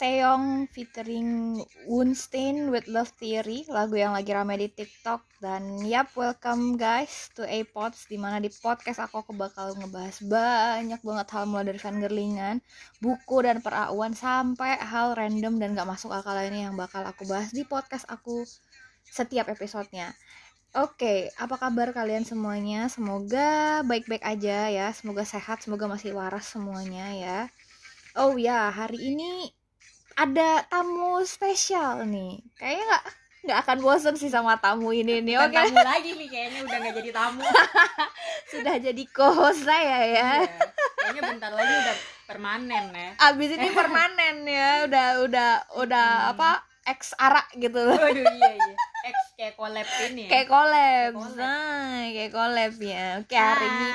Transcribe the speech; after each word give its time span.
Taeyong 0.00 0.64
featuring 0.72 1.60
Wunstein 1.84 2.72
with 2.72 2.88
Love 2.88 3.12
Theory, 3.20 3.68
lagu 3.68 4.00
yang 4.00 4.16
lagi 4.16 4.32
ramai 4.32 4.56
di 4.56 4.72
TikTok. 4.72 5.20
Dan 5.44 5.76
yap, 5.84 6.16
welcome 6.16 6.80
guys 6.80 7.28
to 7.36 7.44
A-Pods, 7.44 8.08
di 8.08 8.16
mana 8.16 8.40
di 8.40 8.48
podcast 8.48 8.96
aku, 8.96 9.20
aku 9.20 9.36
bakal 9.36 9.76
ngebahas 9.76 10.24
banyak 10.24 11.04
banget 11.04 11.28
hal 11.36 11.44
mulai 11.44 11.68
dari 11.68 11.76
fangirlingan, 11.76 12.64
buku 13.04 13.44
dan 13.44 13.60
perauan, 13.60 14.16
sampai 14.16 14.80
hal 14.80 15.12
random 15.12 15.60
dan 15.60 15.76
gak 15.76 15.92
masuk 15.92 16.16
akal 16.16 16.32
lainnya 16.32 16.72
yang 16.72 16.80
bakal 16.80 17.04
aku 17.04 17.28
bahas 17.28 17.52
di 17.52 17.68
podcast 17.68 18.08
aku 18.08 18.48
setiap 19.04 19.52
episodenya. 19.52 20.16
Oke, 20.80 21.28
apa 21.36 21.60
kabar 21.60 21.92
kalian 21.92 22.24
semuanya? 22.24 22.88
Semoga 22.88 23.84
baik-baik 23.84 24.24
aja 24.24 24.72
ya, 24.72 24.96
semoga 24.96 25.28
sehat, 25.28 25.60
semoga 25.60 25.84
masih 25.92 26.16
waras 26.16 26.48
semuanya 26.48 27.04
ya. 27.12 27.38
Oh 28.16 28.40
ya, 28.40 28.72
hari 28.72 29.12
ini 29.12 29.59
ada 30.14 30.64
tamu 30.64 31.20
spesial 31.22 32.02
nih. 32.04 32.40
Kayaknya 32.54 32.84
nggak 32.86 33.04
nggak 33.40 33.58
akan 33.58 33.78
bosen 33.80 34.14
sih 34.14 34.28
sama 34.28 34.56
tamu 34.56 34.90
ini 34.90 35.20
nih. 35.20 35.36
Oke, 35.38 35.54
tamu 35.54 35.80
lagi 35.80 36.10
nih 36.12 36.28
kayaknya 36.28 36.60
udah 36.62 36.76
nggak 36.78 36.94
jadi 36.94 37.10
tamu 37.10 37.40
sudah 38.52 38.74
jadi 38.76 39.02
co-host 39.08 39.62
saya 39.62 39.98
ya. 40.02 40.06
Iya. 40.06 40.28
kayaknya 41.00 41.22
bentar 41.26 41.50
lagi 41.50 41.72
udah 41.74 41.96
permanen 42.22 42.84
ya 42.92 43.10
Abis 43.18 43.48
ini 43.52 43.68
permanen 43.78 44.36
ya, 44.44 44.84
udah 44.84 45.06
udah 45.24 45.50
udah 45.76 46.08
Hmm. 46.10 46.30
apa? 46.36 46.50
Ex 46.90 47.14
ara 47.14 47.42
gitu 47.54 47.78
waduh 47.78 48.26
iya 48.34 48.50
iya 48.58 48.74
X 49.14 49.16
kayak 49.38 49.54
collab 49.56 49.88
ini 50.10 50.26
ya 50.26 50.30
Kayak 50.30 50.48
collab. 50.52 51.10
Kayak 51.10 51.14
collab. 51.16 51.38
Nah, 51.40 52.00
kayak 52.12 52.32
collab 52.36 52.74
ya. 52.76 53.06
Oke, 53.24 53.36
hari 53.38 53.66
ini 53.70 53.88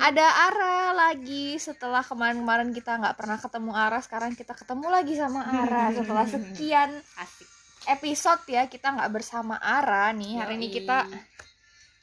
ada 0.00 0.26
Ara 0.50 0.78
lagi 0.92 1.46
setelah 1.56 2.02
kemarin-kemarin 2.02 2.70
kita 2.74 2.98
nggak 2.98 3.16
pernah 3.16 3.38
ketemu 3.38 3.70
Ara 3.70 3.98
sekarang 4.02 4.32
kita 4.34 4.52
ketemu 4.56 4.86
lagi 4.90 5.14
sama 5.14 5.40
Ara 5.44 5.84
setelah 5.98 6.26
sekian 6.26 6.90
asik 7.18 7.48
episode 7.88 8.42
ya 8.46 8.68
kita 8.68 8.92
nggak 8.92 9.10
bersama 9.10 9.56
Ara 9.56 10.12
nih 10.12 10.36
hari 10.40 10.60
ini 10.60 10.68
Yoi. 10.68 10.76
kita 10.82 10.98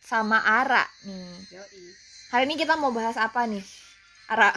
sama 0.02 0.42
Ara 0.42 0.84
nih 1.06 1.54
Yoi. 1.54 1.82
hari 2.34 2.44
ini 2.50 2.56
kita 2.58 2.76
mau 2.76 2.90
bahas 2.90 3.16
apa 3.16 3.46
nih 3.46 3.62
Ara 4.32 4.52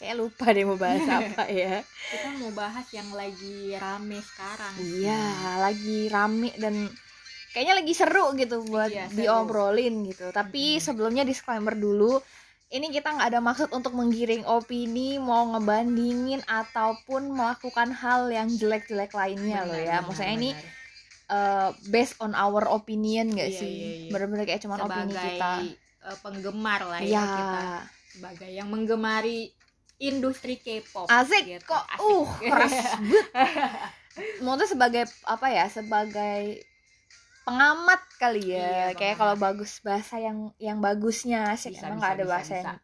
kayak 0.00 0.16
lupa 0.16 0.48
deh 0.48 0.64
mau 0.64 0.74
bahas 0.74 1.04
apa 1.20 1.44
ya 1.46 1.84
kita 2.08 2.28
mau 2.34 2.50
bahas 2.50 2.86
yang 2.90 3.12
lagi 3.12 3.76
rame 3.76 4.18
sekarang 4.18 4.72
iya 4.80 5.22
lagi 5.60 6.08
rame 6.08 6.50
dan 6.56 6.88
kayaknya 7.50 7.74
lagi 7.76 7.92
seru 7.92 8.32
gitu 8.32 8.64
buat 8.64 8.88
Iya, 8.88 9.06
seru. 9.06 9.18
diobrolin 9.18 9.94
gitu 10.04 10.30
tapi 10.30 10.76
Mm-mm. 10.76 10.82
sebelumnya 10.82 11.22
disclaimer 11.22 11.74
dulu 11.74 12.16
ini 12.70 12.88
kita 12.88 13.10
nggak 13.10 13.28
ada 13.28 13.40
maksud 13.40 13.68
untuk 13.70 13.92
menggiring 13.92 14.46
opini 14.46 15.18
mau 15.18 15.42
ngebandingin 15.48 16.40
ataupun 16.44 17.28
melakukan 17.28 17.90
hal 17.90 18.30
yang 18.30 18.46
jelek-jelek 18.48 19.10
lainnya 19.10 19.62
loh 19.62 19.74
ya 19.76 19.98
Benar, 19.98 20.06
maksudnya 20.06 20.30
benar, 20.30 20.40
ini 20.40 20.50
benar. 20.50 20.70
uh, 21.28 21.68
based 21.84 22.14
on 22.18 22.32
our 22.32 22.62
opinion 22.70 23.26
gak 23.30 23.50
Iya, 23.50 23.58
sih 23.58 23.68
iya, 23.68 23.90
iya. 24.00 24.10
bener-bener 24.10 24.44
kayak 24.44 24.62
cuman 24.62 24.78
opini 24.80 25.10
sebagai 25.10 25.26
kita 25.28 25.52
eh, 26.00 26.16
penggemar 26.22 26.80
lah 26.86 27.00
ya 27.00 27.10
Iya. 27.10 27.24
kita 27.26 27.60
sebagai 28.10 28.50
yang 28.50 28.68
menggemari 28.68 29.50
industri 30.00 30.56
K-pop 30.56 31.06
asik 31.06 31.44
gitu. 31.46 31.64
kok 31.66 31.84
Asik. 31.86 32.00
uh 32.02 32.28
keras 32.40 32.74
banget 34.40 34.66
sebagai 34.72 35.02
apa 35.24 35.46
ya 35.48 35.68
sebagai 35.68 36.64
pengamat 37.42 38.00
kali 38.16 38.52
ya 38.52 38.92
Iya, 38.92 38.98
kayak 38.98 39.16
kalau 39.16 39.36
bagus 39.36 39.80
bahasa 39.80 40.16
yang 40.16 40.52
yang 40.56 40.78
bagusnya 40.78 41.52
sih 41.54 41.72
emang 41.72 41.98
nggak 41.98 42.14
ada 42.14 42.24
bisa, 42.24 42.30
bahasa 42.30 42.50
bisa. 42.50 42.60
yang 42.60 42.78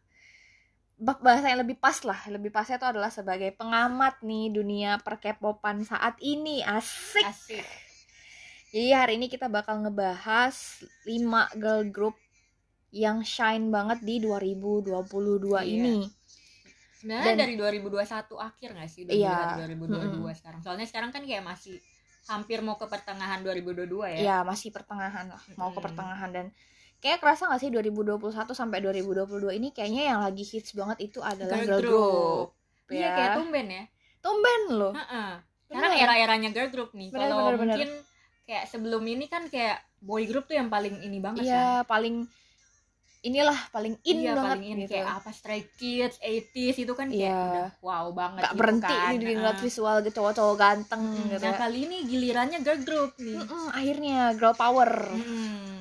ba- 0.97 1.21
bahasa 1.21 1.45
yang 1.47 1.61
lebih 1.61 1.77
pas 1.77 1.97
lah 2.01 2.19
lebih 2.27 2.49
pasnya 2.49 2.77
itu 2.77 2.87
adalah 2.87 3.09
sebagai 3.09 3.53
pengamat 3.53 4.21
nih 4.21 4.49
dunia 4.51 4.97
perkepopan 4.99 5.81
saat 5.83 6.17
ini 6.19 6.61
asik 6.61 7.21
asik 7.23 7.65
Jadi 8.67 8.91
hari 8.91 9.13
ini 9.15 9.25
kita 9.25 9.47
bakal 9.47 9.79
ngebahas 9.79 10.53
5 11.05 11.15
girl 11.55 11.87
group 11.87 12.15
yang 12.89 13.23
shine 13.23 13.69
banget 13.69 14.01
di 14.01 14.19
2022 14.19 14.91
Iya. 15.55 15.61
ini. 15.63 15.97
Sebenarnya 17.07 17.31
Dan- 17.31 17.39
dari 17.39 17.55
2021 17.55 18.35
akhir 18.35 18.69
nggak 18.75 18.89
sih? 18.91 19.01
Iya. 19.07 19.31
melihat 19.31 19.55
2022 19.63 20.35
sekarang. 20.35 20.59
Soalnya 20.59 20.83
sekarang 20.83 21.09
kan 21.09 21.23
kayak 21.23 21.39
masih 21.39 21.79
hampir 22.27 22.59
mau 22.59 22.75
ke 22.75 22.83
pertengahan 22.83 23.39
2022 23.39 24.11
ya. 24.11 24.19
Ya, 24.19 24.37
masih 24.43 24.75
pertengahan 24.75 25.31
lah, 25.31 25.39
mau 25.55 25.71
ke 25.71 25.79
Mm-mm. 25.79 25.85
pertengahan 25.87 26.29
dan 26.35 26.45
kayak 26.99 27.23
kerasa 27.23 27.47
gak 27.47 27.63
sih 27.63 27.71
2021 27.71 28.19
sampai 28.51 28.83
2022 28.83 29.55
ini 29.55 29.71
kayaknya 29.71 30.11
yang 30.11 30.19
lagi 30.19 30.43
hits 30.43 30.75
banget 30.75 31.07
itu 31.07 31.23
adalah 31.23 31.55
girl, 31.63 31.79
group. 31.79 32.47
Iya 32.91 32.99
ya. 32.99 33.09
kayak 33.15 33.31
tumben 33.39 33.67
ya. 33.71 33.83
Tumben 34.19 34.61
loh. 34.75 34.91
Heeh. 34.91 35.29
Sekarang 35.67 35.91
Bener. 35.95 36.03
era-eranya 36.03 36.49
girl 36.51 36.67
group 36.67 36.91
nih. 36.91 37.07
Bener, 37.07 37.21
Kalau 37.23 37.35
bener, 37.39 37.55
bener. 37.55 37.59
mungkin 37.71 37.89
kayak 38.43 38.65
sebelum 38.67 39.03
ini 39.07 39.25
kan 39.27 39.47
kayak 39.47 39.79
boy 39.99 40.27
group 40.27 40.47
tuh 40.47 40.59
yang 40.59 40.67
paling 40.67 40.99
ini 40.99 41.23
banget 41.23 41.43
kan. 41.43 41.47
Iya, 41.47 41.67
paling 41.87 42.27
inilah 43.27 43.59
paling 43.69 43.95
in 44.01 44.17
iya, 44.17 44.33
banget 44.33 44.47
paling 44.55 44.63
in 44.65 44.77
gitu. 44.81 44.91
kayak 44.95 45.07
apa 45.19 45.29
Stray 45.29 45.61
Kids, 45.75 46.15
80s 46.17 46.77
itu 46.79 46.93
kan 46.93 47.07
kayak 47.07 47.27
Iya. 47.27 47.43
udah 47.43 47.67
wow 47.79 48.05
banget 48.11 48.41
Gak 48.41 48.51
gitu 48.51 48.59
berhenti 48.59 48.95
kan. 48.95 49.11
nih 49.13 49.33
ngeliat 49.35 49.53
Heeh. 49.53 49.65
visual 49.65 49.95
gitu 49.99 50.15
cowok-cowok 50.17 50.55
ganteng 50.55 51.03
Mm, 51.03 51.25
gitu. 51.29 51.43
Nah 51.43 51.53
kali 51.55 51.79
ini 51.83 51.97
gilirannya 52.03 52.59
girl 52.61 52.79
group 52.81 53.11
nih. 53.17 53.35
Mm-mm, 53.37 53.65
akhirnya 53.69 54.17
girl 54.33 54.55
power. 54.55 54.91
Mm. 55.11 55.75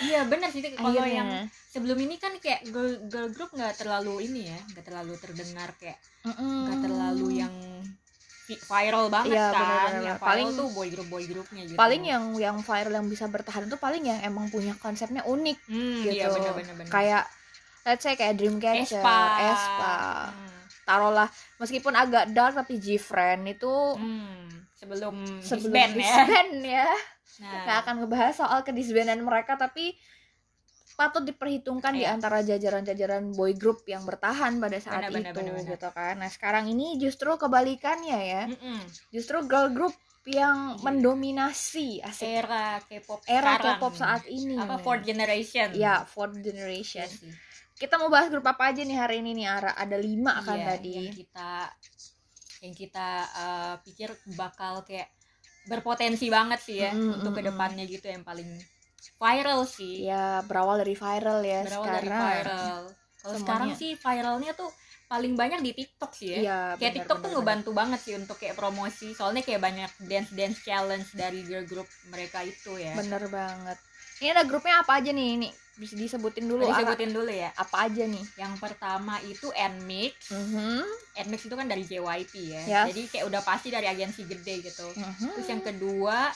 Iya 0.00 0.20
benar 0.24 0.48
sih 0.48 0.62
kalau 0.62 1.02
yang 1.02 1.28
sebelum 1.68 1.98
ini 1.98 2.16
kan 2.16 2.32
kayak 2.38 2.64
girl, 2.68 2.96
girl 3.06 3.28
group 3.28 3.50
nggak 3.50 3.76
terlalu 3.76 4.24
ini 4.24 4.48
ya 4.48 4.58
nggak 4.72 4.84
terlalu 4.86 5.14
terdengar 5.18 5.68
kayak 5.76 5.98
nggak 6.24 6.78
terlalu 6.80 7.28
yang 7.36 7.52
viral 8.50 9.04
banget 9.08 9.34
Iya, 9.34 9.46
kan 9.46 9.58
benar-benar. 9.58 10.00
yang 10.00 10.16
viral 10.16 10.24
Paling- 10.24 10.52
tuh 10.54 10.68
boy 10.70 10.88
group 10.88 11.08
boy 11.08 11.24
groupnya 11.24 11.62
gitu 11.64 11.76
paling 11.76 12.02
yang 12.02 12.24
yang 12.34 12.56
viral 12.58 12.94
yang 12.94 13.06
bisa 13.06 13.26
bertahan 13.26 13.64
itu 13.64 13.76
paling 13.76 14.02
yang 14.02 14.18
emang 14.22 14.48
punya 14.48 14.72
konsepnya 14.74 15.20
unik 15.22 15.58
hmm, 15.64 15.96
gitu 16.02 16.14
iya 16.14 16.26
benar-benar 16.30 16.74
benar. 16.74 16.88
kayak 16.88 17.24
let's 17.84 18.00
say 18.00 18.14
kayak 18.14 18.34
Dreamcatcher, 18.34 18.96
Espa 18.96 19.18
Espa. 19.46 19.94
Hmm. 20.28 20.48
taruhlah 20.82 21.28
meskipun 21.56 21.92
agak 21.92 22.30
dark 22.30 22.54
tapi 22.54 22.76
G-Friend 22.76 23.44
itu 23.46 23.74
Hmm, 23.94 24.48
sebelum, 24.72 25.14
sebelum 25.38 25.68
disband 25.68 25.92
ya 25.94 26.00
disband 26.16 26.52
ya 26.62 26.88
nah 27.38 27.54
nggak 27.62 27.78
akan 27.82 27.94
ngebahas 28.00 28.34
soal 28.34 28.58
kedisbandan 28.62 29.20
mereka 29.20 29.54
tapi 29.54 29.92
patut 30.98 31.22
diperhitungkan 31.22 31.94
di 31.94 32.02
Iya. 32.02 32.18
antara 32.18 32.42
jajaran-jajaran 32.42 33.30
boy 33.32 33.54
group 33.54 33.86
yang 33.86 34.02
bertahan 34.02 34.58
pada 34.58 34.82
saat 34.82 35.06
benar, 35.06 35.30
itu 35.30 35.38
benar, 35.38 35.54
benar. 35.54 35.70
gitu 35.78 35.88
kan 35.94 36.14
nah 36.18 36.26
sekarang 36.26 36.66
ini 36.66 36.98
justru 36.98 37.30
kebalikannya 37.38 38.18
ya 38.18 38.42
Mm-mm. 38.50 38.80
justru 39.14 39.38
girl 39.46 39.70
group 39.70 39.94
yang 40.26 40.74
Iya. 40.74 40.82
mendominasi 40.82 42.02
asik 42.02 42.26
era 42.42 42.82
K-pop 42.82 43.22
era 43.24 43.54
K-pop 43.56 43.94
saat 43.94 44.26
ini 44.26 44.58
apa 44.58 44.76
fourth 44.76 45.06
generation 45.06 45.70
ya 45.72 46.02
fourth 46.04 46.34
Iya 46.36 46.44
generation 46.44 47.08
sih. 47.08 47.32
kita 47.78 47.94
mau 47.94 48.10
bahas 48.10 48.26
grup 48.26 48.42
apa 48.44 48.74
aja 48.74 48.82
nih 48.82 48.98
hari 48.98 49.22
ini 49.22 49.38
nih 49.38 49.46
Ara 49.46 49.72
ada 49.72 49.94
lima 49.96 50.42
kan 50.42 50.58
Iya, 50.58 50.66
tadi 50.74 50.90
yang 50.98 51.14
kita 51.14 51.50
yang 52.58 52.74
kita 52.74 53.08
eh, 53.38 53.74
pikir 53.86 54.08
bakal 54.34 54.82
kayak 54.82 55.08
berpotensi 55.70 56.26
banget 56.26 56.58
sih 56.58 56.82
ya 56.82 56.90
Mm, 56.90 57.22
untuk 57.22 57.32
mm, 57.32 57.38
ke 57.38 57.42
depannya 57.46 57.84
gitu 57.86 58.06
yang 58.10 58.26
paling 58.26 58.50
viral 59.16 59.64
sih. 59.64 60.04
Ya 60.04 60.44
berawal 60.44 60.84
dari 60.84 60.94
viral 60.98 61.40
ya 61.40 61.60
berawal 61.64 61.84
sekarang 61.86 62.04
dari 62.04 62.10
viral. 62.12 62.80
Kalau 63.18 63.36
sekarang 63.42 63.70
sih 63.74 63.90
viralnya 63.98 64.52
tuh 64.54 64.70
paling 65.08 65.34
banyak 65.34 65.60
di 65.64 65.72
TikTok 65.72 66.12
sih 66.12 66.28
ya. 66.36 66.38
Iya, 66.38 66.58
kayak 66.76 66.78
benar, 66.78 66.96
TikTok 67.00 67.18
tuh 67.18 67.30
benar, 67.32 67.36
ngebantu 67.40 67.70
banget 67.72 68.00
sih 68.04 68.14
untuk 68.14 68.36
kayak 68.36 68.54
promosi. 68.54 69.16
Soalnya 69.16 69.40
kayak 69.40 69.60
banyak 69.64 69.90
dance 70.04 70.30
dance 70.36 70.60
challenge 70.60 71.08
dari 71.16 71.40
girl 71.48 71.64
group 71.64 71.88
mereka 72.12 72.44
itu 72.44 72.76
ya. 72.76 72.92
Bener 72.92 73.24
banget. 73.32 73.80
Ini 74.20 74.34
ada 74.36 74.44
grupnya 74.44 74.84
apa 74.84 75.00
aja 75.00 75.10
nih? 75.14 75.28
Ini 75.40 75.48
bisa 75.78 75.94
disebutin 75.94 76.50
dulu. 76.50 76.66
Tadi 76.66 76.74
apa, 76.74 76.80
sebutin 76.90 77.10
dulu 77.14 77.30
ya. 77.30 77.50
apa 77.54 77.76
aja 77.86 78.02
nih? 78.04 78.24
Yang 78.34 78.54
pertama 78.58 79.14
itu 79.22 79.46
Nmix. 79.54 80.34
Mhm, 80.34 80.82
Nmix 81.24 81.40
itu 81.46 81.54
kan 81.54 81.66
dari 81.70 81.82
JYP 81.86 82.32
ya. 82.50 82.62
Yes. 82.66 82.84
jadi 82.92 83.02
kayak 83.14 83.24
udah 83.30 83.40
pasti 83.46 83.70
dari 83.70 83.86
agensi 83.86 84.26
gede 84.26 84.54
gitu. 84.60 84.86
Mhm. 84.92 85.38
terus 85.38 85.48
yang 85.48 85.62
kedua 85.62 86.34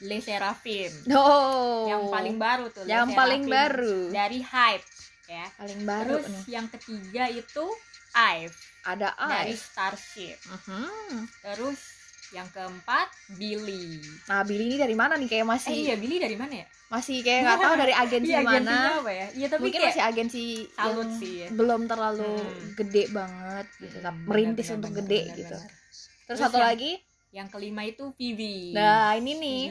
Le 0.00 0.18
Sserafim 0.18 0.92
oh. 1.10 1.86
Yang 1.86 2.02
paling 2.08 2.36
baru 2.36 2.64
tuh 2.68 2.82
Le 2.82 2.88
yang 2.88 3.08
paling 3.10 3.42
Sserafim 3.42 3.58
baru. 3.58 3.96
Dari 4.10 4.40
Hype 4.40 4.86
ya. 5.26 5.44
Paling 5.54 5.80
baru 5.82 6.14
terus 6.16 6.26
nih 6.28 6.44
yang 6.50 6.66
ketiga 6.68 7.24
itu 7.28 7.64
IVE. 8.10 8.54
Ada 8.82 9.08
dari 9.18 9.52
Ice 9.52 9.64
Starship. 9.66 10.38
Mhm. 10.40 11.28
terus 11.42 11.80
yang 12.28 12.44
keempat 12.46 13.08
Billy. 13.34 14.04
Nah 14.26 14.44
Billy 14.44 14.64
ini 14.66 14.76
dari 14.76 14.92
mana 14.92 15.16
nih? 15.16 15.26
Kayak 15.26 15.46
masih 15.48 15.72
eh 15.72 15.80
iya 15.82 15.96
Billy 15.96 16.16
dari 16.18 16.36
mana 16.36 16.54
ya? 16.54 16.66
masih 16.88 17.20
kayak 17.20 17.40
nggak 17.42 17.58
tahu 17.58 17.74
dari 17.76 17.92
agensi 17.94 18.32
Iya, 18.32 18.40
mana. 18.42 18.76
apa 18.98 19.12
ya? 19.12 19.26
Iya 19.30 19.46
tapi 19.46 19.60
mungkin 19.62 19.76
kayak 19.78 19.92
masih 19.92 20.04
agensi 20.06 20.44
yang 20.70 21.10
sih. 21.16 21.34
ya. 21.38 21.48
belum 21.50 21.80
terlalu 21.84 22.32
Hmm. 22.38 22.68
gede 22.74 23.02
banget 23.10 23.66
gitu. 23.76 23.92
Hmm, 23.94 24.04
tapi 24.04 24.16
benar, 24.18 24.28
merintis 24.30 24.68
untuk 24.70 24.90
benar, 24.90 24.98
gede 25.02 25.20
benar, 25.22 25.36
gitu. 25.36 25.56
terus, 25.58 26.00
Terus 26.24 26.38
satu 26.38 26.56
yang- 26.56 26.66
lagi 26.66 26.92
yang 27.30 27.48
kelima 27.48 27.84
itu 27.84 28.08
Vivi 28.16 28.72
nah 28.72 29.12
ini 29.12 29.32
nih 29.34 29.62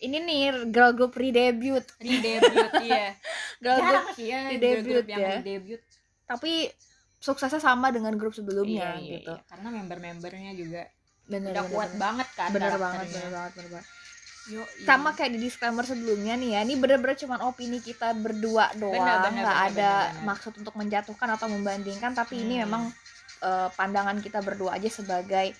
ini 0.00 0.16
nih 0.20 0.40
girl 0.68 0.92
group 0.92 1.16
redebut 1.16 1.84
redebut 1.96 2.70
iya 2.86 3.16
girl 3.58 3.78
group 3.80 4.06
ya 4.16 4.40
redebut 4.52 4.60
girl 4.60 4.82
group 4.84 5.06
yang 5.08 5.20
ya. 5.20 5.32
redebut 5.40 5.80
tapi 6.24 6.68
suksesnya 7.18 7.56
sama 7.56 7.88
dengan 7.88 8.12
grup 8.14 8.32
sebelumnya 8.32 8.96
Iya, 8.96 9.00
iya, 9.00 9.10
gitu 9.20 9.32
iya. 9.32 9.48
karena 9.48 9.68
member-membernya 9.72 10.52
juga 10.52 10.82
bener 11.24 11.56
udah 11.56 11.64
bener, 11.64 11.72
kuat 11.72 11.90
bener. 11.90 12.00
banget 12.00 12.28
kan 12.36 12.48
bener 12.52 12.74
banget 12.76 13.06
bener 13.08 13.30
banget 13.32 13.52
bener 13.56 13.70
banget 13.72 13.88
Yoi. 14.44 14.84
sama 14.84 15.16
kayak 15.16 15.32
di 15.32 15.40
disclaimer 15.40 15.88
sebelumnya 15.88 16.36
nih 16.36 16.50
ya 16.52 16.60
ini 16.60 16.76
bener-bener 16.76 17.16
cuman 17.16 17.40
opini 17.48 17.80
kita 17.80 18.12
berdua 18.12 18.68
doang 18.76 18.92
Bener, 18.92 19.24
bener, 19.24 19.40
nggak 19.40 19.56
bener, 19.56 19.72
ada 19.72 19.92
bener, 19.96 20.12
bener. 20.12 20.24
maksud 20.28 20.52
untuk 20.60 20.74
menjatuhkan 20.76 21.28
atau 21.32 21.48
membandingkan 21.48 22.12
tapi 22.12 22.44
ini 22.44 22.60
Hmm. 22.60 22.68
memang 22.68 22.82
eh, 23.40 23.68
pandangan 23.72 24.20
kita 24.20 24.44
berdua 24.44 24.76
aja 24.76 24.92
sebagai 24.92 25.56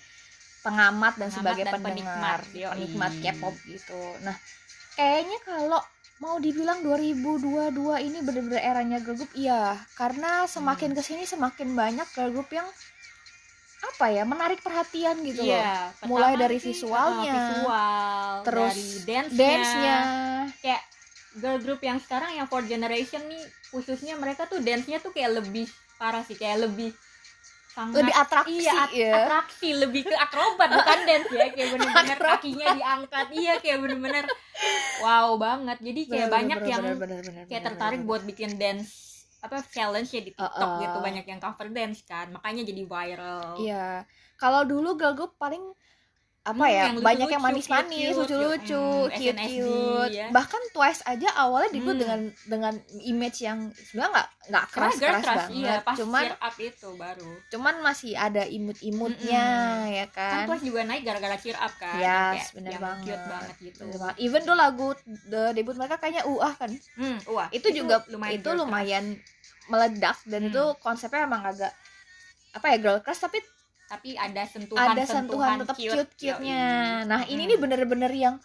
pengamat 0.65 1.13
dan 1.21 1.29
Pengamat 1.29 1.37
sebagai 1.37 1.63
dan 1.63 1.73
pendengar 1.77 2.39
penikmat, 2.73 3.13
K-pop 3.21 3.55
gitu. 3.69 4.01
Nah 4.25 4.33
kayaknya 4.97 5.37
kalau 5.45 5.81
mau 6.17 6.39
dibilang 6.39 6.79
2022 6.81 7.75
ini 8.01 8.17
bener-bener 8.23 8.63
eranya 8.63 8.97
girl 8.97 9.19
group 9.19 9.29
iya. 9.37 9.77
Karena 9.93 10.49
semakin 10.49 10.91
Hmm. 10.91 10.97
ke 10.97 11.01
sini 11.05 11.23
semakin 11.23 11.75
banyak 11.75 12.07
girl 12.15 12.31
group 12.33 12.49
yang 12.49 12.65
apa 13.85 14.05
ya 14.09 14.23
menarik 14.25 14.59
perhatian 14.59 15.21
gitu 15.21 15.45
loh. 15.45 15.55
iya, 15.55 15.93
Mulai 16.03 16.33
pertama 16.33 16.41
dari 16.41 16.57
visualnya, 16.57 17.31
visual 17.37 18.31
terus 18.41 18.73
dari 18.73 18.87
dance 19.05 19.31
dance-nya. 19.37 19.97
Kayak 20.59 20.83
girl 21.35 21.59
group 21.61 21.81
yang 21.83 21.99
sekarang 22.01 22.31
yang 22.33 22.47
fourth 22.47 22.65
generation 22.65 23.21
nih 23.27 23.43
khususnya 23.69 24.15
mereka 24.17 24.47
tuh 24.47 24.63
dance-nya 24.63 25.03
tuh 25.03 25.11
kayak 25.11 25.43
lebih 25.43 25.67
parah 25.99 26.23
sih 26.23 26.35
kayak 26.35 26.65
lebih 26.65 26.95
sangat 27.75 27.99
lebih 27.99 28.15
atraksi 28.15 28.55
iya 28.55 28.73
at- 28.79 28.95
ya 28.95 29.13
atraksi 29.19 29.69
lebih 29.75 30.01
ke 30.07 30.15
akrobat 30.15 30.69
bukan 30.71 30.99
dance 31.03 31.27
ya. 31.29 31.45
Kayak 31.51 31.67
bener-bener 31.75 32.17
kakinya 32.17 32.67
diangkat. 32.71 33.25
Iya 33.35 33.53
kayak 33.59 33.77
bener-bener 33.83 34.25
wow 35.03 35.35
banget. 35.35 35.77
Jadi 35.83 36.01
kayak 36.07 36.27
Bener, 36.31 36.35
banyak 36.39 36.59
bener, 36.63 36.71
yang 36.71 36.83
bener, 36.87 36.95
bener, 36.97 37.19
bener, 37.21 37.43
kayak 37.45 37.51
bener, 37.51 37.67
tertarik 37.67 37.99
bener. 37.99 38.09
buat 38.09 38.21
bikin 38.23 38.51
dance 38.55 38.91
apa 39.43 39.61
challenge 39.69 40.09
ya 40.09 40.21
di 40.23 40.31
TikTok 40.31 40.49
Uh-uh. 40.71 40.81
gitu. 40.81 40.97
Banyak 41.03 41.25
yang 41.27 41.39
cover 41.43 41.67
dance 41.69 41.99
kan. 42.07 42.31
Makanya 42.31 42.63
jadi 42.63 42.81
viral. 42.87 43.59
Iya. 43.59 44.07
Kalau 44.35 44.63
dulu 44.63 44.95
girl 44.95 45.13
group 45.13 45.35
paling 45.35 45.61
apa 46.45 46.61
Hmm, 46.61 46.69
ya 46.69 46.81
yang 46.85 46.95
banyak 47.01 47.25
yang 47.27 47.41
manis-manis 47.41 47.97
cute-cute, 48.13 48.17
lucu-lucu 48.21 48.77
hmm, 48.77 49.09
cute 49.09 49.33
SNSD, 49.33 49.49
cute 49.49 50.13
ya. 50.13 50.27
bahkan 50.29 50.61
Twice 50.69 51.01
aja 51.03 51.29
awalnya 51.35 51.69
debut 51.73 51.89
Hmm. 51.89 51.99
dengan 51.99 52.19
dengan 52.45 52.73
image 53.01 53.37
yang 53.41 53.59
sebenarnya 53.73 54.11
nggak 54.13 54.27
nggak 54.45 54.65
keras 54.69 54.93
keras 54.95 55.25
banget 55.25 55.49
iya 55.57 55.75
pas 55.81 55.97
cuman 55.97 56.23
up 56.37 56.55
itu 56.55 56.89
baru 56.93 57.31
cuman 57.49 57.75
masih 57.81 58.13
ada 58.13 58.43
imut-imutnya 58.45 59.45
ya 59.89 60.05
kan 60.07 60.45
kan 60.45 60.47
Twice 60.47 60.63
juga 60.63 60.81
naik 60.83 61.01
gara-gara 61.01 61.35
cheer 61.35 61.57
up 61.57 61.73
kan 61.73 61.97
Yes, 61.97 62.05
kayak 62.05 62.47
bener 62.53 62.71
yang 62.71 62.83
banget. 62.83 63.05
cute 63.07 63.25
banget 63.25 63.55
gitu 63.59 63.79
Bener 63.81 63.97
banget. 63.97 64.15
even 64.19 64.41
tuh 64.43 64.55
lagu 64.55 64.87
the 65.25 65.43
debut 65.51 65.73
mereka 65.73 65.97
kayaknya 65.97 66.23
uah 66.25 66.53
kan 66.53 66.69
hmm, 66.69 67.17
wah 67.27 67.49
itu, 67.49 67.67
juga 67.71 68.05
lumayan 68.07 68.33
itu 68.35 68.49
lumayan 68.51 69.05
meledak 69.65 70.17
dan 70.23 70.41
Hmm. 70.41 70.49
itu 70.51 70.63
konsepnya 70.77 71.25
emang 71.25 71.41
agak 71.41 71.73
apa 72.53 72.65
ya 72.69 72.77
girl 72.77 73.01
crush 73.01 73.17
tapi 73.19 73.41
tapi 73.85 74.15
ada 74.15 74.43
sentuhan 74.45 74.91
ada 74.91 75.03
sentuhan 75.03 75.57
tetap 75.61 75.75
cute 75.75 76.11
cute 76.15 76.41
nya 76.41 76.65
nah 77.03 77.21
ini 77.25 77.45
nih 77.45 77.55
Hmm. 77.55 77.63
bener-bener 77.63 78.11
yang 78.11 78.35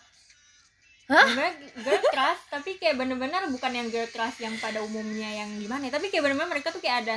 Bener, 1.11 1.51
girl 1.77 2.03
crush 2.07 2.43
tapi 2.47 2.79
kayak 2.79 2.95
bener-bener 2.95 3.43
bukan 3.51 3.73
yang 3.75 3.91
girl 3.91 4.07
crush 4.07 4.39
yang 4.39 4.55
pada 4.57 4.79
umumnya 4.79 5.27
yang 5.35 5.51
gimana 5.59 5.91
ya, 5.91 5.99
tapi 5.99 6.07
kayak 6.07 6.23
bener-bener 6.23 6.47
mereka 6.49 6.71
tuh 6.71 6.79
kayak 6.79 7.03
ada 7.03 7.17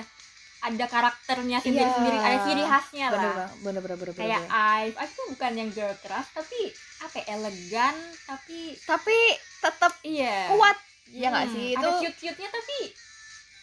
ada 0.63 0.85
karakternya 0.87 1.61
sendiri-sendiri 1.61 2.17
Iya. 2.17 2.25
ada 2.25 2.37
ciri 2.41 2.63
khasnya 2.63 3.07
bener 3.11 3.21
lah. 3.21 3.35
banget 3.37 3.51
bener 3.61 3.81
bener 3.83 3.97
bener, 3.99 4.13
kayak 4.17 4.41
bener. 4.41 4.81
Ive. 4.81 4.95
Ive 4.97 5.11
tuh 5.13 5.25
bukan 5.29 5.51
yang 5.53 5.69
girl 5.69 5.95
crush 5.99 6.29
tapi 6.33 6.59
apa 7.03 7.15
ya, 7.15 7.25
elegan 7.35 7.95
tapi 8.25 8.59
tapi 8.81 9.17
tetap 9.59 9.93
iya. 10.01 10.49
kuat. 10.49 10.77
Ya 11.13 11.29
nggak 11.29 11.45
Hmm, 11.45 11.53
sih? 11.53 11.67
itu 11.69 11.85
ada 11.85 11.99
cute 12.01 12.17
cute 12.17 12.39
nya 12.39 12.49
tapi 12.49 12.77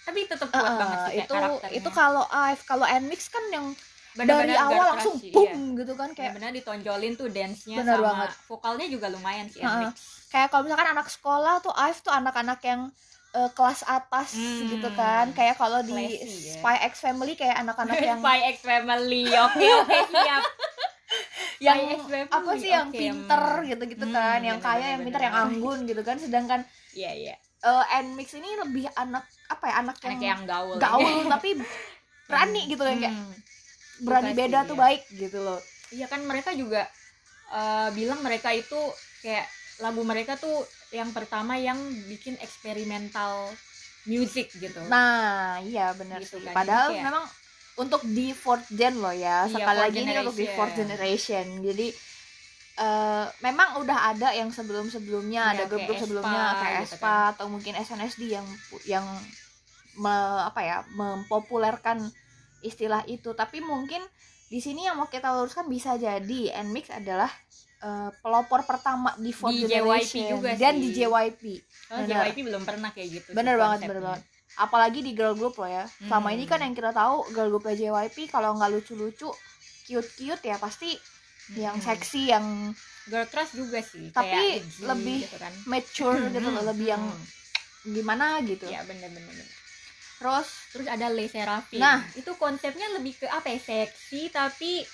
tapi 0.00 0.20
tetap 0.24 0.48
kuat 0.48 0.62
uh, 0.64 0.78
banget 0.78 0.98
sih 1.02 1.14
itu 1.18 1.32
karakternya. 1.34 1.74
itu 1.74 1.88
kalau 1.90 2.24
Ive 2.30 2.62
kalau 2.62 2.86
Nmix 2.86 3.20
kan 3.26 3.44
yang 3.50 3.66
Bener-bener 4.12 4.42
dari 4.48 4.56
awal 4.56 4.86
langsung 4.90 5.16
boom 5.24 5.50
iya. 5.70 5.78
gitu 5.78 5.92
kan 5.94 6.10
kayak 6.10 6.32
benar 6.34 6.50
ditonjolin 6.50 7.14
tuh 7.14 7.28
dance-nya 7.28 7.76
Bener 7.78 7.94
sama 7.94 8.06
banget. 8.10 8.30
vokalnya 8.44 8.86
juga 8.86 9.06
lumayan 9.06 9.46
sih 9.46 9.60
Heeh. 9.60 9.86
Nmix. 9.86 9.96
kayak 10.28 10.48
kalau 10.48 10.62
misalkan 10.64 10.88
anak 10.88 11.06
sekolah 11.06 11.54
tuh 11.58 11.70
Ive 11.72 12.00
tuh 12.00 12.10
anak-anak 12.10 12.58
yang 12.60 12.80
eh, 13.30 13.50
kelas 13.50 13.80
atas 13.84 14.28
Hmm, 14.32 14.66
gitu 14.68 14.88
kan 14.92 15.30
kayak 15.30 15.54
kalau 15.54 15.78
di 15.80 15.94
classy 15.94 16.26
ya. 16.44 16.54
Spy 16.56 16.76
X 16.84 16.94
Family 16.98 17.32
kayak 17.32 17.56
anak-anak 17.58 17.96
yang 18.08 18.18
Spy 18.18 18.38
X 18.48 18.56
Family 18.60 19.22
oke 19.30 19.66
oke 19.78 19.98
siap 20.12 20.42
yang 21.60 21.78
Spy 22.00 22.20
apa 22.26 22.50
sih 22.56 22.70
yang 22.70 22.88
oke, 22.88 22.96
pinter 22.96 23.42
hmm. 23.56 23.66
gitu-gitu 23.68 24.04
Hmm, 24.04 24.16
kan 24.16 24.38
yang 24.40 24.58
bener, 24.58 24.66
kaya 24.66 24.78
bener, 24.80 24.90
yang 24.90 25.00
pinter 25.04 25.20
bener. 25.20 25.28
yang 25.28 25.36
anggun 25.40 25.78
gitu 25.84 26.02
kan 26.02 26.16
sedangkan 26.16 26.60
iya 26.92 27.10
iya 27.12 27.34
eh 27.60 28.02
Nmix 28.02 28.34
ini 28.34 28.58
lebih 28.58 28.88
anak 28.90 29.22
apa 29.46 29.64
ya 29.64 29.74
anak 29.78 29.96
yang 30.00 30.10
anak 30.10 30.24
yang 30.24 30.40
gaul 30.44 30.76
gaul 30.76 31.14
tapi 31.32 31.48
berani 32.24 32.62
gitu 32.66 32.80
kan 32.80 32.96
kayak 32.96 33.14
Hmm. 33.14 33.34
Berani 34.00 34.32
beda 34.32 34.64
tuh 34.64 34.76
iya. 34.76 34.82
baik. 34.82 35.02
Gitu 35.10 35.38
loh. 35.38 35.60
Iya 35.90 36.06
kan 36.06 36.20
mereka 36.22 36.50
juga 36.52 36.86
eh, 37.50 37.88
bilang 37.92 38.20
mereka 38.20 38.50
itu 38.50 38.78
kayak 39.20 39.46
lagu 39.78 40.02
mereka 40.02 40.36
tuh 40.36 40.62
yang 40.90 41.10
pertama 41.10 41.56
yang 41.56 41.78
bikin 42.06 42.36
eksperimental 42.38 43.48
music 44.04 44.52
gitu. 44.54 44.80
Nah 44.86 45.60
iya 45.60 45.92
benar 45.92 46.20
Gitu 46.20 46.38
sih. 46.38 46.44
kan, 46.44 46.54
padahal 46.54 46.88
kayak- 46.90 47.04
memang 47.04 47.24
untuk 47.76 48.02
di 48.04 48.32
fourth 48.32 48.68
gen 48.70 48.98
loh 48.98 49.12
ya. 49.12 49.44
Iya, 49.44 49.56
sekali 49.56 49.78
lagi 49.78 49.98
ini 49.98 50.12
untuk 50.20 50.36
di 50.36 50.46
fourth 50.48 50.74
generation. 50.74 51.46
jadi 51.60 51.86
eh, 52.78 53.26
memang 53.40 53.76
udah 53.76 53.98
ada 54.10 54.32
yang 54.32 54.48
sebelum 54.48 54.88
sebelumnya 54.88 55.42
Iya, 55.46 55.52
ada 55.52 55.64
grup-grup 55.68 55.96
kayak 55.96 56.02
sebelumnya 56.02 56.44
kayak 56.56 56.76
gitu 56.80 56.96
Espa 56.96 57.14
atau 57.30 57.46
mungkin 57.48 57.72
SNSD 57.76 58.22
yang 58.30 58.46
yang 58.86 59.06
me- 59.96 60.42
apa 60.42 60.60
ya 60.60 60.78
mempopulerkan 60.90 62.08
istilah 62.62 63.02
itu 63.06 63.32
tapi 63.32 63.60
mungkin 63.60 64.00
di 64.46 64.58
sini 64.58 64.82
yang 64.82 64.94
mau 64.94 65.06
kita 65.06 65.30
luruskan 65.32 65.66
bisa 65.66 65.94
jadi 65.94 66.40
Nmix 66.62 66.90
adalah 66.90 67.30
eh, 67.80 68.10
pelopor 68.18 68.62
pertama 68.62 69.14
di 69.16 69.30
fourth 69.30 69.54
Di 69.54 69.64
JYP 69.66 70.12
juga 70.28 70.50
dan 70.54 70.74
sih. 70.74 70.82
di 70.82 70.88
JYP 70.92 71.42
Bener. 71.88 72.22
JYP 72.26 72.38
belum 72.44 72.62
pernah 72.62 72.90
kayak 72.90 73.08
gitu 73.10 73.28
bener 73.30 73.54
banget 73.54 73.78
konsepnya. 73.78 73.90
bener 73.90 74.02
banget 74.04 74.22
apalagi 74.52 75.00
di 75.00 75.12
girl 75.12 75.32
group 75.32 75.54
loh 75.54 75.66
ya 75.66 75.84
selama 76.00 76.28
Hmm. 76.28 76.36
ini 76.36 76.44
kan 76.44 76.58
yang 76.58 76.74
kita 76.74 76.90
tahu 76.90 77.30
girl 77.30 77.48
groupnya 77.50 77.74
JYP 77.78 78.26
kalau 78.26 78.52
nggak 78.52 78.70
lucu-lucu 78.70 79.30
cute-cute 79.86 80.42
ya 80.44 80.56
pasti 80.56 80.92
yang 81.52 81.74
Hmm. 81.74 81.86
seksi 81.88 82.22
yang 82.28 82.46
girl 83.06 83.24
crush 83.24 83.54
juga 83.54 83.80
sih 83.80 84.10
Tapi 84.10 84.26
kayak 84.28 84.84
lebih 84.84 85.18
gitu 85.24 85.36
kan 85.36 85.52
mature 85.64 86.18
gitu 86.28 86.48
loh 86.48 86.58
Hmm, 86.58 86.68
lebih 86.68 86.86
yang 86.88 87.02
hmm. 87.02 87.26
gimana 87.88 88.42
gitu 88.42 88.66
Iya 88.66 88.84
bener 88.84 89.08
bener 90.20 90.44
bener. 90.44 90.70
terus 90.70 90.86
ada 90.86 91.06
Le 91.08 91.24
Sserafim. 91.26 91.80
Nah. 91.80 91.98
itu 92.12 92.30
konsepnya 92.36 92.86
lebih 92.90 93.16
ke 93.16 93.26
apa 93.26 93.48
ya? 93.48 93.58
Seksi 93.58 94.28
tapi 94.28 94.84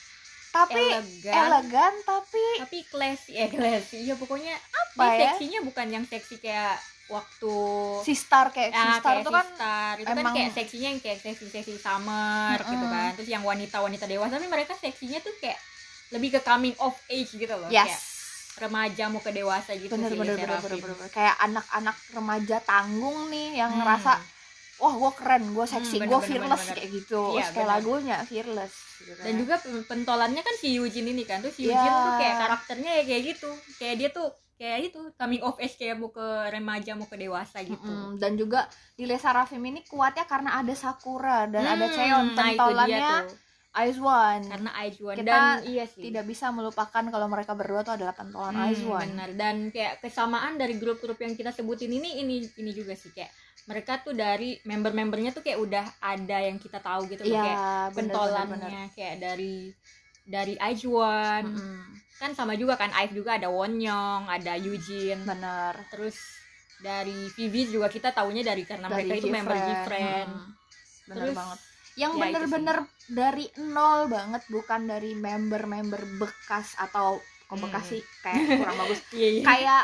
tapi 0.49 0.81
elegan, 0.81 1.35
elegan 1.37 1.93
tapi 2.03 2.45
tapi 2.59 2.79
classy 2.87 3.35
eh 3.35 3.51
classy. 3.51 4.07
Iya 4.07 4.15
pokoknya 4.15 4.55
apa 4.55 5.05
ya 5.13 5.35
seksinya 5.35 5.61
bukan 5.63 5.87
yang 5.91 6.05
seksi 6.05 6.39
kayak 6.39 6.79
waktu 7.07 7.55
si 8.03 8.15
star 8.15 8.51
kayak 8.51 8.71
si 8.71 8.81
Ah, 8.81 8.97
star 8.97 9.13
kayak 9.13 9.23
tuh 9.23 9.33
kan 9.33 9.47
Sistar. 9.47 9.95
itu 9.97 10.07
kan 10.07 10.17
emang- 10.17 10.35
kayak 10.35 10.51
seksinya 10.55 10.89
yang 10.89 11.01
kayak 11.01 11.19
seksi 11.21 11.47
seksi 11.51 11.75
summer 11.77 12.57
Mm-mm. 12.57 12.73
gitu 12.73 12.87
kan. 12.87 13.11
Terus 13.15 13.29
yang 13.29 13.43
wanita 13.43 13.77
wanita 13.79 14.05
dewasa 14.05 14.33
tapi 14.33 14.49
mereka 14.49 14.73
seksinya 14.75 15.21
tuh 15.21 15.35
kayak 15.37 15.59
lebih 16.09 16.33
ke 16.33 16.41
coming 16.41 16.75
of 16.79 16.95
age 17.07 17.35
gitu 17.35 17.51
loh. 17.51 17.67
yes 17.69 17.85
Kayak 17.85 18.01
remaja 18.57 19.05
mau 19.07 19.21
ke 19.21 19.31
dewasa 19.31 19.71
gitu 19.75 19.93
bener 19.93 20.09
sih 20.09 20.17
bener 20.17 20.35
bener, 20.35 20.49
Seraphim. 20.57 20.81
bener, 20.81 20.97
bener. 20.97 21.11
kayak 21.13 21.37
anak-anak 21.37 21.97
remaja 22.11 22.57
tanggung 22.65 23.29
nih 23.29 23.49
yang 23.55 23.69
Hmm. 23.69 23.85
ngerasa 23.85 24.13
wah 24.77 24.95
gue 24.95 25.13
keren 25.15 25.45
gue 25.49 25.67
seksi 25.67 25.97
Hmm, 25.97 26.07
gue 26.07 26.21
fearless 26.21 26.47
bener, 26.53 26.61
bener. 26.63 26.77
kayak 26.77 26.91
gitu. 26.95 27.23
Terus 27.33 27.49
kayak 27.51 27.69
lagunya 27.71 28.17
fearless. 28.23 28.73
Gitu 28.99 29.13
dan 29.19 29.35
juga 29.35 29.55
pen- 29.57 29.85
pentolannya 29.85 30.41
kan 30.41 30.55
si 30.55 30.69
Eugene 30.73 31.11
ini 31.11 31.23
kan 31.23 31.39
tuh 31.39 31.51
si 31.51 31.65
Iya. 31.65 31.75
Eugene 31.75 31.97
tuh 31.99 32.13
kayak 32.17 32.35
karakternya 32.39 32.91
ya 32.93 33.05
kayak 33.05 33.23
gitu. 33.27 33.51
Kayak 33.77 33.95
dia 33.97 34.09
tuh 34.11 34.27
kayak 34.55 34.79
itu 34.87 35.01
coming 35.15 35.43
of 35.43 35.57
age 35.59 35.77
kayak 35.77 35.95
mau 35.95 36.09
ke 36.09 36.25
remaja 36.49 36.93
mau 36.93 37.05
ke 37.05 37.15
dewasa 37.15 37.61
gitu. 37.61 37.77
Mm-mm. 37.79 38.17
dan 38.17 38.33
juga 38.35 38.65
di 38.93 39.05
Les 39.05 39.17
Seraphim 39.17 39.61
ini 39.63 39.81
kuatnya 39.83 40.25
karena 40.25 40.57
ada 40.57 40.73
Sakura 40.73 41.45
dan 41.45 41.65
ada 41.67 41.85
Hmm, 41.85 41.93
Cheon. 41.93 42.25
nah 42.27 42.45
pentolannya 42.47 43.11
tuh. 43.23 43.37
Aizwan 43.75 44.41
karena 44.43 44.71
Aizwan 44.75 45.13
Kita 45.15 45.29
dan 45.29 45.61
iya 45.67 45.85
sih. 45.85 46.01
tidak 46.03 46.25
bisa 46.25 46.49
melupakan 46.49 47.05
kalau 47.05 47.27
mereka 47.27 47.53
berdua 47.53 47.81
tuh 47.83 47.93
adalah 47.93 48.13
pentolan 48.13 48.57
Hmm, 48.57 48.67
Aizwan 48.67 49.05
benar 49.07 49.31
dan 49.35 49.69
kayak 49.69 50.01
kesamaan 50.01 50.57
dari 50.57 50.75
grup-grup 50.75 51.17
yang 51.19 51.33
kita 51.33 51.49
sebutin 51.51 51.93
ini 51.93 52.17
ini 52.19 52.41
ini 52.55 52.71
juga 52.73 52.93
sih 52.93 53.13
kayak 53.13 53.29
mereka 53.67 53.99
tuh 53.99 54.15
dari 54.15 54.57
member-membernya 54.63 55.31
tuh 55.31 55.43
kayak 55.43 55.59
udah 55.59 55.85
ada 55.99 56.39
yang 56.41 56.57
kita 56.57 56.79
tahu 56.79 57.11
gitu 57.11 57.23
loh, 57.23 57.35
iya 57.35 57.43
kayak 57.43 57.59
bener, 57.59 57.95
pentolannya 57.99 58.47
bener, 58.49 58.71
bener. 58.71 58.89
kayak 58.95 59.17
dari 59.19 59.57
dari 60.23 60.55
Aizwan 60.57 61.43
Mm-mm. 61.47 61.83
kan 62.17 62.31
sama 62.33 62.55
juga 62.55 62.75
kan 62.75 62.91
Ive 62.97 63.15
juga 63.15 63.37
ada 63.37 63.47
Wonyong 63.47 64.27
ada 64.27 64.55
Eugene. 64.57 65.23
Bener 65.23 65.75
terus 65.87 66.17
dari 66.77 67.27
Vivi 67.33 67.67
juga 67.69 67.87
kita 67.87 68.11
taunya 68.11 68.43
dari 68.43 68.63
karena 68.63 68.87
Dari 68.87 69.03
mereka 69.03 69.15
itu 69.17 69.29
member 69.29 69.57
Gfriend. 69.57 70.31
Bener 71.07 71.17
Terus, 71.23 71.37
banget. 71.37 71.59
yang 71.97 72.13
ya 72.13 72.17
itu 72.19 72.23
bener-bener 72.29 72.77
dari 73.09 73.47
nol 73.65 74.01
banget 74.07 74.43
bukan 74.47 74.81
dari 74.85 75.11
member-member 75.15 76.03
bekas 76.19 76.77
atau 76.77 77.17
kok 77.47 77.55
Hmm. 77.55 77.63
bekas 77.63 77.85
sih 77.89 78.03
kayak 78.21 78.43
kurang 78.59 78.77
bagus. 78.83 79.01
Iya 79.11 79.29
iya. 79.31 79.43
Kayak 79.43 79.83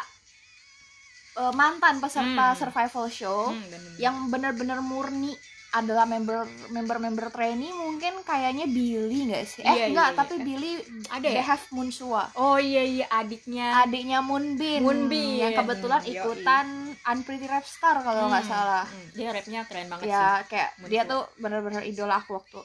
eh, 1.35 1.53
mantan 1.53 1.97
peserta 1.99 2.47
Hmm. 2.49 2.59
survival 2.59 3.07
show 3.09 3.41
Hmm, 3.49 3.65
bener-bener. 3.65 3.97
yang 3.97 4.17
bener-bener 4.29 4.79
murni 4.81 5.33
adalah 5.73 6.05
member 6.05 6.45
member 6.69 6.99
member 6.99 7.27
trainee 7.29 7.73
mungkin 7.73 8.21
kayaknya 8.21 8.69
Billy 8.69 9.25
nggak 9.25 9.45
sih? 9.47 9.62
Eh 9.62 9.73
Iya, 9.73 9.85
enggak, 9.89 10.09
iya, 10.11 10.19
tapi 10.19 10.35
iya. 10.35 10.45
Billy 10.45 10.73
Ada 11.09 11.29
ya? 11.31 11.43
have 11.47 11.65
Munsua. 11.71 12.29
oh 12.35 12.61
iya 12.61 12.85
iya 12.85 13.07
adiknya 13.11 13.81
Adiknya 13.81 14.21
Moonbin, 14.21 14.85
Moonbin, 14.85 15.41
yang 15.41 15.57
kebetulan 15.57 16.05
yoi. 16.05 16.12
ikutan 16.12 16.67
Unpretty 17.03 17.47
Rap 17.47 17.65
Star 17.65 17.97
kalau 17.99 18.29
nggak 18.29 18.45
Hmm, 18.45 18.53
salah. 18.53 18.85
hmm, 18.85 19.07
dia 19.11 19.29
rapnya 19.31 19.61
keren 19.65 19.89
banget 19.89 20.05
sih 20.05 20.12
Ya 20.12 20.29
kayak 20.45 20.69
Moonsua. 20.77 20.91
dia 20.91 21.03
tuh 21.07 21.23
bener-bener 21.39 21.83
idola 21.83 22.15
aku 22.17 22.31
waktu 22.35 22.61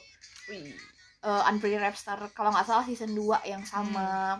Wih. 0.46 0.68
uh, 1.22 1.48
Unpretty 1.48 1.76
Rap 1.76 1.96
Star 1.96 2.20
kalau 2.30 2.52
nggak 2.52 2.66
salah 2.66 2.84
season 2.84 3.10
2 3.10 3.40
yang 3.42 3.64
sama 3.64 4.36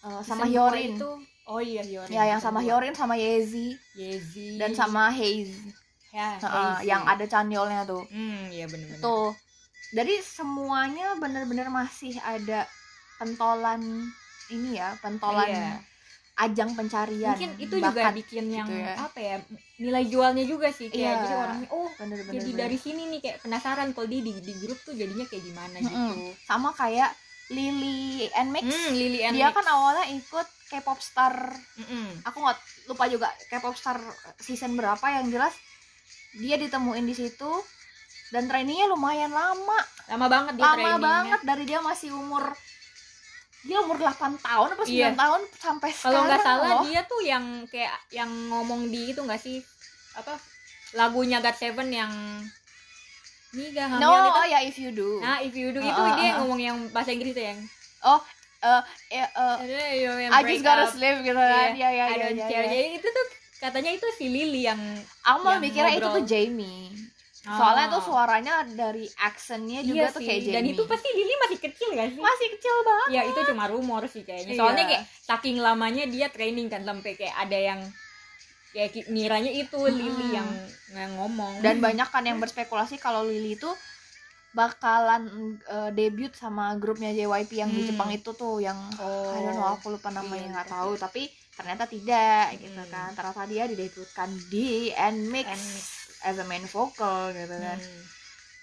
uh, 0.00 0.22
sama 0.22 0.46
Season 0.46 0.54
Hyorin. 0.54 0.94
itu 0.94 1.10
oh 1.44 1.58
iya 1.58 1.82
Hyorin 1.82 2.08
Ya 2.08 2.22
yang 2.26 2.40
sama. 2.40 2.58
Hyorin 2.58 2.92
sama 2.92 3.14
Yezi 3.14 3.74
Yezi 3.92 4.56
dan 4.56 4.72
sama 4.72 5.10
Haze. 5.10 5.58
ya, 6.10 6.36
Hazy. 6.38 6.86
yang 6.86 7.02
ada 7.02 7.24
Chanyeolnya 7.24 7.82
tuh. 7.82 8.04
hmm 8.06 8.48
iya 8.48 8.66
bener-bener 8.66 9.00
Tuh. 9.00 9.32
Jadi 9.92 10.20
semuanya 10.20 11.16
bener-bener 11.16 11.68
masih 11.68 12.16
ada 12.18 12.64
pentolan 13.16 13.80
ini 14.48 14.74
ya, 14.74 14.96
pentolan 14.98 15.46
Iya. 15.46 15.80
ajang 16.34 16.72
pencarian. 16.72 17.36
mungkin 17.36 17.52
itu 17.56 17.76
juga 17.76 18.08
bikin 18.10 18.44
yang 18.48 18.64
gitu 18.64 18.80
ya. 18.80 18.94
apa 18.98 19.18
ya 19.20 19.36
nilai 19.78 20.04
jualnya 20.06 20.44
juga 20.44 20.68
sih 20.68 20.88
kayak 20.88 20.96
Iya. 20.98 21.20
jadi 21.22 21.34
orangnya 21.38 21.68
oh 21.70 21.88
bener-bener. 21.92 22.34
jadi 22.34 22.50
dari 22.56 22.76
sini 22.76 23.02
nih 23.06 23.20
kayak 23.20 23.38
penasaran 23.40 23.92
kalau 23.92 24.08
di, 24.08 24.18
di 24.24 24.52
grup 24.56 24.80
tuh 24.80 24.92
jadinya 24.92 25.24
kayak 25.24 25.44
gimana 25.44 25.76
gitu 25.78 25.92
Mm-mm. 25.92 26.32
sama 26.42 26.72
kayak 26.72 27.12
Lily 27.52 28.00
and 28.32 28.48
Mix. 28.50 28.64
hmm, 28.64 28.90
Lily 28.90 29.20
and 29.22 29.34
Dia 29.34 29.48
Mix. 29.48 29.56
kan 29.56 29.66
awalnya 29.68 30.06
ikut 30.08 30.48
K-pop 30.66 30.98
star. 30.98 31.52
Mm-mm. 31.76 32.24
Aku 32.24 32.40
nggak 32.40 32.58
lupa 32.86 33.04
juga 33.06 33.28
K-pop 33.46 33.76
star 33.76 34.00
season 34.38 34.72
berapa 34.72 35.04
yang 35.12 35.28
jelas 35.28 35.52
dia 36.32 36.56
ditemuin 36.56 37.04
di 37.04 37.12
situ 37.12 37.50
dan 38.30 38.48
trainingnya 38.48 38.88
lumayan 38.88 39.28
lama. 39.28 39.76
lama 40.08 40.26
banget 40.26 40.52
dia 40.56 40.64
lama 40.66 40.96
banget 40.98 41.40
dari 41.42 41.62
dia 41.62 41.78
masih 41.78 42.10
umur 42.10 42.56
dia 43.62 43.78
umur 43.78 43.94
8 43.94 44.10
tahun 44.40 44.68
apa 44.74 44.82
9 44.82 44.90
Iya. 44.90 45.14
tahun 45.14 45.40
sampai 45.54 45.90
sekarang 45.92 46.02
kalau 46.02 46.20
nggak 46.26 46.42
salah 46.42 46.70
loh. 46.72 46.82
dia 46.82 47.00
tuh 47.06 47.20
yang 47.22 47.44
kayak 47.68 47.94
yang 48.10 48.26
ngomong 48.50 48.90
di 48.90 49.14
itu 49.14 49.22
nggak 49.22 49.38
sih 49.38 49.62
apa 50.12 50.34
lagunya 50.92 51.38
God 51.38 51.54
Seven 51.54 51.88
yang 51.88 52.10
gak 53.52 53.86
hamil 53.86 54.00
no 54.00 54.10
itu 54.16 54.30
oh 54.32 54.46
ya 54.48 54.58
if 54.64 54.76
you 54.76 54.90
do. 54.90 55.20
Nah 55.20 55.36
if 55.38 55.52
you 55.52 55.68
do 55.70 55.80
Ah, 55.80 55.86
itu 55.86 56.00
ah, 56.00 56.12
dia 56.16 56.24
ah. 56.24 56.34
ngomong 56.40 56.58
yang 56.58 56.76
bahasa 56.88 57.12
Inggris 57.12 57.36
tuh 57.36 57.44
yang 57.44 57.60
Eh, 58.62 58.82
eh, 59.10 59.26
eh, 59.26 59.56
I 60.30 60.38
I 60.38 60.40
just 60.46 60.62
gotta 60.62 60.86
sleep 60.86 61.26
gitu 61.26 61.34
kan. 61.34 61.74
Ya 61.74 61.90
ya 61.90 62.04
I 62.06 62.14
ya, 62.14 62.24
don't 62.24 62.38
ya, 62.38 62.46
care 62.46 62.62
ya. 62.62 62.70
Jadi 62.70 62.88
itu 62.96 63.08
tuh 63.10 63.26
katanya 63.58 63.90
itu 63.90 64.06
si 64.14 64.26
Lily 64.30 64.62
yang 64.64 64.78
aku 65.20 65.42
malah 65.42 65.58
yang 65.58 65.62
mikirnya 65.66 65.94
itu 65.98 66.08
tuh 66.08 66.24
Jamie. 66.24 66.94
Soalnya 67.42 67.90
Oh. 67.90 67.94
tuh 67.98 68.02
suaranya 68.06 68.62
dari 68.70 69.10
accentnya 69.18 69.82
juga 69.82 70.06
Iya 70.06 70.14
tuh 70.14 70.22
sih, 70.22 70.26
kayak 70.30 70.40
Jamie. 70.46 70.54
dan 70.54 70.64
itu 70.78 70.82
pasti 70.86 71.08
Lily 71.10 71.34
masih 71.42 71.58
kecil 71.58 71.88
gak 71.90 72.08
sih? 72.14 72.20
Masih 72.22 72.48
kecil 72.54 72.74
banget. 72.86 73.08
Ya 73.10 73.22
itu 73.26 73.40
cuma 73.50 73.64
rumor 73.66 74.02
sih 74.06 74.22
kayaknya. 74.22 74.54
Soalnya 74.54 74.84
Iya. 74.86 74.90
kayak 74.94 75.02
saking 75.26 75.56
lamanya 75.58 76.04
dia 76.06 76.26
training 76.30 76.70
kan 76.70 76.86
sampai 76.86 77.18
kayak 77.18 77.34
ada 77.34 77.58
yang 77.58 77.80
ki- 78.72 79.04
ngiranya 79.06 79.52
itu 79.52 79.76
Lily 79.84 80.32
yang, 80.32 80.48
yang 80.90 81.12
ngomong 81.14 81.60
dan 81.60 81.76
banyak 81.78 82.08
kan 82.08 82.24
yang 82.24 82.38
berspekulasi 82.38 82.96
kalau 82.96 83.20
Lily 83.22 83.54
itu 83.54 83.68
bakalan 84.52 85.22
eh, 85.66 85.90
debut 85.90 86.32
sama 86.32 86.76
grupnya 86.76 87.08
JYP 87.10 87.52
yang 87.54 87.70
di 87.70 87.82
Hmm. 87.82 87.88
Jepang 87.88 88.10
itu 88.10 88.30
tuh 88.32 88.60
yang 88.60 88.76
oh 88.98 89.32
I 89.32 89.40
don't 89.42 89.56
know 89.56 89.68
aku 89.70 89.88
lupa 89.90 90.08
namanya 90.08 90.40
Iya, 90.42 90.52
nggak 90.52 90.66
iya, 90.68 90.74
tahu 90.74 90.90
iya. 90.90 91.00
tapi 91.00 91.22
ternyata 91.52 91.84
tidak 91.84 92.44
gitu 92.58 92.80
Hmm. 92.80 92.90
kan 92.90 93.08
ternyata 93.12 93.42
dia 93.44 93.64
didebutkan 93.64 94.28
di 94.48 94.88
Nmix 94.90 95.48
Nmix. 95.48 95.86
as 96.22 96.36
a 96.36 96.44
main 96.44 96.64
vocal 96.66 97.32
gitu 97.32 97.56
kan 97.56 97.76
Hmm. 97.76 98.00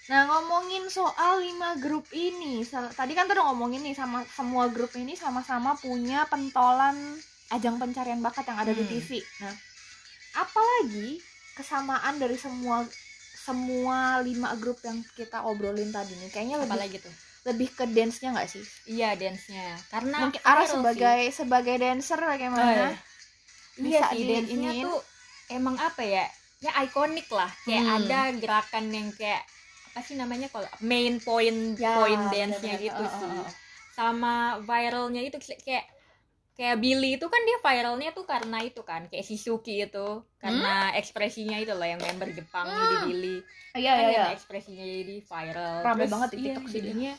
nah 0.06 0.20
ngomongin 0.26 0.86
soal 0.88 1.38
lima 1.38 1.74
grup 1.76 2.06
ini 2.10 2.66
tadi 2.66 3.12
kan 3.12 3.26
tuh 3.26 3.34
udah 3.34 3.46
ngomongin 3.46 3.78
nih 3.80 3.94
sama 3.94 4.26
semua 4.28 4.66
grup 4.66 4.90
ini 4.94 5.14
sama-sama 5.14 5.74
punya 5.76 6.26
pentolan 6.26 6.98
ajang 7.48 7.78
pencarian 7.78 8.18
bakat 8.18 8.42
yang 8.44 8.58
ada 8.58 8.70
di 8.70 8.82
Hmm. 8.82 8.90
TV 8.92 9.10
nah 9.38 9.54
apalagi 10.32 11.18
kesamaan 11.52 12.16
dari 12.16 12.36
semua 12.36 12.86
semua 13.36 14.20
lima 14.20 14.52
grup 14.56 14.78
yang 14.80 15.00
kita 15.12 15.42
obrolin 15.42 15.90
tadi 15.90 16.12
nih 16.14 16.30
kayaknya 16.30 16.56
lebih 16.58 16.70
apalagi 16.70 16.98
tuh 17.00 17.14
lebih 17.40 17.68
ke 17.72 17.84
dance-nya 17.88 18.36
nggak 18.36 18.48
sih 18.48 18.64
iya 18.86 19.16
dance-nya 19.16 19.74
karena 19.88 20.28
mungkin 20.28 20.40
Ara 20.44 20.64
sebagai 20.68 21.20
sebagai 21.32 21.76
dancer 21.76 22.20
sih. 22.20 22.28
bagaimana 22.28 22.92
Oh, 22.92 22.92
iya 23.80 24.00
bisa 24.00 24.06
sih 24.12 24.20
di- 24.20 24.28
dance-nya 24.28 24.70
iniin? 24.76 24.84
tuh 24.84 24.98
emang 25.48 25.76
apa 25.80 26.02
ya 26.04 26.24
ya 26.60 26.70
ikonik 26.84 27.26
lah 27.32 27.48
kayak 27.64 27.80
Hmm. 27.80 27.96
ada 28.04 28.20
gerakan 28.36 28.84
yang 28.92 29.08
kayak 29.16 29.42
apa 29.90 30.00
sih 30.04 30.14
namanya 30.14 30.46
kalau 30.52 30.68
main 30.80 31.16
point 31.18 31.74
Ya, 31.74 31.96
point 31.96 32.22
dance-nya 32.28 32.76
bener-bener. 32.76 32.86
gitu 32.92 33.02
Oh, 33.02 33.08
oh, 33.08 33.18
sih 33.18 33.40
oh. 33.40 33.50
sama 33.90 34.34
viralnya 34.62 35.22
itu 35.24 35.36
kayak 35.64 35.84
kayak 36.60 36.76
Billy 36.76 37.16
itu 37.16 37.24
kan 37.24 37.40
dia 37.48 37.56
viralnya 37.64 38.12
tuh 38.12 38.28
karena 38.28 38.60
itu 38.60 38.84
kan 38.84 39.08
kayak 39.08 39.24
si 39.24 39.40
Suki 39.40 39.80
itu 39.80 40.08
karena 40.36 40.92
ekspresinya 40.92 41.56
itu 41.56 41.72
loh 41.72 41.88
yang 41.88 41.96
member 41.96 42.28
Jepang 42.36 42.68
jadi 42.68 42.96
Hmm. 43.00 43.06
Billy. 43.08 43.36
Iya 43.72 43.92
kan 43.96 44.04
iya 44.04 44.10
iya. 44.12 44.24
ekspresinya 44.36 44.84
jadi 44.84 45.16
viral. 45.24 45.76
Terus, 45.80 46.10
banget 46.12 46.28
di 46.28 46.36
iya, 46.36 46.44
TikTok 46.52 46.64
dia. 46.68 46.74
jadinya 46.76 47.12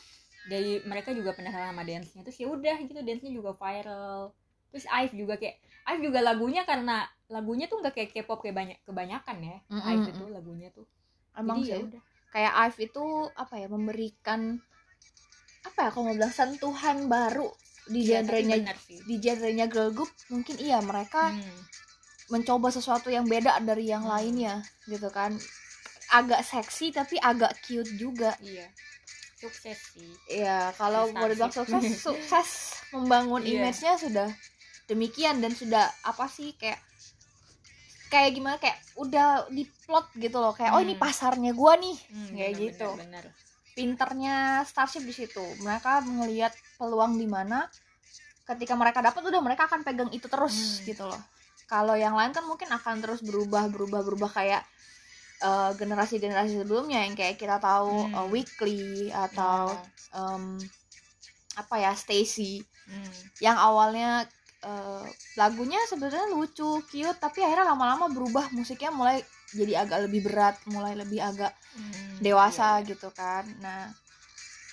dari 0.45 0.71
mereka 0.85 1.09
juga 1.17 1.33
penasaran 1.33 1.73
sama 1.73 1.81
dance-nya. 1.81 2.21
Terus 2.21 2.37
ya 2.37 2.47
udah 2.53 2.75
gitu 2.85 3.01
dance-nya 3.01 3.31
juga 3.33 3.51
viral. 3.57 4.29
Terus 4.69 4.85
Ive 4.85 5.13
juga 5.17 5.33
kayak 5.41 5.57
Ive 5.89 6.01
juga 6.05 6.19
lagunya 6.21 6.61
karena 6.61 7.09
lagunya 7.25 7.65
tuh 7.65 7.81
nggak 7.81 7.93
kayak 7.97 8.09
K-pop 8.13 8.45
kayak 8.45 8.53
banyak 8.61 8.77
kebanyakan 8.85 9.37
ya. 9.41 9.57
Mm-mm, 9.73 9.89
Ive 9.89 10.01
mm-mm. 10.05 10.13
itu 10.13 10.23
lagunya 10.29 10.67
tuh. 10.69 10.85
Emang 11.33 11.65
jadi 11.65 11.69
ya 11.73 11.75
sih. 11.81 11.85
udah. 11.89 12.01
Kayak 12.29 12.53
Ive 12.69 12.77
itu 12.85 13.03
apa 13.33 13.53
ya 13.57 13.67
memberikan 13.73 14.41
apa 15.65 15.77
ya 15.81 15.89
kalau 15.89 16.09
mau 16.09 16.13
bilang 16.13 16.29
sentuhan 16.29 17.09
baru 17.09 17.49
di 17.87 18.05
Iya, 18.05 18.21
tapi 18.21 18.45
genrenya 18.45 18.73
di 19.03 19.15
genrenya 19.17 19.65
girl 19.65 19.89
group 19.91 20.11
mungkin 20.29 20.55
iya 20.57 20.77
mereka 20.79 21.33
Hmm. 21.33 21.59
mencoba 22.29 22.69
sesuatu 22.69 23.09
yang 23.09 23.25
beda 23.25 23.59
dari 23.61 23.89
yang 23.89 24.05
Hmm. 24.05 24.13
lainnya 24.13 24.61
gitu 24.85 25.09
kan 25.09 25.35
agak 26.11 26.43
seksi 26.43 26.91
tapi 26.91 27.15
agak 27.17 27.55
cute 27.63 27.89
juga 27.95 28.35
iya 28.39 28.67
sukses 29.39 29.79
sih 29.95 30.13
ya 30.29 30.69
kalau 30.77 31.09
mau 31.11 31.25
dibilang 31.25 31.49
sukses 31.49 31.81
sukses 32.05 32.49
membangun 32.93 33.41
Iya. 33.41 33.67
image-nya 33.67 33.93
sudah 33.97 34.29
demikian 34.85 35.41
dan 35.41 35.51
sudah 35.51 35.89
apa 36.03 36.27
sih 36.27 36.53
kayak 36.55 36.77
kayak 38.11 38.35
gimana 38.35 38.59
kayak 38.59 38.75
udah 38.99 39.47
diplot 39.49 40.11
gitu 40.19 40.37
loh 40.37 40.51
kayak 40.51 40.75
oh 40.75 40.81
ini 40.83 40.93
Hmm. 40.93 41.01
pasarnya 41.01 41.55
gua 41.55 41.79
nih 41.79 41.95
Hmm, 42.11 42.27
Kayak 42.31 42.51
bener, 42.51 42.61
gitu. 42.61 42.89
bener, 42.95 43.23
bener. 43.23 43.25
Pinternya 43.73 44.61
Starship 44.63 45.01
di 45.01 45.13
situ 45.15 45.43
mereka 45.61 46.03
melihat 46.03 46.51
peluang 46.75 47.15
di 47.15 47.25
mana 47.25 47.65
ketika 48.43 48.75
mereka 48.75 48.99
dapat 48.99 49.21
udah 49.23 49.39
mereka 49.39 49.69
akan 49.69 49.81
pegang 49.81 50.11
itu 50.11 50.27
terus 50.27 50.81
Hmm. 50.81 50.87
gitu 50.87 51.03
loh 51.07 51.21
kalau 51.65 51.95
yang 51.95 52.17
lain 52.19 52.35
kan 52.35 52.43
mungkin 52.43 52.67
akan 52.67 52.99
terus 52.99 53.23
berubah 53.23 53.71
berubah 53.71 54.03
berubah 54.03 54.31
kayak 54.31 54.63
eh, 55.41 55.71
generasi-generasi 55.73 56.61
sebelumnya 56.61 57.01
yang 57.01 57.17
kayak 57.17 57.39
kita 57.39 57.57
tahu 57.57 58.05
Hmm. 58.05 58.13
eh, 58.13 58.27
Weekly 58.29 59.09
atau 59.09 59.73
Ya. 59.73 60.19
em, 60.19 60.59
apa 61.55 61.75
ya 61.79 61.91
Stacy 61.95 62.61
Hmm. 62.85 63.11
yang 63.39 63.57
awalnya 63.57 64.27
eh, 64.61 65.05
lagunya 65.33 65.81
sebenarnya 65.89 66.29
lucu 66.29 66.85
cute 66.85 67.17
tapi 67.17 67.41
akhirnya 67.41 67.73
lama-lama 67.73 68.05
berubah 68.13 68.53
musiknya 68.53 68.93
mulai 68.93 69.25
jadi 69.51 69.73
agak 69.79 70.05
lebih 70.05 70.21
berat 70.23 70.55
mulai 70.65 70.93
lebih 70.93 71.19
agak 71.19 71.51
Hmm, 71.71 72.19
dewasa 72.19 72.79
iya, 72.79 72.85
gitu 72.85 73.07
kan 73.11 73.47
nah 73.59 73.87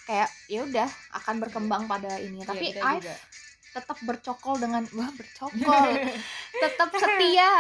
kayak 0.03 0.27
ya 0.47 0.65
udah 0.65 0.89
akan 1.15 1.39
berkembang 1.39 1.87
pada 1.87 2.19
ini 2.19 2.39
iya. 2.39 2.43
tapi 2.43 2.67
Iya, 2.69 2.83
I 2.83 2.99
juga. 2.99 3.15
tetap 3.71 3.99
bercokol 4.03 4.55
dengan 4.57 4.83
wah 4.91 5.11
bercokol 5.13 5.87
tetap 6.65 6.91
setia 6.91 7.53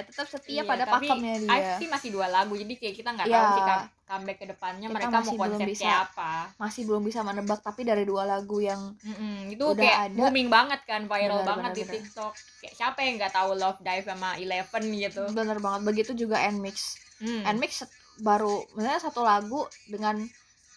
tetap 0.00 0.26
setia 0.26 0.54
Iya, 0.54 0.62
pada 0.62 0.84
pakemnya 0.86 1.34
dia 1.36 1.52
Ive 1.52 1.72
sih 1.76 1.88
masih 1.90 2.08
dua 2.08 2.26
lagu 2.28 2.54
jadi 2.54 2.72
kayak 2.72 2.94
kita 2.96 3.10
nggak 3.12 3.26
Iya. 3.26 3.36
tahu 3.36 3.48
sih 3.52 3.64
comeback 4.08 4.38
ke 4.38 4.46
depannya 4.46 4.88
mereka 4.88 5.12
masih 5.12 5.28
mau 5.30 5.44
belum 5.44 5.52
konsep 5.54 5.68
bisa. 5.68 5.82
kayak 5.84 6.00
apa 6.08 6.32
masih 6.56 6.82
belum 6.82 7.02
bisa 7.04 7.20
menebak 7.20 7.60
tapi 7.60 7.80
dari 7.82 8.02
dua 8.02 8.24
lagu 8.24 8.58
yang 8.58 8.96
Mm-mm, 8.98 9.52
itu 9.52 9.60
Udah 9.62 9.76
kayak 9.78 9.98
ada. 10.08 10.16
booming 10.18 10.48
banget 10.48 10.80
kan 10.82 11.04
viral 11.04 11.28
Bener, 11.36 11.46
banget 11.46 11.62
bener, 11.62 11.76
di 11.76 11.82
bener. 11.82 11.94
TikTok 11.94 12.32
kayak 12.58 12.74
siapa 12.74 12.98
yang 13.00 13.14
nggak 13.16 13.34
tahu 13.34 13.50
Love 13.52 13.80
Dive 13.80 14.06
sama 14.06 14.28
Eleven 14.34 14.84
gitu 14.96 15.22
bener 15.30 15.58
banget 15.58 15.80
begitu 15.84 16.10
juga 16.16 16.40
Nmix 16.42 16.96
Hmm. 17.18 17.42
Nmix 17.52 17.82
baru 18.18 18.62
misalnya 18.72 19.02
satu 19.02 19.20
lagu 19.20 19.60
dengan 19.84 20.22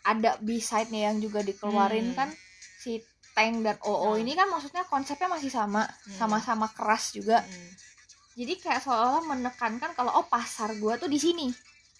ada 0.01 0.35
B-side-nya 0.37 1.07
yang 1.07 1.17
juga 1.17 1.39
dikeluarin 1.39 2.11
Hmm. 2.11 2.17
kan 2.17 2.29
si 2.75 2.97
Tank 3.31 3.61
dan 3.61 3.77
OO 3.79 4.11
Hmm. 4.11 4.21
ini 4.21 4.33
kan 4.33 4.45
maksudnya 4.45 4.83
konsepnya 4.83 5.29
masih 5.29 5.47
sama 5.47 5.85
Hmm. 5.85 6.17
sama-sama 6.17 6.67
keras 6.67 7.13
juga 7.13 7.39
Mm. 7.39 7.69
jadi 8.35 8.53
kayak 8.57 8.81
seolah-olah 8.81 9.23
menekankan 9.29 9.93
kalau 9.93 10.11
oh 10.13 10.25
pasar 10.25 10.73
gua 10.75 10.95
tuh 10.95 11.07
di 11.07 11.15
sini 11.15 11.47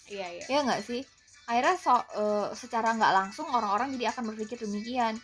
iya 0.07 0.27
iya 0.27 0.43
ya 0.50 0.59
nggak 0.61 0.81
sih 0.81 1.05
akhirnya 1.45 1.75
so, 1.77 1.93
eh, 1.93 2.48
secara 2.53 2.93
nggak 2.93 3.13
langsung 3.13 3.48
orang-orang 3.50 3.93
jadi 3.95 4.13
akan 4.13 4.33
berpikir 4.33 4.57
demikian. 4.62 5.17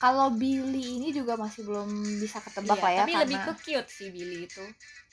Kalau 0.00 0.32
Billy 0.32 0.96
ini 0.96 1.12
juga 1.12 1.36
masih 1.36 1.60
belum 1.60 1.92
bisa 2.16 2.40
ketebak 2.40 2.72
Iya, 2.72 2.84
lah 2.84 2.90
ya 2.90 3.00
tapi 3.04 3.12
karena 3.12 3.22
lebih 3.28 3.38
ke 3.44 3.52
cute 3.60 3.90
sih 3.92 4.08
Billy 4.08 4.48
itu. 4.48 4.64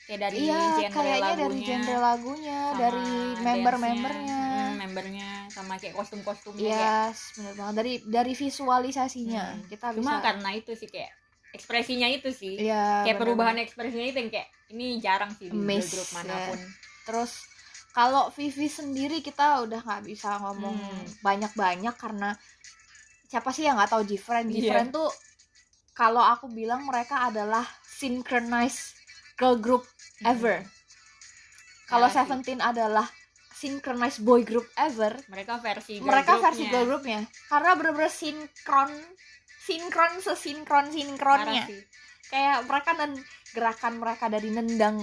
Kayak 0.08 0.20
dari 0.24 0.36
iya 0.40 0.56
genre 0.80 0.88
kayaknya 0.96 1.20
lagunya. 1.20 1.36
dari 1.36 1.58
genre 1.60 1.96
lagunya 2.00 2.60
dari 2.72 3.08
member-membernya. 3.36 4.40
Dance-nya, 4.40 4.64
mm, 4.64 4.76
membernya. 4.80 5.28
Sama 5.52 5.74
kayak 5.76 5.92
kostum-kostumnya 5.92 6.64
kayak 6.64 6.88
yes 7.12 7.20
bener 7.36 7.52
banget. 7.52 7.74
Dari 7.76 7.92
dari 8.08 8.32
visualisasinya 8.32 9.44
Hmm. 9.52 9.68
kita 9.68 9.86
cuma 9.92 10.00
bisa 10.00 10.24
karena 10.24 10.50
itu 10.56 10.72
sih 10.72 10.88
kayak 10.88 11.12
ekspresinya 11.48 12.08
itu 12.08 12.30
sih. 12.32 12.54
Iya, 12.56 13.04
kayak 13.04 13.16
bener 13.16 13.20
perubahan 13.20 13.56
ekspresinya 13.60 14.06
itu 14.08 14.18
yang 14.20 14.30
kayak 14.32 14.48
ini 14.68 14.86
jarang 15.00 15.32
sih 15.36 15.52
di 15.52 15.56
Miss, 15.56 15.92
group 15.92 16.08
ya. 16.08 16.16
mana 16.16 16.34
pun. 16.48 16.58
Terus 17.04 17.32
kalau 17.90 18.30
Vivi 18.30 18.66
sendiri 18.66 19.18
kita 19.18 19.62
udah 19.62 19.80
nggak 19.80 20.04
bisa 20.04 20.38
ngomong 20.38 20.74
Hmm. 20.74 21.04
banyak-banyak 21.20 21.94
karena 21.94 22.36
siapa 23.24 23.50
sih 23.50 23.64
yang 23.64 23.76
nggak 23.76 23.90
tahu 23.90 24.02
Jifren 24.04 24.46
Iya. 24.46 24.54
Jifren 24.62 24.88
tuh 24.88 25.08
kalau 25.92 26.20
aku 26.20 26.46
bilang 26.48 26.84
mereka 26.84 27.26
adalah 27.26 27.66
synchronized 27.82 28.94
girl 29.34 29.56
group 29.56 29.82
ever 30.22 30.62
kalau 31.84 32.06
Parah 32.06 32.14
sih. 32.14 32.18
Seventeen 32.22 32.60
adalah 32.60 33.06
synchronized 33.50 34.22
boy 34.22 34.42
group 34.42 34.68
ever 34.74 35.18
mereka 35.26 35.58
versi 35.58 35.98
girl 35.98 36.06
mereka 36.06 36.32
groupnya. 36.32 36.44
versi 36.44 36.64
girl 36.68 36.86
groupnya 36.86 37.20
karena 37.48 37.70
bener-bener 37.74 38.12
sinkron 38.12 38.90
sinkron 39.58 40.12
sesinkron 40.18 40.86
sinkronnya 40.88 41.66
kayak 42.28 42.62
mereka 42.64 42.90
nen 42.94 43.12
gerakan 43.50 43.98
mereka 43.98 44.28
dari 44.28 44.48
nendang 44.48 45.02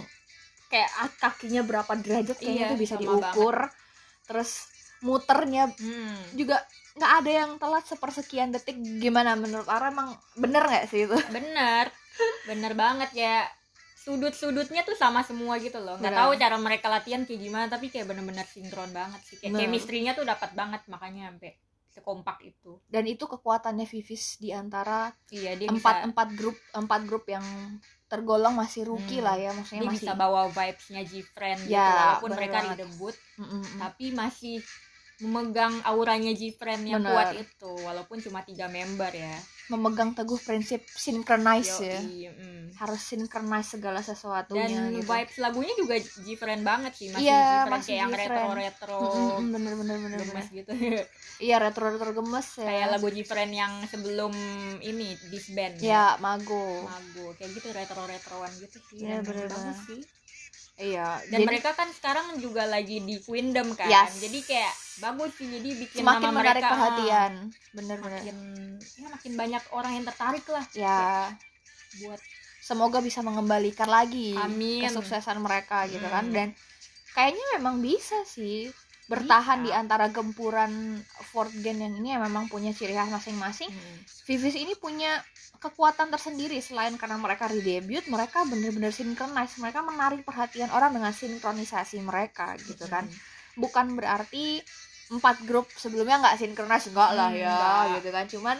kayak 0.68 0.90
ah, 0.98 1.12
kakinya 1.20 1.62
berapa 1.62 1.92
derajat 1.96 2.38
kayaknya 2.38 2.62
Iya, 2.62 2.70
itu 2.72 2.78
bisa 2.78 2.96
diukur. 2.96 3.56
Terus 4.26 4.52
muternya 5.02 5.70
Hmm. 5.76 6.18
juga 6.34 6.64
nggak 6.96 7.12
ada 7.22 7.32
yang 7.32 7.52
telat 7.60 7.86
sepersekian 7.86 8.50
detik. 8.50 8.80
Gimana? 8.80 9.36
Menurut 9.36 9.68
Ara 9.68 9.92
emang 9.92 10.16
bener 10.34 10.64
nggak 10.64 10.86
sih 10.88 11.06
itu? 11.06 11.16
Bener. 11.36 11.92
Bener 12.48 12.74
banget 12.74 13.12
ya. 13.14 13.46
Sudut-sudutnya 14.00 14.86
tuh 14.86 14.94
sama 14.94 15.26
semua 15.26 15.58
gitu 15.58 15.82
loh. 15.82 15.98
Nggak 15.98 16.14
tahu 16.14 16.32
cara 16.38 16.58
mereka 16.62 16.88
latihan 16.94 17.26
kayak 17.26 17.42
gimana 17.42 17.66
tapi 17.66 17.90
kayak 17.90 18.06
bener-bener 18.06 18.46
sinkron 18.46 18.94
banget 18.94 19.22
sih. 19.26 19.36
Kayak 19.42 19.58
Bener. 19.58 19.62
chemistry-nya 19.66 20.12
tuh 20.14 20.26
dapat 20.26 20.54
banget 20.54 20.82
makanya 20.88 21.34
sampai 21.34 21.58
sekompak 21.90 22.38
itu. 22.44 22.78
Dan 22.86 23.08
itu 23.08 23.26
kekuatannya 23.26 23.88
Vivis 23.88 24.38
di 24.38 24.52
antara 24.52 25.10
iya 25.32 25.56
dia 25.56 25.72
empat 25.72 26.06
bisa 26.06 26.08
empat 26.12 26.28
grup 26.36 26.58
empat 26.76 27.02
grup 27.08 27.26
yang 27.26 27.44
tergolong 28.06 28.54
masih 28.54 28.86
rookie 28.86 29.18
Hmm. 29.18 29.26
lah 29.26 29.36
ya 29.36 29.50
maksudnya 29.50 29.82
dia 29.82 29.90
masih 29.90 30.00
bisa 30.00 30.14
bawa 30.14 30.42
vibes-nya 30.48 31.02
G-Friend 31.04 31.60
gitu 31.64 31.74
Ya, 31.74 31.90
walaupun 32.16 32.30
bener 32.30 32.38
mereka 32.38 32.58
banget. 32.62 32.78
debut 32.82 33.16
Mm, 33.36 33.46
mm, 33.46 33.64
tapi 33.78 34.06
masih 34.12 34.56
memegang 35.18 35.74
auranya 35.84 36.32
G-Friend 36.32 36.84
yang 36.86 37.00
Bener. 37.00 37.12
kuat 37.12 37.30
itu 37.36 37.72
walaupun 37.82 38.18
cuma 38.20 38.40
tiga 38.42 38.68
member 38.68 39.10
ya 39.10 39.36
memegang 39.66 40.14
teguh 40.14 40.38
prinsip 40.38 40.86
synchronize 40.94 41.82
ya 41.82 41.98
Yoi, 41.98 42.30
mm. 42.30 42.66
harus 42.78 43.02
synchronize 43.02 43.70
segala 43.72 43.98
dan 43.98 44.06
sesuatunya 44.06 44.82
gitu. 44.94 45.08
vibes 45.08 45.38
lagunya 45.40 45.74
juga 45.74 45.96
G-Friend 45.98 46.62
banget 46.62 46.94
sih 46.94 47.08
masih 47.10 47.24
Iya, 47.24 47.42
G-Friend 47.42 47.72
masih 47.74 47.88
kayak 47.88 47.98
yang 47.98 48.12
G-Friend. 48.12 48.30
retro-retro 48.30 49.00
Mm, 49.00 49.10
mm, 49.10 49.26
mm, 49.26 49.48
bener 49.50 49.74
bener 49.74 49.98
bener 49.98 49.98
bener. 49.98 50.20
gemes 50.22 50.48
gitu 50.52 50.72
iya 51.46 51.56
retro 51.58 51.86
retro 51.88 52.12
gemes 52.12 52.48
ya 52.56 52.68
kayak 52.68 52.88
lagu 52.94 53.08
G-Friend 53.10 53.52
yang 53.52 53.74
sebelum 53.86 54.34
ini 54.82 55.08
disband 55.28 55.76
ya 55.82 56.16
mago 56.18 56.86
Mago 56.86 57.34
kayak 57.34 57.52
gitu 57.54 57.68
retro-retroan 57.72 58.52
gitu 58.60 58.78
sih 58.86 58.98
Iya, 59.02 59.20
Dan 59.20 59.26
bener 59.26 59.46
bagus 59.50 59.56
banget. 59.56 59.78
sih 59.88 60.02
iya 60.76 61.20
dan 61.26 61.40
jadi 61.40 61.46
mereka 61.46 61.72
kan 61.72 61.88
sekarang 61.90 62.36
juga 62.38 62.66
lagi 62.66 63.00
di 63.00 63.18
Queendom 63.18 63.74
kan 63.74 63.88
Yes. 63.88 64.20
jadi 64.20 64.40
kayak 64.42 64.74
bagus 64.98 65.32
sih 65.36 65.48
jadi 65.48 65.70
bikin 65.78 66.00
semakin 66.02 66.24
nama 66.26 66.36
menarik 66.36 66.52
mereka 66.58 66.72
perhatian 66.72 67.32
bener 67.72 67.98
bener 67.98 68.20
makin 68.20 68.36
ya 68.96 69.08
makin 69.08 69.32
banyak 69.34 69.64
orang 69.72 69.92
yang 69.94 70.06
tertarik 70.06 70.46
lah 70.48 70.66
ya 70.72 71.32
buat 71.98 72.20
semoga 72.60 73.00
bisa 73.00 73.20
mengembalikan 73.20 73.88
lagi 73.88 74.36
Amin. 74.36 74.84
kesuksesan 74.84 75.38
mereka 75.38 75.86
gitu 75.86 76.04
kan 76.06 76.28
Hmm. 76.28 76.34
dan 76.34 76.48
kayaknya 77.14 77.46
memang 77.56 77.80
bisa 77.80 78.20
sih 78.26 78.68
bertahan 79.06 79.62
Bisa. 79.62 79.66
di 79.66 79.72
antara 79.72 80.10
gempuran 80.10 80.98
Fort 81.24 81.54
Gen 81.54 81.78
yang 81.78 81.94
ini 81.96 82.10
yang 82.12 82.24
memang 82.24 82.46
punya 82.46 82.72
ciri 82.72 82.92
khas 82.92 83.10
masing-masing 83.10 83.70
Hmm. 83.70 83.98
Vivis 84.26 84.56
ini 84.56 84.74
punya 84.74 85.22
kekuatan 85.56 86.10
tersendiri 86.10 86.58
selain 86.58 86.94
karena 86.96 87.16
mereka 87.16 87.46
redebut 87.46 88.06
mereka 88.06 88.42
bener-bener 88.44 88.90
synchronize 88.90 89.56
mereka 89.56 89.82
menarik 89.82 90.22
perhatian 90.22 90.70
orang 90.70 90.92
dengan 90.92 91.12
sinkronisasi 91.12 92.02
mereka 92.02 92.58
gitu 92.60 92.86
kan 92.86 93.06
Hmm. 93.06 93.18
bukan 93.56 93.94
berarti 93.94 94.66
empat 95.08 95.46
grup 95.46 95.70
sebelumnya 95.72 96.18
nggak 96.18 96.38
sinkronis 96.40 96.90
enggak 96.90 97.12
lah 97.12 97.30
Hmm, 97.30 97.38
ya 97.38 97.54
enggak. 97.54 97.84
gitu 97.96 98.10
kan 98.10 98.26
cuman 98.28 98.58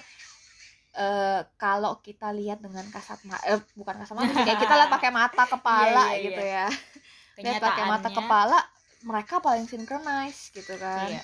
eh 0.96 1.42
kalau 1.58 2.00
kita 2.00 2.32
lihat 2.32 2.62
dengan 2.62 2.86
kasat 2.88 3.20
mata 3.26 3.44
eh, 3.46 3.60
bukan 3.74 3.96
kasat 3.98 4.16
mata 4.16 4.32
kayak 4.32 4.60
kita 4.60 4.74
lihat 4.74 4.88
pakai 4.90 5.12
mata 5.12 5.44
kepala 5.44 6.04
Iya, 6.08 6.16
iya, 6.16 6.24
gitu 6.24 6.44
ya 6.46 6.68
lihat 7.44 7.60
pakai 7.60 7.84
mata 7.84 8.10
kepala 8.10 8.58
mereka 9.06 9.38
paling 9.40 9.66
sinkronis 9.66 10.50
gitu 10.52 10.76
kan. 10.76 11.10
Iya. 11.14 11.24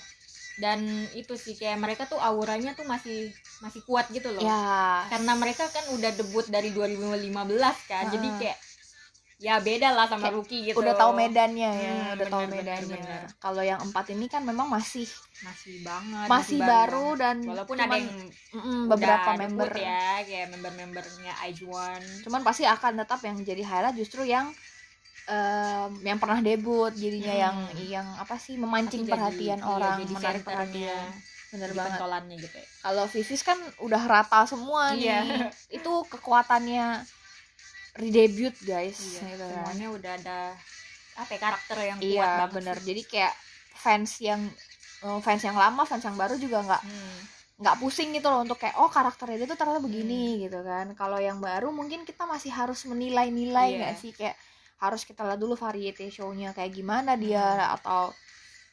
dan 0.59 0.83
itu 1.15 1.33
sih 1.39 1.55
kayak 1.55 1.79
mereka 1.79 2.03
tuh 2.05 2.19
auranya 2.19 2.75
tuh 2.75 2.83
masih 2.85 3.31
masih 3.63 3.81
kuat 3.87 4.05
gitu 4.11 4.29
loh. 4.29 4.43
Ya 4.43 5.07
karena 5.09 5.33
mereka 5.33 5.65
kan 5.71 5.89
udah 5.95 6.11
debut 6.13 6.45
dari 6.45 6.69
2015 6.69 7.33
kan 7.87 8.05
jadi 8.07 8.27
Heeh. 8.29 8.37
kayak 8.37 8.57
ya 9.41 9.57
beda 9.57 9.89
lah 9.97 10.05
sama 10.05 10.29
Kayak 10.29 10.35
rookie 10.37 10.61
gitu 10.69 10.77
udah 10.77 10.93
tahu 10.93 11.11
medannya 11.17 11.71
ya 11.73 11.93
Hmm, 11.97 12.13
udah 12.13 12.27
tahu 12.29 12.41
bener, 12.45 12.61
medannya. 12.61 13.05
kalau 13.41 13.63
yang 13.65 13.79
empat 13.81 14.05
ini 14.13 14.29
kan 14.29 14.45
memang 14.45 14.69
masih 14.69 15.09
masih 15.41 15.81
banget 15.81 16.27
masih 16.29 16.59
baru 16.61 17.17
dan 17.17 17.41
walaupun 17.41 17.73
cuman, 17.73 17.89
ada 17.89 17.95
yang 17.97 18.09
mm-mm, 18.53 18.79
beberapa 18.85 19.29
member. 19.33 19.69
ya 19.73 20.21
kayak 20.21 20.47
member-membernya 20.53 21.33
Aijuan 21.41 22.01
cuman 22.21 22.41
pasti 22.45 22.69
akan 22.69 23.01
tetap 23.01 23.17
yang 23.25 23.41
jadi 23.41 23.63
highlight 23.65 23.97
justru 23.97 24.29
yang 24.29 24.53
em, 25.31 25.91
yang 26.03 26.17
pernah 26.17 26.39
debut 26.39 26.91
jadinya 26.93 27.31
Hmm. 27.31 27.39
yang 27.39 27.57
yang 27.89 28.07
apa 28.17 28.35
sih 28.35 28.55
memancing 28.55 29.01
jadi- 29.01 29.11
perhatian 29.11 29.57
iya, 29.57 29.65
orang 29.65 29.95
jadi 29.97 30.13
menarik 30.13 30.43
perhatian 30.43 31.05
bener 31.49 31.69
banget 31.69 31.91
pentolannya 31.93 32.35
gitu 32.37 32.55
ya. 32.55 32.67
kalau 32.81 33.03
Vivis 33.05 33.41
kan 33.41 33.55
udah 33.79 34.01
rata 34.05 34.39
semua 34.45 34.91
Iya. 34.91 35.17
nih 35.21 35.39
itu 35.77 35.91
kekuatannya 36.09 37.03
redebut 37.93 38.55
guys 38.61 38.97
Iya, 38.97 39.19
gitu 39.29 39.43
kan. 39.45 39.51
semuanya 39.67 39.87
udah 39.89 40.11
ada 40.15 40.39
apa 41.13 41.27
ya, 41.29 41.39
karakter 41.41 41.77
yang 41.81 41.97
kuat 41.97 42.07
iya 42.09 42.23
banget 42.23 42.49
bener 42.53 42.75
sih. 42.77 42.85
jadi 42.87 43.01
kayak 43.05 43.33
fans 43.73 44.11
yang 44.21 44.41
eh, 45.01 45.19
fans 45.19 45.41
yang 45.41 45.55
lama 45.55 45.83
fans 45.83 46.03
yang 46.03 46.15
baru 46.15 46.35
juga 46.35 46.59
nggak 46.61 46.81
Hmm. 46.81 47.19
nggak 47.57 47.75
pusing 47.77 48.09
gitu 48.11 48.25
loh 48.25 48.41
untuk 48.41 48.57
kayak 48.57 48.73
oh 48.75 48.87
karakternya 48.87 49.37
dia 49.37 49.47
tuh 49.47 49.55
ternyata 49.55 49.79
begini 49.79 50.23
Hmm. 50.33 50.41
gitu 50.41 50.59
kan 50.61 50.87
kalau 50.93 51.19
yang 51.19 51.37
baru 51.39 51.69
mungkin 51.69 52.03
kita 52.03 52.23
masih 52.23 52.49
harus 52.49 52.83
menilai-nilai 52.85 53.69
Iya. 53.69 53.79
nggak 53.81 53.95
sih 53.97 54.11
kayak 54.11 54.33
harus 54.81 55.05
kita 55.05 55.21
lihat 55.21 55.37
dulu 55.37 55.53
variety 55.53 56.09
show-nya 56.09 56.51
kayak 56.51 56.73
gimana 56.73 57.13
dia 57.15 57.45
Hmm. 57.45 57.75
atau 57.77 58.01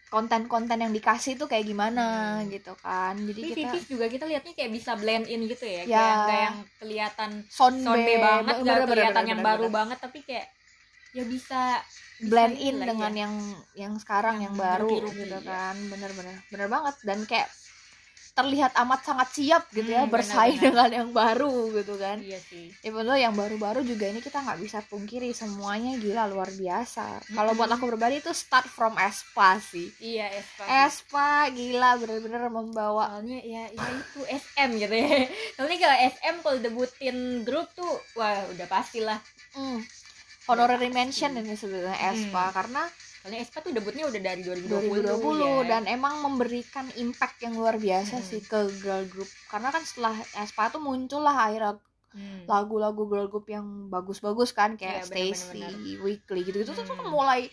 konten-konten 0.09 0.81
yang 0.81 0.89
dikasih 0.89 1.37
tuh 1.37 1.45
kayak 1.45 1.69
gimana 1.69 2.41
Hmm. 2.41 2.49
gitu 2.49 2.73
kan 2.81 3.13
jadi 3.13 3.41
Tapi 3.45 3.53
kita 3.53 3.61
Vivis 3.69 3.85
juga 3.87 4.07
kita 4.09 4.25
lihatnya 4.25 4.53
kayak 4.57 4.73
bisa 4.73 4.97
blend 4.97 5.29
in 5.29 5.45
gitu 5.45 5.69
ya, 5.69 5.85
Ya. 5.85 6.01
kayak 6.01 6.17
nggak 6.17 6.41
yang 6.41 6.59
kelihatan 6.81 7.31
sonbe, 7.47 7.85
sonbe 7.85 8.15
banget, 8.17 8.55
bener, 8.57 8.65
nggak 8.65 8.77
bener, 8.81 8.89
kelihatan 8.89 9.15
bener, 9.15 9.29
yang 9.29 9.41
bener, 9.45 9.51
baru 9.53 9.67
bener. 9.69 9.77
banget, 9.77 9.99
tapi 10.01 10.19
kayak 10.25 10.47
ya 11.13 11.25
bisa 11.25 11.61
bisa 12.19 12.25
blend 12.25 12.57
ini 12.57 12.65
in 12.67 12.75
lah, 12.81 12.87
dengan 12.89 13.13
iya. 13.13 13.21
yang 13.23 13.35
yang 13.77 13.95
sekarang 14.01 14.37
yang, 14.41 14.57
Yang 14.57 14.65
baru 14.65 14.91
gitu 15.13 15.39
ya. 15.39 15.41
kan 15.45 15.77
bener-bener 15.87 16.35
bener 16.49 16.69
banget 16.69 16.95
dan 17.05 17.19
kayak 17.25 17.49
terlihat 18.39 18.71
amat 18.79 19.01
sangat 19.03 19.29
siap 19.35 19.67
gitu 19.71 19.91
ya 19.91 20.07
Hmm, 20.07 20.15
bersaing 20.15 20.55
benar-benar. 20.55 20.87
dengan 20.87 20.91
yang 20.95 21.11
baru 21.13 21.55
gitu 21.75 21.95
kan 21.97 22.19
iya 22.21 22.39
sih 22.39 22.71
even 22.81 23.03
though 23.03 23.19
yang 23.19 23.35
baru-baru 23.35 23.83
juga 23.83 24.07
ini 24.07 24.21
kita 24.21 24.39
nggak 24.39 24.61
bisa 24.61 24.79
pungkiri 24.87 25.35
semuanya 25.35 25.99
gila 25.99 26.25
luar 26.27 26.47
biasa 26.49 27.05
kalau 27.29 27.53
buat 27.53 27.67
Mm-mm. 27.67 27.75
aku 27.75 27.91
pribadi 27.91 28.23
itu 28.23 28.31
start 28.33 28.67
from 28.67 28.95
Espa 28.95 29.59
sih 29.59 29.91
iya 29.99 30.31
Espa. 30.31 30.63
Espa 30.87 31.29
gila 31.51 31.99
bener-bener 31.99 32.47
membawa 32.49 33.11
soalnya 33.11 33.43
ya, 33.43 33.65
ya 33.69 33.89
itu 33.93 34.21
SM 34.23 34.71
gitu 34.77 34.95
ya 34.95 35.09
soalnya 35.55 35.79
kalau 35.81 35.97
SM 36.15 36.35
kalau 36.39 36.59
debutin 36.59 37.17
grup 37.43 37.67
tuh 37.73 37.89
wah 38.15 38.39
udah 38.49 38.67
pastilah 38.67 39.19
mm, 39.53 39.81
honorary 40.47 40.89
mention 40.89 41.35
ini 41.35 41.55
sebenarnya 41.55 41.99
Espa 42.09 42.49
Hmm. 42.49 42.55
karena 42.55 42.83
soalnya 43.29 43.45
Espa 43.45 43.61
tuh 43.61 43.71
debutnya 43.71 44.05
udah 44.05 44.21
dari 44.23 44.41
2020, 44.41 45.05
2020 45.05 45.21
ya. 45.37 45.69
dan 45.69 45.83
emang 45.85 46.15
memberikan 46.19 46.89
impact 46.97 47.37
yang 47.39 47.53
luar 47.53 47.77
biasa 47.77 48.17
Mm. 48.17 48.25
sih 48.25 48.41
ke 48.41 48.57
girl 48.81 49.05
group 49.05 49.29
karena 49.47 49.69
kan 49.69 49.85
setelah 49.85 50.17
Espa 50.35 50.73
tuh 50.73 50.81
muncul 50.81 51.21
lah 51.21 51.37
akhirnya 51.45 51.77
Hmm. 52.09 52.49
lagu-lagu 52.49 53.05
girl 53.05 53.29
group 53.29 53.45
yang 53.47 53.63
bagus-bagus 53.87 54.51
kan 54.51 54.75
kayak 54.75 55.05
Iya, 55.05 55.37
Stacy. 55.37 55.61
Weekly 55.99 56.41
gitu-gitu 56.43 56.73
tuh, 56.73 56.81
tuh 56.83 56.97
Hmm. 56.97 57.13
mulai 57.13 57.53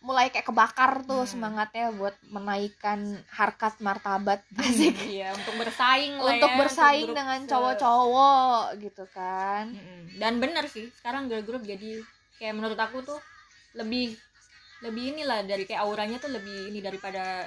mulai 0.00 0.28
kayak 0.28 0.44
kebakar 0.46 1.00
tuh 1.02 1.20
Hmm. 1.20 1.28
semangatnya 1.30 1.88
buat 1.90 2.16
menaikkan 2.26 3.00
harkat 3.30 3.76
martabat 3.80 4.40
asik 4.58 4.96
iya 5.06 5.32
untuk 5.32 5.52
bersaing 5.54 6.16
lah 6.16 6.32
untuk 6.34 6.48
ya, 6.50 6.58
bersaing 6.58 7.04
grup 7.06 7.16
dengan 7.16 7.40
se- 7.40 7.48
cowok-cowok 7.50 8.62
gitu 8.80 9.04
kan 9.10 9.64
Mm-mm. 9.70 10.16
dan 10.16 10.32
bener 10.38 10.64
sih 10.66 10.88
sekarang 10.94 11.24
girl 11.26 11.40
group 11.40 11.60
jadi 11.62 12.00
kayak 12.34 12.52
menurut 12.54 12.76
aku 12.76 13.00
tuh 13.00 13.16
lebih 13.74 14.12
lebih 14.82 15.14
inilah 15.14 15.46
dari 15.46 15.68
kayak 15.68 15.86
auranya 15.86 16.18
tuh 16.18 16.34
lebih 16.34 16.72
ini 16.72 16.82
daripada 16.82 17.46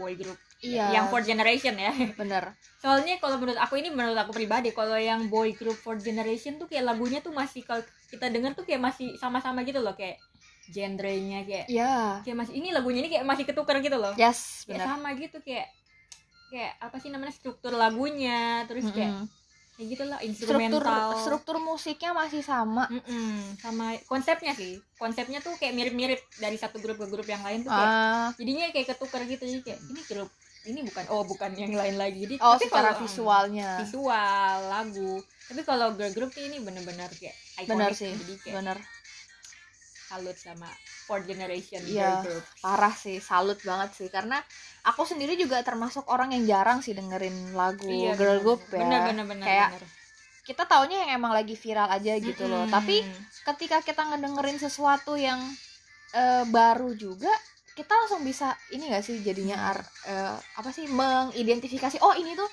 boy 0.00 0.16
group. 0.16 0.38
Iya. 0.62 0.94
Yang 0.94 1.04
fourth 1.10 1.26
generation 1.28 1.74
ya. 1.76 1.92
Bener. 2.20 2.54
Soalnya 2.78 3.18
kalau 3.18 3.36
menurut 3.36 3.58
aku 3.58 3.76
ini 3.76 3.90
menurut 3.90 4.16
aku 4.16 4.32
pribadi 4.32 4.70
kalau 4.72 4.96
yang 4.96 5.26
boy 5.28 5.52
group 5.52 5.76
fourth 5.76 6.00
generation 6.00 6.56
tuh 6.56 6.70
kayak 6.70 6.86
lagunya 6.86 7.18
tuh 7.20 7.34
masih 7.34 7.66
kalau 7.66 7.82
kita 8.08 8.30
denger 8.30 8.54
tuh 8.56 8.64
kayak 8.64 8.80
masih 8.80 9.18
sama-sama 9.18 9.66
gitu 9.66 9.82
loh 9.82 9.92
kayak 9.92 10.22
genrenya 10.70 11.42
kayak 11.42 11.66
iya. 11.66 12.22
kayak 12.22 12.38
masih 12.38 12.54
ini 12.54 12.70
lagunya 12.70 13.02
ini 13.02 13.10
kayak 13.10 13.26
masih 13.26 13.44
ketukar 13.44 13.82
gitu 13.82 13.98
loh. 13.98 14.14
Yes 14.14 14.64
kayak 14.64 14.80
bener. 14.80 14.86
sama 14.86 15.08
gitu 15.18 15.38
kayak 15.42 15.68
kayak 16.52 16.72
apa 16.78 16.96
sih 17.00 17.08
namanya 17.08 17.32
struktur 17.34 17.72
lagunya 17.74 18.62
terus 18.68 18.86
kayak 18.92 19.24
Mm-mm. 19.24 19.41
Kayak 19.82 19.98
gitu 19.98 20.04
lah 20.06 20.18
struktur 20.22 20.30
instrumental 20.30 21.08
struktur 21.18 21.56
musiknya 21.58 22.14
masih 22.14 22.42
sama. 22.46 22.86
Mm-mm, 22.86 23.58
sama 23.58 23.98
konsepnya 24.06 24.54
sih. 24.54 24.78
Konsepnya 24.94 25.42
tuh 25.42 25.58
kayak 25.58 25.74
mirip-mirip 25.74 26.22
dari 26.38 26.54
satu 26.54 26.78
grup 26.78 27.02
ke 27.02 27.10
grup 27.10 27.26
yang 27.26 27.42
lain 27.42 27.66
tuh 27.66 27.74
kayak 27.74 27.90
ah. 27.90 28.28
jadinya 28.38 28.70
kayak 28.70 28.94
ketukar 28.94 29.26
gitu. 29.26 29.42
Jadi 29.42 29.60
kayak 29.66 29.80
ini 29.90 30.00
grup 30.06 30.30
ini 30.62 30.80
bukan 30.86 31.04
oh 31.10 31.26
bukan 31.26 31.50
yang 31.58 31.74
lain 31.74 31.98
lagi. 31.98 32.22
Jadi 32.22 32.34
oh 32.38 32.54
tapi 32.54 32.70
secara 32.70 32.94
kalau, 32.94 32.94
mm, 32.94 33.02
visualnya. 33.02 33.70
visual 33.82 34.56
lagu. 34.70 35.12
Tapi 35.50 35.60
kalau 35.66 35.86
girl 35.98 36.14
group 36.14 36.30
ini 36.38 36.62
bener-bener 36.62 37.10
kayak 37.10 37.34
bener 37.66 37.92
iconic 37.92 37.98
sih 37.98 38.12
jadi 38.16 38.34
kayak 38.40 38.54
bener 38.62 38.78
salut 40.12 40.36
sama 40.36 40.68
fourth 41.08 41.24
generation 41.24 41.80
Iya. 41.80 42.20
girl 42.20 42.36
group 42.36 42.44
parah 42.60 42.92
sih 42.92 43.16
salut 43.18 43.56
banget 43.58 43.96
sih 43.96 44.08
karena 44.08 44.44
aku 44.84 45.08
sendiri 45.08 45.34
juga 45.34 45.64
termasuk 45.64 46.04
orang 46.06 46.36
yang 46.36 46.44
jarang 46.44 46.78
sih 46.78 46.92
dengerin 46.92 47.56
lagu 47.56 47.88
Iya, 47.88 48.12
girl 48.12 48.36
bener, 48.36 48.42
group 48.44 48.60
bener. 48.68 48.76
ya 48.76 48.84
bener 48.84 49.00
bener 49.08 49.24
bener 49.26 49.46
Kayak 49.48 49.68
bener. 49.72 49.84
kita 50.42 50.62
taunya 50.66 50.96
yang 51.00 51.10
emang 51.16 51.32
lagi 51.32 51.56
viral 51.56 51.88
aja 51.88 52.12
gitu 52.20 52.44
loh 52.44 52.68
Mm-mm. 52.68 52.74
tapi 52.74 53.00
ketika 53.48 53.80
kita 53.80 54.02
ngedengerin 54.04 54.60
sesuatu 54.60 55.16
yang 55.16 55.40
eh, 56.12 56.44
baru 56.44 56.92
juga 56.92 57.32
kita 57.72 57.88
langsung 57.88 58.20
bisa 58.20 58.52
ini 58.68 58.92
gak 58.92 59.00
sih 59.00 59.24
jadinya 59.24 59.72
ar- 59.72 59.90
eh, 60.04 60.36
apa 60.60 60.68
sih 60.68 60.84
mengidentifikasi 60.92 62.04
oh 62.04 62.12
ini 62.12 62.36
tuh 62.36 62.50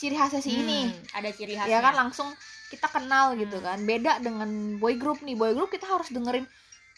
ciri 0.00 0.16
khasnya 0.16 0.40
si 0.40 0.48
ini 0.56 0.88
Hmm, 0.88 0.96
ada 1.12 1.28
ciri 1.28 1.54
khasnya 1.54 1.76
ya 1.76 1.84
kan 1.84 1.94
langsung 1.94 2.32
kita 2.66 2.88
kenal 2.88 3.36
gitu 3.36 3.60
Hmm. 3.60 3.68
kan 3.68 3.78
beda 3.84 4.12
dengan 4.18 4.48
boy 4.80 4.96
group 4.96 5.20
nih 5.20 5.36
boy 5.36 5.52
group 5.52 5.68
kita 5.68 5.84
harus 5.84 6.08
dengerin 6.08 6.48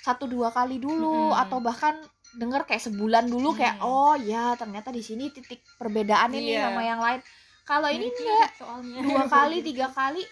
satu 0.04 0.28
dua 0.28 0.52
kali 0.52 0.76
dulu 0.76 1.32
Mm-mm. 1.32 1.40
atau 1.40 1.58
bahkan 1.58 1.96
denger 2.34 2.68
kayak 2.68 2.82
sebulan 2.82 3.24
dulu 3.24 3.54
kayak 3.54 3.78
Hmm. 3.78 3.88
oh 3.88 4.14
ya 4.14 4.52
ternyata 4.54 4.90
di 4.90 5.00
sini 5.00 5.30
titik 5.30 5.64
perbedaan 5.74 6.28
ini 6.30 6.52
Iya. 6.52 6.68
sama 6.68 6.82
yang 6.82 7.00
lain 7.00 7.20
kalau 7.64 7.88
ini 7.88 8.04
Mirip-mirip 8.04 8.20
enggak 8.28 8.50
soalnya 8.54 8.98
dua 9.00 9.22
kali 9.34 9.56
tiga 9.62 9.86
kali 9.88 10.22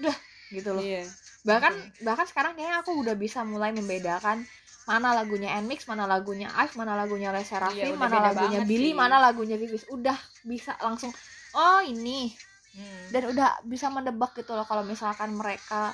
udah 0.00 0.16
gitu 0.48 0.70
loh 0.72 0.80
iya 0.80 1.04
bahkan 1.44 1.76
Hmm. 1.76 1.92
bahkan 2.02 2.24
sekarang 2.24 2.52
kayaknya 2.54 2.80
aku 2.80 2.90
udah 2.96 3.14
bisa 3.14 3.44
mulai 3.44 3.70
membedakan 3.70 4.48
mana 4.88 5.12
lagunya 5.12 5.52
Nmix, 5.60 5.84
mana 5.84 6.08
lagunya 6.08 6.48
Ive, 6.48 6.72
mana 6.72 6.96
lagunya 6.96 7.28
Les 7.28 7.44
Seraphim, 7.44 7.92
Iya, 7.92 8.00
mana 8.00 8.24
lagunya 8.24 8.64
Billy, 8.64 8.88
sih. 8.88 8.96
mana 8.96 9.20
lagunya 9.20 9.60
Vivis. 9.60 9.84
Udah 9.86 10.16
bisa 10.42 10.72
langsung 10.80 11.12
oh 11.52 11.84
ini 11.84 12.32
Hmm. 12.72 13.04
dan 13.10 13.28
udah 13.28 13.60
bisa 13.64 13.88
mendebak 13.88 14.32
gitu 14.32 14.54
loh 14.54 14.64
kalau 14.64 14.80
misalkan 14.82 15.34
mereka 15.34 15.92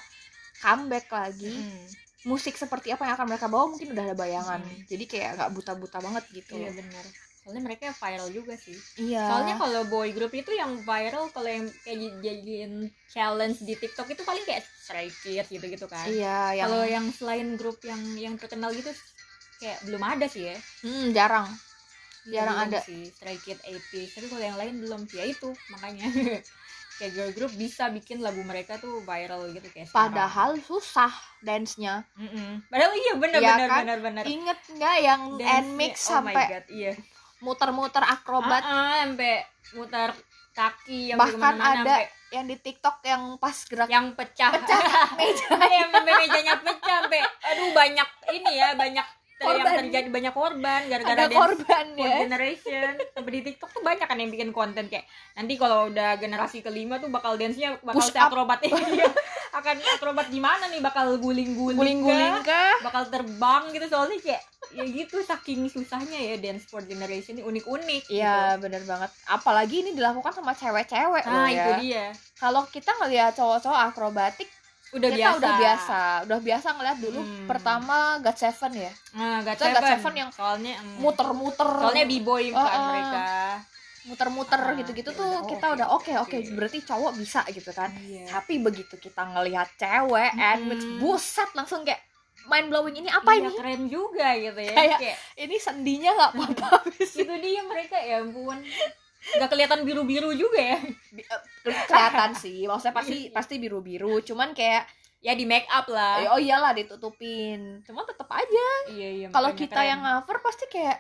comeback 0.57 1.09
lagi 1.09 1.51
Hmm. 1.51 1.87
Musik 2.25 2.57
seperti 2.57 2.89
apa 2.91 3.05
yang 3.05 3.15
akan 3.21 3.27
mereka 3.29 3.47
bawa 3.53 3.69
mungkin 3.69 3.93
udah 3.93 4.05
ada 4.11 4.17
bayangan. 4.17 4.61
Hmm. 4.65 4.85
jadi 4.89 5.05
kayak 5.05 5.31
nggak 5.37 5.51
buta-buta 5.55 5.99
banget 6.01 6.25
gitu. 6.33 6.57
Iya 6.57 6.73
benar 6.73 7.05
soalnya 7.45 7.61
mereka 7.61 7.93
viral 7.93 8.33
juga 8.33 8.57
sih. 8.57 8.73
Iya. 8.97 9.29
Soalnya 9.29 9.61
kalau 9.61 9.85
boy 9.85 10.17
group 10.17 10.33
itu 10.33 10.49
yang 10.57 10.81
viral 10.81 11.29
kalau 11.29 11.45
yang 11.45 11.69
kayak 11.85 12.17
jadiin 12.25 12.89
challenge 13.13 13.61
di 13.61 13.77
TikTok 13.77 14.09
itu 14.17 14.25
paling 14.25 14.41
kayak 14.49 14.65
Stray 14.65 15.13
Kids 15.13 15.53
gitu-gitu 15.53 15.85
kan. 15.85 16.09
Iya 16.09 16.65
yang 16.65 16.73
kalau 16.73 16.83
yang 16.89 17.07
selain 17.13 17.61
grup 17.61 17.85
yang 17.85 18.01
yang 18.17 18.41
terkenal 18.41 18.73
gitu 18.73 18.89
kayak 19.61 19.77
belum 19.85 20.01
ada 20.01 20.25
sih 20.25 20.49
ya. 20.49 20.57
Hmm, 20.81 21.13
jarang. 21.13 21.53
Iya, 22.25 22.49
Jarang 22.49 22.57
belum 22.57 22.69
ada. 22.73 22.81
sih. 22.81 23.03
Stray 23.13 23.37
Kids 23.37 23.61
80 23.61 24.17
tapi 24.17 24.27
kalau 24.33 24.45
yang 24.49 24.57
lain 24.57 24.75
belum 24.81 25.01
sih. 25.05 25.21
Ya 25.21 25.29
itu 25.29 25.53
makanya 25.69 26.09
kayak 26.95 27.13
girl 27.13 27.31
group 27.33 27.53
bisa 27.53 27.89
bikin 27.89 28.19
lagu 28.19 28.39
mereka 28.41 28.77
tuh 28.77 29.01
viral 29.01 29.51
gitu 29.51 29.67
kayak 29.67 29.87
sekarang. 29.87 30.15
padahal 30.15 30.51
susah 30.59 31.11
dance-nya 31.41 32.07
Mm-mm. 32.15 32.63
padahal 32.67 32.93
iya 32.93 33.13
benar 33.15 33.39
Iya 33.39 33.51
benar 33.53 33.69
kan? 33.69 33.81
benar 33.81 33.99
benar 34.01 34.25
inget 34.25 34.59
nggak 34.71 34.97
yang 35.01 35.23
Dance-nya, 35.35 35.61
Nmix 35.67 35.95
oh 36.01 36.11
sampai 36.15 36.45
God, 36.49 36.67
iya 36.71 36.93
muter-muter 37.39 38.01
akrobat 38.01 38.63
Ah, 38.63 38.73
ah, 38.73 38.95
sampai 39.03 39.43
mutar 39.73 40.11
kaki 40.51 41.11
yang 41.11 41.19
Bahkan 41.19 41.55
ada 41.57 41.75
sampai 41.83 42.03
yang 42.31 42.45
di 42.47 42.57
TikTok 42.57 42.97
yang 43.03 43.23
pas 43.37 43.57
gerak 43.65 43.87
yang 43.87 44.15
pecah 44.15 44.51
meja 45.19 45.47
Iya, 45.51 45.83
sampai 45.91 46.15
mejanya 46.15 46.55
pecah 46.59 46.99
sampai 47.03 47.21
aduh 47.21 47.71
banyak 47.71 48.09
ini 48.33 48.53
ya 48.55 48.69
banyak 48.75 49.07
ter- 49.45 49.53
yang 49.53 49.61
Korban. 49.61 49.81
terjadi 49.83 50.09
banyak 50.09 50.35
korban 50.35 50.81
gara-gara 50.87 51.21
ada 51.21 51.29
korban 51.31 51.85
ya. 51.95 52.15
Generation. 52.23 52.93
Sampai 53.11 53.31
di 53.31 53.41
TikTok 53.43 53.71
tuh 53.71 53.83
banyak 53.83 54.05
kan 54.05 54.17
yang 54.17 54.29
bikin 54.29 54.51
konten 54.51 54.85
kayak 54.87 55.05
nanti 55.33 55.55
kalau 55.55 55.89
udah 55.89 56.17
generasi 56.17 56.61
kelima 56.61 56.97
tuh 56.97 57.09
bakal 57.09 57.35
dance-nya 57.35 57.77
bakal 57.81 58.01
Push 58.01 58.13
akrobat 58.13 58.61
iya. 58.67 59.07
akan 59.53 59.77
akrobat 59.95 60.27
gimana 60.29 60.67
nih? 60.67 60.81
Bakal 60.81 61.17
guling-guling 61.17 61.77
guling-guling 61.77 62.43
kah? 62.43 62.75
bakal 62.83 63.07
terbang 63.07 63.71
gitu. 63.71 63.87
Soalnya 63.87 64.19
kayak 64.19 64.43
ya 64.73 64.83
gitu 64.83 65.21
saking 65.21 65.69
susahnya 65.69 66.17
ya 66.17 66.35
dance 66.37 66.65
fourth 66.65 66.85
generation 66.85 67.37
ini 67.37 67.45
unik-unik 67.45 68.09
Iya 68.09 68.57
gitu. 68.57 68.63
bener 68.63 68.83
banget. 68.83 69.11
Apalagi 69.25 69.77
ini 69.81 69.91
dilakukan 69.93 70.33
sama 70.33 70.53
cewek-cewek 70.53 71.23
loh 71.23 71.37
nah 71.37 71.47
ya. 71.47 71.55
itu 71.55 71.73
dia. 71.85 72.07
Kalau 72.35 72.65
kita 72.67 72.91
ngeliat 72.97 73.33
cowok-cowok 73.33 73.81
akrobatik 73.87 74.49
udah 74.95 75.09
Kita 75.09 75.19
biasa 75.19 75.37
udah 75.37 75.55
biasa 75.57 75.99
Udah 76.25 76.39
biasa 76.41 76.67
ngeliat 76.73 76.99
dulu 76.99 77.21
Hmm. 77.21 77.47
Pertama 77.47 77.97
God 78.19 78.37
Seven 78.37 78.73
ya 78.75 78.93
nah 79.13 79.37
God 79.41 79.55
Itu 79.55 79.65
God 79.65 79.75
Seven. 79.77 79.91
Seven 79.93 80.15
yang 80.17 80.31
soalnya 80.31 80.75
mm, 80.79 80.97
Muter-muter 80.99 81.69
soalnya 81.69 82.05
b-boy 82.05 82.45
kan 82.49 82.63
oh. 82.73 82.87
mereka 82.89 83.25
Muter-muter 84.05 84.61
Ah, 84.61 84.73
gitu-gitu 84.75 85.11
ya 85.11 85.17
tuh 85.17 85.25
udah, 85.25 85.41
Kita 85.47 85.67
oke, 85.67 85.75
udah 85.75 85.89
oke 85.91 86.13
oke 86.21 86.35
oke. 86.37 86.53
Berarti 86.53 86.79
cowok 86.83 87.13
bisa 87.15 87.41
gitu 87.49 87.71
kan 87.71 87.89
iya. 87.99 88.29
Tapi 88.29 88.55
begitu 88.59 88.95
kita 88.97 89.23
ngelihat 89.27 89.69
cewek 89.75 90.31
Hmm. 90.31 90.45
And 90.47 90.61
mix 90.67 90.81
buset 90.99 91.51
langsung 91.53 91.83
kayak 91.83 92.05
Mind 92.45 92.69
blowing 92.69 92.93
ini 92.95 93.09
apa 93.09 93.33
Iya, 93.33 93.41
ini? 93.41 93.57
keren 93.57 93.83
juga 93.89 94.29
gitu 94.37 94.61
ya 94.61 94.75
Kayak- 94.75 95.01
kayak 95.01 95.19
Ini 95.39 95.57
sendinya 95.59 96.11
gak 96.15 96.31
apa-apa 96.35 96.69
itu 97.01 97.35
dia 97.35 97.63
mereka 97.65 97.97
ya 97.97 98.21
ampun 98.21 98.61
nggak 99.25 99.49
kelihatan 99.49 99.81
biru-biru 99.83 100.31
juga 100.35 100.61
ya 100.61 100.79
kelihatan 101.63 102.31
sih. 102.35 102.65
Maksudnya 102.65 102.93
pasti 102.93 103.19
pasti 103.31 103.55
biru 103.57 103.79
biru 103.79 104.21
cuman 104.21 104.53
kayak 104.53 104.85
ya 105.19 105.33
di 105.33 105.45
make 105.45 105.69
up 105.69 105.87
lah. 105.87 106.21
Oh 106.29 106.39
iyalah 106.39 106.73
ditutupin. 106.73 107.81
Cuman 107.83 108.05
tetap 108.05 108.29
aja. 108.29 108.67
Iya 108.89 109.09
iya 109.15 109.27
kalau 109.29 109.51
kita 109.53 109.75
keren. 109.77 109.89
yang 109.89 110.01
cover 110.03 110.39
pasti 110.41 110.65
kayak 110.69 110.99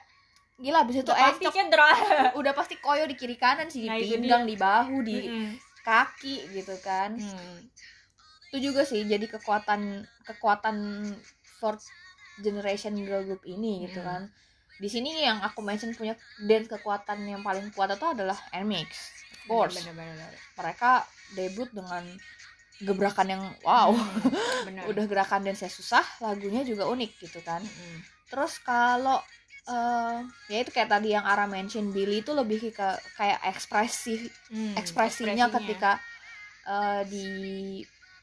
gila 0.55 0.81
abis 0.81 0.96
itu 0.96 1.11
Udah 1.11 1.18
pasti 1.29 1.46
cedera 1.50 1.88
udah 2.40 2.53
pasti 2.53 2.74
koyo 2.79 3.05
di 3.05 3.14
kiri 3.14 3.35
kanan 3.35 3.66
sih 3.66 3.83
di 3.83 3.90
Nah, 3.90 3.98
pinggang 3.98 4.44
di 4.44 4.55
bahu 4.55 4.96
di 5.03 5.18
Mm-mm. 5.20 5.50
kaki 5.83 6.48
gitu 6.53 6.79
kan. 6.79 7.14
Hmm. 7.14 7.59
itu 8.46 8.70
juga 8.70 8.87
sih 8.87 9.03
jadi 9.03 9.27
kekuatan 9.27 10.07
kekuatan 10.22 11.03
fourth 11.59 11.90
generation 12.38 12.94
girl 12.96 13.22
group 13.24 13.42
ini 13.44 13.83
gitu 13.85 13.98
Hmm. 13.98 14.07
kan. 14.07 14.22
Di 14.74 14.87
sini 14.87 15.11
yang 15.16 15.38
aku 15.38 15.59
mention 15.59 15.90
punya 15.90 16.14
dance 16.40 16.66
kekuatan 16.68 17.22
yang 17.24 17.42
paling 17.42 17.70
kuat 17.70 17.90
itu 17.90 18.07
adalah 18.07 18.35
Nmix 18.53 18.90
course 19.46 19.76
bener-bener 19.76 20.33
mereka 20.54 20.90
debut 21.33 21.68
dengan 21.70 22.04
gebrakan 22.80 23.28
yang 23.30 23.42
wow 23.62 23.90
Hmm, 23.94 24.66
bener 24.66 24.83
udah 24.90 25.04
gerakan 25.07 25.42
dance 25.42 25.64
susah 25.68 26.04
lagunya 26.20 26.62
juga 26.62 26.85
unik 26.87 27.11
gitu 27.20 27.40
kan 27.40 27.62
Mm-mm. 27.62 27.96
terus 28.28 28.59
kalau 28.61 29.22
eh 29.64 30.18
ya 30.46 30.61
itu 30.61 30.68
kayak 30.68 30.92
tadi 30.92 31.16
yang 31.16 31.24
Ara 31.24 31.48
mention 31.48 31.88
Billy 31.88 32.20
itu 32.20 32.37
lebih 32.37 32.68
ke 32.68 32.88
kayak 33.14 33.40
ekspresi 33.46 34.28
Hmm, 34.52 34.76
ekspresinya 34.76 35.33
ekspresinya 35.33 35.46
ketika 35.48 35.92
eh, 36.66 37.02
di 37.09 37.26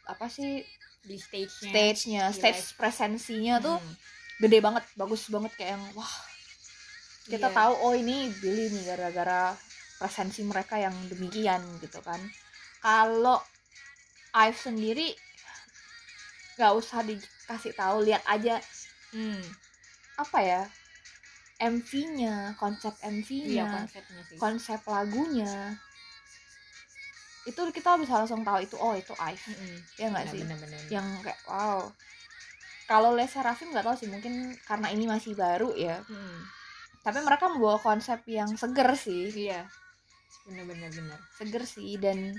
apa 0.05 0.29
sih 0.29 0.61
di 1.01 1.17
stage-nya 1.17 1.71
stage-nya 1.73 2.23
stage 2.29 2.61
live. 2.61 2.77
presensinya 2.77 3.55
tuh 3.57 3.77
Hmm. 3.81 3.95
gede 4.37 4.57
banget 4.59 4.83
bagus 4.93 5.25
banget 5.29 5.49
kayak 5.55 5.71
yang 5.73 5.85
wah 5.93 6.13
kita 7.25 7.47
Iya. 7.47 7.55
tahu 7.55 7.73
oh 7.79 7.93
ini 7.93 8.29
Billy 8.37 8.69
nih 8.69 8.83
gara-gara 8.85 9.53
presensi 10.01 10.41
mereka 10.41 10.75
yang 10.75 10.91
demikian 11.07 11.61
gitu 11.77 12.01
kan 12.01 12.17
kalau 12.81 13.37
Ive 14.33 14.57
sendiri 14.57 15.13
nggak 16.53 16.73
usah 16.73 17.01
dikasih 17.01 17.73
tahu 17.73 18.01
lihat 18.01 18.25
aja 18.25 18.57
Hmm. 19.11 19.43
apa 20.15 20.39
ya 20.39 20.61
MV-nya 21.59 22.55
konsep 22.55 22.95
iya 22.97 23.11
MV-nya 23.11 23.91
sih 24.25 24.37
konsep 24.37 24.79
lagunya 24.87 25.75
itu 27.43 27.57
kita 27.69 27.97
bisa 27.97 28.15
langsung 28.15 28.41
tahu 28.41 28.61
itu 28.61 28.77
oh 28.77 28.93
itu 28.93 29.11
Ive 29.13 29.45
Mm-mm. 29.49 29.75
ya 29.97 30.07
nggak 30.07 30.25
sih 30.29 30.41
Bener-bener. 30.41 30.79
yang 30.87 31.03
kayak 31.19 31.41
wow 31.43 31.89
kalau 32.85 33.11
Les 33.11 33.27
Serafim 33.27 33.67
nggak 33.69 33.83
tahu 33.83 33.95
sih 33.97 34.07
mungkin 34.07 34.33
karena 34.61 34.87
ini 34.89 35.03
masih 35.05 35.33
baru 35.33 35.73
ya 35.73 35.99
Hmm. 36.05 36.39
tapi 37.01 37.19
mereka 37.19 37.49
membawa 37.49 37.75
konsep 37.77 38.23
yang 38.29 38.47
seger 38.53 38.93
sih 38.95 39.27
iya 39.33 39.65
bener-bener 40.47 40.89
bener 40.89 41.19
seger 41.37 41.63
sih 41.67 41.95
dan 42.01 42.35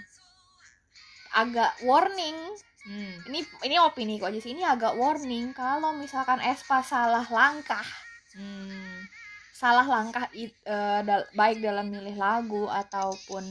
agak 1.33 1.73
warning 1.87 2.37
hmm. 2.85 3.29
ini 3.33 3.41
ini 3.65 3.77
opini 3.81 4.21
kok 4.21 4.29
aja 4.33 4.41
sih 4.43 4.53
ini 4.53 4.65
agak 4.67 4.97
warning 4.97 5.57
kalau 5.57 5.97
misalkan 5.97 6.41
Espa 6.43 6.85
salah 6.85 7.25
langkah 7.29 7.85
Hmm. 8.33 9.05
salah 9.53 9.85
langkah 9.85 10.25
it- 10.33 10.57
eh, 10.65 11.01
dal- 11.05 11.29
baik 11.37 11.61
dalam 11.61 11.93
milih 11.93 12.17
lagu 12.17 12.65
ataupun 12.65 13.45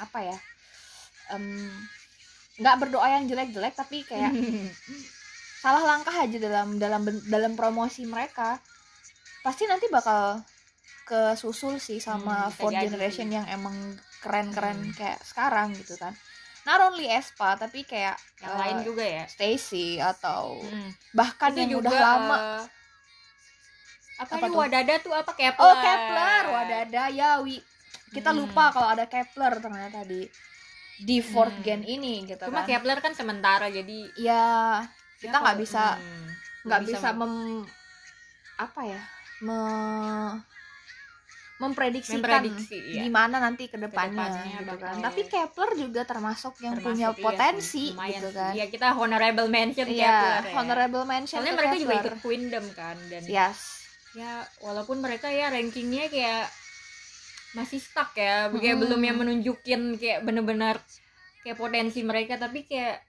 apa 0.00 0.18
ya 0.24 0.38
nggak 2.60 2.78
berdoa 2.80 3.08
yang 3.12 3.28
jelek-jelek 3.28 3.76
tapi 3.76 4.04
kayak 4.08 4.32
salah 5.62 5.84
langkah 5.84 6.12
aja 6.16 6.36
dalam 6.40 6.80
dalam 6.80 7.04
dalam 7.28 7.52
promosi 7.56 8.08
mereka 8.08 8.56
pasti 9.44 9.68
nanti 9.68 9.86
bakal 9.92 10.40
kesusul 11.12 11.76
sih 11.76 12.00
sama 12.00 12.16
Hmm, 12.38 12.48
bisa 12.48 12.56
fourth 12.56 12.80
generation 12.80 13.28
yang 13.28 13.44
emang 13.46 13.76
keren-keren 14.18 14.80
Hmm. 14.80 14.96
kayak 14.96 15.20
sekarang 15.20 15.76
gitu 15.76 15.92
kan 15.94 16.16
not 16.62 16.80
only 16.80 17.04
Espa 17.04 17.52
tapi 17.54 17.84
kayak 17.84 18.16
yang 18.40 18.54
eh, 18.54 18.58
lain 18.58 18.78
juga 18.80 19.04
ya 19.04 19.24
Stacy 19.26 20.00
atau 20.00 20.62
Hmm. 20.62 20.88
bahkan 21.12 21.52
Itu 21.52 21.60
yang 21.60 21.70
juga, 21.76 21.84
udah 21.84 22.00
lama 22.00 22.36
eh, 22.38 22.64
apa, 24.14 24.32
Apa 24.32 24.46
tuh? 24.46 24.56
wadada 24.56 24.94
tuh 24.98 25.12
apa 25.12 25.32
Kepler 25.34 25.60
oh 25.60 25.76
Kepler 25.76 26.44
wadada 26.48 27.02
ya 27.10 27.30
wi 27.38 27.58
kita 28.08 28.30
Hmm. 28.30 28.40
lupa 28.40 28.70
kalau 28.70 28.88
ada 28.88 29.04
Kepler 29.04 29.58
ternyata 29.58 30.00
di 30.02 30.24
di 30.98 31.18
fourth 31.20 31.52
Hmm. 31.52 31.64
gen 31.66 31.82
ini 31.82 32.24
gitu 32.24 32.40
cuma 32.40 32.62
kan 32.62 32.70
Kepler 32.70 32.98
kan 33.00 33.12
sementara 33.12 33.66
jadi 33.66 33.98
ya 34.14 34.44
kita 35.18 35.28
ya 35.28 35.42
nggak 35.42 35.44
kalau- 35.50 35.60
bisa 35.60 35.84
hmm, 35.98 36.26
nggak 36.62 36.80
bisa 36.86 37.08
mem 37.12 37.34
apa 38.54 38.80
ya 38.86 39.02
me 39.42 39.58
memprediksikan 41.60 42.42
Memprediksi, 42.42 42.78
iya. 42.90 43.06
gimana 43.06 43.36
nanti 43.38 43.70
ke 43.70 43.78
depannya, 43.78 44.26
Ke 44.26 44.34
depannya 44.34 44.58
gitu 44.64 44.76
kan 44.82 44.94
tapi 44.98 45.20
Kepler 45.28 45.70
juga 45.78 46.02
termasuk 46.02 46.54
yang 46.58 46.74
termasuk 46.74 46.88
punya 46.90 47.08
iya 47.12 47.20
potensi 47.20 47.84
lumayan 47.92 48.12
gitu 48.18 48.28
kan 48.34 48.52
Iya 48.52 48.66
kita 48.66 48.88
honorable 48.96 49.48
mention 49.48 49.86
Iya, 49.86 50.10
Kepler 50.10 50.42
ya. 50.42 50.54
honorable 50.58 51.04
mention 51.06 51.38
Soalnya 51.38 51.54
mereka 51.54 51.76
juga 51.78 51.92
Kepler. 51.92 52.02
ikut 52.02 52.16
Queendom 52.18 52.66
kan 52.74 52.96
dan 53.06 53.22
yes 53.24 53.58
ya 54.12 54.32
walaupun 54.60 55.00
mereka 55.00 55.32
ya 55.32 55.48
rankingnya 55.48 56.06
kayak 56.06 56.44
masih 57.52 57.80
stuck 57.80 58.12
ya, 58.12 58.48
kayak 58.48 58.76
Mm-mm. 58.76 58.80
belum 58.80 59.00
yang 59.00 59.16
menunjukin 59.20 59.82
kayak 59.96 60.20
bener-bener 60.24 60.76
kayak 61.40 61.56
potensi 61.56 62.00
mereka 62.00 62.36
tapi 62.36 62.64
kayak 62.64 63.00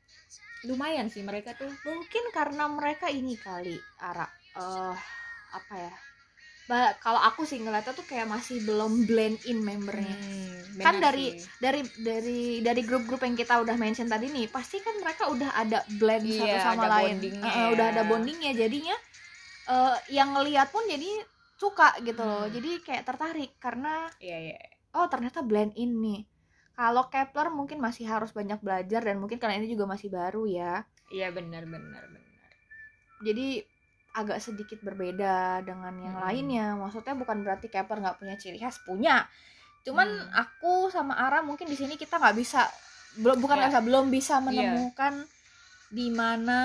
lumayan 0.64 1.12
sih 1.12 1.24
mereka 1.24 1.56
tuh. 1.56 1.68
mungkin 1.84 2.24
karena 2.32 2.68
mereka 2.68 3.08
ini 3.08 3.36
kali 3.36 3.76
Ara 4.00 4.24
eh 4.56 4.96
apa 5.52 5.74
ya 5.76 5.94
Kalau 6.66 7.20
aku 7.20 7.44
sih 7.44 7.60
ngeliatnya 7.60 7.92
tuh 7.92 8.04
kayak 8.04 8.26
masih 8.26 8.64
belum 8.64 9.04
blend 9.04 9.44
in 9.46 9.60
membernya 9.60 10.16
Hmm, 10.74 10.82
kan 10.82 10.98
dari 10.98 11.38
sih. 11.38 11.46
dari 11.60 11.82
dari 11.96 12.42
dari 12.60 12.82
grup-grup 12.82 13.22
yang 13.22 13.36
kita 13.36 13.62
udah 13.62 13.78
mention 13.78 14.10
tadi 14.10 14.26
nih 14.28 14.50
pasti 14.50 14.80
kan 14.80 14.98
mereka 14.98 15.30
udah 15.30 15.54
ada 15.54 15.86
blend 15.94 16.26
satu 16.26 16.50
Iya, 16.50 16.60
sama 16.60 16.82
ada 16.82 16.90
lain 16.98 17.16
Eh, 17.22 17.46
eh, 17.46 17.68
udah 17.70 17.86
ada 17.94 18.02
bondingnya 18.04 18.52
jadinya 18.54 18.96
eh, 19.66 19.98
yang 20.10 20.34
ngeliat 20.34 20.72
pun 20.72 20.82
jadi 20.84 21.24
suka 21.54 21.94
gitu 22.02 22.20
loh 22.20 22.50
Hmm. 22.50 22.54
jadi 22.54 22.72
kayak 22.82 23.04
tertarik 23.06 23.52
karena 23.58 24.10
Iya 24.18 24.38
iya. 24.50 24.58
oh 24.92 25.06
ternyata 25.06 25.40
blend 25.40 25.78
in 25.78 26.00
nih 26.00 26.26
kalau 26.74 27.06
Kepler 27.06 27.54
mungkin 27.54 27.78
masih 27.78 28.10
harus 28.10 28.34
banyak 28.34 28.58
belajar 28.60 29.00
dan 29.00 29.22
mungkin 29.22 29.38
kalian 29.38 29.62
ini 29.62 29.72
juga 29.72 29.86
masih 29.86 30.10
baru 30.10 30.44
ya 30.44 30.82
Iya 31.08 31.30
benar 31.30 31.64
benar 31.64 32.04
benar. 32.10 32.24
jadi 33.22 33.62
agak 34.14 34.38
sedikit 34.38 34.78
berbeda 34.80 35.62
dengan 35.62 35.94
yang 35.98 36.14
Mm-mm. 36.14 36.26
lainnya 36.26 36.68
maksudnya 36.74 37.14
bukan 37.14 37.42
berarti 37.42 37.68
Kepler 37.68 37.98
nggak 38.00 38.18
punya 38.18 38.36
ciri 38.38 38.58
khas 38.58 38.78
punya 38.82 39.26
cuman 39.84 40.06
Hmm. 40.06 40.30
aku 40.32 40.88
sama 40.88 41.18
Ara 41.18 41.42
mungkin 41.42 41.66
di 41.66 41.76
sini 41.76 41.94
kita 41.94 42.16
nggak 42.16 42.38
bisa 42.38 42.70
belum 43.16 43.38
bukan 43.38 43.58
nggak 43.58 43.70
bisa 43.70 43.82
belum 43.82 44.06
bisa 44.08 44.36
Iya. 44.36 44.44
menemukan 44.44 45.14
di 45.90 46.08
mana 46.10 46.60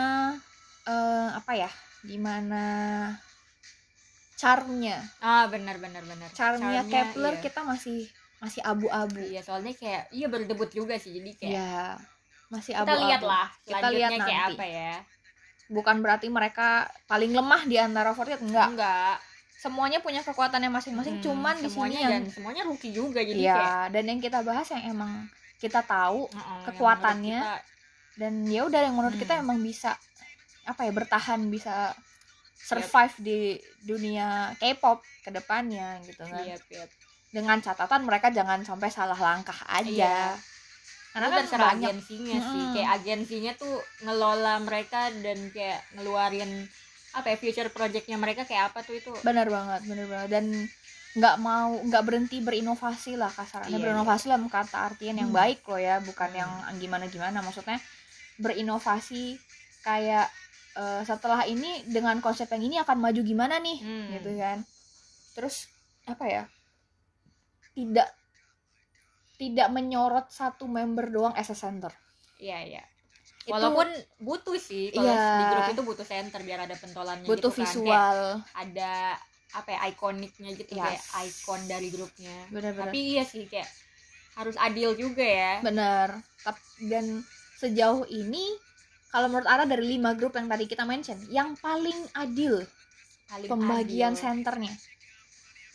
eh, 0.84 1.28
apa 1.34 1.52
ya 1.52 1.70
di 2.00 2.16
mana 2.16 2.64
charmnya 4.38 5.02
Ah 5.18 5.50
benar 5.50 5.76
benar 5.76 6.04
benar. 6.04 6.28
charmnya 6.30 6.86
Kepler 6.86 7.34
iya. 7.34 7.42
kita 7.42 7.60
masih 7.62 8.06
masih 8.38 8.62
abu-abu 8.62 9.18
Iya 9.18 9.42
soalnya 9.42 9.74
kayak 9.74 10.14
iya 10.14 10.30
baru 10.30 10.46
debut 10.46 10.70
juga 10.70 10.94
sih 10.94 11.10
jadi 11.10 11.30
kayak 11.34 11.52
ya 11.52 11.98
masih 12.48 12.72
kita 12.72 12.82
abu-abu 12.86 13.02
lihat 13.04 13.22
lah 13.22 13.48
Kita 13.60 13.88
lihat 13.90 14.10
kayak 14.14 14.22
nanti. 14.22 14.54
apa 14.54 14.64
ya. 14.64 14.94
Bukan 15.68 16.00
berarti 16.00 16.26
mereka 16.28 16.88
paling 17.04 17.30
lemah 17.30 17.62
di 17.64 17.76
antara 17.76 18.16
Fortnite 18.16 18.40
enggak 18.40 18.68
Enggak. 18.72 19.16
semuanya 19.54 19.98
punya 20.00 20.24
kekuatannya 20.24 20.70
masing-masing 20.72 21.20
Hmm, 21.20 21.24
cuman 21.24 21.56
di 21.58 21.68
sini 21.68 21.96
yang 21.98 22.12
dan 22.12 22.24
semuanya 22.32 22.62
rookie 22.64 22.90
juga 22.90 23.20
jadi 23.20 23.36
Iya, 23.36 23.54
kayak 23.54 23.84
dan 23.92 24.04
yang 24.08 24.20
kita 24.20 24.38
bahas 24.40 24.66
yang 24.72 24.84
emang 24.88 25.12
kita 25.58 25.80
tahu 25.82 26.24
uh-uh, 26.24 26.38
yang 26.38 26.60
kekuatannya 26.72 27.40
menurut 27.42 27.64
dan 28.18 28.32
ya 28.46 28.60
udah 28.64 28.80
yang 28.82 28.94
menurut 28.96 29.16
kita 29.16 29.34
Hmm. 29.38 29.44
emang 29.44 29.58
bisa 29.60 29.94
apa 30.64 30.84
ya 30.84 30.92
bertahan 30.92 31.40
bisa 31.48 31.92
survive 32.58 33.14
di 33.18 33.38
dunia 33.80 34.52
K-pop 34.58 35.00
ke 35.24 35.30
depannya 35.30 35.96
gitu 36.04 36.20
kita, 36.20 36.32
kan. 36.32 36.44
Iya, 36.44 36.56
yep. 36.68 36.90
Dengan 37.28 37.60
catatan 37.60 38.04
mereka 38.04 38.28
jangan 38.28 38.60
sampai 38.64 38.88
salah 38.88 39.16
langkah 39.16 39.56
aja. 39.68 39.88
Iya. 39.88 40.18
Karena 41.18 41.28
kan 41.34 41.38
terserah 41.42 41.66
banyak 41.74 41.88
agensinya 41.90 42.38
sih 42.38 42.62
Mm-mm. 42.62 42.74
kayak 42.78 42.90
agensinya 43.02 43.52
tuh 43.58 43.74
ngelola 44.06 44.54
mereka 44.62 45.10
dan 45.18 45.38
kayak 45.50 45.82
ngeluarin 45.98 46.50
apa 47.10 47.34
ya 47.34 47.36
future 47.36 47.70
projectnya 47.74 48.14
mereka 48.14 48.46
kayak 48.46 48.70
apa 48.70 48.86
tuh 48.86 48.94
itu 48.94 49.10
benar 49.26 49.50
banget, 49.50 49.80
benar 49.90 50.06
banget 50.06 50.28
dan 50.30 50.44
nggak 51.18 51.36
mau 51.40 51.74
nggak 51.82 52.04
berhenti 52.04 52.38
berinovasi 52.38 53.18
lah 53.18 53.32
kasarnya 53.32 53.74
Iya, 53.74 53.82
berinovasi 53.82 54.30
lah 54.30 54.38
kata 54.38 54.94
artian 54.94 55.18
yang 55.18 55.34
Hmm. 55.34 55.40
baik 55.40 55.66
loh 55.66 55.80
ya 55.80 55.98
bukan 55.98 56.30
Hmm. 56.30 56.38
yang 56.38 56.50
gimana 56.78 57.10
gimana 57.10 57.42
maksudnya 57.42 57.82
berinovasi 58.38 59.34
kayak 59.82 60.30
eh, 60.78 61.02
setelah 61.02 61.42
ini 61.42 61.82
dengan 61.90 62.22
konsep 62.22 62.46
yang 62.54 62.62
ini 62.62 62.76
akan 62.78 63.02
maju 63.02 63.20
gimana 63.26 63.58
nih 63.58 63.78
Hmm. 63.82 64.08
gitu 64.14 64.30
kan 64.38 64.62
terus 65.34 65.66
apa 66.06 66.24
ya 66.28 66.42
tidak 67.74 68.14
tidak 69.38 69.68
menyorot 69.70 70.26
satu 70.28 70.66
member 70.66 71.08
doang 71.08 71.32
as 71.32 71.48
a 71.48 71.54
center. 71.54 71.94
Iya 72.36 72.58
iya. 72.64 72.82
Itu 73.40 73.54
walaupun 73.54 73.88
butuh 74.20 74.58
sih 74.58 74.90
kalau 74.90 75.08
Iya. 75.08 75.24
di 75.24 75.44
grup 75.48 75.68
itu 75.70 75.82
butuh 75.86 76.04
center 76.04 76.40
biar 76.42 76.66
ada 76.66 76.74
pentolannya 76.74 77.24
butuh 77.24 77.48
gitu 77.48 77.54
kan. 77.54 77.64
Kayak 77.64 77.72
visual. 77.72 78.18
ada 78.52 78.92
apa 79.48 79.68
ya 79.70 79.78
ikoniknya 79.88 80.50
gitu 80.52 80.72
Yes. 80.74 80.84
kayak 80.84 81.02
ikon 81.24 81.60
dari 81.64 81.88
grupnya. 81.88 82.36
Benar-benar. 82.50 82.90
Tapi 82.90 82.98
iya 83.08 83.24
sih 83.24 83.46
kayak 83.46 83.70
harus 84.34 84.58
adil 84.58 84.92
juga 84.92 85.24
ya. 85.24 85.54
Benar. 85.62 86.20
Tap- 86.42 86.60
dan 86.84 87.22
sejauh 87.56 88.04
ini 88.06 88.44
kalau 89.08 89.26
menurut 89.26 89.48
Ara 89.48 89.64
dari 89.64 89.88
lima 89.88 90.12
grup 90.12 90.36
yang 90.36 90.46
tadi 90.46 90.66
kita 90.66 90.84
mention 90.84 91.16
yang 91.28 91.56
paling 91.56 91.96
adil 92.12 92.60
Paling 93.26 93.48
pembagian 93.48 94.12
adil. 94.12 94.20
senternya 94.20 94.74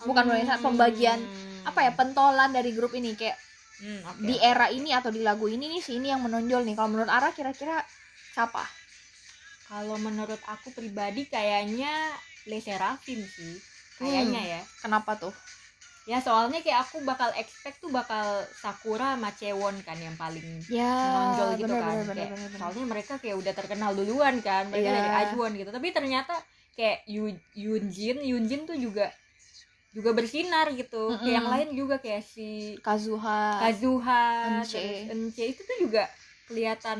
bukan 0.03 0.25
pembagian, 0.27 0.59
pembagian 0.59 1.19
apa 1.63 1.79
ya 1.81 1.91
pentolan 1.91 2.51
dari 2.51 2.71
grup 2.71 2.91
ini 2.91 3.15
kayak 3.15 3.39
Hmm, 3.83 3.99
oke, 4.07 4.23
di 4.23 4.35
era 4.39 4.71
ini 4.71 4.95
atau 4.95 5.11
di 5.11 5.19
lagu 5.19 5.45
ini 5.45 5.67
nih 5.67 5.83
si 5.83 5.99
ini 5.99 6.07
yang 6.07 6.23
menonjol 6.23 6.63
nih. 6.63 6.71
Kalau 6.71 6.87
menurut 6.87 7.11
Ara 7.11 7.35
kira-kira 7.35 7.83
siapa? 8.31 8.63
Kalau 9.67 9.99
menurut 9.99 10.39
aku 10.45 10.71
pribadi 10.71 11.27
kayaknya 11.27 11.91
Le 12.45 12.59
Serafim 12.59 13.19
sih. 13.19 13.59
Kayaknya 13.93 14.41
Hmm. 14.41 14.51
ya. 14.55 14.61
kenapa 14.79 15.19
tuh? 15.19 15.35
Ya 16.03 16.19
soalnya 16.19 16.59
kayak 16.59 16.83
aku 16.83 16.99
bakal 17.03 17.31
expect 17.35 17.79
tuh 17.79 17.87
bakal 17.87 18.23
Sakura 18.51 19.15
sama 19.15 19.31
Cewon 19.31 19.79
kan 19.83 19.95
yang 19.95 20.19
paling 20.19 20.43
ya 20.67 20.83
menonjol 20.83 21.49
gitu 21.55 21.71
bener, 21.71 21.79
kan. 21.79 21.95
bener, 21.95 22.07
Kayak, 22.11 22.29
bener, 22.35 22.47
bener. 22.51 22.59
soalnya 22.59 22.85
mereka 22.87 23.13
kayak 23.19 23.35
udah 23.39 23.53
terkenal 23.55 23.91
duluan 23.95 24.35
kan. 24.39 24.67
Mereka 24.67 24.83
Iya. 24.83 24.95
dari 24.99 25.11
Ajuan 25.27 25.51
gitu. 25.55 25.71
Tapi 25.71 25.87
ternyata 25.91 26.35
kayak 26.75 27.07
Yu- 27.07 27.43
Yunjin 27.55 28.19
Yunjin 28.19 28.67
tuh 28.67 28.75
juga 28.75 29.07
juga 29.93 30.09
bersinar 30.11 30.73
gitu. 30.73 31.13
Kayak 31.21 31.33
yang 31.39 31.47
lain 31.47 31.69
juga 31.77 31.95
kayak 32.01 32.25
si 32.25 32.75
Kazuha 32.81 33.61
Kazuha 33.61 34.23
Ence. 34.65 35.41
itu 35.45 35.61
tuh 35.61 35.77
juga 35.79 36.09
kelihatan 36.43 36.99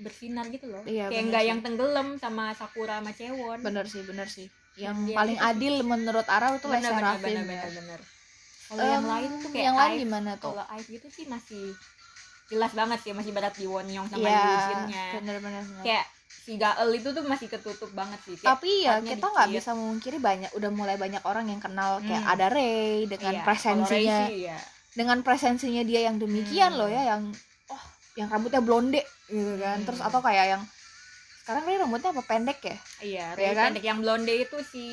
bersinar 0.00 0.48
gitu 0.48 0.70
loh. 0.70 0.82
Iya, 0.88 1.10
kayak 1.12 1.24
nggak 1.28 1.44
yang 1.44 1.60
tenggelam 1.60 2.16
sama 2.16 2.54
Sakura 2.56 3.02
sama 3.02 3.12
Cewon. 3.12 3.60
Bener 3.60 3.84
sih 3.84 4.02
bener 4.06 4.30
sih. 4.30 4.48
Yang 4.74 4.96
Dia 5.10 5.16
paling 5.18 5.36
itu 5.36 5.44
sih. 5.44 5.50
adil 5.52 5.74
menurut 5.82 6.26
Ara 6.26 6.48
itu 6.56 6.66
bener 6.66 6.92
bener 6.94 7.16
bener 7.20 7.44
ya. 7.44 7.44
bener 7.44 7.70
bener. 7.76 8.00
Kalau 8.64 8.80
yang 8.82 9.04
Em, 9.04 9.12
lain 9.12 9.30
tuh 9.36 9.48
kayak 9.52 9.66
yang 9.68 9.76
lain 9.76 9.96
gimana 10.00 10.30
tuh? 10.40 10.52
Kalau 10.56 10.64
Ive 10.72 10.88
gitu 10.88 11.08
sih 11.12 11.24
masih 11.28 11.64
jelas 12.48 12.72
banget 12.72 12.98
sih 13.04 13.12
masih 13.12 13.32
berat 13.32 13.54
di 13.56 13.66
Wonyong 13.68 14.06
sama 14.08 14.24
Iya, 14.24 14.40
Yujinnya 14.40 15.04
bener 15.20 15.36
bener 15.40 15.62
bener. 15.64 15.84
kayak 15.84 16.04
si 16.36 16.56
Gael 16.56 16.90
itu 16.90 17.08
tuh 17.08 17.22
masih 17.22 17.46
ketutup 17.46 17.88
banget 17.90 18.18
sih 18.22 18.34
kayak 18.34 18.48
tapi 18.50 18.70
ya 18.82 18.98
kita 18.98 19.22
nggak 19.24 19.48
bisa 19.50 19.70
memungkiri 19.72 20.18
banyak 20.18 20.50
udah 20.52 20.70
mulai 20.70 20.96
banyak 20.96 21.22
orang 21.22 21.46
yang 21.46 21.58
kenal 21.58 21.98
kayak 21.98 22.20
Hmm. 22.20 22.32
ada 22.32 22.46
Ray 22.48 23.06
dengan 23.06 23.32
Iya, 23.32 23.42
presensinya 23.42 24.18
Ray 24.20 24.28
sih, 24.28 24.38
ya. 24.46 24.58
dengan 24.92 25.18
presensinya 25.20 25.82
dia 25.82 26.00
yang 26.02 26.16
demikian 26.16 26.70
Hmm. 26.70 26.80
loh 26.80 26.88
ya 26.88 27.02
yang 27.08 27.22
oh 27.68 27.82
yang 28.14 28.28
rambutnya 28.28 28.58
blonde 28.58 29.00
gitu 29.26 29.54
kan 29.56 29.78
Hmm. 29.78 29.86
terus 29.86 30.00
atau 30.00 30.18
kayak 30.18 30.46
yang 30.50 30.62
sekarang 31.40 31.62
Ray 31.62 31.76
rambutnya 31.78 32.10
apa 32.10 32.22
pendek 32.22 32.58
ya 32.62 32.76
iya 33.00 33.26
Iya 33.30 33.36
Ray 33.36 33.52
kan? 33.54 33.64
pendek 33.70 33.84
yang 33.84 33.98
blonde 33.98 34.32
itu 34.34 34.56
si 34.62 34.84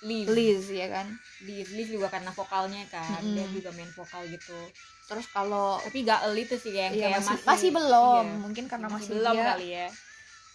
Liz 0.00 0.26
Liz 0.26 0.64
ya 0.70 0.88
kan 0.88 1.06
Liz, 1.40 1.68
Liz 1.70 1.88
juga 1.88 2.08
karena 2.08 2.30
vokalnya 2.30 2.82
kan 2.86 3.20
Mm-mm. 3.20 3.36
dia 3.36 3.46
juga 3.50 3.68
main 3.70 3.90
vokal 3.90 4.24
gitu 4.26 4.56
terus 5.04 5.26
kalau 5.28 5.76
tapi 5.76 6.02
Gael 6.02 6.32
itu 6.34 6.54
sih 6.54 6.70
yang 6.70 6.90
Iya, 6.90 7.10
kayak 7.10 7.18
masih, 7.18 7.30
masih 7.34 7.44
masih 7.44 7.70
belum 7.74 8.24
iya, 8.24 8.38
mungkin 8.38 8.64
karena 8.64 8.86
masih, 8.88 9.10
belum 9.12 9.34
dia 9.34 9.44
kali 9.44 9.68
ya 9.68 9.88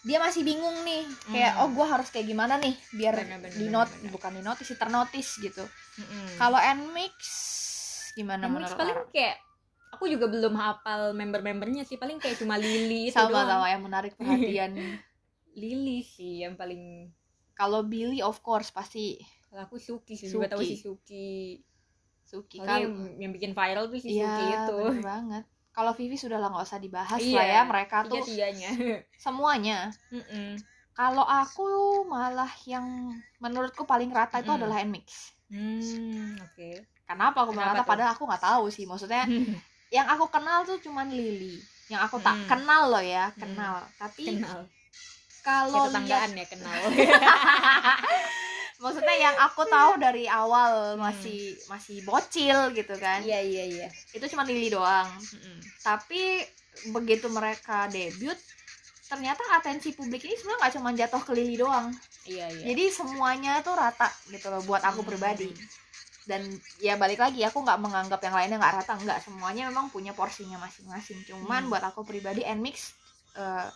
dia 0.05 0.17
masih 0.17 0.41
bingung 0.41 0.77
nih 0.81 1.01
kayak 1.25 1.51
Hmm. 1.51 1.61
oh 1.61 1.69
gue 1.71 1.85
harus 1.87 2.07
kayak 2.07 2.25
gimana 2.25 2.55
nih 2.55 2.77
biar 2.91 3.13
Bener, 3.17 3.41
bener, 3.41 3.51
di 3.51 3.57
bener, 3.59 3.73
not 3.75 3.89
bener. 3.89 4.11
bukan 4.13 4.31
di 4.31 4.41
notice 4.41 4.67
sih 4.67 4.77
ternotis 4.77 5.27
gitu 5.35 5.65
Mm-mm. 5.97 6.37
kalau 6.37 6.61
Nmix 6.61 7.13
gimana 8.13 8.45
Yang 8.45 8.51
mix 8.51 8.55
menurut 8.61 8.77
paling 8.77 8.97
kayak 9.09 9.35
aku 9.89 10.03
juga 10.05 10.25
belum 10.25 10.53
hafal 10.53 11.01
member-membernya 11.11 11.83
sih 11.83 11.95
paling 11.95 12.17
kayak 12.17 12.37
cuma 12.37 12.55
Lily 12.55 13.01
itu 13.09 13.17
sama 13.17 13.33
doang 13.33 13.49
sama 13.49 13.67
yang 13.67 13.81
menarik 13.81 14.13
perhatian 14.13 14.71
Lily 15.55 15.99
sih 16.01 16.43
yang 16.43 16.53
paling 16.53 17.09
kalau 17.53 17.81
Billy 17.81 18.19
of 18.19 18.39
course 18.39 18.69
pasti 18.69 19.17
kalau 19.47 19.65
aku 19.65 19.79
Suki 19.79 20.13
sih 20.13 20.27
juga 20.27 20.45
tahu 20.47 20.61
Suki. 20.61 20.69
si 20.69 20.77
Suki 20.77 21.29
Suki 22.21 22.57
kalau 22.59 22.77
yang, 22.77 22.93
yang 23.17 23.31
bikin 23.31 23.51
viral 23.51 23.87
tuh 23.87 23.97
si 23.97 24.11
Suki 24.11 24.21
iya 24.21 24.67
itu 24.67 24.75
bener 24.75 25.01
banget 25.01 25.43
kalau 25.75 25.91
Vivi 25.91 26.15
sudah 26.15 26.39
lah 26.39 26.47
nggak 26.47 26.65
usah 26.65 26.79
dibahas 26.79 27.19
Iya, 27.19 27.35
lah 27.35 27.45
ya 27.45 27.61
mereka 27.67 28.07
tuh 28.07 28.23
tiga 28.23 28.23
tiganya 28.23 28.71
semuanya 29.25 29.91
kalau 30.95 31.27
aku 31.27 31.67
malah 32.07 32.47
yang 32.63 32.87
menurutku 33.43 33.83
paling 33.83 34.07
rata 34.09 34.39
itu 34.39 34.47
Mm-mm. 34.47 34.59
adalah 34.63 34.79
Nmix 34.81 35.35
hmm 35.51 36.39
oke. 36.41 36.69
Kenapa 37.05 37.45
aku 37.45 37.53
bilang 37.53 37.69
Kenapa 37.69 37.77
rata? 37.77 37.85
tuh? 37.85 37.91
padahal 37.93 38.11
aku 38.17 38.23
nggak 38.25 38.43
tahu 38.43 38.63
sih 38.73 38.85
maksudnya 38.87 39.23
yang 39.95 40.07
aku 40.09 40.25
kenal 40.31 40.65
tuh 40.65 40.81
cuman 40.81 41.11
Lily. 41.11 41.61
Yang 41.85 42.01
aku 42.09 42.17
tak 42.17 42.33
Hmm. 42.33 42.49
kenal 42.49 42.83
loh 42.89 43.03
ya 43.03 43.29
Hmm. 43.35 43.41
kenal. 43.45 43.75
Tapi 44.01 44.23
kenal. 44.25 44.59
kalau 45.45 45.85
lihat 45.85 45.93
tetanggaan 45.93 46.31
ya 46.33 46.45
kenal 46.49 46.81
maksudnya 48.75 49.15
yang 49.15 49.35
aku 49.39 49.63
tahu 49.65 49.95
dari 49.97 50.27
awal 50.27 50.95
Hmm. 50.95 51.07
masih 51.07 51.55
masih 51.67 52.03
bocil 52.03 52.71
gitu 52.71 52.95
kan. 52.97 53.23
Iya 53.23 53.39
iya 53.39 53.63
iya. 53.65 53.87
Itu 54.11 54.27
cuma 54.27 54.43
Lily 54.43 54.69
doang. 54.69 55.07
Mm-mm. 55.07 55.57
tapi 55.79 56.43
begitu 56.91 57.31
mereka 57.31 57.87
debut 57.87 58.35
ternyata 59.05 59.39
atensi 59.53 59.93
publik 59.93 60.25
ini 60.25 60.33
sebenarnya 60.33 60.59
nggak 60.59 60.73
cuma 60.75 60.89
jatuh 60.91 61.21
ke 61.23 61.31
Lily 61.31 61.55
doang. 61.55 61.87
Iya 62.25 62.49
iya. 62.51 62.63
Jadi 62.73 62.83
semuanya 62.89 63.61
tuh 63.61 63.77
rata 63.77 64.09
gitu 64.27 64.49
loh 64.49 64.59
buat 64.65 64.81
aku 64.81 65.05
Hmm. 65.05 65.09
pribadi. 65.13 65.53
Dan 66.25 66.41
ya 66.81 66.97
balik 66.97 67.21
lagi 67.21 67.45
aku 67.45 67.61
nggak 67.61 67.77
menganggap 67.77 68.17
yang 68.25 68.33
lainnya 68.33 68.57
nggak 68.57 68.75
rata 68.81 68.93
nggak. 68.97 69.21
Semuanya 69.23 69.69
memang 69.69 69.93
punya 69.93 70.11
porsinya 70.11 70.57
masing-masing. 70.57 71.21
Cuman 71.23 71.63
Hmm. 71.63 71.71
buat 71.71 71.85
aku 71.85 72.01
pribadi 72.01 72.41
Nmix 72.43 72.91
eh, 73.37 73.67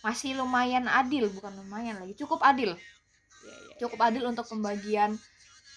masih 0.00 0.38
lumayan 0.38 0.86
adil. 0.86 1.26
Bukan 1.26 1.52
lumayan 1.58 1.98
lagi 1.98 2.14
cukup 2.14 2.38
adil 2.46 2.78
iya 3.48 3.56
iya 3.58 3.74
cukup 3.78 3.98
adil 4.02 4.24
untuk 4.26 4.44
pembagian 4.44 5.16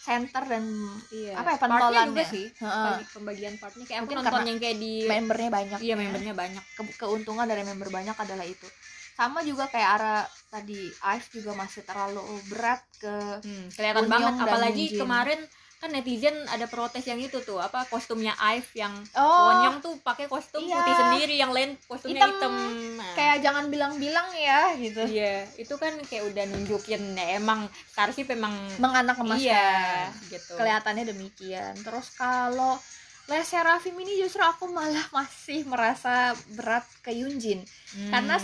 center 0.01 0.43
dan 0.43 0.65
iya. 1.13 1.38
apa 1.38 1.49
ya, 1.51 1.57
pentolannya. 1.57 2.10
juga 2.10 2.23
sih 2.25 2.45
Heeh, 2.51 2.86
Bagi- 2.89 3.10
pembagian 3.13 3.53
partnya 3.55 3.86
kayak 3.86 3.99
Mungkin 4.01 4.17
nonton 4.17 4.34
karena 4.34 4.49
yang 4.49 4.60
kayak 4.60 4.77
di 4.77 4.93
membernya 5.05 5.49
banyak 5.51 5.79
iya 5.79 5.89
ya. 5.89 5.95
membernya 5.95 6.34
banyak 6.34 6.63
Ke- 6.73 6.95
keuntungan 6.97 7.45
dari 7.45 7.62
member 7.62 7.88
banyak 7.88 8.15
adalah 8.15 8.43
itu 8.43 8.65
sama 9.12 9.39
juga 9.41 9.69
kayak 9.69 9.89
Ara 9.93 10.17
tadi 10.49 10.81
Ive 10.89 11.27
juga 11.31 11.53
masih 11.53 11.81
terlalu 11.84 12.19
berat 12.47 12.81
ke 12.97 13.13
Hmm, 13.39 13.69
kelihatan 13.69 14.01
Unyong 14.01 14.10
banget 14.10 14.34
apalagi 14.41 14.86
Yunjin. 14.88 14.99
kemarin 14.99 15.39
kan 15.82 15.89
netizen 15.89 16.46
ada 16.46 16.70
protes 16.70 17.02
yang 17.10 17.17
itu 17.17 17.41
tuh 17.41 17.58
apa 17.58 17.89
kostumnya 17.89 18.38
Ive 18.38 18.70
yang 18.78 18.94
oh. 19.17 19.50
Wonyong 19.50 19.82
tuh 19.82 19.98
pakai 20.06 20.30
kostum 20.30 20.62
Iya. 20.62 20.78
putih 20.78 20.94
sendiri 20.94 21.36
yang 21.41 21.50
lain 21.50 21.74
kostumnya 21.89 22.22
Hitam. 22.22 22.38
hitam, 22.38 22.54
Nah, 23.02 23.13
kayak 23.17 23.38
jangan 23.41 23.65
bilang-bilang 23.74 24.30
ya 24.38 24.78
gitu. 24.78 25.02
Iya 25.10 25.50
itu 25.58 25.74
kan 25.82 25.98
kayak 26.06 26.30
udah 26.30 26.44
nunjukin 26.54 27.17
ya, 27.17 27.41
emang 27.41 27.65
Starship 27.89 28.30
emang 28.30 28.54
menganak 28.78 29.17
emaskan. 29.17 29.41
Iya 29.41 30.13
gitu. 30.30 30.54
Kelihatannya 30.54 31.10
demikian. 31.10 31.74
Terus 31.82 32.13
kalau 32.13 32.78
Les 33.26 33.41
Serafim 33.41 33.98
ini 33.98 34.22
justru 34.22 34.46
aku 34.46 34.70
malah 34.70 35.10
masih 35.17 35.65
merasa 35.65 36.38
berat 36.54 36.86
ke 37.02 37.10
Yunjin. 37.10 37.65
Hmm, 37.98 38.10
karena 38.13 38.38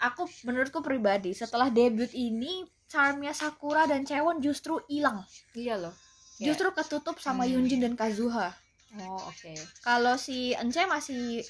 aku 0.00 0.24
menurutku 0.48 0.80
pribadi 0.80 1.36
setelah 1.36 1.68
debut 1.68 2.08
ini 2.16 2.64
charmnya 2.88 3.36
Sakura 3.36 3.84
dan 3.84 4.08
Cewon 4.08 4.40
justru 4.40 4.80
hilang. 4.88 5.20
Iya 5.52 5.76
loh 5.76 6.09
Kayak- 6.40 6.46
justru 6.48 6.68
ketutup 6.72 7.16
sama 7.18 7.44
Hmm. 7.44 7.52
Yunjin 7.54 7.80
dan 7.80 7.94
Kazuha 7.94 8.48
oh 8.98 9.28
oke 9.28 9.52
kalau 9.82 10.16
si 10.16 10.50
Ence 10.52 10.80
masih 10.82 11.44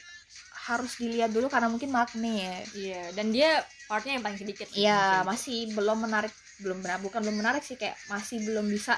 harus 0.63 0.93
dilihat 0.97 1.31
dulu 1.31 1.47
karena 1.47 1.67
mungkin 1.67 1.89
Magne 1.89 2.35
ya 2.37 2.57
iya 2.75 3.03
dan 3.13 3.31
dia 3.31 3.63
partnya 3.87 4.15
yang 4.15 4.25
paling 4.25 4.37
sedikit 4.37 4.67
Iya, 4.71 4.99
mungkin. 5.23 5.27
masih 5.27 5.59
belum 5.73 5.99
menarik, 6.01 6.31
belum 6.59 6.79
bukan 7.01 7.21
belum 7.21 7.37
menarik 7.37 7.63
sih 7.63 7.75
kayak 7.75 7.97
masih 8.07 8.39
belum 8.41 8.67
bisa 8.67 8.95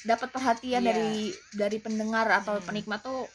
dapat 0.00 0.30
perhatian 0.30 0.78
Iya. 0.80 0.88
dari 0.88 1.14
dari 1.52 1.78
pendengar 1.78 2.26
atau 2.32 2.58
Hmm. 2.58 2.64
penikmat 2.64 3.00
tuh 3.00 3.26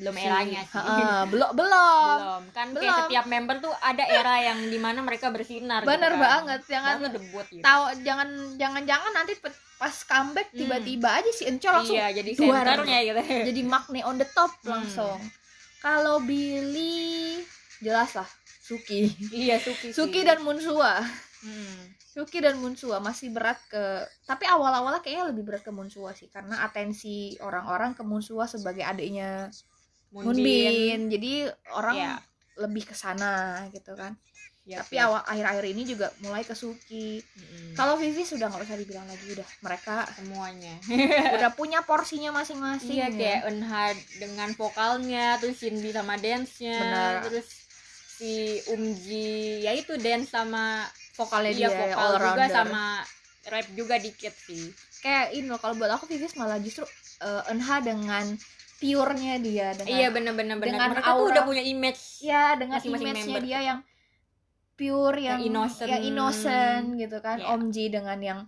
belum 0.00 0.14
si- 0.14 0.24
eranya 0.24 0.60
sih 0.62 0.74
Heeh, 0.74 1.20
belum 1.32 1.50
belum. 1.52 2.16
belum 2.16 2.42
kan 2.50 2.66
kayak 2.70 2.80
Belum. 2.80 2.98
setiap 3.04 3.24
member 3.26 3.56
tuh 3.60 3.74
ada 3.78 4.00
era 4.02 4.34
yang 4.42 4.58
di 4.64 4.76
mana 4.76 4.98
mereka 4.98 5.28
bersinar 5.28 5.80
Bener 5.82 6.08
gitu 6.08 6.16
kan. 6.16 6.24
banget, 6.26 6.60
jangan 6.66 6.94
Baru 6.98 7.08
debut 7.12 7.46
gitu 7.46 7.60
tahu 7.60 7.84
jangan 8.00 8.28
jangan 8.56 8.82
jangan 8.82 9.12
nanti 9.12 9.32
pas 9.76 9.96
comeback 10.02 10.48
Hmm. 10.48 10.58
tiba-tiba 10.58 11.08
aja 11.14 11.30
si 11.30 11.44
Ence 11.44 11.64
langsung 11.64 11.94
iya 11.94 12.08
jadi 12.10 12.30
senternya 12.34 12.98
gitu 13.02 13.20
jadi 13.48 13.60
Magne 13.62 14.00
on 14.02 14.16
the 14.16 14.28
top 14.30 14.52
Hmm. 14.58 14.72
langsung. 14.74 15.16
Kalau 15.78 16.20
Billy 16.20 17.40
jelas 17.78 18.12
lah 18.14 18.28
Suki. 18.60 19.08
iya 19.30 19.56
Suki 19.56 19.90
Suki 19.90 20.20
sih. 20.20 20.26
dan 20.26 20.40
Munsua. 20.40 21.00
Hmm. 21.40 21.80
Suki 22.02 22.38
dan 22.38 22.54
Munsua 22.54 22.98
masih 22.98 23.30
berat 23.30 23.56
ke 23.64 23.80
tapi 24.22 24.44
awal-awalnya 24.44 24.98
kayaknya 24.98 25.30
lebih 25.30 25.42
berat 25.42 25.62
ke 25.62 25.70
Munsua 25.70 26.12
sih 26.12 26.26
karena 26.26 26.60
atensi 26.60 27.16
orang-orang 27.38 27.94
ke 27.94 28.02
Munsua 28.02 28.44
sebagai 28.44 28.82
adiknya 28.82 29.48
Moonbin. 30.12 31.08
Jadi 31.08 31.32
orang 31.70 31.96
Iya. 31.96 32.14
lebih 32.58 32.84
ke 32.84 32.94
sana 32.94 33.64
gitu 33.70 33.94
kan. 33.94 34.14
Yap, 34.68 34.84
tapi 34.84 35.00
yap. 35.00 35.08
awal 35.08 35.22
akhir-akhir 35.24 35.64
ini 35.72 35.82
juga 35.84 36.06
mulai 36.20 36.44
ke 36.44 36.52
Suki. 36.52 37.18
Mm-mm. 37.18 37.72
Kalau 37.72 37.96
Vivi 37.96 38.22
sudah 38.22 38.46
nggak 38.46 38.62
usah 38.62 38.76
dibilang 38.76 39.08
lagi 39.08 39.26
udah 39.32 39.48
mereka 39.60 40.04
semuanya 40.12 40.76
udah 41.40 41.50
punya 41.58 41.80
porsinya 41.82 42.30
masing-masing. 42.30 42.92
iya 42.92 43.08
ya. 43.08 43.10
kayak 43.10 43.40
Eunha 43.48 43.84
dengan 44.20 44.48
vokalnya 44.52 45.40
terus 45.40 45.58
Shinbi 45.58 45.90
sama 45.90 46.20
dance-nya 46.20 46.76
Benar. 46.76 47.12
terus 47.24 47.48
si 48.20 48.60
Umji 48.68 49.64
ya 49.64 49.72
itu 49.72 49.96
dance 49.96 50.28
sama 50.28 50.84
vokalnya 51.16 51.50
iya 51.50 51.66
dia 51.66 51.70
vokal 51.72 52.10
juga 52.20 52.44
sama 52.46 52.84
rap 53.48 53.66
juga 53.72 53.96
dikit 53.96 54.34
sih 54.36 54.68
Kayak 55.00 55.32
ini 55.32 55.48
loh 55.48 55.56
kalau 55.56 55.72
buat 55.74 55.88
aku 55.90 56.04
Vivi 56.04 56.28
malah 56.36 56.60
justru 56.60 56.84
Eunha 57.48 57.76
dengan 57.80 58.36
pure-nya 58.80 59.36
dia 59.36 59.76
dengan 59.76 59.92
iya 59.92 60.08
bener-bener 60.08 60.56
bener 60.56 60.72
dengan 60.72 60.88
mereka 60.90 61.04
tuh 61.06 61.14
aura- 61.14 61.30
udah 61.30 61.42
punya 61.44 61.60
image 61.62 62.24
ya 62.24 62.56
dengan 62.56 62.80
image-nya 62.80 63.38
dia 63.38 63.60
yang 63.62 63.78
pure 64.72 65.20
yang, 65.20 65.36
Yang 65.36 65.46
innocent. 65.46 65.88
yang 65.92 66.02
innocent 66.02 66.84
gitu 66.96 67.18
kan. 67.20 67.36
Iya. 67.36 67.52
Om 67.52 67.62
Ji 67.68 67.84
dengan 67.86 68.18
yang 68.18 68.40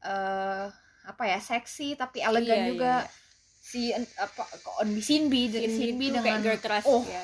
eh 0.00 0.64
apa 1.04 1.22
ya 1.24 1.36
seksi 1.38 1.92
tapi 1.92 2.20
elegan 2.20 2.56
Iya, 2.58 2.68
juga. 2.68 2.94
iya, 2.98 3.12
si 3.58 3.92
en- 3.92 4.08
apa 4.16 4.48
kok 4.48 4.80
On 4.80 4.88
Bi 4.88 5.02
Sinbi 5.02 5.42
jadi 5.46 5.68
Sinbi 5.68 6.08
tuh 6.08 6.14
dengan 6.16 6.40
kayak 6.40 6.44
girl 6.48 6.58
crush 6.58 6.88
oh. 6.88 7.04
ya 7.04 7.20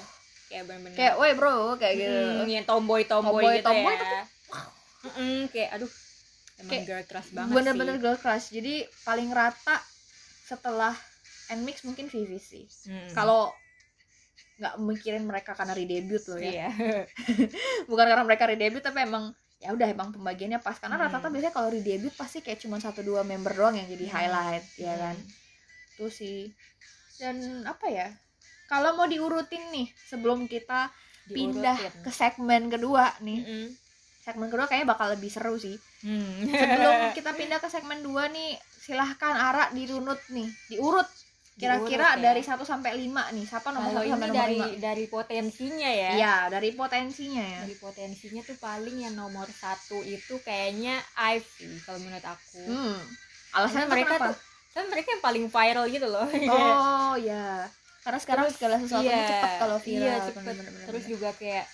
kayak 0.46 0.62
bener-bener. 0.68 0.94
Kayak 0.94 1.14
woi 1.16 1.32
bro 1.32 1.56
kayak 1.74 1.94
gitu. 1.96 2.20
Hmm, 2.36 2.44
yang 2.46 2.66
tomboy 2.68 3.02
tomboy, 3.02 3.32
Tomboy, 3.40 3.54
gitu 3.54 3.64
tomboy 3.64 3.94
ya. 3.94 4.22
Mm-mm, 5.02 5.36
kayak 5.48 5.70
aduh 5.72 5.92
emang 6.54 6.68
Kayak 6.70 6.84
girl 6.84 7.04
crush 7.06 7.28
banget 7.32 7.52
bener-bener 7.54 7.94
sih 7.96 8.02
girl 8.02 8.18
crush. 8.18 8.46
Jadi 8.50 8.74
paling 9.02 9.28
rata 9.30 9.76
setelah 10.44 10.92
Nmix 11.50 11.82
mungkin 11.82 12.06
Vivi 12.06 12.38
sih 12.38 12.64
Mm. 12.84 13.12
kalau 13.12 13.52
nggak 14.54 14.74
mikirin 14.78 15.22
mereka 15.22 15.50
karena 15.52 15.72
redebut 15.72 16.22
loh 16.26 16.38
ya 16.38 16.50
iya 16.52 16.68
bukan 17.90 18.04
karena 18.04 18.22
mereka 18.22 18.46
redebut 18.46 18.80
tapi 18.80 19.02
emang 19.02 19.34
ya 19.56 19.70
udah 19.70 19.88
emang 19.88 20.08
pembagiannya 20.10 20.58
pas 20.58 20.76
karena 20.76 20.94
Hmm. 20.94 21.04
rata-rata 21.04 21.28
biasanya 21.28 21.50
kalau 21.52 21.68
redebut 21.68 22.12
pasti 22.12 22.38
kayak 22.38 22.60
cuma 22.60 22.76
satu 22.76 23.00
dua 23.00 23.22
member 23.22 23.50
doang 23.50 23.74
yang 23.74 23.88
jadi 23.88 24.04
Hmm. 24.04 24.14
highlight 24.14 24.64
ya 24.76 24.94
kan 24.94 25.16
Hmm. 25.16 25.32
itu 25.90 26.06
sih 26.08 26.38
dan 27.16 27.36
apa 27.64 27.86
ya 27.88 28.08
kalau 28.64 28.94
mau 28.94 29.04
diurutin 29.04 29.62
nih 29.70 29.86
sebelum 30.00 30.46
kita 30.46 30.90
pindah 31.26 31.74
Diurutin. 31.74 32.02
ke 32.02 32.10
segmen 32.10 32.62
kedua 32.68 33.04
nih 33.20 33.40
Mm-mm. 33.40 33.66
segmen 34.20 34.48
kedua 34.48 34.66
kayaknya 34.66 34.88
bakal 34.88 35.08
lebih 35.10 35.28
seru 35.28 35.56
sih 35.56 35.74
Hmm. 36.00 36.44
sebelum 36.44 36.94
kita 37.16 37.32
pindah 37.32 37.58
ke 37.58 37.66
segmen 37.66 38.00
2 38.00 38.28
nih 38.28 38.54
silahkan 38.76 39.32
Ara 39.32 39.70
dirunut 39.70 40.20
nih 40.28 40.46
diurut 40.68 41.06
kira-kira 41.54 42.18
ya. 42.18 42.30
dari 42.30 42.42
1 42.42 42.58
sampai 42.66 42.92
5 42.98 43.34
nih 43.34 43.44
siapa 43.46 43.70
nomor 43.70 43.90
Kalau 43.94 44.02
1 44.02 44.10
sampai 44.10 44.26
ini 44.26 44.32
nomor 44.34 44.42
dari 44.42 44.58
5 44.58 44.82
dari 44.82 45.04
potensinya 45.06 45.90
ya. 45.90 46.10
Iya, 46.18 46.36
dari 46.50 46.70
potensinya 46.74 47.44
ya. 47.46 47.60
Dari 47.62 47.76
potensinya 47.78 48.42
tuh 48.42 48.56
paling 48.58 48.96
yang 49.06 49.14
nomor 49.14 49.46
satu 49.46 50.02
itu 50.02 50.34
kayaknya 50.42 50.98
Ivy 51.14 51.78
kalau 51.86 51.98
menurut 52.02 52.26
aku. 52.26 52.62
Hmm. 52.66 52.98
Karena 53.54 53.54
Alasannya 53.54 53.86
mereka 53.86 54.14
kenapa? 54.18 54.26
tuh 54.34 54.38
kan 54.74 54.84
mereka 54.90 55.08
yang 55.14 55.22
paling 55.22 55.44
viral 55.46 55.86
gitu 55.86 56.06
loh. 56.10 56.26
Oh, 56.54 57.14
ya. 57.14 57.70
Karena 58.02 58.18
sekarang 58.20 58.44
Terus, 58.50 58.56
segala 58.58 58.74
sesuatunya 58.82 59.16
iya, 59.16 59.30
cepat 59.30 59.50
kalau 59.62 59.78
viral. 59.78 60.02
Iya, 60.04 60.14
cepet. 60.28 60.42
Bener, 60.44 60.66
bener, 60.68 60.86
Terus 60.90 61.04
juga 61.06 61.28
kayak 61.38 61.64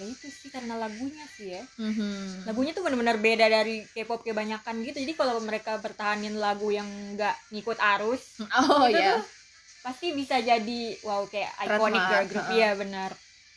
ya 0.00 0.06
itu 0.08 0.26
sih 0.32 0.48
karena 0.48 0.80
lagunya 0.80 1.28
sih 1.36 1.52
ya. 1.52 1.62
Mhm. 1.76 2.48
Lagunya 2.48 2.72
tuh 2.72 2.80
benar-benar 2.80 3.20
beda 3.20 3.46
dari 3.46 3.84
K-pop 3.92 4.24
kebanyakan 4.24 4.80
gitu. 4.80 4.96
Jadi 4.96 5.12
kalau 5.12 5.36
mereka 5.44 5.76
bertahanin 5.76 6.40
lagu 6.40 6.72
yang 6.72 6.88
nggak 7.14 7.36
ngikut 7.52 7.76
arus, 8.00 8.40
Oh, 8.48 8.88
itu 8.88 8.96
iya. 8.96 9.20
tuh 9.20 9.40
pasti 9.80 10.12
bisa 10.12 10.36
jadi 10.40 10.80
wow 11.04 11.24
kayak 11.24 11.52
iconic 11.64 12.04
girl 12.04 12.26
group 12.28 12.44
heeh. 12.44 12.56
iya 12.60 12.70
benar 12.76 13.10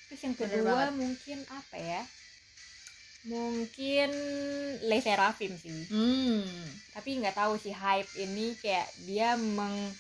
terus 0.08 0.22
yang 0.24 0.36
kedua 0.40 0.88
mungkin 0.96 1.44
apa 1.52 1.76
ya 1.76 2.02
mungkin 3.28 4.10
Le 4.88 5.00
sih 5.04 5.84
Hmm. 5.92 6.48
tapi 6.96 7.20
nggak 7.20 7.36
tahu 7.36 7.60
sih 7.60 7.76
hype 7.76 8.08
ini 8.16 8.56
kayak 8.60 8.88
dia 9.04 9.36
meng 9.36 9.92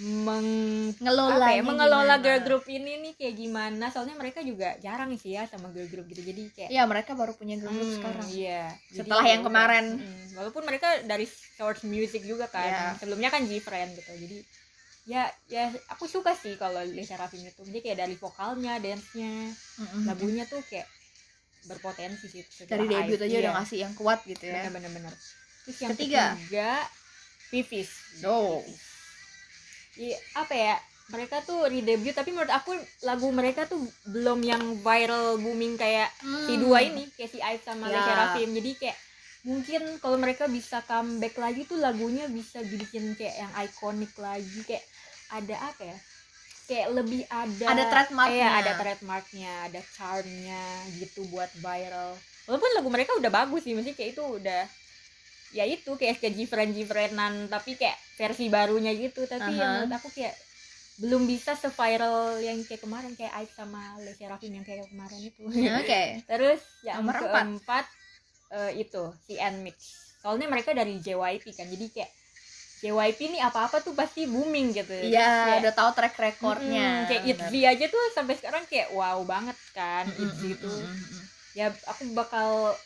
meng 0.00 0.48
Ngelola 0.96 1.36
apa 1.36 1.52
ya 1.52 1.60
mengelola 1.60 2.16
girl 2.16 2.40
group 2.40 2.64
ini 2.66 2.96
nih 2.98 3.12
kayak 3.14 3.34
gimana 3.36 3.92
soalnya 3.92 4.16
mereka 4.16 4.40
juga 4.40 4.72
jarang 4.80 5.12
sih 5.14 5.36
ya 5.36 5.44
sama 5.44 5.68
girl 5.68 5.84
group 5.86 6.08
gitu 6.08 6.24
jadi 6.24 6.42
kayak 6.50 6.70
Iya, 6.70 6.82
mereka 6.84 7.12
baru 7.12 7.32
punya 7.32 7.54
girl 7.54 7.68
group 7.68 7.84
Hmm, 7.84 7.96
sekarang. 8.00 8.26
Iya. 8.26 8.64
Jadi 8.88 8.98
Setelah 9.04 9.24
yang 9.24 9.30
ya 9.30 9.36
udah. 9.36 9.46
kemarin. 9.46 9.84
Mm, 9.94 10.24
walaupun 10.34 10.62
mereka 10.64 10.88
dari 11.04 11.26
source 11.28 11.84
music 11.84 12.24
juga 12.24 12.46
kan. 12.46 12.64
Iya. 12.64 12.86
Sebelumnya 12.96 13.28
kan 13.28 13.44
G-Friend 13.44 13.90
gitu. 13.94 14.12
Jadi 14.16 14.36
ya 15.04 15.22
ya 15.46 15.64
aku 15.88 16.04
suka 16.06 16.32
sih 16.32 16.56
kalau 16.56 16.80
Lisa 16.82 17.14
Rafim 17.14 17.42
itu. 17.42 17.60
Jadi 17.60 17.78
kayak 17.80 17.98
dari 18.00 18.14
vokalnya, 18.14 18.78
dance-nya, 18.78 19.52
Mhm. 19.78 20.04
lagunya 20.06 20.44
tuh 20.44 20.64
kayak 20.64 20.88
berpotensi 21.62 22.26
sih. 22.26 22.40
Dari 22.64 22.84
debut 22.84 23.16
aja 23.16 23.28
Iya, 23.28 23.40
udah 23.42 23.52
ngasih 23.54 23.78
yang 23.78 23.92
kuat 23.92 24.24
gitu 24.24 24.44
ya. 24.44 24.64
Bener-bener. 24.66 25.12
Terus 25.62 25.76
yang 25.78 25.92
Ketiga. 25.92 26.24
ketiga, 26.34 26.70
Vivis. 27.48 27.90
Oh. 28.24 28.64
Vivis. 28.64 28.88
Iya, 29.96 30.18
apa 30.36 30.54
ya? 30.54 30.76
Mereka 31.10 31.42
tuh 31.42 31.66
redebut 31.66 32.14
tapi 32.14 32.30
menurut 32.30 32.50
aku 32.50 32.70
lagu 33.02 33.28
mereka 33.30 33.66
tuh 33.66 33.82
belum 34.06 34.38
yang 34.40 34.62
viral 34.78 35.36
booming 35.36 35.74
kayak 35.74 36.06
si 36.20 36.54
Hmm. 36.54 36.62
dua 36.62 36.78
ini 36.80 37.10
kayak 37.10 37.30
si 37.30 37.38
sama 37.60 37.86
Ya. 37.86 37.94
Le 37.94 38.00
Sserafim 38.00 38.50
jadi 38.54 38.70
kayak 38.78 38.98
mungkin 39.40 39.82
kalau 39.98 40.16
mereka 40.16 40.46
bisa 40.46 40.84
comeback 40.84 41.34
lagi 41.34 41.64
tuh 41.64 41.80
lagunya 41.80 42.28
bisa 42.28 42.62
dibikin 42.62 43.16
kayak 43.16 43.36
yang 43.38 43.52
ikonik 43.58 44.14
lagi 44.14 44.60
kayak 44.62 44.84
ada 45.32 45.56
apa 45.66 45.82
ya 45.82 45.96
kayak 46.68 46.88
lebih 46.92 47.20
ada 47.26 47.64
Ada 47.66 47.84
trademarknya. 47.88 48.36
iya 48.36 48.48
ada 48.54 48.72
trademarknya 48.76 49.52
ada 49.66 49.80
charmnya 49.90 50.62
gitu 50.94 51.26
buat 51.26 51.50
viral 51.56 52.14
walaupun 52.46 52.70
lagu 52.76 52.86
mereka 52.86 53.18
udah 53.18 53.30
bagus 53.32 53.66
sih 53.66 53.74
mesti 53.74 53.96
kayak 53.96 54.14
itu 54.14 54.22
udah 54.22 54.62
ya 55.50 55.64
itu 55.64 55.90
kayak 55.94 56.18
ke 56.18 56.30
Gfriend 56.30 56.72
Gfriendan 56.72 57.46
tapi 57.46 57.74
kayak 57.74 57.98
versi 58.14 58.46
barunya 58.46 58.94
gitu 58.94 59.26
tapi 59.26 59.50
Aha. 59.50 59.58
yang 59.58 59.70
menurut 59.76 59.94
aku 59.94 60.08
kayak 60.10 60.34
belum 61.00 61.24
bisa 61.24 61.56
se-viral 61.56 62.38
yang 62.38 62.60
kayak 62.62 62.84
kemarin 62.84 63.16
kayak 63.16 63.32
Ive 63.34 63.52
sama 63.56 63.96
Le 63.98 64.12
Sserafim 64.12 64.52
yang 64.52 64.62
kayak 64.62 64.84
kemarin 64.86 65.20
itu 65.24 65.44
Oke. 65.80 66.02
Terus 66.22 66.60
yang 66.82 67.00
Nomor 67.00 67.16
empat. 67.16 67.24
keempat 67.24 67.84
eh, 68.50 68.72
itu 68.78 69.02
si 69.24 69.34
Nmix. 69.34 69.76
Soalnya 70.20 70.46
mereka 70.46 70.76
dari 70.76 71.00
JYP 71.00 71.56
kan, 71.56 71.64
jadi 71.66 71.86
kayak 71.88 72.10
JYP 72.80 73.18
ini 73.26 73.38
apa-apa 73.40 73.80
tuh 73.80 73.92
pasti 73.92 74.24
booming 74.24 74.72
gitu. 74.72 74.92
Iya, 74.92 75.60
udah 75.60 75.72
tahu 75.72 75.90
track 75.92 76.16
recordnya. 76.16 77.04
mm, 77.04 77.08
kayak. 77.08 77.22
ITZY 77.28 77.60
aja 77.66 77.84
tuh 77.88 78.04
sampai 78.12 78.36
sekarang 78.36 78.64
kayak 78.64 78.92
wow 78.92 79.20
banget 79.24 79.56
kan 79.72 80.04
Mm, 80.04 80.20
ITZY 80.20 80.44
mm, 80.44 80.54
itu. 80.54 80.68
mm, 80.68 80.84
mm, 80.84 81.08
mm. 81.16 81.24
Ya 81.56 81.66
aku 81.88 82.02
bakal 82.12 82.76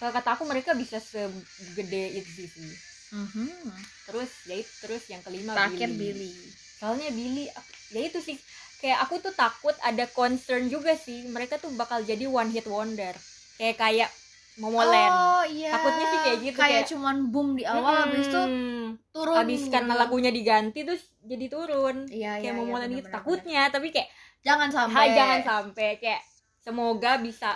kalau 0.00 0.10
kata 0.10 0.28
aku 0.32 0.44
mereka 0.44 0.72
bisa 0.72 0.96
segede 0.96 2.16
ITZY 2.16 2.44
sih. 2.48 2.72
Mhm. 3.12 3.68
Terus 4.06 4.30
ya 4.44 4.56
itu 4.56 4.72
terus 4.80 5.04
yang 5.06 5.20
kelima 5.20 5.52
Terakhir 5.52 5.92
Billy. 5.92 6.24
Billy. 6.24 6.32
Soalnya 6.74 7.08
Billy 7.10 7.44
ya 7.90 8.00
itu 8.00 8.18
sih 8.18 8.40
kayak 8.78 9.04
aku 9.04 9.20
tuh 9.20 9.34
takut 9.34 9.76
ada 9.80 10.08
concern 10.08 10.66
juga 10.66 10.96
sih 10.96 11.28
mereka 11.28 11.58
tuh 11.58 11.68
bakal 11.74 12.00
jadi 12.00 12.24
one 12.24 12.48
hit 12.48 12.64
wonder. 12.64 13.12
Kayak 13.54 13.76
kayak 13.76 14.10
Momoland. 14.56 15.14
Oh 15.14 15.44
iya. 15.46 15.70
Takutnya 15.70 16.06
sih 16.06 16.20
kayak 16.20 16.38
gitu, 16.42 16.56
Kayak, 16.56 16.72
kayak- 16.74 16.88
cuman 16.90 17.16
boom 17.28 17.48
di 17.54 17.64
awal 17.64 17.94
habis 18.04 18.26
itu 18.26 18.40
Hmm, 18.40 18.86
turun. 19.08 19.36
habis 19.36 19.62
karena 19.68 19.94
lagunya 19.94 20.28
diganti 20.28 20.80
terus 20.80 21.00
jadi 21.20 21.46
turun 21.46 22.04
Iya, 22.06 22.36
iya, 22.36 22.42
kayak 22.42 22.54
mau 22.56 22.64
iya, 22.64 22.70
mulai 22.70 22.86
bener, 22.86 22.96
gitu 22.96 23.08
bener, 23.08 23.16
takutnya 23.16 23.62
tapi 23.68 23.88
kayak 23.90 24.08
jangan 24.40 24.68
"Hai, 24.68 24.74
sampai 24.74 25.06
jangan 25.12 25.40
sampai 25.44 25.88
kayak 25.96 26.22
semoga 26.58 27.12
bisa 27.20 27.50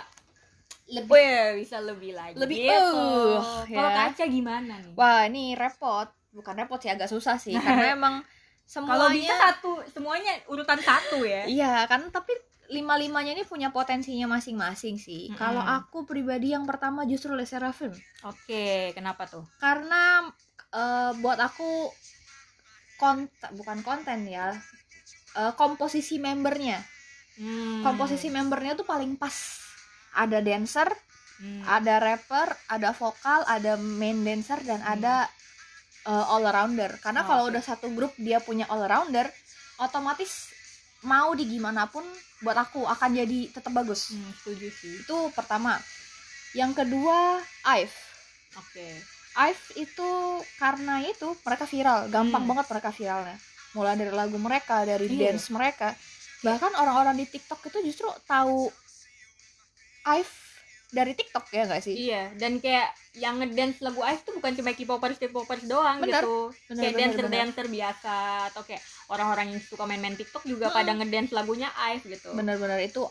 lebih 0.85 1.09
Weh, 1.09 1.57
bisa 1.59 1.77
lebih 1.79 2.13
lagi 2.13 2.37
Lebih, 2.37 2.61
gitu. 2.61 3.01
uh, 3.33 3.65
kalau 3.65 3.89
ya. 3.89 3.97
kaca 4.05 4.23
gimana 4.25 4.73
nih 4.77 4.93
Wah, 4.93 5.25
ini 5.25 5.57
repot. 5.57 6.05
Bukan 6.29 6.53
repot 6.53 6.77
sih, 6.77 6.89
agak 6.89 7.09
susah 7.09 7.35
sih 7.35 7.57
karena 7.65 7.91
emang 7.91 8.15
semuanya 8.65 8.93
kalau 8.93 9.07
bisa 9.09 9.33
satu 9.35 9.71
semuanya 9.89 10.33
urutan 10.45 10.77
satu 10.77 11.21
ya 11.21 11.45
Iya, 11.57 11.85
kan 11.85 12.09
tapi 12.09 12.33
lima-limanya 12.65 13.33
ini 13.33 13.45
punya 13.45 13.69
potensinya 13.69 14.25
masing-masing 14.27 14.97
sih. 14.97 15.29
Mm-mm. 15.29 15.37
Kalau 15.37 15.61
aku 15.61 16.01
pribadi 16.03 16.49
yang 16.49 16.65
pertama 16.65 17.05
justru 17.05 17.33
Le 17.33 17.45
Sserafim. 17.45 17.93
oke 18.21 18.65
kenapa 18.91 19.25
tuh 19.25 19.45
Karena 19.57 20.25
eh, 20.69 21.11
buat 21.15 21.37
aku 21.37 21.89
konten 22.95 23.49
bukan 23.53 23.79
konten 23.81 24.25
ya. 24.25 24.53
eh, 25.35 25.53
komposisi 25.53 26.17
membernya. 26.17 26.79
Hmm. 27.35 27.83
Komposisi 27.83 28.29
membernya 28.29 28.73
tuh 28.73 28.87
paling 28.87 29.13
pas. 29.13 29.64
Ada 30.15 30.39
dancer, 30.39 30.87
Hmm. 31.35 31.67
ada 31.67 31.99
rapper, 31.99 32.47
ada 32.65 32.89
vokal, 32.91 33.43
ada 33.45 33.75
main 33.75 34.23
dancer 34.23 34.63
dan 34.63 34.79
Hmm. 34.79 34.93
ada 34.95 35.27
uh, 36.05 36.31
all 36.31 36.45
rounder. 36.45 36.95
Karena 36.99 37.21
Oh, 37.21 37.27
kalau 37.27 37.43
oke. 37.45 37.51
udah 37.51 37.63
satu 37.65 37.91
grup 37.91 38.15
dia 38.15 38.39
punya 38.39 38.63
all 38.65 38.81
rounder, 38.81 39.27
otomatis 39.75 40.47
mau 41.01 41.33
di 41.33 41.45
gimana 41.45 41.85
pun 41.85 42.01
buat 42.39 42.55
aku 42.55 42.81
akan 42.81 43.09
jadi 43.13 43.51
tetap 43.51 43.73
bagus. 43.73 44.09
Hmm, 44.09 44.31
setuju 44.33 44.71
sih 44.71 44.93
Itu 45.01 45.29
pertama. 45.31 45.75
Yang 46.53 46.71
kedua, 46.79 47.43
Ive. 47.67 47.97
oke 48.55 48.87
Ive 49.35 49.65
itu 49.75 50.09
karena 50.55 51.03
itu 51.03 51.35
mereka 51.37 51.67
viral, 51.67 52.07
gampang 52.07 52.41
Hmm. 52.41 52.49
banget 52.53 52.65
mereka 52.71 52.89
viralnya. 52.89 53.35
Mulai 53.73 53.99
dari 53.99 54.13
lagu 54.13 54.39
mereka, 54.39 54.87
dari 54.87 55.11
Iya. 55.11 55.35
dance 55.35 55.51
mereka. 55.51 55.91
Bahkan 56.39 56.71
orang-orang 56.73 57.19
di 57.19 57.27
TikTok 57.27 57.59
itu 57.65 57.83
justru 57.83 58.07
tahu 58.23 58.71
Ive 60.07 60.33
dari 60.87 61.11
TikTok 61.11 61.45
ya 61.49 61.65
nggak 61.65 61.81
sih? 61.81 61.95
iya 61.99 62.29
dan 62.33 62.57
kayak 62.57 62.87
yang 63.13 63.35
ngedance 63.35 63.81
lagu 63.81 63.99
Ive 63.99 64.21
tuh 64.21 64.33
bukan 64.33 64.53
cuma 64.53 64.71
K-popers 64.71 65.17
K-popers 65.17 65.63
doang 65.65 65.99
Bener, 65.99 66.21
gitu 66.21 66.35
bener, 66.69 66.79
kayak 66.79 66.93
bener, 66.93 67.01
dancer 67.01 67.19
bener. 67.21 67.33
dancer 67.35 67.65
biasa 67.67 68.13
atau 68.47 68.61
kayak 68.61 68.81
orang-orang 69.07 69.45
yang 69.49 69.61
suka 69.61 69.83
main-main 69.83 70.13
TikTok 70.13 70.45
juga 70.45 70.67
Hmm. 70.67 70.77
pada 70.77 70.91
ngedance 70.93 71.31
lagunya 71.31 71.67
Ive 71.75 72.05
gitu 72.07 72.31
Bener-bener 72.31 72.79
itu 72.81 73.03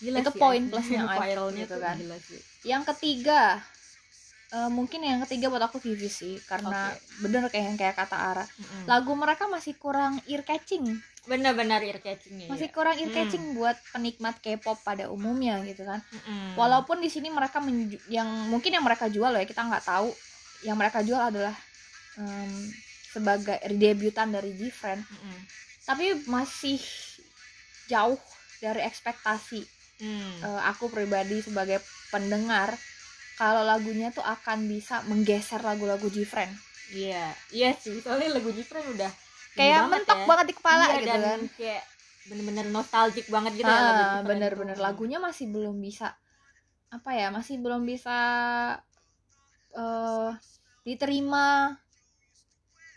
Gila 0.00 0.16
itu 0.18 0.32
sih, 0.32 0.40
poin 0.40 0.62
plusnya 0.66 1.04
viralnya 1.20 1.62
gitu 1.62 1.76
kan. 1.76 1.94
gila 1.94 2.16
sih 2.18 2.40
yang 2.62 2.82
ketiga 2.84 3.60
eh, 4.50 4.68
mungkin 4.68 5.00
yang 5.00 5.22
ketiga 5.24 5.46
buat 5.46 5.62
aku 5.62 5.78
Vivi 5.78 6.06
sih 6.06 6.38
karena 6.42 6.90
bener 7.18 7.46
kayak 7.46 7.64
yang 7.64 7.78
kayak 7.78 7.96
kata 7.96 8.16
Ara 8.16 8.44
Mm-mm. 8.44 8.84
lagu 8.84 9.12
mereka 9.14 9.46
masih 9.46 9.74
kurang 9.74 10.18
ear 10.24 10.42
catching 10.42 10.98
bener-bener 11.22 11.78
ear 11.80 11.98
catchingnya 11.98 12.48
masih 12.48 12.66
ya. 12.66 12.72
kurang 12.72 12.96
ear 12.96 13.06
Hmm. 13.06 13.16
catching 13.16 13.44
buat 13.52 13.76
penikmat 13.90 14.40
K-pop 14.40 14.80
pada 14.80 15.06
umumnya 15.06 15.60
gitu 15.62 15.84
kan 15.84 16.00
Mm-mm. 16.02 16.56
walaupun 16.56 16.98
di 16.98 17.06
sini 17.06 17.28
mereka 17.28 17.58
menju- 17.58 18.02
yang 18.08 18.26
mungkin 18.46 18.72
yang 18.72 18.82
mereka 18.82 19.06
jual 19.06 19.30
ya 19.30 19.44
kita 19.44 19.60
nggak 19.60 19.84
tahu 19.84 20.10
yang 20.62 20.74
mereka 20.74 21.00
jual 21.00 21.20
adalah 21.20 21.54
em, 22.16 22.50
sebagai 23.06 23.54
debutan 23.70 24.28
dari 24.28 24.50
Gfriend 24.52 25.02
Mm-mm. 25.02 25.38
tapi 25.84 26.06
masih 26.26 26.80
jauh 27.86 28.18
dari 28.58 28.80
ekspektasi 28.80 29.62
Mm. 30.00 30.40
eh, 30.40 30.60
aku 30.64 30.88
pribadi 30.88 31.44
sebagai 31.44 31.76
pendengar 32.08 32.72
kalau 33.40 33.64
lagunya 33.64 34.12
tuh 34.12 34.20
akan 34.20 34.68
bisa 34.68 35.00
menggeser 35.08 35.64
lagu-lagu 35.64 36.12
Gfriend. 36.12 36.52
Iya 36.92 37.32
iya 37.54 37.70
sih 37.72 38.02
soalnya 38.04 38.36
lagu 38.36 38.52
Jifren 38.52 38.82
udah 38.92 39.08
kayak 39.56 39.88
mentok 39.88 40.18
ya. 40.20 40.26
banget 40.26 40.46
di 40.50 40.54
kepala 40.58 40.84
Iya, 40.84 40.96
gitu 41.00 41.06
dan 41.08 41.22
kan. 41.24 41.40
kayak 41.56 41.82
bener-bener 42.28 42.66
nostalgic 42.68 43.26
banget 43.30 43.52
gitu 43.56 43.70
ya 43.70 43.80
lagu 43.80 43.96
ah, 43.96 44.08
Jifren 44.12 44.26
bener-bener. 44.28 44.74
Tuh. 44.76 44.82
lagunya 44.84 45.18
masih 45.22 45.46
belum 45.48 45.80
bisa 45.80 46.12
apa 46.90 47.10
ya 47.14 47.30
masih 47.30 47.62
belum 47.62 47.86
bisa 47.86 48.18
eh 49.70 50.30
diterima 50.82 51.78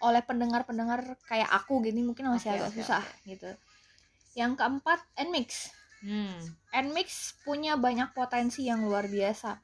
oleh 0.03 0.19
pendengar-pendengar 0.25 1.15
kayak 1.23 1.47
aku 1.53 1.79
gini 1.79 2.03
mungkin 2.03 2.27
masih 2.27 2.51
Oke, 2.51 2.57
agak 2.59 2.69
oke, 2.73 2.77
susah 2.81 3.03
gitu. 3.23 3.49
Yang 4.35 4.51
keempat 4.59 4.99
Nmix 5.21 5.71
Hmm. 6.03 6.35
Nmix 6.75 7.39
punya 7.47 7.79
banyak 7.79 8.11
potensi 8.11 8.67
yang 8.67 8.83
luar 8.83 9.07
biasa 9.07 9.55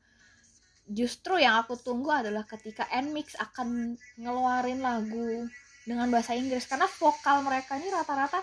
justru 0.90 1.38
yang 1.38 1.62
aku 1.62 1.78
tunggu 1.78 2.10
adalah 2.10 2.44
ketika 2.50 2.90
Nmix 2.90 3.38
akan 3.38 3.94
ngeluarin 4.18 4.82
lagu 4.82 5.46
dengan 5.86 6.10
bahasa 6.10 6.34
Inggris. 6.34 6.66
Karena 6.66 6.90
vokal 6.90 7.46
mereka 7.46 7.78
ini 7.78 7.94
rata-rata 7.94 8.42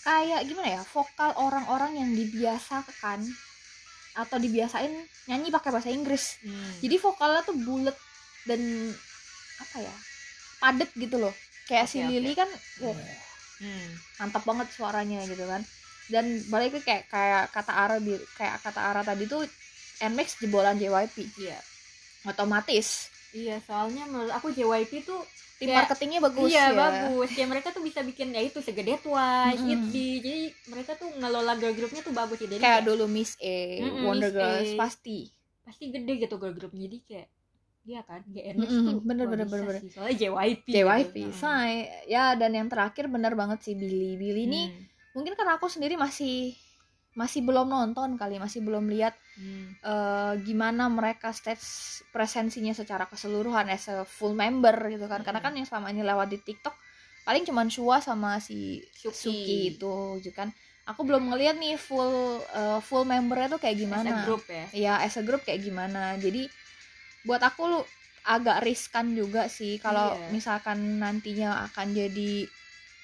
kayak 0.00 0.48
gimana 0.48 0.80
ya 0.80 0.82
vokal 0.84 1.36
orang-orang 1.36 2.00
yang 2.00 2.10
dibiasakan 2.16 3.20
atau 4.16 4.36
dibiasain 4.40 4.92
nyanyi 5.28 5.52
pakai 5.52 5.70
bahasa 5.70 5.92
Inggris. 5.92 6.40
Hmm. 6.40 6.72
jadi 6.80 6.96
vokalnya 6.98 7.44
tuh 7.44 7.56
bulat 7.60 7.94
dan 8.48 8.60
apa 9.60 9.76
ya 9.84 9.94
padet 10.60 10.90
gitu 10.96 11.20
loh. 11.20 11.34
Kayak 11.68 11.86
si 11.86 12.00
Oke, 12.00 12.08
Lily 12.08 12.32
kan 12.36 12.48
wah 12.84 12.96
Hmm. 13.60 13.92
mantap 14.16 14.40
banget 14.48 14.72
suaranya 14.72 15.20
gitu 15.28 15.44
kan. 15.44 15.60
Dan 16.08 16.40
balik 16.48 16.80
ke 16.80 16.80
kayak 16.80 17.12
kayak 17.12 17.44
kata 17.52 17.72
Ara 17.76 18.00
kayak 18.40 18.56
kata 18.64 18.80
Ara 18.80 19.04
tadi 19.04 19.28
tuh 19.28 19.44
NMAX 20.02 20.28
jebolan 20.38 20.74
JYP 20.74 21.16
Iya. 21.38 21.58
otomatis 22.24 23.08
Iya, 23.30 23.62
soalnya 23.62 24.04
menurut 24.04 24.32
aku 24.32 24.50
JYP 24.50 25.06
tuh 25.06 25.22
tim 25.56 25.70
Kayak- 25.70 25.86
marketingnya 25.86 26.18
bagus 26.20 26.50
iya 26.50 26.66
ya 26.66 26.74
bagus. 26.74 27.28
Kayak 27.30 27.48
mereka 27.48 27.68
tuh 27.70 27.78
bisa 27.80 28.00
bikin 28.00 28.32
ya 28.32 28.42
itu 28.42 28.58
segede 28.58 28.98
Twice, 28.98 29.54
Mm-mm. 29.56 29.70
ITZY. 29.86 29.94
Jadi 30.18 30.36
mereka 30.66 30.92
tuh 30.94 31.08
ngelola 31.12 31.54
girl 31.54 31.70
groupnya 31.70 32.00
tuh 32.00 32.10
bagus 32.10 32.36
ya. 32.36 32.48
Jadi 32.48 32.58
kayak 32.58 32.66
kayak 32.74 32.88
dulu 32.88 33.04
Miss 33.06 33.38
A 33.38 33.56
Mm-mm, 33.78 34.02
Wonder 34.02 34.26
Miss 34.26 34.36
Girls 34.36 34.68
A. 34.68 34.78
pasti 34.80 35.18
pasti 35.62 35.84
gede 35.88 36.12
gitu 36.18 36.34
girl 36.36 36.50
groupnya. 36.52 36.82
Jadi 36.82 36.98
kayak 37.04 37.28
Iya 37.80 38.00
kan, 38.02 38.20
GNX 38.26 38.60
Mm-mm, 38.60 38.84
tuh 38.84 39.00
bener, 39.00 39.26
bener, 39.26 39.46
bener, 39.46 39.64
bener. 39.70 39.82
Soalnya 39.88 40.16
JYP 40.18 40.66
JYP 40.66 41.14
gitu. 41.22 41.32
say 41.34 41.72
ya 42.04 42.34
dan 42.34 42.52
yang 42.52 42.66
terakhir 42.66 43.06
bener 43.06 43.32
banget 43.32 43.62
sih 43.62 43.72
Billy 43.72 44.16
Billy 44.16 44.44
ini 44.44 44.62
Hmm. 44.66 44.84
mungkin 45.14 45.32
karena 45.32 45.54
aku 45.54 45.64
sendiri 45.66 45.94
masih 45.94 46.52
masih 47.20 47.44
belum 47.44 47.68
nonton 47.68 48.16
kali 48.16 48.36
masih 48.36 48.60
belum 48.60 48.88
lihat 48.88 49.12
Hmm. 49.36 49.72
eh, 49.78 50.34
gimana 50.42 50.88
mereka 50.88 51.30
stage 51.30 51.64
presensinya 52.08 52.72
secara 52.72 53.04
keseluruhan 53.04 53.68
as 53.68 53.86
a 53.86 54.04
full 54.04 54.32
member 54.34 54.72
gitu 54.88 55.04
kan 55.04 55.20
karena 55.20 55.38
kan 55.38 55.52
yang 55.52 55.64
selama 55.64 55.88
ini 55.88 56.00
lewat 56.02 56.28
di 56.28 56.38
TikTok 56.38 56.72
paling 57.22 57.44
cuman 57.44 57.68
Shua 57.68 58.00
sama 58.00 58.36
si 58.38 58.80
Suki. 58.90 59.12
Suki 59.14 59.58
itu 59.70 59.92
gitu 60.18 60.32
kan 60.34 60.48
aku 60.82 61.04
belum 61.04 61.28
ngeliat 61.28 61.56
nih 61.56 61.76
full 61.76 62.12
eh, 62.42 62.80
full 62.80 63.04
membernya 63.04 63.48
tuh 63.50 63.60
kayak 63.60 63.72
As 63.72 63.78
a 63.78 63.82
gimana 63.82 64.10
group 64.24 64.42
ya. 64.46 64.64
ya 64.74 64.94
as 64.98 65.14
a 65.14 65.22
group 65.22 65.40
kayak 65.40 65.60
gimana 65.60 66.16
jadi 66.16 66.48
buat 67.22 67.40
aku 67.40 67.62
lu 67.66 67.80
agak 68.22 68.60
riskan 68.60 69.12
juga 69.12 69.48
sih 69.48 69.76
kalau 69.76 70.12
Iya. 70.12 70.28
misalkan 70.30 70.76
nantinya 70.98 71.64
akan 71.66 71.86
jadi 71.90 72.44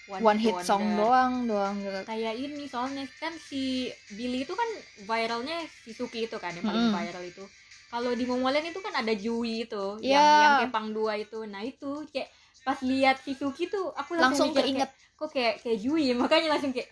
One, 0.07 0.23
one 0.23 0.39
hit 0.39 0.55
song 0.63 0.83
wonder. 0.87 1.03
doang 1.03 1.33
doang 1.47 1.75
gitu 1.83 2.01
Kayak 2.07 2.35
ini 2.39 2.65
soalnya 2.71 3.05
kan 3.19 3.35
si 3.35 3.91
Billy 4.15 4.47
itu 4.47 4.55
kan 4.55 4.69
viralnya 5.03 5.59
si 5.83 5.91
Suki 5.91 6.31
itu 6.31 6.37
kan 6.39 6.55
yang 6.55 6.63
paling 6.63 6.87
Mm. 6.87 6.95
viral 6.95 7.25
itu. 7.27 7.45
Kalau 7.87 8.13
di 8.15 8.25
Momoland 8.27 8.67
itu 8.67 8.81
kan 8.83 8.95
ada 8.95 9.13
Jui 9.15 9.67
itu 9.67 9.85
yang 10.03 10.23
Iya. 10.23 10.43
yang 10.43 10.55
Kepang 10.71 10.95
dua 10.95 11.19
itu. 11.19 11.43
Nah 11.47 11.63
itu 11.63 12.07
kayak 12.11 12.31
pas 12.63 12.79
lihat 12.83 13.17
si 13.23 13.35
Suki 13.35 13.67
tuh 13.67 13.91
aku 13.95 14.15
langsung, 14.15 14.47
langsung 14.47 14.47
mikir 14.55 14.63
keinget 14.63 14.91
kayak, 14.91 15.19
kok 15.19 15.29
kayak 15.35 15.55
kayak 15.63 15.79
Jui 15.83 16.07
makanya 16.23 16.49
langsung 16.55 16.71
kayak 16.71 16.89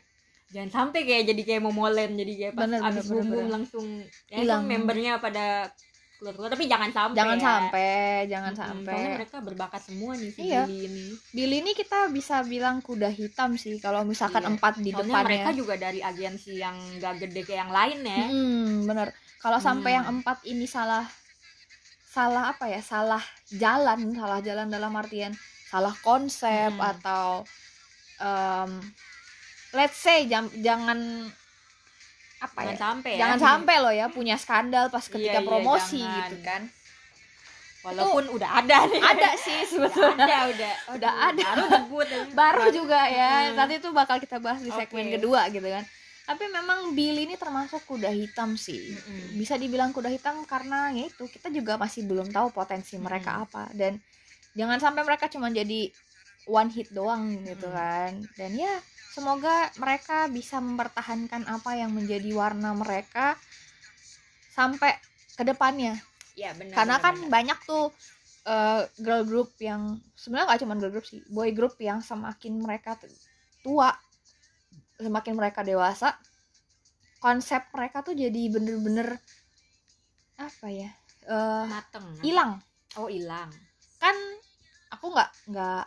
jangan 0.54 0.70
sampai 0.70 1.00
kayak 1.02 1.22
jadi 1.34 1.42
kayak 1.42 1.62
Momoland 1.66 2.14
jadi 2.14 2.32
kayak 2.38 2.52
pas 2.54 2.66
Bener, 2.66 2.80
abis 2.82 3.04
bener, 3.10 3.22
boom 3.22 3.26
boom 3.26 3.46
bener. 3.46 3.50
langsung 3.50 3.86
ya 4.30 4.38
Hilang. 4.38 4.62
kan 4.66 4.70
membernya 4.70 5.12
pada 5.18 5.46
keluar 6.14 6.34
keluar 6.34 6.50
tapi 6.50 6.64
jangan 6.64 6.90
sampai 6.90 7.16
jangan 7.18 7.36
ya. 7.36 7.44
sampai 7.44 7.92
jangan 8.26 8.52
sampai 8.54 8.94
soalnya 8.94 9.18
mereka 9.18 9.36
berbakat 9.40 9.82
semua 9.82 10.12
nih 10.14 10.30
si 10.30 10.40
Iya. 10.40 10.62
Billy 10.64 10.78
ini 10.86 11.06
Billy 11.30 11.56
ini 11.60 11.72
kita 11.72 11.98
bisa 12.08 12.36
bilang 12.42 12.78
kuda 12.80 13.10
hitam 13.10 13.54
sih 13.54 13.76
kalau 13.78 14.02
misalkan 14.02 14.42
Iya. 14.42 14.50
empat 14.54 14.74
di 14.78 14.90
soalnya 14.90 15.10
depannya 15.10 15.26
mereka 15.26 15.50
juga 15.52 15.74
dari 15.76 16.00
agensi 16.00 16.52
yang 16.56 16.76
gak 16.96 17.14
gede 17.20 17.40
kayak 17.42 17.60
yang 17.66 17.72
lain 17.72 17.98
ya 18.02 18.22
Hmm, 18.24 18.70
bener. 18.84 19.08
Kalau 19.38 19.58
sampai 19.58 19.90
Hmm. 19.90 19.98
yang 20.00 20.06
empat 20.14 20.38
ini 20.44 20.64
salah 20.64 21.04
salah 22.06 22.48
apa 22.48 22.64
ya? 22.66 22.80
Salah 22.80 23.20
jalan, 23.50 24.14
salah 24.14 24.40
jalan 24.40 24.70
dalam 24.70 24.94
artian 24.94 25.34
salah 25.66 25.92
konsep 26.00 26.70
Hmm. 26.70 26.90
atau 26.94 27.42
em, 28.16 28.70
let's 29.72 29.98
say 29.98 30.24
jam, 30.24 30.46
jangan 30.56 31.28
apa 32.44 32.58
jangan 32.60 32.70
ya? 32.70 32.78
sampai 32.78 33.10
ya 33.10 33.20
Jangan 33.20 33.38
sampai 33.40 33.76
loh 33.78 33.94
ya 33.94 34.06
punya 34.08 34.36
skandal 34.36 34.84
pas 34.88 35.04
ketika 35.04 35.20
Iya, 35.32 35.40
iya, 35.40 35.46
promosi 35.46 36.00
jangan. 36.00 36.18
gitu 36.20 36.36
kan. 36.40 36.62
walaupun 37.82 38.24
udah 38.32 38.50
ada 38.58 38.78
nih 38.86 39.00
Ada 39.02 39.30
sih 39.44 39.56
udah 39.56 39.68
sebetulnya. 39.68 40.24
ada 40.24 40.40
udah 40.48 40.74
Udah 40.96 41.12
ada. 41.28 41.42
baru 41.44 41.64
debut. 41.70 42.06
Baru 42.38 42.64
juga 42.70 43.00
ya. 43.06 43.32
Hmm. 43.44 43.56
Nanti 43.56 43.74
itu 43.76 43.88
bakal 43.90 44.16
kita 44.18 44.36
bahas 44.38 44.58
di 44.58 44.70
segmen 44.70 45.04
Oke. 45.06 45.14
kedua 45.14 45.40
gitu 45.48 45.64
kan. 45.66 45.84
Tapi 46.24 46.44
memang 46.48 46.78
Billy 46.90 47.24
ini 47.24 47.36
termasuk 47.36 47.84
kuda 47.84 48.08
hitam 48.08 48.56
sih. 48.56 48.96
Mm-mm. 48.96 49.36
bisa 49.36 49.54
dibilang 49.54 49.92
kuda 49.92 50.08
hitam 50.08 50.40
karena 50.44 50.88
ya 50.90 51.04
itu 51.04 51.24
kita 51.26 51.48
juga 51.48 51.76
masih 51.76 52.04
belum 52.04 52.28
tahu 52.28 52.48
potensi 52.50 52.96
mereka 52.96 53.36
Mm-mm. 53.36 53.44
apa 53.44 53.64
dan 53.72 54.00
jangan 54.54 54.80
sampai 54.80 55.02
mereka 55.02 55.28
cuma 55.28 55.52
jadi 55.52 55.92
one 56.46 56.70
hit 56.70 56.88
doang 56.88 57.36
gitu 57.42 57.68
kan 57.68 58.16
dan 58.32 58.50
ya 58.54 58.72
semoga 59.14 59.70
mereka 59.78 60.26
bisa 60.26 60.58
mempertahankan 60.58 61.46
apa 61.46 61.78
yang 61.78 61.94
menjadi 61.94 62.34
warna 62.34 62.74
mereka 62.74 63.38
sampai 64.50 64.98
ke 65.38 65.46
depannya. 65.46 65.94
Ya 66.34 66.50
benar 66.58 66.74
karena 66.74 66.96
benar, 66.98 67.04
kan 67.06 67.14
benar. 67.22 67.30
banyak 67.30 67.58
tuh 67.62 67.86
eh, 68.50 68.82
girl 68.98 69.22
group 69.22 69.54
yang 69.62 70.02
sebenarnya 70.18 70.58
gak 70.58 70.62
cuma 70.66 70.74
girl 70.74 70.90
group 70.90 71.06
sih 71.06 71.22
boy 71.30 71.54
group 71.54 71.78
yang 71.78 72.02
semakin 72.02 72.58
mereka 72.58 72.98
tua 73.62 73.94
semakin 74.98 75.34
mereka 75.38 75.62
dewasa 75.62 76.18
konsep 77.22 77.70
mereka 77.70 78.02
tuh 78.02 78.18
jadi 78.18 78.50
bener-bener 78.50 79.16
apa 80.34 80.66
ya 80.68 80.90
eh 81.24 81.66
mateng. 81.70 82.06
hilang. 82.20 82.52
Oh 82.98 83.06
hilang. 83.08 83.48
Kan 84.02 84.14
aku 84.90 85.14
nggak 85.14 85.30
nggak 85.54 85.84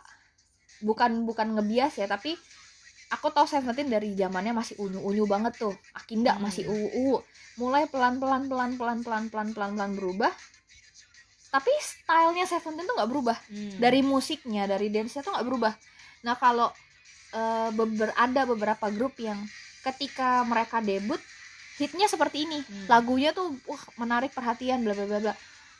bukan 0.82 1.24
bukan 1.28 1.58
ngebias 1.58 1.94
ya 2.00 2.08
tapi 2.08 2.34
aku 3.08 3.32
tahu 3.32 3.48
Seventeen 3.48 3.88
dari 3.88 4.12
zamannya 4.12 4.52
masih 4.52 4.76
unyu-unyu 4.80 5.24
banget 5.24 5.56
tuh 5.56 5.74
Akinda 5.96 6.36
hmm. 6.36 6.42
masih 6.44 6.64
uu 6.68 7.20
mulai 7.56 7.88
pelan-pelan 7.88 8.46
pelan-pelan 8.46 9.00
pelan-pelan 9.04 9.48
pelan-pelan 9.56 9.92
berubah 9.96 10.32
tapi 11.48 11.72
stylenya 11.80 12.44
Seventeen 12.44 12.84
tuh 12.84 12.94
nggak 12.96 13.10
berubah 13.10 13.36
hmm. 13.48 13.80
dari 13.80 14.04
musiknya 14.04 14.68
dari 14.68 14.92
dance-nya 14.92 15.24
tuh 15.24 15.32
nggak 15.32 15.46
berubah 15.48 15.72
nah 16.22 16.36
kalau 16.36 16.68
eh, 17.32 17.38
uh, 17.38 17.70
beber 17.72 18.12
ada 18.12 18.44
beberapa 18.44 18.92
grup 18.92 19.16
yang 19.16 19.40
ketika 19.80 20.44
mereka 20.44 20.84
debut 20.84 21.20
hitnya 21.80 22.10
seperti 22.10 22.44
ini 22.44 22.60
hmm. 22.60 22.86
lagunya 22.92 23.32
tuh 23.32 23.54
wah 23.64 23.80
menarik 23.96 24.34
perhatian 24.36 24.84
bla 24.84 24.92
bla 24.92 25.08
bla 25.08 25.20
bla 25.22 25.34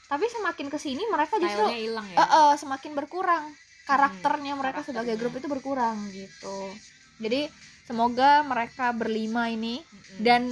tapi 0.09 0.25
semakin 0.33 0.73
ke 0.73 0.79
sini 0.81 1.05
mereka 1.13 1.37
justru 1.37 1.69
ya? 1.69 2.01
uh, 2.17 2.23
uh, 2.25 2.51
semakin 2.57 2.97
berkurang 2.97 3.53
karakternya 3.85 4.57
hmm, 4.57 4.61
mereka 4.65 4.81
karakternya. 4.81 5.05
sebagai 5.05 5.15
grup 5.21 5.35
itu 5.37 5.49
berkurang 5.53 5.97
gitu 6.17 6.57
jadi 7.19 7.51
semoga 7.83 8.41
mereka 8.43 8.91
berlima 8.91 9.49
ini 9.49 9.81
Mm-mm. 9.81 10.19
dan 10.19 10.43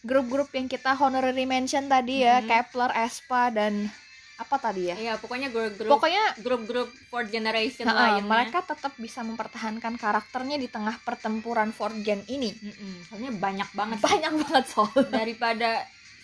grup-grup 0.00 0.50
yang 0.50 0.66
kita 0.66 0.92
honorary 0.92 1.44
mention 1.44 1.86
tadi 1.86 2.20
ya 2.20 2.38
Mhm. 2.38 2.48
Kepler, 2.48 2.90
Espa 2.96 3.48
dan 3.48 3.86
apa 4.34 4.56
tadi 4.56 4.90
ya 4.90 4.96
Iya, 4.96 5.14
pokoknya 5.16 5.48
grup-grup 5.48 5.86
pokoknya 5.88 6.24
grup-grup 6.36 6.88
fourth 7.06 7.30
generation 7.30 7.84
Nah, 7.84 7.94
lainnya. 8.18 8.26
mereka 8.26 8.58
tetap 8.60 8.90
bisa 8.96 9.22
mempertahankan 9.22 9.94
karakternya 9.94 10.56
di 10.56 10.66
tengah 10.66 10.98
pertempuran 10.98 11.70
fourth 11.70 11.94
gen 12.00 12.26
ini. 12.26 12.50
Mm-mm, 12.50 13.06
soalnya 13.06 13.30
banyak 13.30 13.68
banget 13.70 13.96
sih. 13.98 14.06
Banyak 14.08 14.32
banget 14.40 14.64
soalnya. 14.66 15.06
daripada 15.12 15.70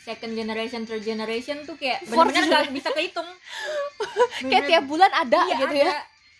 second 0.02 0.32
generation, 0.32 0.82
third 0.82 1.04
generation 1.04 1.62
tuh 1.62 1.76
kayak 1.76 2.02
benar-benar 2.02 2.64
gak 2.64 2.74
bisa 2.74 2.90
kehitung. 2.90 3.28
Kayak 4.42 4.64
tiap 4.66 4.84
bulan 4.84 5.12
ada 5.12 5.38
iya, 5.44 5.54
gitu 5.54 5.66
ada. 5.68 5.84
ya. 5.86 5.92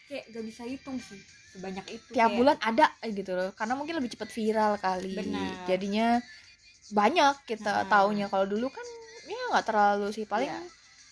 Kayak 0.09 0.25
gak 0.31 0.45
bisa 0.45 0.63
hitung 0.65 0.99
sih 0.99 1.21
sebanyak 1.59 1.87
itu. 1.91 2.11
Tiap 2.11 2.23
kayak- 2.25 2.37
bulan 2.37 2.57
ada 2.61 2.87
eh, 2.99 3.11
gitu 3.11 3.33
loh. 3.33 3.51
Karena 3.53 3.75
mungkin 3.75 3.95
lebih 3.95 4.11
cepat 4.11 4.31
viral 4.31 4.73
kali. 4.77 5.13
Benar. 5.13 5.67
Jadinya 5.67 6.23
banyak 6.91 7.35
kita 7.45 7.73
Nah. 7.75 7.87
taunya. 7.87 8.27
Kalau 8.27 8.47
dulu 8.47 8.69
kan 8.69 8.87
ya 9.27 9.43
nggak 9.51 9.67
terlalu 9.67 10.09
sih. 10.09 10.25
Paling 10.25 10.49
Iya. 10.49 10.63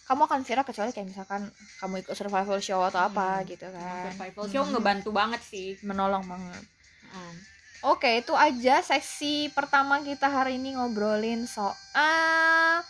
kamu 0.06 0.22
akan 0.24 0.40
viral 0.40 0.64
kecuali 0.64 0.90
kayak 0.90 1.08
misalkan 1.08 1.42
kamu 1.76 1.94
ikut 2.00 2.14
survival 2.14 2.58
show 2.58 2.80
atau 2.80 3.02
apa 3.02 3.42
Hmm. 3.42 3.44
gitu 3.44 3.66
kan. 3.66 4.08
survival 4.08 4.44
show 4.46 4.62
Hmm. 4.62 4.72
ngebantu 4.72 5.10
banget 5.10 5.42
sih. 5.42 5.74
Menolong 5.82 6.22
banget. 6.24 6.62
Mm. 7.06 7.34
Oke, 7.84 8.18
itu 8.18 8.32
aja 8.32 8.80
sesi 8.80 9.46
pertama 9.48 10.00
kita 10.00 10.26
hari 10.26 10.56
ini 10.56 10.74
ngobrolin 10.74 11.44
soal 11.44 12.82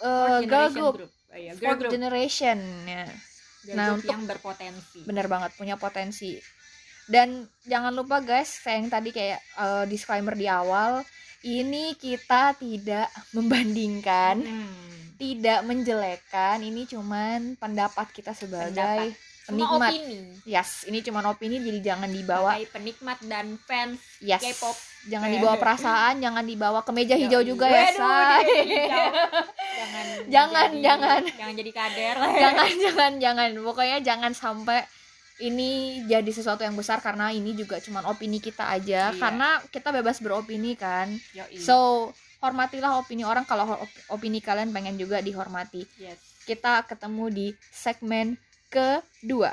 uh, 0.00 0.40
girl 0.40 0.70
group, 0.70 0.96
Oh, 1.02 1.34
iya, 1.34 1.52
girl 1.52 1.60
fourth 1.66 1.80
group. 1.82 1.92
generation 1.92 2.58
ya. 2.84 3.04
Girl 3.62 3.74
Nah, 3.74 3.86
group 3.90 3.98
untuk- 3.98 4.10
yang 4.10 4.22
berpotensi. 4.24 4.98
Bener 5.02 5.26
banget, 5.26 5.50
punya 5.54 5.76
potensi. 5.76 6.38
Dan 7.10 7.28
jangan 7.64 7.90
lupa 7.90 8.18
guys, 8.20 8.46
saya 8.56 8.78
yang 8.78 8.86
tadi 8.86 9.10
kayak 9.10 9.42
uh, 9.56 9.82
disclaimer 9.84 10.32
di 10.32 10.46
awal, 10.46 11.02
ini 11.42 11.92
kita 11.94 12.54
tidak 12.54 13.10
membandingkan, 13.36 14.38
Mm. 14.40 14.70
tidak 15.16 15.60
menjelekkan, 15.62 16.56
ini 16.60 16.86
cuman 16.86 17.54
pendapat 17.54 18.08
kita 18.10 18.30
sebagai 18.30 18.72
Pendapat. 18.72 19.28
cuma 19.42 19.66
penikmat. 19.66 19.90
opini 19.90 20.18
Yes, 20.44 20.70
ini 20.84 20.98
cuma 21.00 21.26
opini 21.26 21.58
jadi 21.58 21.80
jangan 21.84 22.06
dibawa 22.08 22.54
sebagai 22.54 22.70
penikmat 22.70 23.18
dan 23.22 23.46
fans 23.60 23.98
yes. 24.20 24.38
K-pop 24.38 24.78
Jangan 25.02 25.28
dibawa 25.28 25.56
perasaan, 25.56 26.14
jangan 26.18 26.44
dibawa 26.44 26.80
ke 26.80 26.90
meja 26.90 27.16
hijau 27.16 27.42
juga 27.42 27.66
ya, 27.66 27.88
say. 27.90 28.46
jangan 29.74 30.04
Jangan, 30.30 30.68
jadi- 30.70 30.80
jangan. 30.80 31.20
jangan 31.26 31.54
jadi 31.56 31.72
kader 31.72 32.14
jangan 32.36 32.68
jangan 32.84 33.12
jangan 33.18 33.48
pokoknya 33.58 33.98
jangan 34.00 34.32
sampai 34.32 34.84
ini 35.40 36.04
jadi 36.04 36.28
sesuatu 36.28 36.60
yang 36.62 36.76
besar 36.76 37.00
karena 37.00 37.32
ini 37.32 37.56
juga 37.56 37.80
cuma 37.80 38.04
opini 38.06 38.38
kita 38.38 38.68
aja 38.68 39.10
Iya. 39.10 39.16
karena 39.16 39.58
kita 39.72 39.88
bebas 39.90 40.20
beropini 40.20 40.76
kan 40.76 41.08
Yoi. 41.32 41.56
so 41.58 42.08
hormatilah 42.40 43.00
opini 43.00 43.24
orang 43.24 43.44
kalau 43.44 43.76
opini 44.08 44.40
kalian 44.40 44.72
pengen 44.72 44.96
juga 44.96 45.20
dihormati 45.20 45.84
yes. 45.96 46.44
kita 46.44 46.84
ketemu 46.84 47.24
di 47.32 47.46
segmen 47.72 48.36
kedua 48.68 49.52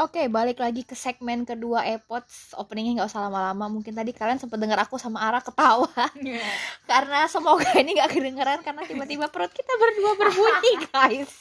Oke, 0.00 0.32
balik 0.32 0.56
lagi 0.56 0.80
ke 0.80 0.96
segmen 0.96 1.44
kedua 1.44 1.84
AirPods. 1.84 2.56
Openingnya 2.56 3.04
nggak 3.04 3.10
usah 3.12 3.28
lama-lama. 3.28 3.68
Mungkin 3.68 3.92
tadi 3.92 4.16
kalian 4.16 4.40
sempat 4.40 4.56
dengar 4.56 4.80
aku 4.80 4.96
sama 4.96 5.20
Ara 5.20 5.44
ketawa 5.44 5.92
karena 6.90 7.28
semoga 7.28 7.68
ini 7.76 8.00
nggak 8.00 8.08
kedengeran 8.08 8.64
karena 8.64 8.80
tiba-tiba 8.88 9.28
perut 9.28 9.52
kita 9.52 9.68
berdua 9.76 10.12
berbunyi, 10.16 10.72
guys. 10.88 11.32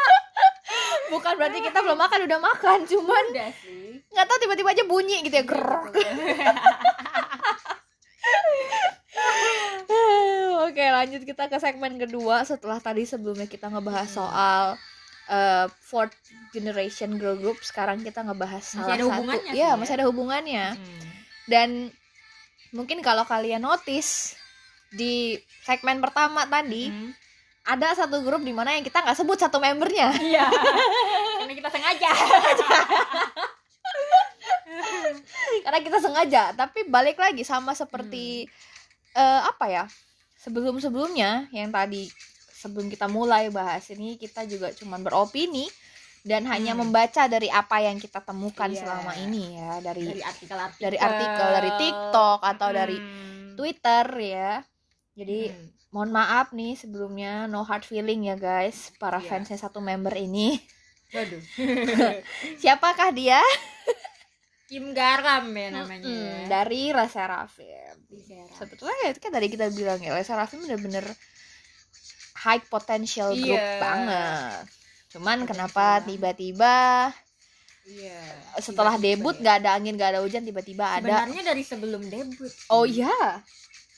Bukan 1.12 1.36
berarti 1.36 1.60
kita 1.60 1.84
belum 1.84 1.98
makan, 2.00 2.24
udah 2.24 2.40
makan, 2.40 2.78
cuman 2.88 3.24
nggak 4.12 4.24
tahu 4.24 4.38
tiba-tiba 4.48 4.72
aja 4.72 4.84
bunyi 4.88 5.20
gitu 5.28 5.36
ya. 5.36 5.44
Grrrr. 5.44 5.92
Oke, 10.72 10.84
lanjut 10.88 11.22
kita 11.28 11.52
ke 11.52 11.60
segmen 11.60 12.00
kedua. 12.00 12.48
Setelah 12.48 12.80
tadi 12.80 13.04
sebelumnya 13.04 13.44
kita 13.44 13.68
ngebahas 13.68 14.08
Hmm. 14.08 14.18
soal 14.24 14.64
uh, 15.26 15.66
fourth 15.78 16.14
generation 16.50 17.14
girl 17.16 17.34
group, 17.34 17.60
sekarang 17.60 18.00
kita 18.00 18.22
ngebahas 18.22 18.62
Masih 18.62 18.78
salah 18.78 18.94
ada 18.94 19.04
satu. 19.04 19.54
ya. 19.54 19.70
masih 19.74 19.94
ada 19.94 20.06
hubungannya. 20.06 20.74
Hmm. 20.74 21.02
Dan 21.44 21.68
mungkin 22.70 22.98
kalau 23.00 23.22
kalian 23.22 23.60
notice 23.60 24.34
di 24.90 25.34
segmen 25.62 25.98
pertama 25.98 26.44
tadi 26.44 26.88
Hmm. 26.88 27.12
ada 27.62 27.94
satu 27.94 28.20
grup 28.20 28.42
di 28.42 28.50
mana 28.50 28.74
yang 28.74 28.82
kita 28.82 29.00
nggak 29.00 29.16
sebut 29.16 29.38
satu 29.38 29.56
membernya. 29.56 30.10
iya 30.20 30.50
karena 31.38 31.54
kita 31.54 31.70
sengaja 31.70 32.10
Karena 35.62 35.78
kita 35.78 35.98
sengaja, 36.00 36.42
tapi 36.54 36.88
balik 36.88 37.20
lagi 37.20 37.44
sama 37.44 37.72
seperti 37.72 38.48
eh, 39.12 39.40
apa 39.44 39.66
ya? 39.68 39.84
Sebelum-sebelumnya 40.40 41.46
yang 41.54 41.70
tadi 41.70 42.08
sebelum 42.62 42.86
kita 42.86 43.10
mulai 43.10 43.50
bahas 43.50 43.82
ini 43.90 44.14
kita 44.14 44.46
juga 44.46 44.70
cuman 44.70 45.02
beropini 45.02 45.66
dan 46.22 46.46
hanya 46.46 46.70
Hmm. 46.72 46.86
membaca 46.86 47.26
dari 47.26 47.50
apa 47.50 47.82
yang 47.82 47.98
kita 47.98 48.22
temukan 48.22 48.70
Iya. 48.70 48.78
selama 48.78 49.18
ini 49.18 49.58
ya 49.58 49.82
dari 49.82 50.06
dari 50.06 50.22
artikel-artikel 50.22 50.82
dari 50.86 50.98
artikel 50.98 51.48
dari 51.50 51.70
TikTok 51.74 52.40
atau 52.46 52.68
dari 52.70 52.96
Hmm. 52.96 53.58
Twitter 53.58 54.04
ya. 54.22 54.52
Jadi 55.12 55.50
Hmm. 55.50 55.66
mohon 55.90 56.10
maaf 56.14 56.54
nih 56.54 56.78
sebelumnya 56.78 57.50
no 57.50 57.66
hard 57.66 57.82
feeling 57.82 58.30
ya 58.30 58.38
guys 58.38 58.94
para 58.96 59.18
Iya. 59.18 59.26
fansnya 59.28 59.58
satu 59.58 59.82
member 59.82 60.14
ini. 60.14 60.62
Waduh. 61.10 61.42
Siapakah 62.62 63.10
dia? 63.10 63.42
Kim 64.64 64.96
Garam 64.96 65.52
ya 65.52 65.68
namanya 65.68 66.08
Mm, 66.08 66.16
ya. 66.16 66.36
dari. 66.48 66.88
Di 66.88 67.08
Serang. 68.24 68.48
Sebetulnya 68.56 68.96
ya 69.04 69.12
kan 69.20 69.28
tadi 69.28 69.46
kita 69.52 69.68
bilang 69.68 70.00
ya 70.00 70.16
La 70.16 70.24
Seraphim 70.24 70.64
bener-bener 70.64 71.04
high 72.42 72.62
potential 72.64 73.30
group 73.32 73.54
Iya. 73.54 73.78
banget. 73.78 74.62
Cuman 75.10 75.38
Potential 75.38 75.48
kenapa 75.48 75.84
tiba-tiba 76.02 76.76
Iya. 77.82 78.20
setelah 78.58 78.94
Tiba-tiba 78.94 79.18
debut 79.18 79.36
ya. 79.36 79.42
gak 79.42 79.56
ada 79.62 79.70
angin 79.74 79.94
gak 79.94 80.10
ada 80.14 80.20
hujan 80.22 80.42
tiba-tiba 80.42 80.84
ada 80.86 81.02
Sebenarnya 81.02 81.42
dari 81.44 81.62
sebelum 81.62 82.02
debut. 82.04 82.48
sih. 82.48 82.68
Oh 82.68 82.84
iya. 82.84 83.42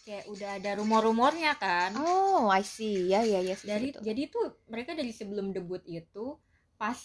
Kayak 0.04 0.24
udah 0.28 0.50
ada 0.56 0.70
rumor-rumornya 0.76 1.56
kan. 1.56 1.96
Oh, 1.96 2.48
I 2.48 2.60
see. 2.60 3.08
Ya 3.08 3.24
ya 3.24 3.40
ya. 3.40 3.56
dari 3.60 3.88
betul. 3.92 4.02
jadi 4.04 4.22
tuh 4.28 4.46
mereka 4.68 4.92
dari 4.92 5.12
sebelum 5.12 5.52
debut 5.52 5.80
itu 5.84 6.36
pas 6.76 6.96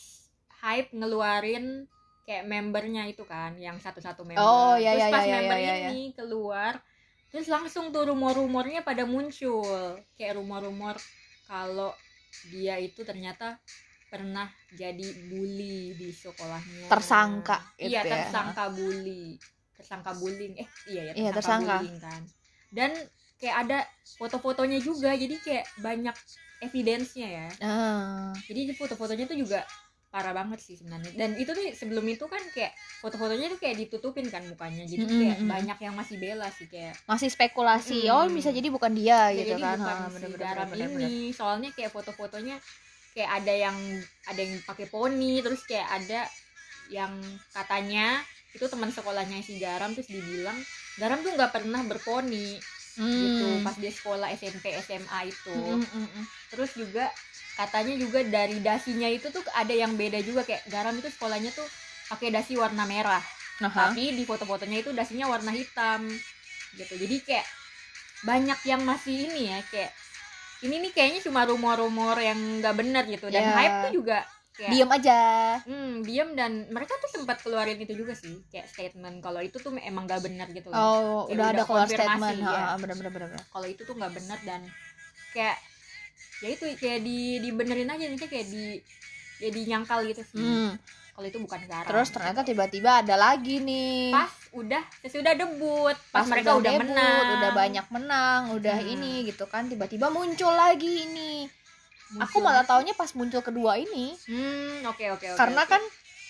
hype 0.59 0.91
ngeluarin 0.91 1.87
kayak 2.23 2.43
membernya 2.45 3.07
itu 3.07 3.23
kan 3.23 3.55
yang 3.55 3.79
satu-satu 3.79 4.21
member 4.21 4.37
Oh, 4.37 4.75
ya, 4.75 4.91
terus 4.93 5.01
ya, 5.01 5.07
pas 5.09 5.23
ya, 5.23 5.29
ya, 5.29 5.35
member 5.39 5.57
ya, 5.57 5.73
ya. 5.73 5.89
ini 5.89 6.01
keluar 6.11 6.73
terus 7.29 7.47
langsung 7.47 7.89
tuh 7.89 8.09
rumor-rumornya 8.09 8.81
pada 8.81 9.05
muncul 9.05 9.63
kayak 10.13 10.35
rumor-rumor 10.35 10.97
kalau 11.49 11.91
dia 12.53 12.77
itu 12.77 13.01
ternyata 13.01 13.57
pernah 14.05 14.45
jadi 14.77 15.05
bully 15.29 15.97
di 15.97 16.13
sekolahnya 16.13 16.85
Tersangka 16.87 17.57
gitu 17.75 17.89
iya 17.89 18.01
ya. 18.05 18.09
tersangka 18.21 18.63
bully 18.69 19.37
tersangka 19.73 20.11
bullying 20.13 20.53
eh 20.61 20.67
iya 20.85 21.01
ya 21.09 21.13
Iya, 21.17 21.29
tersangka, 21.33 21.33
tersangka. 21.33 21.73
bullying 21.81 21.97
kan 21.97 22.21
dan 22.69 22.91
kayak 23.41 23.55
ada 23.65 23.79
foto-fotonya 24.21 24.77
juga 24.77 25.09
jadi 25.17 25.35
kayak 25.41 25.65
banyak 25.81 26.15
evidence-nya 26.61 27.27
ya 27.27 27.47
Ah. 27.63 28.29
jadi 28.45 28.69
di 28.69 28.73
foto-fotonya 28.77 29.25
tuh 29.25 29.37
juga 29.39 29.65
parah 30.09 30.33
banget 30.33 30.57
sih 30.57 30.73
sebenarnya 30.73 31.13
dan 31.13 31.37
itu 31.37 31.53
tuh 31.53 31.61
sebelum 31.71 32.01
itu 32.09 32.25
kan 32.25 32.41
kayak 32.49 32.73
foto-fotonya 32.97 33.45
tuh 33.47 33.61
kayak 33.61 33.77
ditutupin 33.77 34.25
kan 34.25 34.41
mukanya 34.41 34.81
jadi 34.83 35.05
Mm-mm, 35.05 35.19
kayak 35.21 35.37
mm. 35.37 35.47
banyak 35.47 35.77
yang 35.85 35.93
masih 35.93 36.17
bela 36.17 36.49
sih 36.49 36.65
kayak 36.65 36.97
masih 37.05 37.29
spekulasi. 37.29 38.09
Mm. 38.09 38.13
Oh, 38.13 38.25
bisa 38.25 38.49
jadi 38.49 38.67
bukan 38.67 38.89
dia 38.97 39.29
ya 39.29 39.37
gitu 39.37 39.53
jadi 39.53 39.63
kan. 39.63 39.77
bukan 39.77 39.95
Ah, 39.95 40.07
si 40.09 40.13
bener-bener, 40.17 40.41
garam 40.41 40.67
bener-bener. 40.67 41.05
ini 41.05 41.29
soalnya 41.29 41.69
kayak 41.71 41.93
foto-fotonya 41.93 42.57
kayak 43.13 43.29
ada 43.37 43.53
yang 43.53 43.77
ada 44.25 44.41
yang 44.41 44.57
pakai 44.65 44.85
poni 44.85 45.41
terus 45.41 45.61
kayak 45.63 45.85
ada 45.87 46.25
yang 46.89 47.13
katanya 47.51 48.17
itu 48.49 48.65
teman 48.65 48.89
sekolahnya 48.89 49.45
si 49.45 49.61
garam 49.61 49.93
terus 49.93 50.09
dibilang 50.09 50.57
garam 50.97 51.21
tuh 51.21 51.37
nggak 51.37 51.53
pernah 51.53 51.85
berponi 51.85 52.57
gitu 52.97 53.45
Hmm. 53.47 53.63
pas 53.63 53.77
dia 53.77 53.93
sekolah 53.93 54.27
SMP 54.33 54.75
SMA 54.75 55.31
itu 55.31 55.55
Mm, 55.55 55.79
mm, 55.79 56.07
mm. 56.11 56.25
terus 56.51 56.75
juga 56.75 57.07
katanya 57.59 57.99
juga 57.99 58.23
dari 58.23 58.63
dasinya 58.63 59.11
itu 59.11 59.27
tuh 59.27 59.43
ada 59.51 59.75
yang 59.75 59.99
beda 59.99 60.23
juga 60.23 60.47
kayak 60.47 60.63
garam 60.71 60.95
itu 60.95 61.11
sekolahnya 61.11 61.51
tuh 61.51 61.67
pakai 62.07 62.31
dasi 62.31 62.55
warna 62.55 62.87
merah 62.87 63.19
Aha. 63.59 63.91
tapi 63.91 64.15
di 64.15 64.23
foto-fotonya 64.23 64.79
itu 64.79 64.95
dasinya 64.95 65.27
warna 65.27 65.51
hitam 65.51 66.07
gitu 66.79 66.95
jadi 66.95 67.15
kayak 67.19 67.47
banyak 68.23 68.59
yang 68.63 68.81
masih 68.87 69.27
ini 69.27 69.51
ya 69.51 69.59
kayak 69.67 69.91
ini 70.63 70.75
nih 70.87 70.91
kayaknya 70.95 71.19
cuma 71.27 71.43
rumor-rumor 71.43 72.15
yang 72.15 72.63
nggak 72.63 72.75
benar 72.79 73.03
gitu 73.07 73.27
dan 73.27 73.43
Ya. 73.43 73.51
hype 73.55 73.75
tuh 73.83 73.91
juga 73.99 74.17
kayak 74.55 74.71
diem 74.71 74.89
aja 74.91 75.19
hmm, 75.63 75.93
diem 76.03 76.29
dan 76.35 76.51
mereka 76.71 76.95
tuh 76.99 77.11
sempat 77.11 77.39
keluarin 77.43 77.79
itu 77.79 77.91
juga 77.91 78.15
sih 78.15 78.39
kayak 78.51 78.67
statement 78.67 79.19
kalau 79.19 79.39
itu 79.39 79.55
tuh 79.55 79.71
emang 79.79 80.07
nggak 80.07 80.23
benar 80.23 80.47
gitu 80.51 80.67
oh 80.71 81.27
Kayak 81.27 81.35
udah 81.35 81.43
ada 81.43 81.51
udah 81.51 81.65
keluar 81.67 81.87
konfirmasi, 81.87 82.23
statement 82.23 82.39
ya. 82.43 82.63
bener. 82.75 83.39
kalau 83.51 83.67
itu 83.67 83.81
tuh 83.83 83.95
nggak 83.95 84.13
benar 84.15 84.39
dan 84.47 84.61
kayak 85.31 85.57
ya 86.39 86.49
itu 86.49 86.63
kayak 86.73 86.99
di 86.99 87.19
dibenerin 87.39 87.87
aja 87.87 88.03
nih 88.03 88.19
kayak 88.21 88.47
di 88.47 88.79
ya 89.37 89.49
dinyangkal 89.49 90.03
gitu 90.03 90.23
sih 90.25 90.37
Hmm. 90.37 90.75
kalau 91.11 91.25
itu 91.25 91.37
bukan 91.37 91.59
garam 91.65 91.83
terus 91.85 92.09
ternyata 92.09 92.41
tiba-tiba 92.41 92.99
ada 92.99 93.15
lagi 93.15 93.59
nih 93.59 94.09
pas 94.09 94.31
udah 94.51 94.83
sesudah 95.01 95.33
debut 95.33 95.95
pas, 96.09 96.23
pas 96.23 96.25
mereka 96.25 96.55
udah, 96.55 96.71
debut, 96.71 96.83
menang 96.85 97.25
udah 97.33 97.51
banyak 97.53 97.85
menang 97.89 98.41
udah 98.53 98.77
Hmm. 98.77 98.93
ini 98.93 99.11
gitu 99.25 99.45
kan 99.45 99.67
tiba-tiba 99.67 100.07
muncul 100.07 100.51
lagi 100.51 101.05
ini 101.05 101.47
aku 102.17 102.35
Muncul. 102.35 102.41
malah 102.41 102.63
taunya 102.63 102.91
pas 102.93 103.11
muncul 103.11 103.39
kedua 103.39 103.75
ini 103.75 104.15
hmm 104.25 104.83
oke 104.85 105.05
oke 105.13 105.25
oke 105.27 105.37
karena 105.37 105.61
oke. 105.61 105.69
kan 105.69 105.81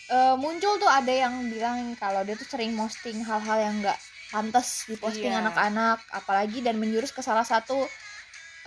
eh, 0.10 0.36
muncul 0.36 0.76
tuh 0.76 0.90
ada 0.90 1.14
yang 1.14 1.48
bilang 1.48 1.78
kalau 1.96 2.22
dia 2.22 2.34
tuh 2.34 2.46
sering 2.46 2.74
posting 2.74 3.22
hal-hal 3.22 3.58
yang 3.60 3.76
nggak 3.80 3.98
pantas 4.28 4.86
diposting 4.86 5.30
Iya. 5.30 5.42
anak-anak 5.44 6.02
apalagi 6.12 6.60
dan 6.60 6.76
menjurus 6.76 7.10
ke 7.10 7.20
salah 7.20 7.42
satu 7.44 7.86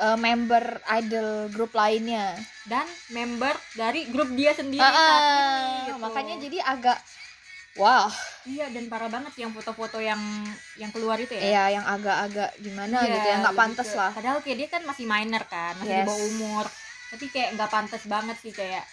eh, 0.00 0.18
member 0.18 0.64
idol 1.02 1.50
grup 1.52 1.72
lainnya. 1.76 2.36
Dan 2.64 2.86
member 3.10 3.52
dari 3.74 4.06
grup 4.08 4.30
dia 4.32 4.54
sendiri 4.54 4.80
saat 4.80 5.20
ah, 5.20 5.58
ini 5.58 5.80
gitu. 5.90 5.98
makanya 6.00 6.34
jadi 6.38 6.58
agak 6.62 6.98
wah. 7.76 8.12
Iya 8.46 8.70
dan 8.70 8.86
parah 8.86 9.10
banget 9.10 9.34
yang 9.38 9.50
foto-foto 9.50 9.98
yang 9.98 10.20
yang 10.78 10.90
keluar 10.94 11.18
itu 11.18 11.34
ya. 11.34 11.42
Ya 11.42 11.64
yang 11.80 11.84
agak-agak 11.86 12.54
gimana 12.62 13.02
Iya, 13.04 13.14
gitu 13.18 13.26
ya 13.26 13.36
nggak 13.42 13.58
pantas 13.58 13.88
lah. 13.92 14.10
Padahal 14.14 14.38
kayak 14.40 14.56
dia 14.62 14.68
kan 14.70 14.82
masih 14.86 15.04
minor 15.08 15.42
kan 15.48 15.74
masih 15.80 15.92
di 15.92 16.00
Yes. 16.02 16.08
bawah 16.08 16.22
umur. 16.32 16.66
Tapi 17.12 17.24
kayak 17.28 17.48
nggak 17.58 17.70
pantas 17.70 18.02
banget 18.08 18.36
sih 18.40 18.52
kayak 18.54 18.84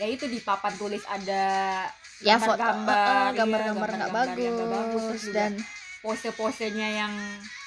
ya 0.00 0.06
itu 0.08 0.24
di 0.24 0.40
papan 0.40 0.72
tulis 0.80 1.04
ada 1.04 1.44
ya 2.22 2.38
foto 2.38 2.56
gambar-gambar, 2.56 2.96
eh, 2.96 3.02
eh, 3.02 3.28
iya, 3.34 3.58
gambar-gambar 3.68 3.88
nggak 3.98 4.38
yang 4.38 4.56
bagus, 4.70 5.02
terus 5.10 5.24
dan 5.34 5.52
pose-posenya 6.00 6.88
yang 7.02 7.12
ya 7.12 7.61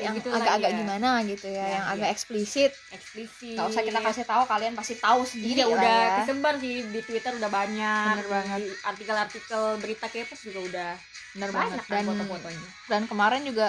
yang 0.00 0.14
gitu 0.14 0.28
agak-agak 0.30 0.70
iya. 0.70 0.78
gimana 0.78 1.10
gitu 1.22 1.46
ya, 1.46 1.56
Ya, 1.56 1.66
yang 1.70 1.84
iya. 1.84 1.92
agak 1.92 2.08
eksplisit 2.10 2.72
eksplisit 2.90 3.54
nggak 3.54 3.68
usah 3.68 3.82
kita 3.82 4.00
kasih 4.00 4.24
tahu 4.24 4.42
kalian 4.44 4.74
pasti 4.74 4.94
tahu 4.96 5.20
sendiri 5.22 5.60
lah 5.60 5.68
udah 5.70 5.96
ya. 5.96 6.14
kesebar 6.18 6.54
sih 6.56 6.76
di 6.86 7.00
Twitter 7.00 7.32
udah 7.34 7.50
banyak 7.50 8.04
Bener 8.16 8.28
banget. 8.28 8.58
artikel-artikel 8.82 9.62
berita 9.76 10.06
K-pop 10.06 10.40
juga 10.40 10.60
udah 10.62 10.90
bener 11.30 11.50
banyak 11.50 11.70
banget 11.70 11.84
kan 11.86 11.94
dan 11.94 12.04
foto-fotonya 12.10 12.68
dan 12.86 13.02
kemarin 13.06 13.42
juga 13.42 13.68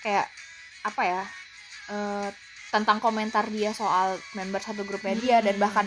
kayak 0.00 0.26
apa 0.82 1.02
ya 1.02 1.22
eh, 1.88 2.28
tentang 2.68 2.98
komentar 2.98 3.44
dia 3.46 3.70
soal 3.72 4.14
member 4.32 4.58
satu 4.58 4.82
grup 4.82 5.00
media 5.00 5.38
dan 5.38 5.54
Hmm. 5.54 5.62
bahkan 5.62 5.86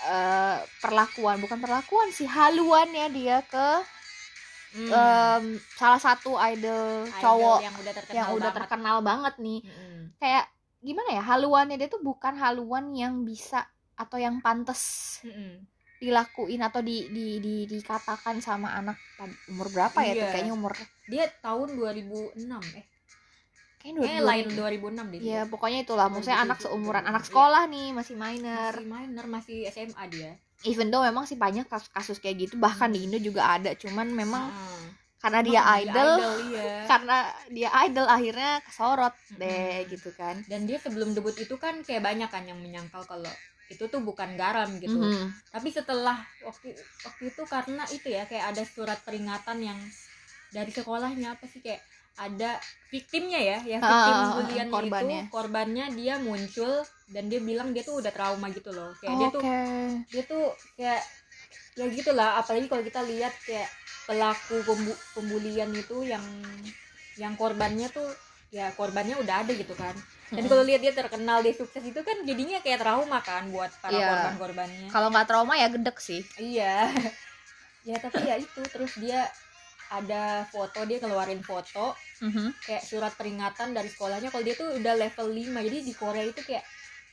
eh, 0.00 0.58
perlakuan 0.78 1.38
bukan 1.38 1.58
perlakuan 1.58 2.08
sih 2.08 2.26
haluannya 2.26 3.10
dia 3.10 3.42
ke 3.44 3.68
Hmm. 4.68 4.90
em, 4.90 5.44
salah 5.74 5.96
satu 5.96 6.36
idol, 6.36 7.06
Idol 7.06 7.18
cowok 7.18 7.58
yang 7.58 7.74
udah 7.74 7.92
terkenal 7.94 8.14
yang 8.14 8.28
udah 8.30 8.40
banget. 8.44 8.56
terkenal 8.60 8.96
banget 9.00 9.34
nih 9.38 9.60
Mm-mm. 9.62 10.00
kayak 10.16 10.44
gimana 10.78 11.10
ya 11.10 11.22
haluannya 11.24 11.76
dia 11.76 11.88
tuh 11.88 12.00
bukan 12.00 12.34
haluan 12.36 12.92
yang 12.92 13.24
bisa 13.24 13.64
atau 13.94 14.16
yang 14.16 14.38
pantas 14.38 14.82
Mm-mm. 15.22 15.64
dilakuin 15.98 16.60
atau 16.60 16.78
di, 16.78 17.08
di, 17.08 17.40
di 17.40 17.54
dikatakan 17.66 18.38
sama 18.38 18.70
anak 18.72 19.00
umur 19.48 19.66
berapa 19.68 19.98
ya 19.98 20.12
tuh 20.14 20.20
Iya. 20.20 20.30
kayaknya 20.30 20.52
umur 20.52 20.72
dia 21.04 21.24
tahun 21.40 21.68
2006 21.74 22.38
eh 22.76 22.86
kayaknya 23.78 24.20
2000 24.20 24.30
lain 24.30 24.46
2006 24.52 25.10
deh 25.10 25.18
ya 25.18 25.24
dia. 25.24 25.40
pokoknya 25.46 25.78
itulah 25.82 26.06
maksudnya 26.06 26.38
anak 26.38 26.58
2007, 26.58 26.64
seumuran 26.66 27.04
anak 27.04 27.22
iya. 27.22 27.28
sekolah 27.30 27.62
nih 27.66 27.88
masih 27.90 28.14
minor 28.14 28.72
masih 28.74 28.86
minor 28.86 29.26
masih 29.26 29.58
SMA 29.66 30.04
dia 30.08 30.32
even 30.66 30.90
though 30.90 31.04
memang 31.06 31.26
sih 31.28 31.38
banyak 31.38 31.66
kasus-kasus 31.70 32.18
kayak 32.18 32.48
gitu 32.48 32.54
bahkan 32.58 32.90
di 32.90 33.06
Indo 33.06 33.18
juga 33.18 33.46
ada 33.58 33.74
cuman 33.78 34.10
memang 34.10 34.50
Heeh. 34.50 34.82
karena 35.18 35.40
dia 35.42 35.60
Emang 35.62 35.78
idol, 35.82 36.30
iya. 36.50 36.66
karena 36.90 37.16
dia 37.50 37.68
idol 37.86 38.06
akhirnya 38.06 38.52
kesorot 38.62 39.14
deh 39.38 39.82
Mm-mm. 39.82 39.90
gitu 39.90 40.10
kan 40.14 40.36
dan 40.46 40.66
dia 40.66 40.78
sebelum 40.78 41.14
debut 41.14 41.34
itu 41.38 41.54
kan 41.58 41.82
kayak 41.82 42.02
banyak 42.02 42.30
kan 42.30 42.46
yang 42.46 42.58
menyangkal 42.58 43.02
kalau 43.06 43.30
itu 43.68 43.84
tuh 43.86 44.00
bukan 44.00 44.34
garam 44.40 44.80
gitu 44.80 44.96
Mhm. 44.96 45.28
tapi 45.52 45.68
setelah 45.68 46.16
waktu 46.40 46.72
waktu 47.04 47.22
itu 47.28 47.42
karena 47.44 47.84
itu 47.92 48.08
ya 48.08 48.24
kayak 48.24 48.56
ada 48.56 48.62
surat 48.64 48.96
peringatan 49.04 49.58
yang 49.60 49.78
dari 50.48 50.72
sekolahnya 50.72 51.36
apa 51.36 51.44
sih 51.44 51.60
kayak 51.60 51.84
ada 52.18 52.58
victimnya 52.88 53.38
ya 53.38 53.58
ya 53.62 53.78
Ah, 53.78 53.86
victim 53.86 54.16
bulian 54.34 54.68
korbannya. 54.68 55.20
itu 55.22 55.30
korbannya. 55.30 55.84
dia 55.94 56.14
muncul 56.18 56.72
dan 57.08 57.24
dia 57.30 57.40
bilang 57.40 57.70
dia 57.70 57.80
tuh 57.80 58.02
udah 58.02 58.10
trauma 58.10 58.50
gitu 58.50 58.74
loh. 58.74 58.90
Kayak 58.98 59.16
dia 59.16 59.28
tuh 59.30 59.42
dia 60.08 60.22
tuh 60.24 60.44
kayak 60.74 61.02
ya 61.78 61.86
gitulah 61.88 62.30
apalagi 62.36 62.66
kalau 62.66 62.82
kita 62.82 63.00
lihat 63.02 63.34
kayak 63.46 63.70
pelaku 64.04 64.56
pembu- 64.64 65.00
pembulian 65.14 65.70
itu 65.70 66.02
yang 66.02 66.24
yang 67.14 67.34
korbannya 67.34 67.86
tuh 67.88 68.08
ya 68.48 68.72
korbannya 68.72 69.14
udah 69.16 69.44
ada 69.44 69.52
gitu 69.52 69.76
kan. 69.76 69.94
Dan 70.28 70.44
kalau 70.44 70.60
lihat 70.60 70.80
dia 70.80 70.92
terkenal 70.92 71.40
dia 71.40 71.56
sukses 71.56 71.80
itu 71.80 72.00
kan 72.04 72.20
jadinya 72.24 72.60
kayak 72.60 72.84
trauma 72.84 73.20
kan 73.20 73.48
buat 73.48 73.72
para 73.80 73.96
Iya. 73.96 74.08
korban-korbannya. 74.12 74.88
Kalau 74.88 75.08
nggak 75.08 75.26
trauma 75.28 75.54
ya 75.56 75.68
gedek 75.70 75.96
sih. 76.00 76.22
Iya. 76.34 76.88
Ya 77.86 77.96
tapi 77.96 78.20
ya 78.20 78.36
itu 78.36 78.60
terus 78.68 79.00
dia 79.00 79.24
ada 79.88 80.44
foto 80.48 80.84
dia 80.84 80.98
keluarin 81.00 81.40
foto 81.40 81.96
Mhm. 82.20 82.50
kayak 82.66 82.82
surat 82.82 83.12
peringatan 83.14 83.72
dari 83.72 83.88
sekolahnya 83.88 84.28
kalau 84.28 84.44
dia 84.44 84.54
tuh 84.58 84.74
udah 84.74 84.94
level 84.98 85.28
5 85.30 85.58
jadi 85.62 85.78
di 85.86 85.92
Korea 85.94 86.24
itu 86.26 86.40
kayak 86.42 86.64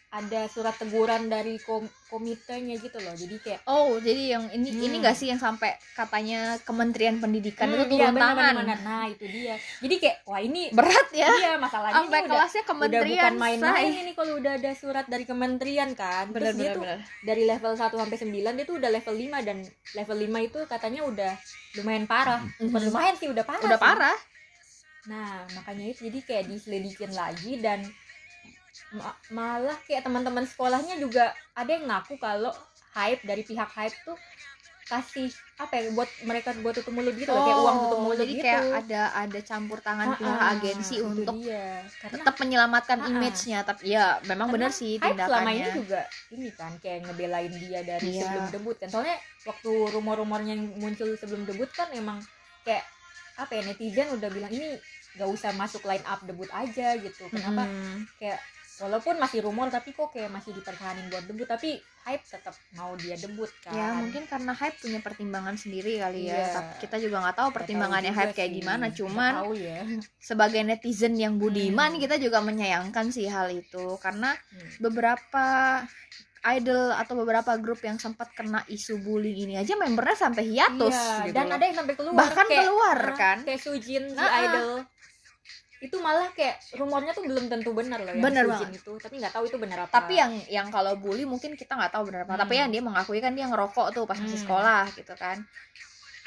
ada 0.08 0.48
surat 0.48 0.72
teguran 0.74 1.28
dari 1.28 1.58
kom- 1.58 1.86
komitenya 2.06 2.78
gitu 2.78 2.96
loh. 2.98 3.12
Jadi 3.12 3.36
kayak 3.38 3.62
oh 3.66 3.98
jadi 3.98 4.24
yang 4.32 4.44
ini 4.50 4.70
Hmm. 4.70 4.86
ini 4.86 4.96
nggak 4.98 5.14
sih 5.14 5.28
yang 5.28 5.38
sampai 5.38 5.76
katanya 5.92 6.56
Kementerian 6.62 7.18
Pendidikan 7.18 7.68
Hmm, 7.68 7.76
itu 7.76 7.84
iya, 7.84 7.92
turun 7.92 8.14
benar, 8.14 8.24
tangan? 8.30 8.54
benar, 8.54 8.56
benar. 8.64 8.80
nah 8.82 9.04
itu 9.06 9.26
dia. 9.26 9.56
Jadi 9.78 9.96
kayak 9.98 10.18
wah 10.24 10.40
ini 10.40 10.62
berat 10.72 11.08
ya? 11.12 11.28
Iya 11.28 11.52
masalahnya 11.58 11.96
sampai 11.98 12.16
ini 12.16 12.22
udah, 12.22 12.32
kelasnya 12.32 12.56
udah 12.58 12.70
kementerian 12.70 13.20
bukan 13.26 13.36
main-main 13.38 13.92
ini 13.98 14.12
kalau 14.14 14.34
udah 14.36 14.54
ada 14.54 14.72
surat 14.74 15.06
dari 15.06 15.26
kementerian 15.26 15.90
kan. 15.94 16.26
Bener 16.30 16.42
terus 16.46 16.56
dia 16.56 16.62
bener 16.62 16.74
tuh 16.74 16.84
bener 16.84 17.00
dari 17.22 17.44
level 17.44 17.74
1 17.74 17.92
sampai 17.94 18.18
9 18.18 18.32
dia 18.54 18.66
tuh 18.66 18.76
udah 18.78 18.90
level 18.90 19.16
5 19.16 19.38
dan 19.42 19.58
level 19.94 20.18
5 20.18 20.40
itu 20.42 20.60
katanya 20.66 21.02
udah 21.04 21.32
lumayan 21.76 22.06
parah. 22.06 22.40
Mhm. 22.56 22.72
lumayan 22.86 23.16
sih 23.16 23.28
udah 23.28 23.44
parah 23.44 23.64
udah 23.64 23.76
sih. 23.76 23.84
parah. 23.84 24.18
Nah 25.06 25.30
makanya 25.54 25.86
itu 25.88 26.08
jadi 26.08 26.20
kayak 26.20 26.46
diselidikin 26.48 27.12
lagi 27.12 27.60
dan 27.60 27.84
malah 29.28 29.78
kayak 29.84 30.04
teman-teman 30.04 30.46
sekolahnya 30.46 30.96
juga 30.96 31.24
ada 31.52 31.68
yang 31.68 31.86
ngaku 31.86 32.16
kalau 32.16 32.54
hype 32.94 33.22
dari 33.22 33.42
pihak 33.42 33.68
hype 33.68 33.98
tuh 34.02 34.16
kasih 34.86 35.28
apa 35.58 35.74
ya 35.76 35.90
buat 35.90 36.06
mereka 36.22 36.54
buat 36.62 36.78
tutup 36.78 36.94
mulut 36.94 37.18
gitu 37.18 37.26
loh 37.28 37.42
kayak 37.42 37.58
uang 37.58 37.78
tutup 37.82 38.00
mulut 38.00 38.14
Oh, 38.14 38.22
jadi 38.22 38.32
gitu 38.32 38.46
kayak 38.46 38.62
ada 38.78 39.02
ada 39.18 39.40
campur 39.42 39.82
tangan 39.82 40.08
Ah, 40.08 40.16
pihak 40.16 40.38
ah, 40.38 40.54
agensi 40.54 40.96
untuk 41.02 41.36
dia. 41.36 41.82
karena 41.98 42.16
tetap 42.22 42.36
menyelamatkan 42.38 42.98
Ah, 42.98 43.04
ah. 43.04 43.10
image-nya 43.10 43.60
tapi 43.66 43.84
ya 43.90 44.06
memang 44.24 44.48
benar 44.48 44.70
sih 44.70 45.02
hype 45.02 45.18
selama 45.18 45.50
ini 45.50 45.58
tindakannya 45.58 45.70
juga 45.74 46.02
ini 46.30 46.48
kan 46.54 46.72
kayak 46.78 47.00
ngebelain 47.04 47.54
dia 47.58 47.80
dari 47.82 48.08
Iya. 48.08 48.22
sebelum 48.22 48.46
debut 48.54 48.76
kan 48.78 48.90
soalnya 48.94 49.18
waktu 49.42 49.72
rumor-rumornya 49.90 50.54
yang 50.54 50.64
muncul 50.78 51.10
sebelum 51.18 51.44
debut 51.44 51.70
kan 51.72 51.90
emang 51.90 52.22
kayak 52.62 52.86
apa 53.36 53.52
ya 53.52 53.62
netizen 53.66 54.08
udah 54.14 54.30
bilang 54.30 54.54
ini 54.54 54.78
gak 55.18 55.28
usah 55.28 55.50
masuk 55.52 55.82
line 55.82 56.06
up 56.06 56.22
debut 56.22 56.48
aja 56.52 56.94
gitu 56.94 57.26
kenapa 57.28 57.66
Mm-mm. 57.66 58.06
kayak 58.16 58.38
walaupun 58.78 59.16
masih 59.16 59.40
rumor 59.40 59.68
tapi 59.68 59.90
kok 59.90 60.10
kayak 60.10 60.28
masih 60.28 60.52
dipertahanin 60.52 61.08
buat 61.08 61.24
debut 61.24 61.46
tapi 61.46 61.76
hype 62.02 62.22
tetap 62.22 62.52
mau 62.72 62.92
dia 62.94 63.16
debut 63.16 63.48
kan 63.60 63.72
ya 63.72 63.88
mungkin 63.94 64.24
karena 64.26 64.52
hype 64.52 64.78
punya 64.78 65.00
pertimbangan 65.00 65.56
sendiri 65.56 65.98
kali 65.98 66.28
ya 66.28 66.52
tapi 66.52 66.72
kita 66.80 66.96
juga 66.98 67.22
nggak 67.22 67.38
tahu 67.38 67.50
pertimbangannya 67.52 68.10
tahu 68.10 68.20
hype 68.22 68.34
kayak 68.34 68.50
sih. 68.50 68.58
gimana 68.58 68.86
cuman 68.90 69.32
tahu 69.40 69.54
ya 69.56 69.80
sebagai 70.30 70.62
netizen 70.62 71.16
yang 71.16 71.36
budiman 71.36 71.88
Hmm. 71.88 72.02
kita 72.02 72.16
juga 72.18 72.40
menyayangkan 72.40 73.10
sih 73.10 73.26
hal 73.26 73.48
itu 73.50 73.96
karena 73.98 74.36
Hmm. 74.52 74.70
beberapa 74.82 75.46
idol 76.48 76.94
atau 76.94 77.14
beberapa 77.16 77.58
grup 77.58 77.82
yang 77.82 77.98
sempat 77.98 78.30
kena 78.32 78.62
isu 78.68 79.02
bullying 79.02 79.50
ini 79.50 79.56
aja 79.58 79.74
membernya 79.74 80.14
sampai 80.20 80.46
hiatus 80.46 80.94
Iya, 80.94 81.26
gitu 81.26 81.34
dan 81.34 81.46
loh. 81.48 81.56
ada 81.58 81.64
yang 81.64 81.76
sampai 81.76 81.96
keluar 81.96 82.14
bahkan 82.16 82.46
kayak, 82.46 82.62
keluar 82.62 83.00
ah, 83.02 83.16
kan 83.16 83.38
kayak 83.42 83.58
Sujin 83.60 84.04
si 84.06 84.14
Ah, 84.16 84.26
ah. 84.26 84.42
idol 84.44 84.70
itu 85.78 86.00
malah 86.00 86.32
kayak 86.32 86.56
rumornya 86.74 87.12
tuh 87.12 87.24
belum 87.24 87.46
tentu 87.46 87.72
benar 87.72 88.00
loh 88.00 88.10
yang 88.10 88.24
Bener 88.24 88.44
Sujin 88.48 88.72
itu. 88.74 88.92
Tapi 88.96 89.16
nggak 89.20 89.34
tahu 89.34 89.44
itu 89.46 89.58
benar 89.58 89.86
apa. 89.86 89.92
Tapi 89.94 90.14
yang 90.16 90.32
yang 90.48 90.68
kalau 90.70 90.96
bully 90.96 91.24
mungkin 91.24 91.54
kita 91.54 91.76
nggak 91.76 91.92
tahu 91.92 92.08
benar 92.08 92.24
apa. 92.24 92.34
Hmm. 92.34 92.42
tapi 92.42 92.54
yang 92.56 92.70
dia 92.72 92.82
mengakui 92.82 93.20
kan 93.20 93.32
dia 93.32 93.46
ngerokok 93.46 93.88
tuh 93.92 94.04
pas 94.04 94.16
masih 94.16 94.34
Hmm. 94.34 94.44
sekolah 94.44 94.84
gitu 94.94 95.14
kan. 95.16 95.38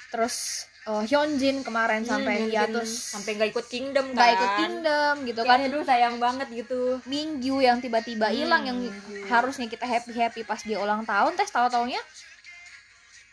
Terus 0.08 0.36
eh, 0.84 1.04
Hyunjin 1.04 1.60
kemarin 1.60 2.00
Hmm, 2.00 2.10
sampai 2.10 2.34
Hyunjin 2.38 2.52
hiatus 2.54 2.90
sampai 3.10 3.30
nggak 3.34 3.50
ikut 3.52 3.66
Kingdom 3.66 4.06
kan. 4.06 4.14
nggak 4.14 4.30
ikut 4.32 4.50
Kingdom 4.56 5.14
gitu 5.26 5.40
Kayak, 5.42 5.50
kan. 5.50 5.66
Aduh 5.66 5.82
sayang 5.84 6.16
banget 6.16 6.48
gitu. 6.50 6.80
Minggu 7.04 7.56
yang 7.58 7.78
tiba-tiba 7.78 8.26
Hmm, 8.26 8.34
hilang 8.34 8.62
yang 8.64 8.78
Mingyu. 8.78 9.24
harusnya 9.26 9.66
kita 9.66 9.84
happy 9.84 10.12
happy 10.12 10.40
pas 10.42 10.60
dia 10.60 10.76
ulang 10.76 11.04
tahun. 11.04 11.34
Tes 11.34 11.48
tahu 11.48 11.68
taunya 11.68 12.00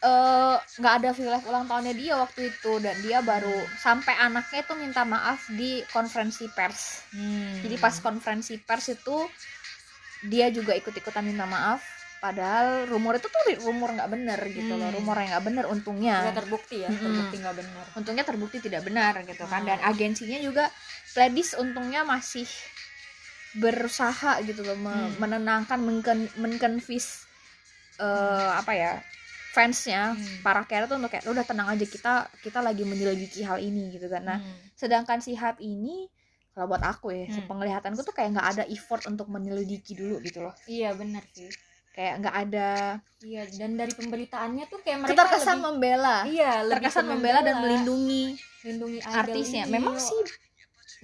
eh, 0.01 0.55
nggak 0.59 0.93
ada 1.01 1.09
feel 1.11 1.31
live 1.31 1.45
ulang 1.45 1.65
tahunnya 1.65 1.93
dia 1.93 2.13
waktu 2.15 2.51
itu 2.51 2.71
dan 2.83 2.95
dia 2.99 3.19
baru 3.21 3.53
sampai 3.79 4.13
anaknya 4.17 4.61
itu 4.61 4.73
minta 4.75 5.01
maaf 5.03 5.47
di 5.49 5.81
konferensi 5.89 6.45
pers 6.51 7.05
Hmm. 7.11 7.63
jadi 7.63 7.75
pas 7.77 7.95
konferensi 7.99 8.59
pers 8.59 8.91
itu 8.91 9.17
dia 10.25 10.49
juga 10.49 10.73
ikut-ikutan 10.73 11.21
minta 11.21 11.45
maaf 11.45 11.81
padahal 12.15 12.89
rumor 12.89 13.19
itu 13.19 13.29
tuh 13.29 13.43
rumor 13.61 13.93
nggak 13.93 14.09
bener 14.09 14.39
gitu 14.49 14.73
loh 14.73 14.89
Hmm. 14.89 14.97
rumor 14.97 15.15
yang 15.21 15.29
nggak 15.37 15.45
bener 15.45 15.65
untungnya 15.69 16.17
terbukti 16.33 16.81
ya 16.81 16.89
Mm-mm. 16.89 17.03
terbukti 17.05 17.35
nggak 17.37 17.55
benar 17.55 17.85
untungnya 17.93 18.23
terbukti 18.25 18.57
tidak 18.59 18.81
benar 18.83 19.13
gitu 19.23 19.45
kan 19.45 19.61
Hmm. 19.61 19.69
dan 19.69 19.79
agensinya 19.85 20.39
juga 20.41 20.65
Pledis 21.15 21.55
untungnya 21.55 22.03
masih 22.03 22.43
berusaha 23.55 24.43
gitu 24.43 24.61
loh 24.61 24.75
Hmm. 24.75 25.15
menenangkan 25.17 25.79
mengken 25.79 26.27
menconvince 26.35 27.23
eh, 27.95 28.49
apa 28.51 28.71
ya 28.75 28.93
fansnya 29.55 30.01
Hmm. 30.13 30.43
para 30.43 30.67
kera 30.67 30.83
tuh 30.85 30.99
untuk 30.99 31.07
kayak 31.07 31.23
"Lu 31.23 31.31
udah 31.31 31.47
tenang 31.47 31.71
aja 31.71 31.85
kita 31.87 32.13
kita 32.43 32.59
lagi 32.59 32.83
menyelidiki 32.83 33.39
hal 33.41 33.63
ini 33.63 33.95
gitu 33.95 34.11
kan. 34.11 34.27
Nah 34.27 34.37
Hmm. 34.43 34.55
sedangkan 34.75 35.23
si 35.23 35.31
hype 35.33 35.63
ini 35.63 36.11
kalau 36.51 36.67
buat 36.67 36.83
aku 36.83 37.15
ya 37.15 37.25
Hmm. 37.25 37.35
sepenglihatanku 37.39 38.03
tuh 38.03 38.11
kayak 38.11 38.35
nggak 38.35 38.47
ada 38.59 38.63
effort 38.67 39.07
untuk 39.07 39.31
menyelidiki 39.31 39.95
dulu 39.95 40.19
gitu 40.19 40.43
loh. 40.43 40.51
Iya 40.67 40.91
benar 40.93 41.23
sih. 41.31 41.47
Kayak 41.95 42.13
nggak 42.19 42.35
ada 42.47 42.69
iya 43.23 43.41
dan 43.47 43.79
dari 43.79 43.89
pemberitaannya 43.95 44.63
tuh 44.67 44.79
kayak 44.83 44.99
mereka 45.01 45.15
keterkesan 45.25 45.57
lebih, 45.57 45.65
membela. 45.65 46.17
Iya 46.27 46.51
terkesan 46.67 47.03
ke 47.07 47.11
membela 47.15 47.39
dan 47.41 47.55
melindungi 47.63 48.25
melindungi 48.61 48.99
artisnya. 49.01 49.63
memang 49.65 49.95
sih 49.95 50.19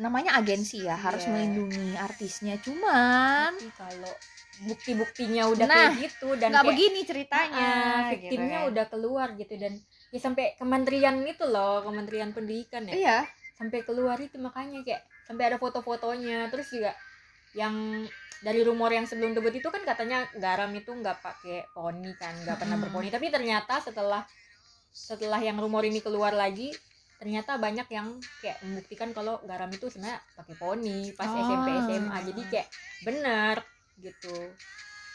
namanya 0.02 0.34
agensi 0.34 0.82
ya 0.82 0.98
harus 0.98 1.22
Iya. 1.22 1.32
melindungi 1.32 1.94
artisnya 1.96 2.58
cuman 2.58 3.54
tapi 3.54 3.70
kalau 3.72 4.14
bukti-buktinya 4.62 5.44
udah 5.48 5.66
Nah, 5.66 5.78
kayak 5.88 6.02
gitu 6.04 6.28
dan 6.36 6.50
nggak 6.52 6.66
begini 6.68 7.02
ceritanya 7.02 7.70
gitu 7.70 8.10
victimnya 8.12 8.60
kan. 8.60 8.70
udah 8.70 8.86
keluar 8.88 9.28
gitu 9.34 9.54
dan 9.56 9.74
ya 10.10 10.20
sampai 10.20 10.54
kementerian 10.56 11.16
itu 11.24 11.46
loh 11.46 11.82
kementerian 11.82 12.30
pendidikan 12.30 12.84
ya 12.84 12.94
iya 12.94 13.18
sampai 13.54 13.82
keluar 13.82 14.18
itu 14.18 14.38
makanya 14.38 14.82
kayak 14.82 15.02
sampai 15.24 15.44
ada 15.46 15.58
foto-fotonya 15.58 16.50
terus 16.50 16.70
juga 16.70 16.94
yang 17.54 18.06
dari 18.40 18.62
rumor 18.62 18.90
yang 18.90 19.06
sebelum 19.06 19.32
debut 19.32 19.54
itu 19.54 19.68
kan 19.68 19.82
katanya 19.82 20.26
garam 20.36 20.70
itu 20.72 20.90
nggak 20.90 21.22
pakai 21.22 21.70
poni 21.72 22.10
kan 22.16 22.34
nggak 22.40 22.58
pernah 22.58 22.74
Mm. 22.74 22.84
berponi 22.84 23.10
tapi 23.10 23.30
ternyata 23.30 23.78
setelah 23.80 24.26
setelah 24.90 25.38
yang 25.40 25.56
rumor 25.56 25.82
ini 25.82 26.00
keluar 26.00 26.34
lagi 26.34 26.74
ternyata 27.22 27.56
banyak 27.56 27.86
yang 27.88 28.08
kayak 28.42 28.58
membuktikan 28.62 29.14
kalau 29.14 29.38
garam 29.46 29.70
itu 29.70 29.86
sebenarnya 29.88 30.18
pakai 30.34 30.56
poni 30.58 31.14
pas 31.14 31.30
Ah. 31.30 31.38
SMP 31.40 31.68
SMA. 31.86 32.18
Jadi 32.26 32.42
kayak 32.50 32.68
bener 33.06 33.56
gitu. 34.02 34.38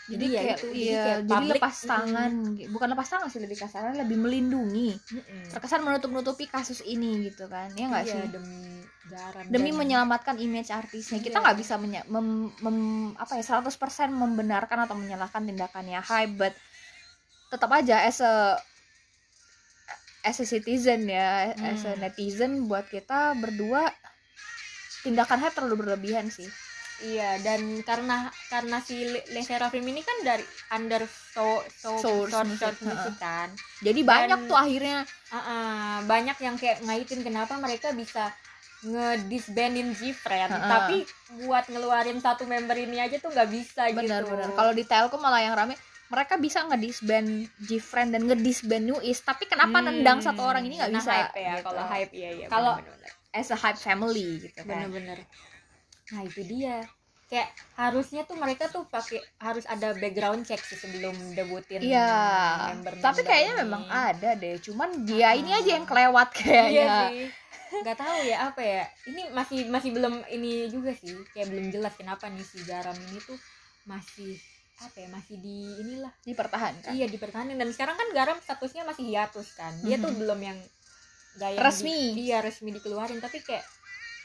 Jadi, 0.06 0.22
ya 0.30 0.38
kayak 0.38 0.58
itu, 0.62 0.68
iya, 0.70 1.02
kayak 1.02 1.18
jadi 1.18 1.34
public, 1.34 1.58
lepas 1.58 1.76
mm, 1.76 1.88
tangan 1.90 2.32
bukan 2.70 2.88
lepas 2.94 3.08
tangan 3.10 3.26
sih 3.26 3.42
lebih 3.42 3.58
kasarnya 3.58 3.94
lebih 3.98 4.14
melindungi. 4.16 4.94
Mm-mm. 4.94 5.50
terkesan 5.50 5.82
menutup 5.82 6.14
nutupi 6.14 6.46
kasus 6.46 6.78
ini 6.80 7.26
gitu 7.26 7.50
kan. 7.50 7.74
Ya 7.74 7.90
nggak 7.90 8.06
Iya, 8.06 8.14
sih? 8.14 8.30
demi 8.30 8.86
garam 9.10 9.42
demi 9.50 9.70
dan- 9.70 9.78
menyelamatkan 9.82 10.38
image 10.38 10.70
artisnya. 10.70 11.18
Kita 11.18 11.38
Iya. 11.38 11.42
nggak 11.42 11.58
bisa 11.58 11.74
menya- 11.74 12.06
mem- 12.06 12.54
mem- 12.56 13.18
apa 13.18 13.34
ya 13.34 13.42
100% 13.42 13.66
membenarkan 14.08 14.86
atau 14.86 14.94
menyalahkan 14.94 15.42
tindakannya. 15.42 15.98
Hype 15.98 16.38
but 16.38 16.54
tetap 17.50 17.70
aja 17.72 18.06
as 18.06 18.22
a 18.22 18.62
as 20.26 20.36
a 20.36 20.44
citizen 20.44 21.06
ya 21.08 21.30
as 21.54 21.82
a 21.82 21.94
Hmm. 21.94 22.02
netizen 22.02 22.66
buat 22.66 22.86
kita 22.86 23.32
berdua 23.34 23.86
tindakan 25.00 25.38
hype 25.40 25.54
terlalu 25.54 25.76
berlebihan 25.80 26.26
sih 26.28 26.50
Iya 26.98 27.36
dan 27.40 27.60
karena 27.82 28.16
karena 28.48 28.80
si 28.80 28.96
Le 28.96 29.20
Le 29.28 29.40
Sserafim 29.40 29.84
ini 29.84 30.00
kan 30.00 30.16
dari 30.22 30.40
under 30.72 31.04
so 31.04 31.44
so 31.70 31.92
Source 31.94 32.32
source, 32.32 32.48
music, 32.48 32.64
source 32.64 32.80
ha-ha. 32.80 32.88
music 32.88 33.14
kan. 33.18 33.48
jadi 33.78 34.00
banyak 34.02 34.38
Dan- 34.38 34.48
tuh 34.48 34.56
akhirnya 34.56 34.98
Ah, 35.26 35.36
ah, 35.36 35.94
banyak 36.02 36.36
yang 36.38 36.56
kayak 36.56 36.80
ngaitin 36.80 37.20
kenapa 37.20 37.52
mereka 37.56 37.92
bisa 37.92 38.32
ngedisbandin 38.82 39.92
Gfriend 39.92 40.48
Ha-ha. 40.50 40.68
tapi 40.70 41.04
buat 41.38 41.64
ngeluarin 41.66 42.16
satu 42.16 42.44
member 42.44 42.76
ini 42.78 42.96
aja 42.98 43.16
tuh 43.18 43.28
nggak 43.28 43.50
bisa 43.50 43.92
benar-benar 43.92 44.48
gitu. 44.48 44.56
kalau 44.56 44.72
di 44.72 44.84
telkom 44.84 45.18
malah 45.18 45.42
yang 45.42 45.52
rame 45.54 45.76
mereka 46.06 46.34
bisa 46.36 46.62
ngedisband 46.64 47.28
Gfriend 47.60 48.10
dan 48.10 48.22
ngedisband 48.24 48.84
New 48.84 49.00
East 49.00 49.22
tapi 49.22 49.44
kenapa 49.44 49.78
Hmm, 49.78 49.86
nendang 49.92 50.18
satu 50.18 50.40
orang 50.40 50.62
ini 50.62 50.76
nggak 50.76 50.88
karena 50.88 51.00
bisa 51.00 51.12
hype 51.12 51.36
ya 51.36 51.52
gitu. 51.52 51.66
kalau 51.66 51.84
hype 51.84 52.12
iya 52.12 52.30
iya 52.34 52.46
Kalau- 52.46 52.78
as 53.30 53.48
a 53.48 53.58
hype 53.58 53.76
family 53.76 54.28
gitu 54.40 54.58
kan 54.58 54.86
bener-bener 54.86 55.18
nah 56.08 56.22
itu 56.22 56.40
dia 56.42 56.86
kayak 57.26 57.50
harusnya 57.74 58.22
tuh 58.22 58.34
mereka 58.34 58.64
tuh 58.66 58.86
pakai 58.86 59.18
harus 59.36 59.66
ada 59.66 59.90
background 59.92 60.42
check 60.42 60.62
sih 60.62 60.74
sebelum 60.74 61.10
debutin 61.34 61.82
Iya, 61.82 62.06
tapi 62.96 63.20
kayaknya 63.20 63.52
ini. 63.52 63.60
memang 63.60 63.82
ada 63.84 64.30
deh. 64.32 64.62
Cuman 64.62 65.02
dia 65.02 65.34
ini 65.34 65.50
Ah. 65.50 65.58
aja 65.58 65.70
yang 65.72 65.82
kelewat 65.84 66.30
iya 66.30 66.38
kayaknya. 66.38 66.98
sih 67.10 67.26
nggak 67.76 67.98
tahu 67.98 68.16
ya 68.22 68.36
apa 68.46 68.62
ya 68.62 68.82
ini 69.04 69.26
masih 69.32 69.66
masih 69.66 69.90
belum 69.90 70.22
ini 70.30 70.70
juga 70.70 70.94
sih 70.94 71.18
kayak 71.28 71.50
belum 71.50 71.66
jelas 71.68 71.92
kenapa 71.92 72.30
nih 72.30 72.40
si 72.40 72.62
garam 72.62 72.94
ini 72.94 73.18
tuh 73.20 73.34
masih 73.84 74.38
apa 74.78 74.96
ya 74.98 75.08
masih 75.08 75.36
di 75.36 75.56
inilah 75.78 76.12
Dipertahankan. 76.20 76.92
iya 76.92 77.06
dipertahankan 77.06 77.56
dan 77.56 77.70
sekarang 77.70 77.96
kan 77.96 78.08
garam 78.10 78.36
statusnya 78.38 78.82
masih 78.82 79.04
hiatus 79.06 79.52
kan 79.52 79.72
dia 79.80 79.96
tuh 79.96 80.08
Mhm. 80.08 80.18
belum 80.18 80.40
yang 80.42 80.58
gaya 81.34 81.56
Resmi. 81.58 82.12
di, 82.12 82.26
iya 82.26 82.40
resmi 82.40 82.70
dikeluarin 82.70 83.16
tapi 83.18 83.40
kayak 83.40 83.64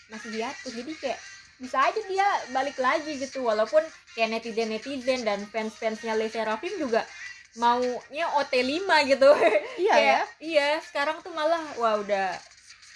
masih 0.07 0.31
hiatus 0.33 0.71
jadi 0.71 0.91
kayak 0.93 1.19
bisa 1.57 1.77
aja 1.79 2.01
dia 2.03 2.25
balik 2.49 2.75
lagi 2.77 3.15
gitu 3.15 3.41
walaupun 3.41 3.79
kayak 4.11 4.33
netizen 4.33 4.67
netizen 4.67 5.21
dan 5.21 5.39
fans 5.45 5.71
fansnya 5.73 6.13
Le 6.13 6.27
Serafim 6.27 6.73
juga 6.75 7.05
maunya 7.53 8.27
OT5 8.33 8.79
gitu 9.07 9.29
Iya 9.83 9.95
ya. 9.95 10.19
Iya 10.37 10.67
sekarang 10.81 11.19
tuh 11.19 11.31
malah 11.31 11.59
wah 11.75 11.95
udah 11.95 12.31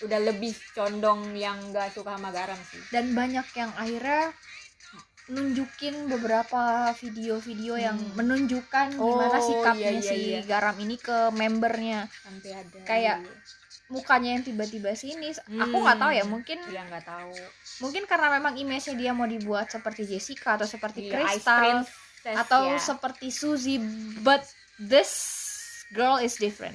udah 0.01 0.19
lebih 0.21 0.51
condong 0.71 1.31
yang 1.31 1.55
gak 1.69 1.91
suka 1.91 2.15
sama 2.15 2.27
garam 2.29 2.59
sih 2.65 2.79
Dan 2.89 3.11
banyak 3.11 3.47
yang 3.53 3.71
akhirnya 3.73 4.31
nunjukin 5.27 6.05
beberapa 6.05 6.61
video-video 6.93 7.75
yang 7.75 7.97
Hmm. 7.97 8.13
menunjukkan 8.15 8.93
Oh, 8.95 9.09
gimana 9.11 9.37
sikapnya 9.39 9.91
iya, 9.91 9.97
iya, 9.97 10.05
si 10.05 10.17
iya. 10.31 10.39
garam 10.43 10.77
ini 10.77 10.95
ke 10.95 11.29
membernya. 11.31 12.05
sampai 12.21 12.51
ada 12.53 12.77
Kayak, 12.83 13.17
iya. 13.19 13.63
Mukanya 13.85 14.33
yang 14.33 14.43
tiba-tiba 14.43 14.93
sini, 14.93 15.29
aku 15.29 15.45
Hmm. 15.71 15.83
nggak 15.83 15.99
tahu 15.99 16.11
ya, 16.11 16.25
mungkin 16.25 16.57
iya 16.65 16.81
nggak 16.83 17.05
tahu 17.05 17.29
mungkin 17.79 18.03
karena 18.03 18.33
memang 18.33 18.53
image-nya 18.55 18.93
dia 18.95 19.11
mau 19.11 19.25
dibuat 19.25 19.67
seperti 19.67 20.05
Jessica 20.05 20.55
atau 20.55 20.65
seperti 20.65 21.05
Iya, 21.05 21.11
Crystal 21.15 21.61
Princess, 21.61 22.37
atau 22.39 22.61
ya. 22.67 22.77
seperti 22.79 23.27
Suzy, 23.29 23.77
but 24.19 24.41
this 24.79 25.11
girl 25.91 26.17
is 26.17 26.33
different. 26.35 26.73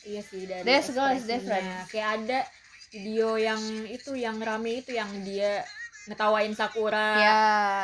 iya 0.00 0.22
sih 0.22 0.46
dari 0.46 0.62
This 0.62 0.90
girl 0.90 1.10
is 1.10 1.26
different. 1.26 1.66
kayak 1.88 2.08
ada 2.16 2.40
video 2.88 3.34
yang 3.34 3.58
itu 3.84 4.14
yang 4.14 4.38
rame 4.38 4.78
itu 4.78 4.94
yang 4.94 5.10
dia 5.20 5.66
ngetawain 6.08 6.52
Sakura. 6.52 7.08
Ya, 7.20 7.40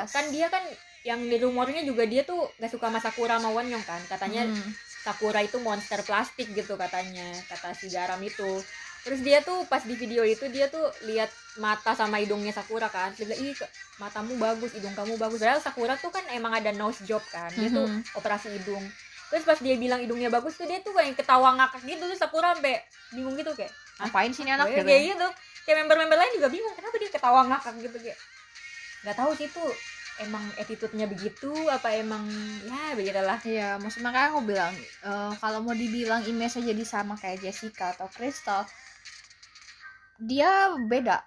kan 0.08 0.24
dia 0.32 0.48
kan 0.48 0.64
yang 1.04 1.20
di 1.20 1.36
rumornya 1.36 1.84
juga 1.84 2.08
dia 2.08 2.24
tuh 2.24 2.48
gak 2.56 2.72
suka 2.72 2.88
sama 2.88 2.98
Sakura 2.98 3.36
sama 3.36 3.52
Wonyong 3.52 3.84
kan. 3.84 4.00
Katanya 4.08 4.48
Hmm. 4.48 4.70
Sakura 5.04 5.44
itu 5.44 5.60
monster 5.60 6.00
plastik 6.00 6.48
gitu 6.50 6.74
katanya 6.74 7.28
kata 7.46 7.76
si 7.76 7.92
garam 7.92 8.16
itu. 8.18 8.64
Terus 9.04 9.20
dia 9.20 9.44
tuh 9.44 9.68
pas 9.68 9.84
di 9.84 9.92
video 9.92 10.24
itu 10.24 10.48
dia 10.48 10.64
tuh 10.66 10.80
lihat 11.04 11.28
mata 11.60 11.92
sama 11.92 12.16
hidungnya 12.16 12.56
Sakura 12.56 12.88
kan. 12.88 13.12
Dia 13.12 13.28
bilang 13.28 13.40
ih 13.44 13.52
matamu 14.00 14.40
bagus 14.40 14.72
hidung 14.72 14.96
kamu 14.96 15.20
bagus. 15.20 15.36
Padahal 15.36 15.60
Sakura 15.60 15.94
tuh 15.94 16.08
kan 16.08 16.24
emang 16.32 16.56
ada 16.56 16.72
nose 16.72 17.04
job 17.04 17.20
kan. 17.28 17.52
Dia 17.52 17.68
tuh 17.68 17.84
Mhm. 17.84 18.16
operasi 18.16 18.48
hidung. 18.56 18.80
Terus 19.28 19.44
pas 19.44 19.60
dia 19.60 19.76
bilang 19.76 20.00
hidungnya 20.00 20.32
bagus 20.32 20.56
tuh 20.56 20.64
dia 20.64 20.80
tuh 20.80 20.96
kayak 20.96 21.20
ketawa 21.20 21.52
ngakak 21.52 21.84
gitu. 21.84 22.00
Tuh 22.00 22.16
Sakura 22.16 22.56
sampai 22.56 22.80
bingung 23.12 23.36
gitu 23.36 23.52
kayak 23.52 23.76
ngapain 24.00 24.32
sih 24.32 24.40
ini 24.40 24.56
anak 24.56 24.72
kayak, 24.72 24.88
gitu 25.12 25.28
kayak 25.64 25.84
member-member 25.84 26.16
lain 26.16 26.32
juga 26.36 26.48
bingung 26.52 26.74
kenapa 26.76 26.96
dia 27.00 27.10
ketawa 27.10 27.40
ngakak 27.48 27.74
gitu 27.80 27.96
kayak 28.00 28.18
nggak 29.04 29.16
tahu 29.16 29.30
sih 29.36 29.48
tuh 29.52 29.72
emang 30.22 30.44
attitude-nya 30.54 31.10
begitu 31.10 31.50
apa 31.66 31.90
emang 31.98 32.22
ya 32.62 32.94
begitulah 32.94 33.38
Iya, 33.42 33.82
maksud 33.82 34.00
makanya 34.06 34.28
aku 34.30 34.40
bilang 34.46 34.74
eh, 35.02 35.32
kalau 35.42 35.58
mau 35.64 35.74
dibilang 35.74 36.22
image-nya 36.22 36.70
jadi 36.70 36.84
sama 36.86 37.18
kayak 37.18 37.42
Jessica 37.42 37.90
atau 37.96 38.06
Crystal, 38.06 38.62
dia 40.22 40.70
beda. 40.86 41.18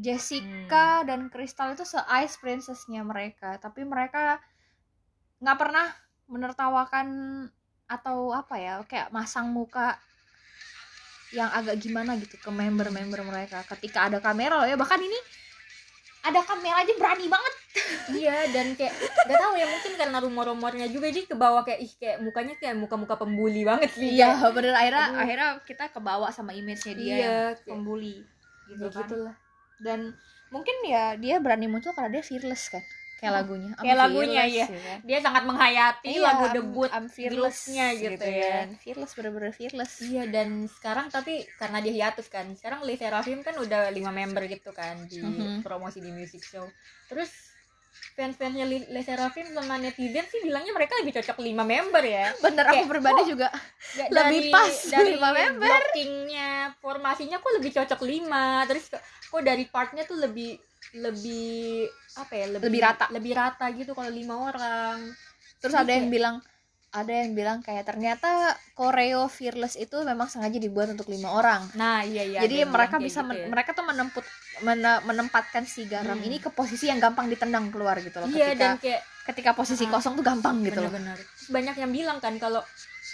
Jessica 0.00 1.04
dan 1.04 1.28
Crystal 1.28 1.76
itu 1.76 1.84
se-ice 1.84 2.40
princess-nya 2.40 3.04
mereka, 3.04 3.60
tapi 3.60 3.84
mereka 3.84 4.40
nggak 5.44 5.58
pernah 5.60 5.86
menertawakan 6.30 7.08
atau 7.90 8.32
apa 8.32 8.56
ya, 8.56 8.74
kayak 8.88 9.12
masang 9.12 9.52
muka 9.52 10.00
yang 11.30 11.50
agak 11.50 11.78
gimana 11.78 12.18
gitu 12.18 12.34
ke 12.36 12.50
member-member 12.50 13.22
mereka. 13.22 13.62
Ketika 13.66 14.10
ada 14.10 14.18
kamera 14.18 14.58
loh 14.62 14.68
ya, 14.68 14.74
bahkan 14.74 14.98
ini 14.98 15.14
ada 16.20 16.44
kamera 16.44 16.84
aja 16.84 16.92
berani 16.98 17.26
banget. 17.30 17.54
iya 18.18 18.50
dan 18.50 18.74
kayak 18.74 18.90
nggak 18.98 19.38
tahu 19.38 19.54
ya 19.54 19.66
mungkin 19.70 19.92
karena 19.94 20.18
rumor-rumornya 20.18 20.86
juga 20.90 21.06
jadi 21.06 21.22
ke 21.22 21.38
bawah 21.38 21.62
kayak 21.62 21.80
ih 21.86 21.92
kayak 22.02 22.18
mukanya 22.18 22.54
kayak 22.58 22.74
muka-muka 22.74 23.14
pembuli 23.14 23.62
banget 23.62 23.94
sih 23.94 24.18
Iya, 24.18 24.50
bener 24.50 24.74
akhirnya 24.74 25.06
Aduh. 25.14 25.22
akhirnya 25.22 25.48
kita 25.62 25.84
kebawa 25.94 26.34
sama 26.34 26.50
image-nya 26.50 26.94
dia 26.98 27.14
iya 27.14 27.38
pembuli 27.62 28.26
gitu 28.66 28.84
ya 28.84 28.90
kan. 28.90 29.06
gitulah 29.06 29.34
Dan 29.78 30.00
mungkin 30.50 30.76
ya 30.82 31.14
dia 31.14 31.38
berani 31.38 31.70
muncul 31.70 31.94
karena 31.94 32.18
dia 32.18 32.26
fearless 32.26 32.74
kan. 32.74 32.82
Kayak 33.20 33.34
lagunya 33.36 33.70
I'm 33.70 33.82
Kayak 33.82 33.98
lagunya, 34.00 34.42
iya. 34.42 34.64
ya 34.64 34.80
kan? 34.80 34.98
dia 35.04 35.18
sangat 35.20 35.42
menghayati 35.44 36.08
Iya, 36.08 36.20
lagu 36.24 36.44
I'm- 36.44 36.54
debut 36.54 36.88
I'm 36.88 37.06
fearless 37.06 37.58
grupnya 37.62 37.86
gitu, 37.94 38.24
ya 38.24 38.48
kan. 38.56 38.68
fearless 38.74 39.12
bener-bener 39.12 39.52
fearless 39.52 39.92
Iya 40.00 40.24
dan 40.26 40.48
sekarang 40.66 41.06
tapi 41.06 41.32
karena 41.54 41.78
dia 41.78 41.92
hiatus 41.94 42.26
kan 42.26 42.48
sekarang 42.50 42.80
Le 42.80 42.94
Sserafim 42.94 43.40
kan 43.40 43.54
udah 43.54 43.88
lima 43.90 44.08
member 44.10 44.40
gitu 44.46 44.72
kan 44.72 45.04
di 45.04 45.20
Mhm. 45.20 45.60
promosi 45.60 45.98
di 45.98 46.08
music 46.08 46.40
show 46.42 46.64
terus 47.06 47.28
fans-fansnya 48.10 48.64
Le, 48.64 48.88
Le 48.88 49.00
Sserafim 49.00 49.46
sama 49.48 49.76
netizen 49.76 50.24
sih 50.24 50.40
bilangnya 50.40 50.72
mereka 50.72 50.96
lebih 50.96 51.12
cocok 51.12 51.36
lima 51.38 51.62
member 51.62 52.00
ya 52.00 52.32
bener 52.38 52.64
aku 52.64 52.74
Kayak, 52.78 52.88
pribadi 52.88 53.20
kok 53.20 53.28
juga 53.28 53.48
Nggak, 53.90 54.08
Lebih 54.16 54.42
pas 54.48 54.72
dari 54.86 55.10
lima 55.10 55.30
member. 55.30 55.66
blockingnya 55.66 56.50
formasinya 56.76 57.36
kok 57.36 57.52
lebih 57.52 57.70
cocok 57.72 58.00
lima 58.02 58.44
terus 58.64 58.84
kok 58.90 59.42
dari 59.42 59.64
partnya 59.66 60.02
tuh 60.02 60.16
lebih 60.18 60.56
lebih 60.92 61.86
apa 62.16 62.32
ya 62.32 62.46
lebih, 62.48 62.66
Lebih 62.66 62.80
rata. 62.80 63.04
lebih 63.08 63.32
rata 63.32 63.66
gitu 63.70 63.92
kalau 63.92 64.10
lima 64.10 64.34
orang 64.44 64.98
terus 65.56 65.72
Jadi 65.72 65.82
ada 65.82 65.92
yang 65.94 66.08
bilang 66.08 66.36
ada 66.90 67.12
yang 67.14 67.32
bilang 67.32 67.58
kayak 67.60 67.86
ternyata 67.86 68.26
koreo 68.74 69.26
fearless 69.26 69.76
itu 69.76 69.94
memang 70.02 70.26
sengaja 70.26 70.58
dibuat 70.58 70.90
untuk 70.90 71.06
lima 71.06 71.30
orang 71.30 71.62
nah 71.72 72.02
iya 72.02 72.26
iya 72.26 72.38
jadi 72.40 72.66
yang 72.66 72.74
mereka 72.74 72.98
bisa 72.98 73.22
men- 73.22 73.30
gitu 73.32 73.40
ya. 73.40 73.48
mereka 73.48 73.70
tuh 73.70 73.84
menemput 73.84 74.24
mene- 74.60 75.02
menempatkan 75.04 75.62
si 75.64 75.86
garam 75.86 76.18
Hmm. 76.18 76.26
ini 76.26 76.36
ke 76.36 76.50
posisi 76.50 76.86
yang 76.86 76.98
gampang 76.98 77.30
ditendang 77.30 77.70
keluar 77.70 77.94
gitu 77.96 78.18
loh 78.18 78.26
iya 78.28 78.50
ketika 78.50 78.58
dan 78.58 78.72
kayak 78.76 79.00
ketika 79.22 79.50
posisi 79.52 79.84
Ah, 79.84 79.90
kosong 79.92 80.18
tuh 80.18 80.24
gampang 80.24 80.58
gitu 80.60 80.80
loh 80.80 80.90
bener-bener 80.90 81.14
Terus 81.14 81.48
banyak 81.48 81.76
yang 81.78 81.92
bilang 81.92 82.18
kan 82.18 82.34
kalau 82.36 82.58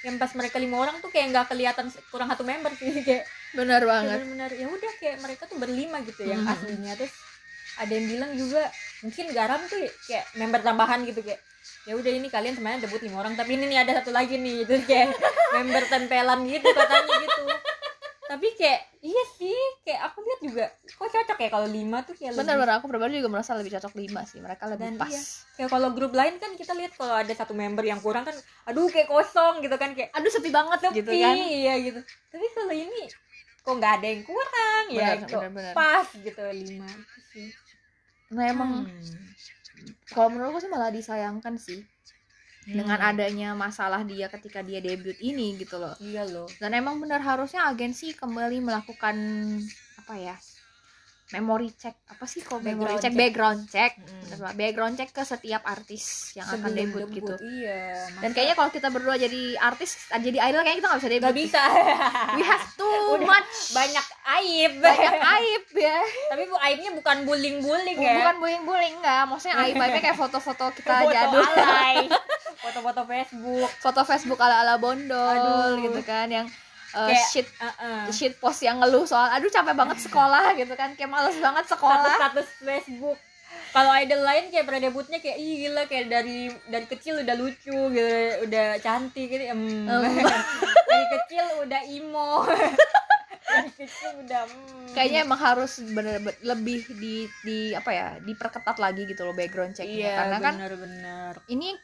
yang 0.03 0.17
pas 0.17 0.33
mereka 0.33 0.57
lima 0.57 0.77
orang 0.79 0.97
tuh 0.97 1.11
kayak 1.11 1.27
nggak 1.29 1.47
kelihatan 1.47 1.87
kurang 2.09 2.33
satu 2.33 2.43
member 2.43 2.73
sih 2.73 2.89
kayak 3.05 3.29
benar 3.53 3.85
banget 3.85 4.17
benar-benar 4.17 4.51
ya 4.53 4.67
udah 4.67 4.93
kayak 4.97 5.17
mereka 5.21 5.43
tuh 5.45 5.59
berlima 5.59 6.01
gitu 6.01 6.25
yang 6.25 6.41
Mhm. 6.41 6.49
aslinya 6.49 6.93
terus 6.97 7.13
ada 7.77 7.93
yang 7.93 8.07
bilang 8.07 8.33
juga 8.33 8.63
mungkin 9.01 9.25
garam 9.31 9.61
tuh 9.63 9.79
kayak 10.03 10.25
member 10.35 10.61
tambahan 10.61 11.05
gitu 11.05 11.21
kayak 11.21 11.41
ya 11.83 11.93
udah 11.93 12.13
ini 12.13 12.27
kalian 12.27 12.55
sebenarnya 12.55 12.81
debut 12.83 13.01
lima 13.01 13.21
orang 13.21 13.35
tapi 13.35 13.55
ini 13.55 13.67
nih 13.67 13.79
ada 13.81 13.93
satu 13.97 14.11
lagi 14.11 14.37
nih 14.37 14.63
terus 14.63 14.83
kayak 14.85 15.13
member 15.55 15.83
tempelan 15.85 16.41
gitu 16.45 16.69
katanya 16.69 17.15
gitu. 17.19 17.43
Tapi 18.27 18.49
kayak 18.55 18.81
iya 19.01 19.23
sih 19.33 19.55
kayak 19.81 20.01
aku 20.05 20.19
lihat 20.19 20.41
juga 20.43 20.65
kok 20.85 21.07
cocok 21.07 21.39
ya 21.39 21.49
kalau 21.49 21.69
lima 21.69 22.03
tuh 22.03 22.11
kayak 22.13 22.35
lebih- 22.35 22.43
benar-benar 22.43 22.75
aku 22.77 22.87
pribadi 22.87 23.13
juga 23.17 23.31
merasa 23.31 23.55
lebih 23.55 23.71
cocok 23.73 23.95
lima 23.95 24.23
sih 24.25 24.41
mereka 24.41 24.67
lebih 24.67 24.83
Dan 24.85 24.95
pas. 24.97 25.07
iya. 25.07 25.21
kayak 25.55 25.71
kalau 25.71 25.89
grup 25.91 26.11
lain 26.11 26.35
kan 26.37 26.51
kita 26.53 26.75
lihat 26.75 26.93
kalau 26.93 27.15
ada 27.15 27.31
satu 27.31 27.55
member 27.55 27.83
yang 27.83 28.01
kurang 28.01 28.25
kan 28.25 28.35
aduh 28.65 28.89
kayak 28.89 29.07
kosong 29.07 29.61
gitu 29.61 29.75
kan 29.75 29.95
kayak 29.95 30.11
aduh 30.11 30.27
sepi 30.29 30.51
banget 30.51 30.79
sepi 30.81 30.99
gitu 30.99 31.13
kan. 31.15 31.35
iya 31.39 31.75
gitu. 31.81 32.01
Tapi 32.03 32.47
kalau 32.51 32.75
ini 32.75 33.01
kok 33.61 33.75
nggak 33.77 33.93
ada 33.97 34.07
yang 34.09 34.23
kurang 34.23 34.85
ya 34.89 34.99
Benar, 34.99 35.17
kok 35.21 35.41
benar, 35.41 35.51
benar. 35.53 35.73
pas 35.73 36.07
gitu 36.13 36.43
lima 36.49 36.87
itu 36.89 37.19
sih 37.33 37.49
nah 38.33 38.45
emang 38.47 38.71
Hmm. 38.85 39.15
kalau 40.11 40.29
menurutku 40.33 40.59
sih 40.65 40.71
malah 40.73 40.91
disayangkan 40.91 41.55
sih 41.59 41.83
dengan 42.67 42.99
Hmm. 42.99 43.11
adanya 43.15 43.49
masalah 43.55 44.03
dia 44.03 44.27
ketika 44.27 44.59
dia 44.59 44.83
debut 44.83 45.15
ini 45.23 45.55
gitu 45.63 45.79
loh 45.79 45.95
iya 46.03 46.27
loh 46.27 46.51
dan 46.59 46.75
emang 46.75 46.99
benar 46.99 47.23
harusnya 47.23 47.63
agensi 47.71 48.11
kembali 48.11 48.59
melakukan 48.59 49.17
apa 50.03 50.15
ya 50.19 50.37
memory 51.29 51.71
check. 51.73 51.99
Apa 52.07 52.23
sih 52.25 52.39
kok 52.39 52.61
memory 52.61 52.87
Background 52.87 52.95
check 52.97 53.11
check. 53.11 53.19
background 53.19 53.61
check. 53.67 53.93
Mm. 53.97 54.07
Banget. 54.37 54.55
background 54.55 54.95
check 54.95 55.11
ke 55.11 55.23
setiap 55.23 55.63
artis 55.63 56.03
yang 56.33 56.47
akan 56.47 56.71
Sebelum 56.71 56.77
debut, 56.77 57.09
gitu. 57.11 57.35
iya 57.43 58.07
dan 58.17 58.31
kayaknya 58.31 58.55
kalau 58.55 58.71
kita 58.71 58.89
berdua 58.89 59.17
jadi 59.17 59.43
artis 59.59 59.91
jadi 60.09 60.39
idol 60.45 60.61
kayaknya 60.61 60.79
kita 60.79 60.89
nggak 60.89 61.01
bisa 61.01 61.11
debut. 61.11 61.25
Nggak 61.25 61.39
bisa. 61.41 61.63
We 62.37 62.43
have 62.43 62.67
too 62.75 62.99
Udah 63.13 63.27
much. 63.27 63.55
banyak 63.73 64.07
aib. 64.39 64.73
Banyak 64.79 65.15
aib 65.35 65.65
ya. 65.73 65.99
Tapi 66.29 66.43
bu 66.45 66.57
aibnya 66.57 66.91
bukan 66.93 67.17
bullying 67.25 67.59
bullying 67.59 67.99
ya? 67.99 68.15
Bukan 68.21 68.37
bullying 68.39 68.65
bullying 68.65 68.97
nggak. 68.99 69.23
Maksudnya 69.27 69.57
aib 69.63 69.75
aibnya 69.75 70.03
kayak 70.03 70.19
foto-foto 70.19 70.65
kita 70.75 70.93
foto 71.03 71.11
jadul. 71.11 71.43
alay. 71.43 71.97
Foto-foto 72.67 73.03
Facebook. 73.05 73.71
Foto 73.79 74.01
Facebook 74.03 74.39
ala 74.39 74.63
ala 74.63 74.75
bondol 74.77 75.75
Aduh. 75.75 75.83
gitu 75.87 76.01
kan 76.03 76.27
yang 76.27 76.47
uh, 76.97 77.07
Kayak- 77.07 77.29
shit 77.29 77.49
Heeh. 77.53 78.03
shit 78.11 78.35
post 78.37 78.61
yang 78.61 78.81
ngeluh 78.81 79.05
soal 79.05 79.29
aduh 79.29 79.47
capek 79.47 79.77
banget 79.77 79.99
sekolah 80.01 80.57
gitu 80.57 80.73
kan 80.73 80.97
kayak 80.97 81.13
males 81.13 81.37
banget 81.37 81.69
sekolah 81.69 82.17
status 82.17 82.49
Facebook 82.59 83.19
kalau 83.73 83.93
idol 83.95 84.21
lain 84.21 84.49
kayak 84.49 84.65
pada 84.65 84.81
debutnya 84.81 85.19
kayak 85.21 85.37
ih 85.37 85.53
gila 85.63 85.85
kayak 85.85 86.09
dari 86.09 86.39
dari 86.67 86.87
kecil 86.87 87.21
udah 87.21 87.37
lucu 87.37 87.77
gitu 87.93 88.13
udah 88.43 88.67
cantik 88.81 89.29
gitu. 89.29 89.45
Em. 89.45 89.61
dari 90.89 91.07
kecil 91.13 91.45
udah 91.61 91.83
imo 91.87 92.49
dari 93.47 93.71
kecil 93.75 94.11
udah 94.25 94.43
mm. 94.49 94.93
kayaknya 94.93 95.23
emang 95.23 95.39
harus 95.39 95.79
bener 95.79 96.19
bener 96.19 96.37
lebih 96.43 96.89
di 96.97 97.15
di 97.43 97.59
apa 97.73 97.91
ya 97.93 98.09
diperketat 98.19 98.77
lagi 98.77 99.05
gitu 99.05 99.23
loh 99.23 99.33
background 99.33 99.73
checknya 99.73 99.93
iya 99.95 100.13
karena 100.19 100.37
kan 100.41 100.55
bener-bener 100.57 101.33
ini 101.47 101.77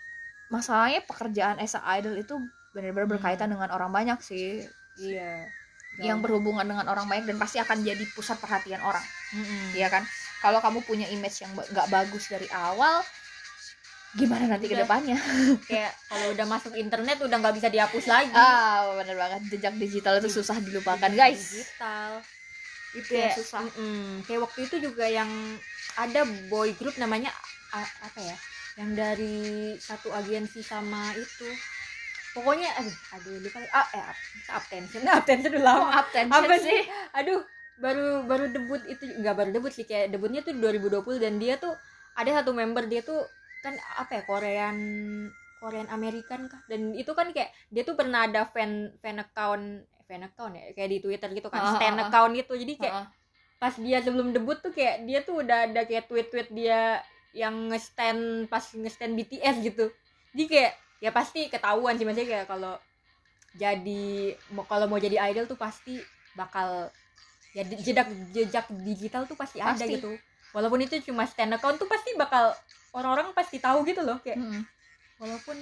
masalahnya 0.49 1.01
pekerjaan 1.05 1.57
as 1.57 1.73
a 1.73 1.83
idol 1.97 2.13
itu 2.15 2.35
benar-benar 2.73 3.05
Hmm. 3.05 3.15
berkaitan 3.15 3.49
dengan 3.49 3.69
orang 3.69 3.93
banyak 3.93 4.19
sih 4.21 4.65
iya. 4.99 5.47
Yang 6.01 6.25
berhubungan 6.25 6.65
dengan 6.65 6.89
orang 6.89 7.05
banyak 7.05 7.29
dan 7.29 7.37
pasti 7.37 7.61
akan 7.61 7.85
jadi 7.85 8.05
pusat 8.17 8.41
perhatian 8.41 8.81
orang. 8.81 9.05
Mm-mm. 9.37 9.77
ya 9.77 9.93
kan? 9.93 10.05
Kalau 10.41 10.59
kamu 10.59 10.81
punya 10.83 11.07
image 11.09 11.45
yang 11.45 11.53
nggak 11.53 11.89
bagus 11.93 12.29
dari 12.33 12.49
awal 12.51 13.05
gimana 14.13 14.45
nanti 14.45 14.69
ke 14.69 14.77
Udah. 14.77 14.85
depannya? 14.85 15.17
Kayak 15.71 15.93
kalau 16.05 16.37
udah 16.37 16.47
masuk 16.49 16.73
internet 16.77 17.17
udah 17.25 17.37
nggak 17.41 17.57
bisa 17.57 17.69
dihapus 17.73 18.05
lagi. 18.09 18.33
Ah 18.37 18.93
bener 19.01 19.17
banget. 19.17 19.41
Jejak 19.53 19.75
digital 19.81 20.21
itu 20.21 20.29
susah 20.29 20.61
dilupakan 20.61 21.09
guys. 21.13 21.61
Digital. 21.61 22.21
Itu 22.93 23.09
kayak 23.09 23.33
yang 23.33 23.39
susah. 23.41 23.63
mm-mm. 23.73 24.21
kayak 24.29 24.41
waktu 24.45 24.61
itu 24.69 24.77
juga 24.85 25.09
yang 25.09 25.29
ada 25.97 26.29
boy 26.53 26.73
group 26.77 26.97
namanya 27.01 27.33
a- 27.73 27.97
apa 28.05 28.21
ya? 28.21 28.37
Yang 28.77 28.91
dari 28.97 29.37
satu 29.81 30.13
agensi 30.13 30.61
sama 30.61 31.13
itu 31.17 31.49
pokoknya 32.33 32.69
aduh 32.81 32.97
aduh 33.17 33.35
lupa. 33.45 33.59
Ah 33.73 33.87
eh 33.93 34.05
abtention 34.53 35.01
abtention 35.21 35.51
udah 35.57 35.65
lama 35.65 35.87
attention 36.01 36.43
apa 36.45 36.55
sih? 36.61 36.81
aduh 37.17 37.41
baru 37.81 38.25
baru 38.29 38.45
debut 38.53 38.83
itu 38.89 39.05
nggak 39.21 39.35
baru 39.37 39.51
debut 39.53 39.73
sih 39.73 39.89
kayak 39.89 40.13
debutnya 40.13 40.45
tuh 40.45 40.57
2020 40.57 41.25
dan 41.25 41.41
dia 41.41 41.57
tuh 41.57 41.73
ada 42.17 42.41
satu 42.41 42.53
member 42.53 42.85
dia 42.89 43.01
tuh 43.01 43.25
kan 43.63 43.79
apa 43.97 44.21
ya 44.21 44.23
Korean 44.27 44.79
Korean 45.63 45.87
American 45.95 46.51
kah? 46.51 46.59
Dan 46.67 46.91
itu 46.99 47.15
kan 47.15 47.31
kayak 47.31 47.55
dia 47.71 47.87
tuh 47.87 47.95
pernah 47.95 48.27
ada 48.27 48.43
fan 48.43 48.91
fan 48.99 49.23
account 49.23 49.87
eh, 49.87 50.03
fan 50.03 50.27
account 50.27 50.59
ya 50.59 50.75
kayak 50.75 50.91
di 50.91 50.99
Twitter 50.99 51.31
gitu 51.31 51.47
kan 51.47 51.79
stand 51.79 52.03
ah, 52.03 52.03
ah. 52.03 52.07
account 52.11 52.35
gitu. 52.35 52.59
Jadi 52.59 52.75
kayak 52.83 52.95
Heeh. 52.99 53.07
pas 53.63 53.75
dia 53.79 53.99
sebelum 54.03 54.35
debut 54.35 54.59
tuh 54.59 54.75
kayak 54.75 55.07
dia 55.07 55.23
tuh 55.23 55.47
udah 55.47 55.71
ada 55.71 55.87
kayak 55.87 56.11
tweet-tweet 56.11 56.51
dia 56.51 56.99
yang 57.33 57.71
nge-stand 57.71 58.51
pas 58.51 58.67
nge-stand 58.75 59.15
BTS 59.15 59.63
gitu. 59.63 59.95
Jadi 60.35 60.45
kayak 60.51 60.73
ya 61.03 61.11
pasti 61.11 61.51
ketahuan 61.51 61.99
sih 61.99 62.07
maksudnya 62.07 62.31
kayak 62.31 62.47
kalau 62.47 62.79
jadi 63.59 64.33
mau 64.55 64.65
kalau 64.65 64.87
mau 64.87 65.03
jadi 65.03 65.19
idol 65.35 65.51
tuh 65.51 65.59
pasti 65.59 65.99
bakal 66.39 66.89
ya 67.53 67.67
jejak 67.69 68.09
jejak 68.33 68.67
digital 68.81 69.29
tuh 69.29 69.37
pasti, 69.37 69.61
ada 69.61 69.77
Pasti. 69.77 70.01
gitu 70.01 70.17
walaupun 70.57 70.81
itu 70.85 71.05
cuma 71.05 71.29
stand 71.29 71.53
account 71.53 71.77
tuh 71.77 71.89
pasti 71.89 72.17
bakal 72.17 72.55
orang-orang 72.97 73.33
pasti 73.37 73.61
tahu 73.61 73.85
gitu 73.85 74.01
loh 74.05 74.21
kayak 74.25 74.41
Mm-mm. 74.41 74.63
walaupun 75.21 75.57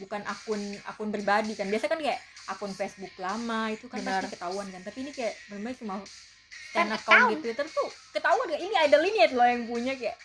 bukan 0.00 0.20
akun 0.24 0.60
akun 0.88 1.08
pribadi 1.12 1.56
kan 1.56 1.68
biasa 1.68 1.88
kan 1.88 2.00
kayak 2.00 2.20
akun 2.48 2.72
Facebook 2.72 3.12
lama 3.20 3.72
itu 3.72 3.88
kan 3.88 4.00
Benar. 4.00 4.24
pasti 4.24 4.36
ketahuan 4.36 4.66
kan 4.68 4.80
tapi 4.84 4.98
ini 5.04 5.10
kayak 5.12 5.34
benar 5.48 5.72
cuma 5.76 5.94
stand 6.72 6.92
account 6.92 7.20
account. 7.24 7.30
di 7.32 7.36
Twitter 7.40 7.66
tuh 7.68 7.88
ketahuan 8.16 8.46
gak 8.48 8.62
ini 8.64 8.74
idol 8.84 9.02
ini 9.06 9.18
loh 9.32 9.46
yang 9.48 9.62
punya 9.68 9.92
kayak 9.96 10.16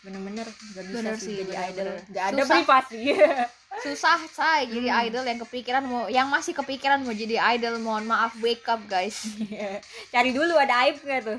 bener-bener 0.00 0.46
gak 0.46 0.84
bisa 0.86 0.96
Bener 0.96 1.14
sih 1.14 1.24
sih, 1.26 1.34
jadi 1.36 1.52
bener-bener. 1.52 1.70
idol 1.70 1.88
gak 2.08 2.24
ada 2.26 2.40
Susah. 2.40 2.54
privasi 2.54 3.00
susah 3.84 4.18
say 4.28 4.60
jadi 4.66 4.88
Hmm. 4.90 5.02
idol 5.02 5.24
yang 5.24 5.40
kepikiran 5.40 5.82
mau 5.82 6.04
yang 6.08 6.26
masih 6.26 6.52
kepikiran 6.52 7.00
mau 7.00 7.12
jadi 7.12 7.36
idol 7.54 7.78
mohon 7.78 8.04
maaf 8.04 8.34
wake 8.38 8.66
up 8.66 8.80
guys 8.84 9.24
cari 10.12 10.30
dulu 10.30 10.52
ada 10.54 10.84
aib 10.84 10.98
gak 11.00 11.20
tuh 11.22 11.38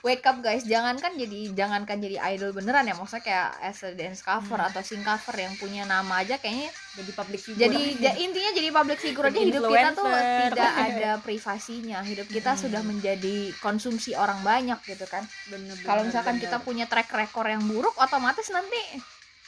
wake 0.00 0.22
up 0.22 0.38
guys 0.38 0.62
jangankan 0.62 1.14
jadi 1.14 1.52
jangankan 1.52 1.96
jadi 1.96 2.16
idol 2.30 2.50
beneran 2.50 2.82
ya 2.82 2.92
maksudnya 2.92 3.20
kayak 3.20 3.48
as 3.60 3.80
a 3.80 3.92
dance 3.92 4.20
cover 4.20 4.56
Hmm. 4.56 4.68
atau 4.68 4.80
sing 4.80 5.00
cover 5.00 5.34
yang 5.34 5.54
punya 5.54 5.82
nama 5.84 6.20
aja 6.20 6.36
kayaknya 6.36 6.68
jadi 6.92 7.10
public 7.12 7.40
figure 7.40 7.62
jadi 7.62 7.80
ja- 7.98 8.16
intinya 8.16 8.50
jadi 8.52 8.68
public 8.70 8.98
figure 8.98 9.26
aja 9.26 9.40
hidup 9.40 9.62
kita 9.64 9.88
tuh 9.92 10.08
tidak 10.44 10.72
ada 10.86 11.10
privasinya 11.18 11.98
hidup 12.02 12.26
kita 12.26 12.50
Hmm. 12.50 12.60
sudah 12.60 12.82
menjadi 12.82 13.36
konsumsi 13.56 14.12
orang 14.12 14.40
banyak 14.40 14.78
gitu 14.84 15.04
kan 15.04 15.22
kalau 15.80 16.02
misalkan 16.02 16.36
bener. 16.36 16.44
kita 16.44 16.56
punya 16.58 16.84
track 16.84 17.10
record 17.10 17.48
yang 17.48 17.62
buruk 17.62 17.94
otomatis 17.96 18.48
nanti 18.48 18.78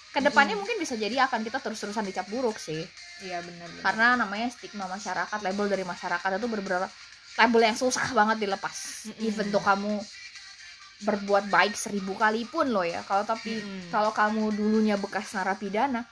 ke 0.09 0.21
depannya 0.21 0.53
Hmm. 0.53 0.61
mungkin 0.61 0.77
bisa 0.77 0.93
jadi 0.95 1.25
akan 1.25 1.41
kita 1.41 1.57
terus-terusan 1.59 2.03
dicap 2.03 2.27
buruk 2.27 2.57
sih 2.57 2.85
iya 3.21 3.41
bener 3.41 3.65
bener. 3.67 3.81
karena 3.81 4.07
namanya 4.15 4.49
stigma 4.49 4.85
masyarakat 4.87 5.39
label 5.41 5.67
dari 5.67 5.83
masyarakat 5.83 6.31
itu 6.37 6.47
beberapa 6.47 6.85
label 7.33 7.63
yang 7.63 7.77
susah 7.77 8.13
banget 8.13 8.37
dilepas 8.41 9.09
Mm-mm. 9.09 9.25
even 9.25 9.49
tuh 9.49 9.61
kamu 9.61 10.01
berbuat 11.03 11.49
baik 11.49 11.75
seribu 11.75 12.15
kali 12.15 12.45
pun 12.45 12.69
loh 12.69 12.85
ya 12.85 13.03
kalau 13.03 13.23
tapi 13.23 13.59
Mm-mm. 13.59 13.91
kalau 13.91 14.13
kamu 14.13 14.53
dulunya 14.53 14.95
bekas 14.95 15.33
narapidana 15.33 16.07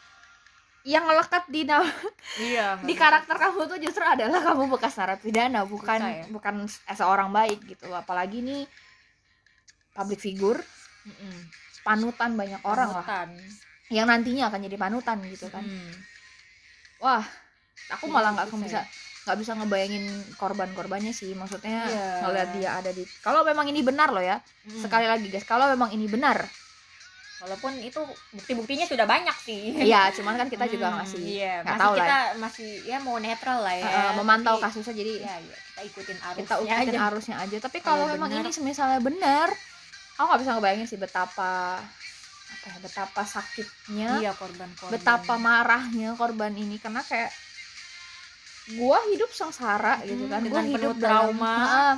yang 0.83 1.05
melekat 1.05 1.45
di 1.47 1.69
iya 2.49 2.75
di 2.89 2.95
karakter 2.95 3.37
kamu 3.37 3.69
tuh 3.69 3.79
justru 3.79 4.01
adalah 4.01 4.41
kamu 4.43 4.67
bekas 4.71 4.97
narapidana 4.97 5.63
bukan 5.65 6.01
Susah 6.01 6.17
ya. 6.17 6.25
bukan 6.29 6.55
seorang 6.91 7.29
baik 7.31 7.61
gitu 7.69 7.93
apalagi 7.93 8.41
nih 8.41 8.65
public 9.93 10.19
figure 10.19 10.61
Mm-mm. 11.05 11.37
panutan 11.81 12.33
banyak 12.35 12.61
orang 12.63 12.91
lah 12.91 13.05
Panutan. 13.05 13.29
yang 13.91 14.07
nantinya 14.07 14.49
akan 14.49 14.61
jadi 14.65 14.77
panutan 14.77 15.19
gitu 15.29 15.47
kan 15.49 15.63
Hmm. 15.63 15.93
wah 16.99 17.25
aku 17.91 18.07
Iya, 18.07 18.13
malah 18.13 18.31
nggak 18.35 18.49
susah 18.49 18.65
bisa 18.65 18.81
nggak 19.31 19.39
bisa 19.39 19.55
ngebayangin 19.55 20.05
korban-korbannya 20.35 21.15
sih. 21.15 21.31
Maksudnya 21.33 21.87
Iya. 21.87 22.07
ngeliat 22.21 22.49
dia 22.53 22.71
ada 22.75 22.91
di 22.91 23.07
kalau 23.23 23.41
memang 23.41 23.65
ini 23.65 23.81
benar 23.81 24.11
loh 24.11 24.21
ya. 24.21 24.43
Hmm. 24.43 24.83
sekali 24.83 25.07
lagi 25.07 25.27
guys 25.27 25.47
kalau 25.47 25.71
memang 25.71 25.91
ini 25.91 26.05
benar. 26.05 26.43
Walaupun 27.41 27.73
itu 27.81 27.97
bukti-buktinya 28.37 28.85
sudah 28.85 29.09
banyak 29.09 29.33
sih. 29.41 29.73
Iya, 29.81 30.13
cuman 30.13 30.37
kan 30.37 30.53
kita 30.53 30.69
juga 30.69 30.93
Hmm, 30.93 31.01
masih 31.01 31.23
iya, 31.25 31.65
nggak 31.65 31.73
masih 31.73 31.81
tahu 31.81 31.95
lah. 31.95 32.01
kita 32.05 32.19
masih 32.37 32.69
ya 32.85 32.99
mau 33.01 33.17
netral 33.17 33.59
lah 33.65 33.73
ya. 33.73 33.89
Eh, 33.89 34.13
memantau 34.13 34.61
Tapi, 34.61 34.65
kasusnya 34.69 34.93
jadi 34.93 35.13
ya, 35.25 35.35
ya, 35.41 35.57
kita 35.57 35.81
ikutin 35.87 36.19
arusnya 36.21 36.45
kita 36.45 36.55
ikutin 36.61 36.77
aja 36.85 36.99
arusnya 37.01 37.37
aja. 37.41 37.57
Tapi 37.57 37.79
Kalau 37.81 38.05
memang 38.05 38.29
ini 38.29 38.53
misalnya 38.61 39.01
benar, 39.01 39.49
aku 40.15 40.27
nggak 40.29 40.41
bisa 40.43 40.53
ngebayangin 40.53 40.85
sih 40.87 40.99
betapa 41.01 41.81
apa 42.51 42.67
ya, 42.67 42.77
betapa 42.79 43.23
sakitnya, 43.25 44.21
iya 44.21 44.33
korban-korban. 44.37 44.93
betapa 44.93 45.35
marahnya 45.41 46.13
korban 46.15 46.53
ini. 46.53 46.77
Karena 46.77 47.01
kayak 47.01 47.33
gua 48.73 48.99
hidup 49.07 49.31
sengsara 49.31 49.99
gitu 50.03 50.27
kan, 50.27 50.41
dengan 50.41 50.65
hidup 50.65 50.93
penuh 50.93 50.95
dalam- 50.97 51.33
trauma. 51.33 51.55
Heeh. 51.57 51.95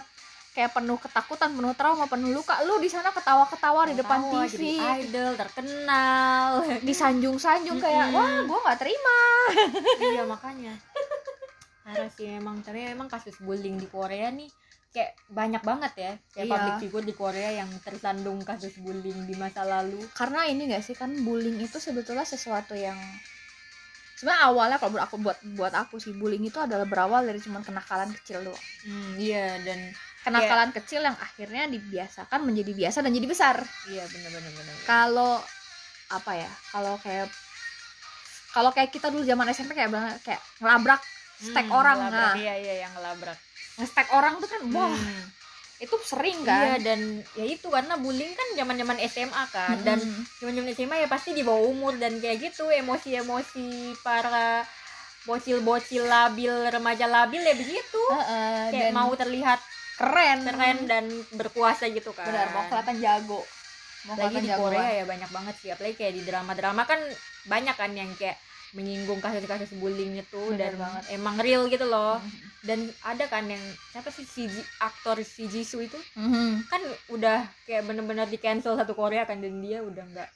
kayak 0.52 0.68
penuh 0.70 0.96
ketakutan, 0.96 1.48
penuh 1.50 1.72
trauma, 1.72 2.04
penuh 2.04 2.28
luka. 2.30 2.60
Lu 2.62 2.76
di 2.76 2.84
sana 2.86 3.08
ketawa-ketawa 3.08 3.88
di 3.88 3.96
depan 3.96 4.20
TV, 4.22 4.52
jadi 4.52 4.72
idol 5.00 5.32
terkenal 5.34 6.60
disanjung-sanjung 6.86 7.76
kayak 7.78 8.06
Mm-mm. 8.06 8.14
wah 8.14 8.32
gua 8.44 8.58
nggak 8.62 8.78
terima. 8.78 9.18
iya 10.06 10.22
makanya 10.22 10.76
parah 11.82 12.06
sih 12.08 12.30
emang 12.30 12.60
tapi 12.60 12.84
emang 12.86 13.08
kasus 13.08 13.34
bullying 13.38 13.74
di 13.74 13.84
Korea 13.86 14.30
nih 14.30 14.46
kayak 14.88 15.18
banyak 15.26 15.62
banget 15.62 15.92
ya 15.96 16.12
kayak 16.30 16.46
Iya. 16.46 16.52
public 16.52 16.74
figure 16.78 17.02
di 17.02 17.14
Korea 17.14 17.50
yang 17.54 17.70
tersandung 17.80 18.38
kasus 18.42 18.76
bullying 18.76 19.24
di 19.24 19.34
masa 19.34 19.64
lalu 19.64 19.98
karena 20.12 20.44
ini 20.44 20.68
gak 20.68 20.84
sih 20.84 20.92
kan 20.92 21.10
bullying 21.18 21.58
itu 21.58 21.78
sebetulnya 21.78 22.22
sesuatu 22.24 22.76
yang 22.76 22.94
sebenarnya 24.22 24.42
awalnya 24.46 24.78
kalau 24.78 24.94
buat 24.94 25.02
aku 25.02 25.16
buat 25.18 25.38
buat 25.52 25.74
aku 25.74 25.98
sih 25.98 26.14
bullying 26.14 26.46
itu 26.46 26.54
adalah 26.56 26.86
berawal 26.86 27.20
dari 27.20 27.36
cuman 27.36 27.60
kenakalan 27.60 28.14
kecil 28.14 28.38
doang. 28.40 28.64
Hmm, 28.82 29.18
iya 29.18 29.58
dan 29.60 29.90
kenakalan 30.22 30.70
kecil 30.72 31.02
yang 31.02 31.18
akhirnya 31.18 31.66
dibiasakan 31.66 32.46
menjadi 32.46 32.70
biasa 32.70 33.02
dan 33.02 33.10
jadi 33.10 33.26
besar. 33.26 33.56
Iya 33.84 34.06
bener-bener 34.06 34.52
bener 34.52 34.74
kalau 34.84 35.42
apa 36.08 36.32
ya 36.36 36.50
kalau 36.70 36.94
kayak 36.96 37.26
kalau 38.52 38.70
kayak 38.70 38.90
kita 38.90 39.08
dulu 39.08 39.24
zaman 39.24 39.48
SMP 39.48 39.72
kayak 39.72 39.90
banget 39.90 40.16
kayak 40.22 40.42
ngelabrak 40.58 41.02
stek 41.34 41.66
Hmm, 41.66 41.74
orang. 41.74 41.98
ngelabrak, 41.98 42.22
nah 42.22 42.34
iya 42.36 42.54
iya 42.54 42.74
yang 42.80 42.92
ngelabrak. 42.94 43.38
ngestek 43.74 44.08
orang 44.12 44.38
tuh 44.38 44.46
kan 44.46 44.62
wah 44.70 44.92
Hmm. 44.92 45.24
Itu 45.82 45.98
sering 46.06 46.46
iya 46.46 46.78
kan? 46.78 46.86
dan 46.86 47.00
ya 47.34 47.42
itu 47.42 47.66
karena 47.66 47.98
bullying 47.98 48.30
kan 48.38 48.48
zaman-zaman 48.54 49.02
SMA 49.10 49.44
kan 49.50 49.76
dan 49.82 49.98
Mm-mm. 49.98 50.22
zaman-zaman 50.38 50.70
SMA 50.78 50.96
ya 51.02 51.08
pasti 51.10 51.34
di 51.34 51.42
bawah 51.42 51.66
umur 51.66 51.98
dan 51.98 52.22
kayak 52.22 52.38
gitu 52.38 52.70
emosi-emosi 52.70 53.98
para 54.06 54.62
bocil-bocil 55.26 56.06
labil 56.06 56.50
remaja 56.70 57.06
labil 57.06 57.42
ya 57.42 57.54
begitu. 57.54 58.02
Heeh, 58.10 58.74
kayak 58.74 58.90
dan 58.90 58.94
mau 58.94 59.10
terlihat 59.14 59.60
keren. 59.98 60.38
Keren 60.42 60.78
dan 60.86 61.04
berkuasa 61.34 61.90
gitu 61.90 62.10
kan. 62.14 62.26
Benar 62.26 62.50
mau 62.54 62.64
kelihatan 62.70 62.96
jago. 63.02 63.42
Mau 64.06 64.18
lagi 64.18 64.38
di 64.42 64.50
jagoan. 64.50 64.74
Korea 64.74 64.90
ya 65.02 65.04
banyak 65.06 65.30
banget 65.30 65.54
sih 65.62 65.70
apalagi 65.70 65.94
kayak 65.94 66.14
di 66.18 66.22
drama-drama 66.26 66.82
kan 66.86 66.98
banyak 67.46 67.74
kan 67.78 67.90
yang 67.94 68.10
kayak 68.18 68.34
menyinggung 68.72 69.20
kasus-kasus 69.20 69.76
bullying 69.76 70.16
itu 70.16 70.40
Bener 70.52 70.72
dan 70.72 70.72
banget. 70.80 71.02
emang 71.12 71.36
real 71.44 71.62
gitu 71.68 71.84
loh 71.84 72.16
Mhm. 72.16 72.40
dan 72.64 72.78
ada 73.04 73.24
kan 73.28 73.44
yang 73.44 73.60
siapa 73.92 74.08
sih 74.08 74.24
si 74.24 74.42
Ji- 74.48 74.70
aktor 74.80 75.20
si 75.24 75.44
Jisoo 75.46 75.82
itu 75.82 75.98
Mhm. 76.16 76.64
kan 76.72 76.82
udah 77.10 77.38
kayak 77.66 77.82
bener-bener 77.84 78.26
di 78.26 78.38
cancel 78.40 78.74
satu 78.74 78.96
Korea 78.96 79.28
kan 79.28 79.38
dan 79.44 79.60
dia 79.60 79.84
udah 79.84 80.04
nggak 80.08 80.28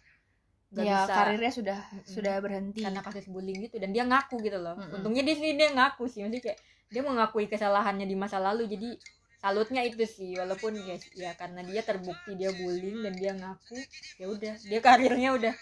nggak 0.66 0.84
ya 0.84 0.96
bisa 1.06 1.12
karirnya 1.16 1.50
sudah 1.54 1.78
Mm-mm. 1.94 2.04
sudah 2.04 2.34
berhenti 2.42 2.80
karena 2.84 3.00
kasus 3.00 3.24
bullying 3.30 3.58
gitu 3.64 3.76
dan 3.78 3.90
dia 3.94 4.04
ngaku 4.04 4.36
gitu 4.44 4.58
loh 4.60 4.74
Mm-mm. 4.76 4.94
untungnya 5.00 5.22
di 5.24 5.32
sini 5.32 5.50
dia 5.56 5.70
ngaku 5.72 6.04
sih 6.10 6.20
maksudnya 6.20 6.42
kayak 6.42 6.58
dia 6.92 7.02
mengakui 7.02 7.46
kesalahannya 7.48 8.04
di 8.04 8.16
masa 8.18 8.36
lalu 8.42 8.66
jadi 8.68 8.90
salutnya 9.38 9.80
itu 9.86 10.02
sih 10.04 10.34
walaupun 10.34 10.74
ya 10.76 10.96
ya 11.14 11.30
karena 11.38 11.62
dia 11.62 11.80
terbukti 11.86 12.34
dia 12.34 12.50
bullying 12.52 12.98
dan 13.00 13.14
dia 13.14 13.32
ngaku 13.32 13.78
ya 14.18 14.26
udah 14.28 14.54
dia 14.60 14.80
karirnya 14.82 15.30
udah 15.38 15.54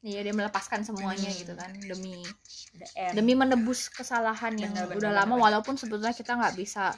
iya 0.00 0.22
dia 0.22 0.30
melepaskan 0.30 0.86
semuanya 0.86 1.26
Hmm. 1.26 1.38
gitu 1.38 1.52
kan 1.52 1.70
demi 1.74 2.22
udah 2.76 2.90
end. 2.94 3.14
demi 3.18 3.32
menebus 3.34 3.90
kesalahan 3.90 4.54
yang 4.54 4.70
benar, 4.70 4.94
udah 4.94 5.10
lama 5.12 5.34
benar. 5.34 5.42
walaupun 5.44 5.74
sebetulnya 5.74 6.14
kita 6.14 6.38
nggak 6.38 6.54
bisa 6.54 6.94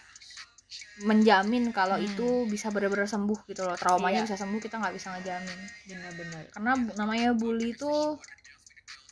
menjamin 1.02 1.72
kalau 1.72 1.96
Hmm. 1.96 2.06
itu 2.06 2.28
bisa 2.46 2.68
benar-benar 2.68 3.08
sembuh 3.08 3.48
gitu 3.48 3.64
loh 3.64 3.74
traumanya 3.74 4.22
Iya. 4.22 4.26
bisa 4.28 4.36
sembuh 4.38 4.60
kita 4.60 4.76
nggak 4.76 4.94
bisa 4.94 5.08
ngejamin 5.16 5.58
benar-benar 5.88 6.42
karena 6.52 6.72
namanya 6.94 7.30
bully 7.32 7.72
itu 7.72 7.90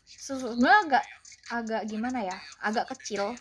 sebenarnya 0.04 0.78
agak 0.84 1.04
agak 1.48 1.82
gimana 1.88 2.18
ya 2.22 2.36
agak 2.60 2.92
kecil 2.92 3.32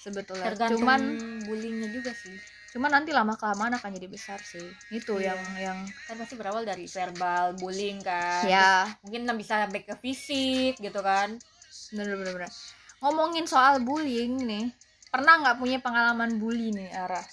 sebetulnya 0.00 0.48
tergantung 0.48 0.80
cuman 0.80 1.00
bullyingnya 1.44 1.92
juga 1.92 2.16
sih 2.16 2.32
cuman 2.76 2.92
nanti 2.92 3.08
lama 3.08 3.32
kelamaan 3.34 3.72
akan 3.72 3.88
jadi 3.90 4.04
besar 4.04 4.36
sih. 4.36 4.68
Itu 4.90 5.16
Iya. 5.16 5.32
yang 5.32 5.40
yang 5.56 5.78
kan 6.04 6.14
pasti 6.14 6.36
berawal 6.36 6.60
dari 6.62 6.84
verbal 6.84 7.56
bullying 7.56 8.04
kan. 8.04 8.44
Ya 8.44 8.84
mungkin 9.00 9.24
bisa 9.34 9.64
sampai 9.64 9.80
ke 9.80 9.96
fisik 9.96 10.76
gitu 10.76 11.00
kan. 11.00 11.40
Bener 11.88 12.12
bener 12.14 12.32
bener. 12.36 12.52
Ngomongin 13.00 13.48
soal 13.48 13.80
bullying 13.80 14.36
nih 14.38 14.68
pernah 15.08 15.40
nggak 15.40 15.56
punya 15.56 15.80
pengalaman 15.80 16.36
bully 16.36 16.68
nih 16.70 16.92
Ara? 16.92 17.24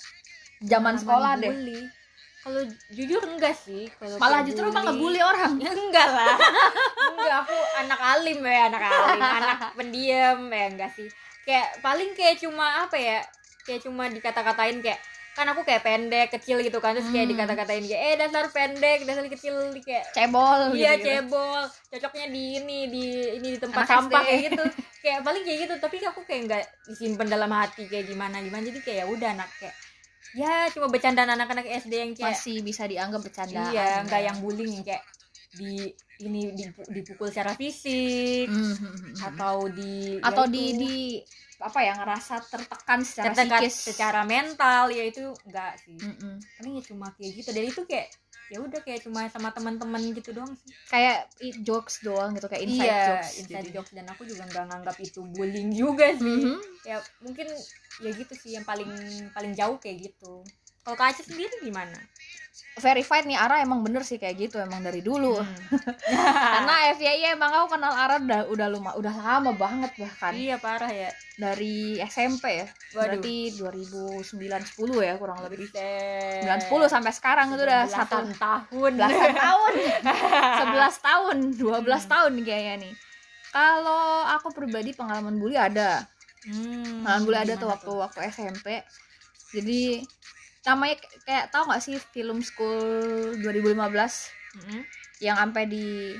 Zaman 0.61 0.95
Pengalaman 0.95 0.97
sekolah 0.97 1.31
deh. 1.35 1.51
bully. 1.51 1.81
kalau 2.39 2.59
jujur 2.89 3.23
enggak 3.25 3.55
sih. 3.55 3.87
Kalau 3.93 4.19
malah 4.19 4.43
justru 4.43 4.63
emang 4.63 4.83
ngebully 4.85 5.19
orang. 5.19 5.55
Ya, 5.59 5.71
enggak 5.83 6.09
lah. 6.09 6.35
Enggak 7.09 7.37
aku 7.41 7.55
anak 7.77 7.99
alim 7.99 8.39
ya 8.39 8.67
anak 8.67 8.83
alim. 8.83 9.21
Anak 9.23 9.59
pendiam 9.75 10.39
ya 10.47 10.65
enggak 10.67 10.91
sih. 10.91 11.07
Kayak 11.43 11.79
paling 11.79 12.11
kayak 12.11 12.39
cuma 12.39 12.83
apa 12.83 12.95
ya? 12.95 13.23
Kayak 13.63 13.87
cuma 13.87 14.11
dikata-katain 14.11 14.79
kayak 14.79 14.99
kan 15.33 15.49
aku 15.49 15.61
kayak 15.61 15.81
pendek 15.81 16.27
kecil 16.31 16.61
gitu 16.61 16.77
kan 16.77 16.93
terus 16.93 17.09
kayak 17.09 17.25
Hmm. 17.25 17.33
dikata-katain 17.33 17.83
kayak 17.83 18.01
eh 18.03 18.15
dasar 18.15 18.45
pendek 18.47 18.99
dasar 19.03 19.25
kecil 19.25 19.55
kayak 19.79 20.05
cebol 20.11 20.71
iya 20.71 20.93
gitu, 20.93 21.01
gitu. 21.01 21.09
cebol 21.09 21.61
cocoknya 21.89 22.25
di 22.29 22.43
ini 22.55 22.79
di 22.85 23.05
ini 23.35 23.47
di 23.51 23.59
tempat 23.59 23.79
Anak 23.79 23.89
sampah 23.89 24.21
SD. 24.21 24.27
kayak 24.27 24.41
gitu 24.47 24.63
kayak 25.01 25.19
paling 25.21 25.43
kayak 25.43 25.59
gitu 25.59 25.73
tapi 25.77 25.95
aku 26.01 26.21
kayak 26.23 26.41
nggak 26.45 26.63
disimpan 26.85 27.27
dalam 27.27 27.49
hati 27.49 27.83
kayak 27.85 28.05
gimana 28.05 28.37
gimana 28.39 28.61
jadi 28.63 28.79
kayak 28.79 28.97
ya 28.99 29.05
udah 29.07 29.29
anak 29.31 29.49
kayak 29.57 29.75
ya 30.33 30.53
cuma 30.69 30.87
bercandaan 30.87 31.29
anak-anak 31.31 31.65
SD 31.79 31.93
yang 31.93 32.11
kayak 32.13 32.29
masih 32.31 32.57
bisa 32.61 32.83
dianggap 32.85 33.21
bercandaan 33.21 33.69
iya 33.69 34.01
nggak 34.01 34.17
ya. 34.19 34.25
yang 34.27 34.37
bullying 34.37 34.73
yang 34.75 34.85
kayak 34.85 35.03
di 35.51 35.93
ini 36.19 36.41
dipu- 36.51 36.87
dipukul 36.87 37.27
secara 37.27 37.53
fisik 37.53 38.47
Hmm, 38.47 38.73
hmm, 38.73 39.17
atau 39.19 39.65
di 39.67 40.17
ya 40.17 40.25
atau 40.25 40.45
itu, 40.45 40.53
di 40.53 40.63
di 40.75 40.93
apa 41.63 41.79
ya 41.79 41.95
ngerasa 41.95 42.43
tertekan 42.51 42.99
secara 43.07 43.31
tertekan 43.31 43.61
psikis. 43.63 43.75
secara 43.95 44.21
mental 44.27 44.91
ya 44.91 45.03
itu 45.07 45.31
enggak 45.47 45.79
sih. 45.79 45.95
Mm-mm. 45.95 46.35
paling 46.59 46.71
ya 46.77 46.83
cuma 46.91 47.07
kayak 47.15 47.31
gitu. 47.39 47.49
Dan 47.55 47.63
itu 47.71 47.81
kayak 47.87 48.07
ya 48.51 48.59
udah 48.59 48.79
kayak 48.83 49.01
cuma 49.07 49.25
sama 49.31 49.49
teman-teman 49.55 50.03
gitu 50.13 50.35
doang 50.35 50.51
sih. 50.59 50.69
Kayak 50.91 51.31
jokes 51.63 52.03
doang 52.03 52.35
gitu 52.35 52.45
kayak 52.51 52.63
inside 52.67 52.85
iya 52.91 53.01
jokes 53.07 53.29
inside 53.39 53.65
jadi. 53.65 53.69
jokes. 53.71 53.91
Dan 53.95 54.05
aku 54.11 54.21
juga 54.27 54.43
nggak 54.45 54.65
nganggap 54.69 54.97
itu 54.99 55.19
bullying 55.23 55.71
juga 55.71 56.11
sih. 56.13 56.43
Mhm. 56.43 56.59
ya 56.83 56.99
mungkin 57.23 57.47
ya 58.03 58.11
gitu 58.11 58.33
sih 58.35 58.59
yang 58.59 58.67
paling 58.67 58.91
paling 59.31 59.55
jauh 59.55 59.79
kayak 59.79 60.11
gitu 60.11 60.43
kalau 60.83 60.99
Aceh 60.99 61.23
sendiri 61.23 61.63
gimana? 61.63 61.95
Verified 62.73 63.23
nih 63.23 63.37
Ara 63.37 63.61
emang 63.61 63.85
bener 63.85 64.01
sih 64.01 64.17
kayak 64.17 64.33
gitu 64.35 64.57
emang 64.57 64.81
dari 64.81 64.99
dulu. 64.99 65.37
Hmm. 65.37 65.57
karena 66.57 66.73
FYI 66.91 67.37
emang 67.37 67.53
aku 67.53 67.77
kenal 67.77 67.93
Ara 67.93 68.17
udah 68.17 68.49
udah 68.49 68.67
lama 68.67 68.91
udah 68.97 69.13
lama 69.13 69.51
banget 69.53 69.93
bahkan. 69.95 70.33
Iya 70.33 70.57
parah 70.57 70.89
ya. 70.89 71.09
Dari 71.33 72.01
SMP 72.01 72.61
ya 72.61 72.67
Waduh. 72.93 73.21
berarti 73.21 73.35
2009 73.55 74.25
10 74.25 75.05
ya 75.05 75.13
kurang 75.15 75.37
lebih. 75.45 75.65
Buset. 75.65 76.49
9 76.49 76.65
10 76.65 76.89
sampai 76.89 77.11
sekarang 77.13 77.53
itu 77.53 77.61
udah 77.61 77.81
satu 77.85 78.17
tahun. 78.33 78.91
belasan 78.97 79.33
tahun. 79.45 79.73
11 80.73 81.07
tahun 81.07 81.37
12 81.53 81.61
Hmm. 81.63 82.09
tahun 82.09 82.31
kayaknya 82.41 82.75
nih. 82.81 82.93
Kalau 83.53 84.03
aku 84.33 84.49
pribadi 84.49 84.91
pengalaman 84.91 85.37
bully 85.37 85.53
ada. 85.55 86.09
Hmm, 86.43 87.05
pengalaman 87.05 87.23
bully 87.23 87.37
ada 87.39 87.53
tuh 87.53 87.69
gimana 87.69 87.71
waktu 87.71 87.91
waktu 87.93 88.19
SMP 88.27 88.81
jadi 89.53 90.01
namanya 90.63 90.95
kayak 91.21 91.45
tahu 91.49 91.63
nggak 91.65 91.81
sih 91.81 91.95
film 91.97 92.39
School 92.39 92.79
2015 93.37 93.75
Mm-mm. 94.53 94.81
yang 95.19 95.35
sampai 95.35 95.63
di 95.65 96.15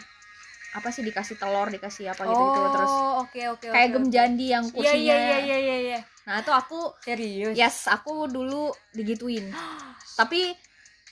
apa 0.74 0.90
sih 0.90 1.00
dikasih 1.00 1.38
telur 1.38 1.70
dikasih 1.70 2.10
apa 2.10 2.24
gitu 2.24 2.42
gitu 2.42 2.60
terus 2.72 2.90
Oh, 2.90 3.22
oke 3.22 3.42
oke 3.54 3.68
kayak 3.70 3.88
oke, 3.88 3.94
gem 3.94 4.04
oke. 4.04 4.12
jandi 4.12 4.46
yang 4.50 4.66
Iya 4.66 4.74
kursinya 4.74 4.98
iya 4.98 5.16
iya 5.16 5.38
iya 5.40 5.58
iya 5.60 5.78
iya. 5.80 6.00
nah 6.24 6.40
itu 6.40 6.52
aku 6.52 6.80
Serius. 7.00 7.54
yes 7.54 7.86
aku 7.86 8.26
dulu 8.26 8.68
digituin 8.90 9.54
tapi 10.20 10.58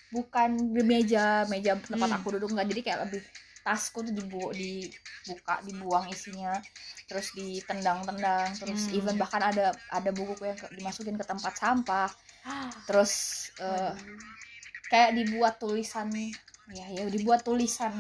bukan 0.10 0.74
di 0.74 0.82
meja 0.82 1.45
meja 1.45 1.78
tempat 1.78 2.10
Hmm. 2.10 2.18
aku 2.18 2.28
duduk 2.36 2.52
nggak 2.52 2.68
jadi 2.68 2.82
kayak 2.82 2.99
lebih 3.06 3.22
tasku 3.62 4.02
tuh 4.02 4.10
dibu 4.10 4.49
dibuka 4.52 5.62
dibuang 5.62 6.10
isinya 6.10 6.58
terus 7.06 7.30
ditendang-tendang 7.32 8.58
terus 8.58 8.90
Hmm. 8.90 8.98
even 8.98 9.16
bahkan 9.16 9.40
ada 9.40 9.70
ada 9.88 10.10
bukuku 10.10 10.41
yang 10.44 10.58
dimasukin 10.74 11.14
ke 11.14 11.24
tempat 11.24 11.53
sampah 11.53 12.10
terus 12.84 13.12
Waduh. 13.56 13.96
kayak 14.88 15.14
dibuat 15.14 15.56
tulisan 15.56 16.10
ya 16.68 16.86
ya 16.88 17.04
dibuat 17.08 17.42
tulisan 17.42 17.92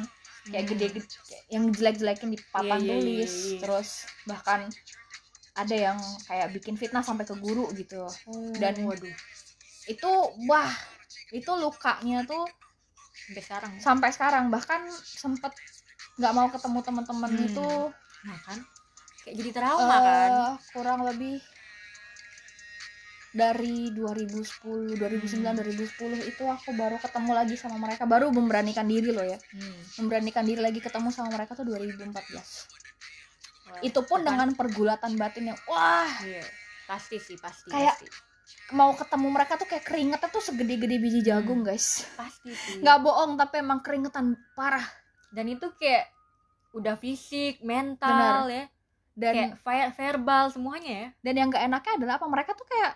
kayak 0.43 0.65
Hmm. 0.65 0.71
gede, 0.73 0.87
kayak 0.97 1.43
yang 1.47 1.65
jelek-jelekin 1.69 2.29
di 2.29 2.39
papan 2.49 2.77
Iya, 2.77 2.83
iya, 2.83 2.91
tulis 2.91 3.31
iya, 3.31 3.45
iya. 3.47 3.59
terus 3.59 3.89
bahkan 4.25 4.59
ada 5.53 5.75
yang 5.77 5.99
kayak 6.25 6.47
bikin 6.51 6.75
fitnah 6.75 7.01
sampai 7.01 7.23
ke 7.23 7.35
guru 7.35 7.69
gitu 7.73 8.07
Dan- 8.57 8.73
dan 8.73 8.87
waduh 8.87 9.15
itu 9.85 10.11
wah 10.47 10.71
itu 11.29 11.51
lukanya 11.53 12.23
tuh 12.23 12.47
sampai 13.11 13.41
sekarang 13.43 13.71
ya. 13.71 13.79
sampai 13.81 14.09
sekarang 14.09 14.43
bahkan 14.47 14.81
sempet 14.95 15.51
nggak 16.17 16.33
mau 16.33 16.47
ketemu 16.49 16.79
teman-teman 16.81 17.31
Hmm. 17.31 17.45
itu 17.45 17.69
nah 18.21 18.39
kan 18.41 18.57
kayak 19.21 19.35
jadi 19.37 19.49
trauma 19.53 19.85
eh, 19.91 20.01
kan 20.01 20.31
kurang 20.71 20.99
lebih 21.03 21.37
dari 23.31 23.89
2010 23.89 24.43
2009 24.93 24.99
Hmm. 25.41 25.57
2010 25.57 25.87
itu 26.25 26.43
aku 26.43 26.69
baru 26.71 26.97
ketemu 26.97 27.31
lagi 27.31 27.55
sama 27.55 27.77
mereka 27.77 28.03
baru 28.03 28.27
memberanikan 28.27 28.83
diri 28.83 29.09
loh 29.09 29.23
ya. 29.23 29.39
Hmm. 29.49 29.79
memberanikan 29.97 30.43
diri 30.43 30.59
lagi 30.59 30.77
ketemu 30.77 31.09
sama 31.09 31.31
mereka 31.31 31.53
tuh 31.53 31.63
2014 31.63 32.67
Wah, 33.65 33.79
itu 33.79 33.99
pun 34.01 34.19
kan- 34.19 34.27
dengan 34.27 34.49
pergulatan 34.51 35.15
batin 35.15 35.47
yang 35.47 35.59
wah. 35.65 36.11
Iya 36.21 36.43
pasti 36.83 37.17
sih 37.17 37.37
pasti 37.37 37.71
Kayak- 37.71 37.95
pasti. 37.97 38.11
mau 38.71 38.91
ketemu 38.91 39.27
mereka 39.29 39.55
tuh 39.55 39.63
kayak 39.65 39.85
keringetnya 39.85 40.27
tuh 40.27 40.39
segede-gede 40.41 40.97
biji 40.97 41.19
jagung 41.21 41.61
guys. 41.61 42.03
Pasti 42.13 42.51
sih. 42.51 42.79
Nggak 42.79 42.99
bohong 42.99 43.35
tapi 43.35 43.59
emang 43.59 43.79
keringetan 43.79 44.35
parah. 44.53 44.83
Dan 45.29 45.47
itu 45.47 45.71
kayak 45.73 46.11
udah 46.71 46.95
fisik 46.95 47.63
mental 47.63 48.47
ya. 48.49 48.67
Dan 49.13 49.55
kayak 49.55 49.55
ver- 49.57 49.93
verbal 49.93 50.51
semuanya 50.51 50.91
ya. 50.91 51.07
Dan 51.21 51.33
yang 51.33 51.47
gak 51.49 51.63
enaknya 51.65 51.93
adalah 51.95 52.15
apa? 52.15 52.27
Mereka 52.27 52.51
tuh 52.53 52.63
kayak 52.65 52.91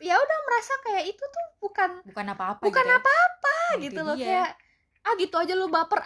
ya 0.00 0.14
udah 0.14 0.38
merasa 0.42 0.72
kayak 0.82 1.04
itu 1.06 1.20
tuh 1.22 1.46
bukan 1.60 1.90
bukan 2.02 2.26
apa-apa 2.28 2.62
bukan 2.62 2.80
gitu 2.80 2.90
ya. 2.90 2.98
apa-apa 2.98 3.54
Nah, 3.70 3.76
itu 3.76 3.84
gitu 3.86 4.00
loh 4.00 4.16
dia. 4.16 4.24
kayak 4.26 4.50
ah 5.00 5.12
gitu 5.14 5.36
aja 5.36 5.54
lu 5.54 5.66
baper 5.68 6.00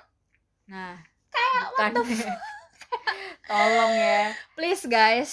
nah 0.66 0.94
kayak 1.28 1.62
bukan 1.68 1.92
tolong 3.44 3.92
ya 3.92 4.22
please 4.52 4.84
guys 4.84 5.32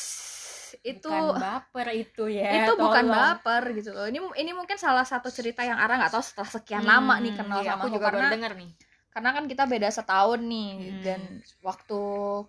itu 0.81 1.05
bukan 1.05 1.37
baper 1.37 1.87
itu 1.93 2.23
ya 2.27 2.63
itu 2.63 2.73
bukan 2.73 3.03
tolong. 3.03 3.13
baper 3.13 3.63
gitu 3.75 3.91
loh 3.91 4.05
ini 4.05 4.19
ini 4.35 4.51
mungkin 4.51 4.75
salah 4.75 5.03
satu 5.03 5.27
cerita 5.27 5.61
yang 5.61 5.77
Ara 5.77 5.99
nggak 5.99 6.11
tahu 6.11 6.23
setelah 6.23 6.49
sekian 6.49 6.81
Hmm, 6.81 6.91
lama 6.91 7.15
nih 7.17 7.33
kenal 7.35 7.59
iya, 7.59 7.69
sama 7.69 7.77
aku 7.77 7.85
aku 7.85 7.93
juga 7.93 8.05
karena 8.07 8.19
baru 8.19 8.33
denger 8.33 8.53
nih 8.55 8.71
karena 9.11 9.29
kan 9.29 9.43
kita 9.45 9.63
beda 9.67 9.89
setahun 9.89 10.39
nih 10.41 10.71
Hmm. 10.71 11.01
dan 11.03 11.21
waktu 11.59 11.99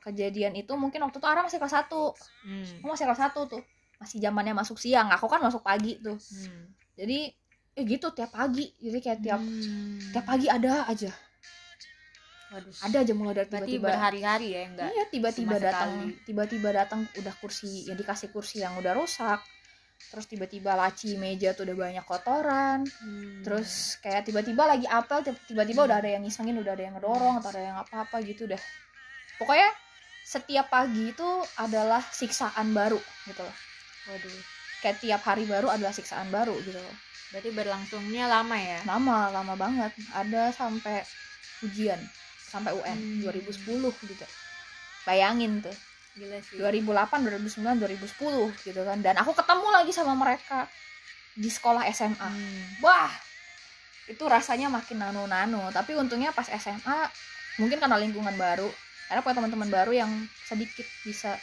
kejadian 0.01 0.53
itu 0.55 0.73
mungkin 0.75 1.03
waktu 1.03 1.19
itu 1.19 1.27
Ara 1.27 1.43
masih 1.43 1.59
kelas 1.59 1.75
1 1.75 1.91
hmm. 2.47 2.65
aku 2.79 2.87
masih 2.89 3.05
kelas 3.05 3.21
1 3.21 3.51
tuh 3.51 3.63
masih 4.03 4.19
zamannya 4.19 4.53
masuk 4.53 4.77
siang 4.77 5.09
aku 5.09 5.27
kan 5.27 5.39
masuk 5.39 5.61
pagi 5.61 5.97
tuh. 5.97 6.19
Hmm. 6.19 6.67
jadi 6.93 7.31
eh 7.73 7.85
gitu 7.85 8.11
tiap 8.11 8.31
pagi. 8.31 8.69
Jadi 8.77 8.99
kayak 8.99 9.21
tiap 9.21 9.41
Hmm. 9.41 9.97
tiap 10.11 10.25
pagi 10.25 10.45
ada 10.47 10.85
aja. 10.85 11.09
Waduh. 12.51 12.75
ada 12.85 12.97
aja 13.01 13.13
mulai 13.15 13.33
dari 13.35 13.49
tiba-tiba. 13.49 13.89
berhari-hari 13.89 14.47
ya 14.51 14.61
enggak 14.67 14.89
iya 14.91 15.05
tiba-tiba 15.09 15.57
datang. 15.57 16.13
tiba-tiba 16.23 16.69
datang 16.71 17.01
udah 17.11 17.35
kursi 17.35 17.89
yang 17.89 17.97
dikasih 17.97 18.29
kursi 18.29 18.61
yang 18.61 18.77
udah 18.77 18.93
rusak. 18.93 19.41
Terus 20.03 20.27
tiba-tiba 20.27 20.75
laci 20.75 21.17
meja 21.17 21.57
tuh 21.57 21.65
udah 21.65 21.77
banyak 21.79 22.05
kotoran. 22.05 22.85
Hmm. 22.85 23.41
terus 23.41 23.71
kayak 23.99 24.29
tiba-tiba 24.29 24.69
lagi 24.69 24.85
apel 24.85 25.25
tib- 25.25 25.41
tiba-tiba 25.47 25.81
udah 25.83 25.97
ada 25.97 26.11
yang 26.11 26.21
ngisengin 26.21 26.53
udah 26.55 26.73
ada 26.73 26.85
yang 26.85 26.95
ngedorong 26.95 27.41
atau 27.41 27.49
ada 27.49 27.63
yang 27.63 27.79
apa-apa 27.79 28.21
gitu 28.21 28.45
dah 28.45 28.61
pokoknya 29.35 29.73
setiap 30.23 30.69
pagi 30.69 31.09
itu 31.09 31.29
adalah 31.57 32.05
siksaan 32.05 32.71
baru 32.71 33.01
gitu 33.25 33.41
loh 33.41 33.57
waduh. 34.09 34.41
Kayak 34.83 34.99
tiap 34.99 35.23
hari 35.23 35.47
baru 35.47 35.71
adalah 35.71 35.95
siksaan 35.95 36.29
baru 36.35 36.59
gitu 36.67 36.75
loh. 36.75 36.97
Berarti 37.31 37.51
berlangsungnya 37.55 38.29
lama 38.29 38.57
ya? 38.59 38.83
Lama 38.85 39.31
lama 39.31 39.55
banget. 39.55 39.95
Ada 40.13 40.53
sampai 40.53 41.01
ujian 41.63 41.99
sampai 42.53 42.77
UN 42.77 42.99
Hmm. 42.99 43.21
2010 43.25 43.95
gitu. 44.05 44.27
Bayangin 45.09 45.65
tuh. 45.65 45.73
Gila 46.19 46.39
sih. 46.45 46.61
2008 46.61 47.25
2009 47.25 47.81
2010 47.81 48.53
gitu 48.67 48.81
kan. 48.85 48.99
Dan 49.01 49.17
aku 49.17 49.33
ketemu 49.33 49.67
lagi 49.73 49.93
sama 49.95 50.13
mereka 50.13 50.69
di 51.33 51.49
sekolah 51.49 51.89
SMA 51.89 52.29
Hmm. 52.29 52.85
wah 52.85 53.09
itu 54.11 54.21
rasanya 54.29 54.69
makin 54.69 55.01
nano-nano. 55.01 55.73
Tapi 55.73 55.97
untungnya 55.97 56.35
pas 56.37 56.51
SMA 56.53 57.09
mungkin 57.57 57.81
karena 57.81 57.97
lingkungan 57.97 58.37
baru 58.37 58.69
karena 59.09 59.21
punya 59.25 59.37
teman-teman 59.41 59.69
baru 59.69 59.93
yang 59.93 60.11
sedikit 60.49 60.85
bisa 61.05 61.37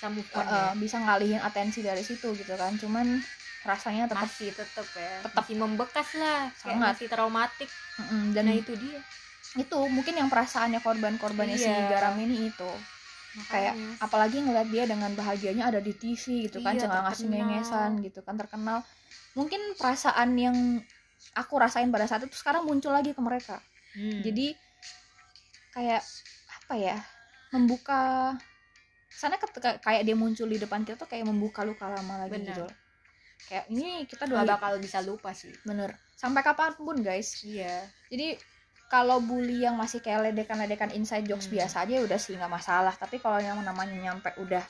bisa 0.00 0.08
move 0.08 0.30
uh, 0.32 0.40
on 0.40 0.46
ya 0.46 0.56
uh, 0.56 0.72
bisa 0.74 0.96
ngalihin 0.96 1.40
atensi 1.40 1.80
dari 1.80 2.00
situ 2.00 2.32
gitu 2.32 2.56
kan 2.56 2.72
cuman 2.74 3.20
rasanya 3.60 4.08
tetap 4.08 4.24
masih 4.24 4.48
tetep 4.50 4.86
ya 4.90 5.12
Tetep. 5.20 5.36
masih 5.36 5.56
membekas 5.58 6.08
lah 6.16 6.48
kayak 6.56 6.56
Sangat. 6.72 6.88
masih 6.90 7.06
traumatik 7.06 7.68
Mm-mm, 8.00 8.22
dan 8.32 8.42
nah 8.42 8.56
itu 8.56 8.72
dia 8.72 8.98
itu 9.52 9.78
mungkin 9.86 10.14
yang 10.14 10.26
perasaannya 10.26 10.80
korban-korbannya 10.80 11.54
si 11.54 11.68
Iya. 11.68 11.92
garam 11.92 12.16
ini 12.16 12.48
itu 12.48 12.70
kayak 13.46 13.76
Makanya. 13.76 14.00
apalagi 14.00 14.36
ngeliat 14.40 14.68
dia 14.68 14.84
dengan 14.86 15.12
bahagianya 15.12 15.68
ada 15.68 15.78
di 15.78 15.92
TV 15.92 16.48
gitu 16.48 16.58
kan 16.58 16.72
Iya, 16.72 16.88
jangan 16.88 17.00
ngasih 17.06 17.26
ngengesan 17.28 17.90
gitu 18.00 18.20
kan 18.22 18.34
terkenal 18.34 18.80
mungkin 19.32 19.60
perasaan 19.76 20.32
yang 20.34 20.56
aku 21.34 21.54
rasain 21.54 21.92
pada 21.92 22.08
saat 22.08 22.24
itu 22.24 22.32
sekarang 22.32 22.64
muncul 22.64 22.90
lagi 22.90 23.12
ke 23.12 23.20
mereka 23.20 23.60
Hmm. 23.90 24.22
jadi 24.22 24.54
kayak 25.70 25.98
apa 26.48 26.74
ya 26.74 26.96
membuka 27.50 28.34
sana 29.10 29.36
ketika 29.36 29.76
kayak 29.78 30.02
dia 30.02 30.14
muncul 30.14 30.46
di 30.46 30.56
depan 30.56 30.80
kita 30.80 30.94
tuh 30.96 31.04
kayak 31.04 31.26
membuka 31.26 31.60
luka 31.60 31.84
lama 31.84 32.22
lagi 32.22 32.32
Benar. 32.32 32.46
gitu 32.48 32.62
loh. 32.62 32.74
kayak 33.42 33.64
ini 33.68 33.88
kita 34.04 34.24
dua 34.24 34.44
bakal 34.44 34.78
bisa 34.78 35.00
lupa 35.00 35.32
sih 35.32 35.50
bener 35.62 35.90
sampai 36.12 36.40
kapan 36.40 36.70
pun 36.74 36.96
guys 36.96 37.42
iya 37.42 37.82
jadi 38.06 38.38
kalau 38.86 39.18
bully 39.18 39.62
yang 39.62 39.74
masih 39.74 39.98
kayak 39.98 40.28
ledekan-ledekan 40.28 40.90
inside 40.90 41.22
jokes 41.22 41.46
Hmm. 41.46 41.56
biasa 41.56 41.82
aja 41.82 42.00
udah 42.00 42.16
sih 42.16 42.34
nggak 42.34 42.52
masalah 42.52 42.92
tapi 42.92 43.16
kalau 43.16 43.38
yang 43.38 43.58
namanya 43.60 43.94
nyampe 43.94 44.30
udah 44.36 44.62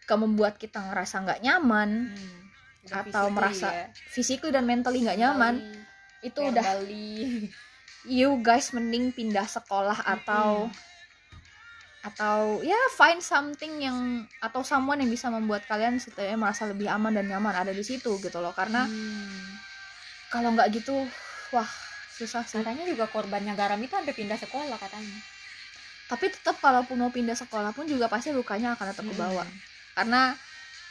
ke 0.00 0.14
membuat 0.14 0.54
kita 0.54 0.78
ngerasa 0.80 1.20
nggak 1.20 1.40
nyaman 1.40 1.90
Hmm. 2.10 2.40
Udah 2.80 2.98
Atau 3.00 3.10
physically 3.26 3.34
merasa 3.34 3.68
ya. 3.68 3.86
physically 4.06 4.50
dan 4.50 4.64
mentally 4.64 5.00
nggak 5.00 5.18
nyaman 5.18 5.54
Verbally, 5.58 6.24
itu 6.24 6.40
udah 6.42 6.64
verbally. 6.64 7.16
you 8.16 8.30
guys 8.38 8.70
mending 8.70 9.10
pindah 9.10 9.44
sekolah 9.44 9.98
atau 9.98 10.70
atau 12.08 12.64
ya 12.64 12.78
find 12.94 13.20
something 13.20 13.78
yang 13.78 13.98
atau 14.40 14.64
someone 14.64 14.98
yang 14.98 15.08
bisa 15.08 15.28
membuat 15.28 15.64
kalian 15.64 15.96
setidaknya 15.96 16.36
merasa 16.36 16.64
lebih 16.64 16.88
aman 16.88 17.12
dan 17.12 17.28
nyaman 17.28 17.52
ada 17.52 17.72
di 17.72 17.84
situ 17.84 18.16
gitu 18.18 18.38
loh 18.40 18.52
karena 18.52 18.88
Hmm. 18.88 19.56
kalau 20.28 20.52
nggak 20.52 20.68
gitu 20.72 21.04
wah 21.52 21.68
susah 22.16 22.42
sih 22.42 22.60
katanya 22.60 22.82
juga 22.84 23.06
korbannya 23.06 23.54
garam 23.54 23.78
itu 23.78 23.92
sampai 23.92 24.12
pindah 24.12 24.36
sekolah 24.36 24.76
katanya 24.76 25.20
tapi 26.08 26.32
tetap 26.32 26.56
kalaupun 26.58 26.96
mau 26.96 27.12
pindah 27.12 27.36
sekolah 27.36 27.70
pun 27.70 27.84
juga 27.84 28.08
pasti 28.08 28.32
lukanya 28.32 28.74
akan 28.74 28.86
tetap 28.90 29.04
Hmm. 29.04 29.12
kebawa 29.12 29.44
karena 29.94 30.22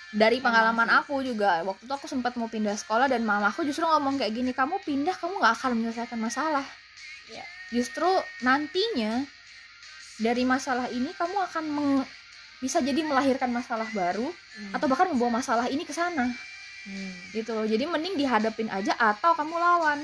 dari 0.08 0.40
Emang 0.40 0.56
pengalaman 0.56 0.90
aku 1.04 1.20
juga 1.20 1.68
waktu 1.68 1.84
itu 1.84 1.94
aku 1.94 2.08
sempat 2.08 2.40
mau 2.40 2.48
pindah 2.48 2.80
sekolah 2.80 3.12
dan 3.12 3.28
mamaku 3.28 3.68
justru 3.68 3.84
ngomong 3.84 4.16
kayak 4.16 4.32
gini 4.32 4.56
kamu 4.56 4.80
pindah 4.82 5.16
kamu 5.20 5.36
nggak 5.36 5.54
akan 5.60 5.72
menyelesaikan 5.76 6.16
masalah 6.16 6.64
Ya. 7.28 7.44
justru 7.76 8.08
nantinya 8.40 9.28
dari 10.18 10.44
masalah 10.44 10.90
ini 10.90 11.10
kamu 11.12 11.38
akan 11.44 11.66
meng- 11.68 12.08
bisa 12.58 12.82
jadi 12.82 13.02
melahirkan 13.02 13.50
masalah 13.50 13.86
baru 13.92 14.26
Hmm. 14.26 14.74
atau 14.74 14.86
bahkan 14.86 15.06
membawa 15.08 15.38
masalah 15.38 15.70
ini 15.70 15.86
ke 15.86 15.94
sana 15.94 16.26
Hmm. 16.84 17.12
gitu 17.32 17.54
loh 17.54 17.64
jadi 17.64 17.86
mending 17.86 18.18
dihadapin 18.18 18.66
aja 18.68 18.96
atau 18.96 19.32
kamu 19.32 19.54
lawan 19.54 20.00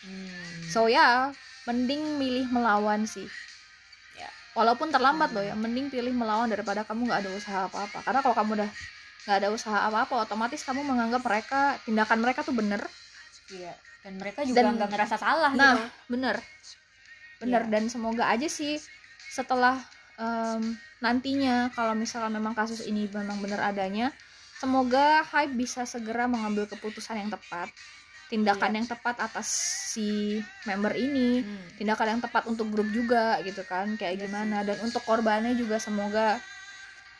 Hmm. 0.00 0.58
so 0.64 0.84
ya 0.84 1.30
mending 1.64 2.18
milih 2.18 2.50
melawan 2.50 3.06
sih 3.06 3.30
Ya. 4.12 4.26
walaupun 4.52 4.90
terlambat 4.90 5.30
Hmm. 5.30 5.36
loh 5.38 5.44
ya 5.44 5.54
mending 5.54 5.86
pilih 5.86 6.10
melawan 6.10 6.46
daripada 6.46 6.82
kamu 6.82 7.06
nggak 7.06 7.20
ada 7.20 7.30
usaha 7.32 7.60
apa-apa 7.64 8.02
karena 8.02 8.20
kalau 8.20 8.34
kamu 8.34 8.50
udah 8.58 8.70
nggak 9.24 9.36
ada 9.38 9.48
usaha 9.48 9.78
apa-apa 9.84 10.14
otomatis 10.20 10.60
kamu 10.60 10.82
menganggap 10.82 11.22
mereka 11.22 11.60
tindakan 11.80 12.18
mereka 12.18 12.42
tuh 12.42 12.52
bener 12.52 12.82
Iya. 13.46 13.72
dan 14.02 14.18
mereka 14.18 14.42
juga 14.42 14.66
nggak 14.66 14.90
ngerasa 14.90 15.16
salah 15.16 15.52
nah 15.52 15.78
gitu 15.78 16.10
bener 16.10 16.36
bener 17.38 17.62
Iya. 17.62 17.70
dan 17.70 17.82
semoga 17.86 18.26
aja 18.26 18.44
sih 18.44 18.76
setelah 19.34 19.82
em, 20.14 20.62
nantinya 21.02 21.74
kalau 21.74 21.92
misalkan 21.92 22.30
memang 22.30 22.54
kasus 22.54 22.86
ini 22.86 23.10
memang 23.10 23.42
bener 23.42 23.58
adanya 23.58 24.14
semoga 24.54 25.26
hype 25.26 25.52
bisa 25.52 25.82
segera 25.84 26.30
mengambil 26.30 26.64
keputusan 26.64 27.18
yang 27.18 27.28
tepat 27.28 27.66
tindakan 28.24 28.70
Iya. 28.72 28.76
yang 28.80 28.88
tepat 28.88 29.16
atas 29.20 29.48
si 29.90 30.38
member 30.64 30.94
ini 30.94 31.42
Hmm. 31.42 31.66
tindakan 31.76 32.16
yang 32.16 32.22
tepat 32.22 32.46
untuk 32.46 32.70
grup 32.70 32.88
juga 32.88 33.36
gitu 33.42 33.66
kan 33.66 33.98
kayak 33.98 34.16
Iya 34.16 34.22
gimana 34.24 34.62
dan 34.62 34.78
untuk 34.80 35.02
korbannya 35.02 35.52
juga 35.54 35.76
semoga 35.76 36.38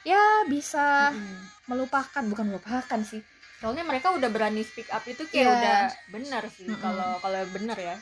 ya 0.03 0.47
bisa 0.47 1.11
Hmm. 1.11 1.45
melupakan 1.67 2.23
bukan 2.25 2.47
melupakan 2.47 3.01
sih 3.03 3.21
soalnya 3.59 3.83
mereka 3.83 4.13
udah 4.13 4.29
berani 4.29 4.63
speak 4.63 4.89
up 4.89 5.03
itu 5.05 5.27
kayak 5.29 5.45
Iya. 5.45 5.51
udah 5.51 5.79
benar 6.11 6.43
sih 6.49 6.69
kalau 6.79 7.19
kalau 7.19 7.43
benar 7.51 7.77
ya 7.77 7.97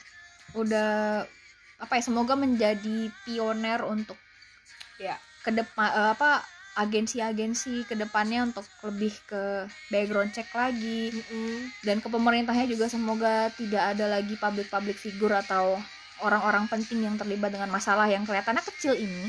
udah 0.52 1.24
apa 1.78 1.92
ya 1.94 2.02
semoga 2.02 2.34
menjadi 2.34 2.98
pioner 3.22 3.80
untuk 3.82 4.16
Iya. 4.96 5.16
ke 5.40 5.50
depan 5.50 5.88
eh, 5.88 6.10
apa 6.12 6.44
agensi-agensi 6.72 7.84
ke 7.84 7.94
depannya 7.94 8.44
untuk 8.44 8.64
lebih 8.82 9.12
ke 9.26 9.42
background 9.88 10.32
check 10.32 10.48
lagi 10.52 11.12
dan 11.80 12.00
ke 12.00 12.08
pemerintahnya 12.08 12.64
juga 12.64 12.88
semoga 12.88 13.52
tidak 13.52 13.92
ada 13.92 14.08
lagi 14.08 14.34
public 14.34 14.66
public 14.66 14.96
figure 14.96 15.36
atau 15.38 15.76
orang-orang 16.20 16.64
penting 16.66 17.04
yang 17.04 17.16
terlibat 17.16 17.50
dengan 17.50 17.68
masalah 17.68 18.06
yang 18.06 18.24
kelihatannya 18.24 18.64
kecil 18.64 18.94
ini 18.94 19.28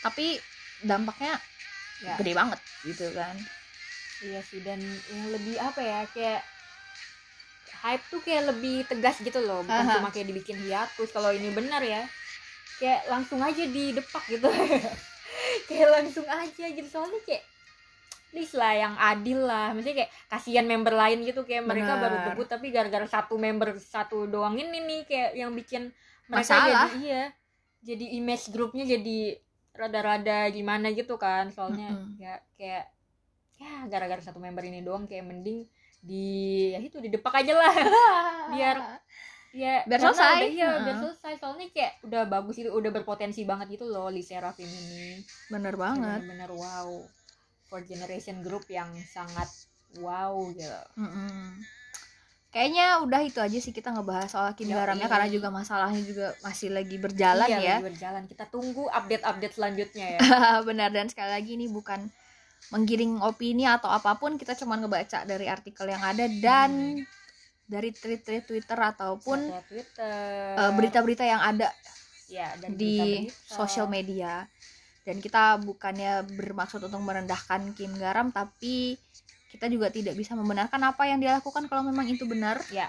tapi 0.00 0.36
dampaknya 0.80 1.40
Ya. 2.02 2.18
gede 2.18 2.34
banget 2.34 2.58
gitu 2.84 3.06
kan 3.14 3.32
Iya 4.20 4.42
sih 4.42 4.60
dan 4.60 4.76
yang 4.82 5.24
lebih 5.30 5.56
apa 5.56 5.80
ya 5.80 6.00
kayak 6.10 6.42
hype 7.82 8.04
tuh 8.12 8.20
kayak 8.22 8.54
lebih 8.54 8.86
tegas 8.86 9.18
gitu 9.18 9.40
loh 9.42 9.64
bukan 9.66 9.84
Aha. 9.86 9.94
cuma 9.98 10.08
kayak 10.14 10.30
dibikin 10.30 10.58
hiatus 10.62 11.10
kalau 11.10 11.34
ini 11.34 11.50
benar 11.50 11.82
ya 11.82 12.06
kayak 12.78 13.06
langsung 13.10 13.40
aja 13.40 13.64
didepak 13.64 14.24
gitu 14.30 14.48
kayak 15.68 15.88
langsung 15.90 16.26
aja 16.26 16.64
gitu 16.70 16.88
soalnya 16.88 17.20
kayak 17.26 17.44
please 18.34 18.54
lah 18.58 18.74
yang 18.74 18.94
adil 18.98 19.46
lah 19.46 19.70
maksudnya 19.70 20.04
kayak 20.04 20.10
kasihan 20.26 20.66
member 20.66 20.90
lain 20.90 21.22
gitu 21.22 21.46
kayak 21.46 21.62
mereka 21.62 21.94
baru 22.02 22.16
debut 22.30 22.50
tapi 22.50 22.74
gara-gara 22.74 23.06
satu 23.06 23.38
member 23.38 23.78
satu 23.78 24.26
doang 24.26 24.58
ini 24.58 24.82
nih 24.82 25.00
kayak 25.06 25.30
yang 25.38 25.54
bikin 25.54 25.94
mereka 26.26 26.54
Masalah. 26.58 26.90
jadi 26.90 26.98
iya 26.98 27.22
jadi 27.84 28.04
image 28.18 28.50
grupnya 28.50 28.84
jadi 28.88 29.38
rada-rada 29.74 30.50
gimana 30.50 30.90
gitu 30.90 31.14
kan 31.14 31.54
soalnya 31.54 31.94
Mm-mm. 31.94 32.18
ya 32.18 32.42
kayak 32.58 32.90
ya 33.54 33.86
gara-gara 33.86 34.18
satu 34.18 34.42
member 34.42 34.66
ini 34.66 34.82
doang 34.82 35.06
kayak 35.06 35.30
mending 35.30 35.62
di 36.04 36.28
ya 36.68 36.80
itu 36.80 37.00
didepak 37.00 37.32
aja 37.34 37.52
lah 37.54 37.74
biar 38.52 38.76
ya 39.50 39.80
Biar 39.82 40.00
selesai. 40.02 40.36
udah- 40.44 40.52
Heeh. 40.52 40.82
biar 40.82 40.96
selesai 41.00 41.32
soalnya 41.36 41.66
kayak 41.70 41.92
udah 42.02 42.22
bagus 42.26 42.56
itu 42.56 42.68
udah 42.68 42.90
berpotensi 42.90 43.42
banget 43.42 43.72
gitu 43.72 43.86
loh 43.86 44.06
Lee 44.06 44.20
Serafim 44.20 44.66
ini 44.66 45.22
bener 45.48 45.74
banget 45.74 46.20
bener-bener 46.20 46.50
wow 46.50 46.90
for 47.64 47.80
generation 47.80 48.40
group 48.40 48.68
yang 48.68 48.92
sangat 49.06 49.48
wow 49.96 50.36
gitu 50.50 50.68
Mm-mm. 50.96 51.64
Kayaknya 52.50 53.02
udah 53.02 53.20
itu 53.20 53.42
aja 53.42 53.58
sih 53.58 53.70
kita 53.70 53.90
ngebahas 53.90 54.30
soal 54.30 54.54
Kim 54.54 54.70
Yoi. 54.70 54.78
Garamnya 54.78 55.10
karena 55.10 55.26
juga 55.26 55.50
masalahnya 55.50 55.98
juga 56.00 56.26
masih 56.38 56.70
lagi 56.70 56.96
berjalan 56.96 57.48
iya, 57.48 57.58
ya. 57.58 57.62
lagi 57.74 57.86
berjalan 57.90 58.24
kita 58.26 58.46
tunggu 58.46 58.86
update-update 58.88 59.54
selanjutnya 59.54 60.06
ya 60.12 60.20
Benar 60.68 60.90
dan 60.90 61.10
sekali 61.10 61.30
lagi 61.32 61.50
ini 61.52 61.66
bukan 61.66 62.06
menggiring 62.72 63.20
opini 63.20 63.68
atau 63.68 63.90
apa 63.90 64.16
pun, 64.16 64.40
kita 64.40 64.56
cuma 64.56 64.78
ngebaca 64.80 65.26
dari 65.28 65.48
artikel 65.50 65.88
yang 65.88 66.00
ada 66.00 66.24
dan 66.40 67.00
dari 67.64 67.90
tweet-tweet 67.92 68.44
Twitter 68.44 68.76
ataupun 68.76 69.50
Twitter. 69.68 70.56
eh, 70.56 70.72
berita-berita 70.76 71.24
yang 71.24 71.40
ada 71.40 71.72
ya, 72.28 72.52
dan 72.60 72.76
di 72.76 73.28
sosial 73.44 73.88
media. 73.88 74.44
Dan 75.04 75.20
kita 75.20 75.60
bukannya 75.60 76.24
bermaksud 76.24 76.80
untuk 76.80 77.00
merendahkan 77.04 77.76
Kim 77.76 77.92
Garam 78.00 78.32
tapi 78.32 78.96
kita 79.52 79.68
juga 79.68 79.92
tidak 79.92 80.16
bisa 80.16 80.32
membenarkan 80.32 80.80
apa 80.80 81.04
yang 81.04 81.20
dia 81.20 81.36
lakukan 81.36 81.68
kalau 81.68 81.84
memang 81.84 82.08
itu 82.08 82.24
benar. 82.24 82.56
Ya 82.72 82.88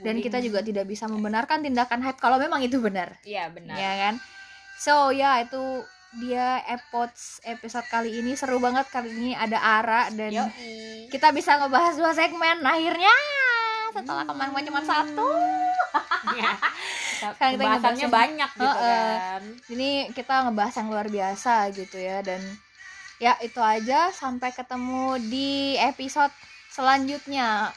dan 0.00 0.16
kita 0.24 0.38
juga 0.40 0.64
tidak 0.64 0.88
bisa 0.88 1.04
membenarkan 1.06 1.60
tindakan 1.60 2.00
hype 2.00 2.20
kalau 2.20 2.40
memang 2.40 2.64
itu 2.64 2.80
benar. 2.80 3.20
Iya 3.22 3.52
benar. 3.52 3.76
Ya 3.76 3.92
kan? 4.08 4.14
So 4.80 5.12
ya 5.12 5.44
itu 5.44 5.84
dia 6.12 6.58
epods 6.66 7.38
episode 7.44 7.86
kali 7.86 8.18
ini 8.18 8.34
seru 8.34 8.58
banget. 8.58 8.90
Kali 8.90 9.10
ini 9.10 9.30
ada 9.30 9.58
Ara 9.58 10.10
dan 10.10 10.34
Yoi. 10.34 11.06
kita 11.06 11.30
bisa 11.30 11.54
ngebahas 11.56 11.94
dua 11.94 12.10
segmen. 12.10 12.58
Akhirnya 12.60 13.14
setelah 13.90 14.26
kemarin 14.26 14.66
cuma 14.66 14.82
satu. 14.82 15.30
Ya. 16.34 16.52
Sekarang 17.20 17.52
kita 17.54 17.62
Pembahasannya 17.62 18.06
ngebahas- 18.06 18.26
banyak 18.26 18.50
gitu 18.50 18.66
Heeh. 18.66 19.12
kan. 19.14 19.42
Ini 19.68 19.90
kita 20.10 20.34
ngebahas 20.46 20.74
yang 20.76 20.88
luar 20.88 21.06
biasa 21.06 21.52
gitu 21.70 21.96
ya. 21.98 22.18
Dan 22.22 22.42
ya 23.18 23.38
itu 23.38 23.60
aja. 23.62 24.10
Sampai 24.10 24.50
ketemu 24.50 25.18
di 25.20 25.74
episode 25.76 26.34
selanjutnya. 26.70 27.70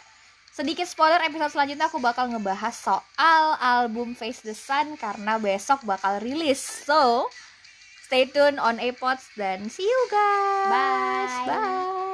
Sedikit 0.53 0.85
spoiler 0.85 1.18
episode 1.22 1.49
selanjutnya 1.49 1.89
aku 1.89 1.97
bakal 1.97 2.30
ngebahas 2.30 2.77
soal 2.77 3.45
album 3.57 4.14
Face 4.14 4.41
the 4.41 4.53
Sun 4.53 4.97
karena 4.97 5.38
besok 5.38 5.81
bakal 5.81 6.22
rilis. 6.22 6.61
So 6.85 7.26
stay 8.14 8.30
tune 8.30 8.61
on 8.61 8.77
Apods 8.77 9.34
dan 9.34 9.65
see 9.73 9.90
you 9.90 10.02
guys 10.14 10.69
Bye. 10.69 11.49
bye 11.49 12.12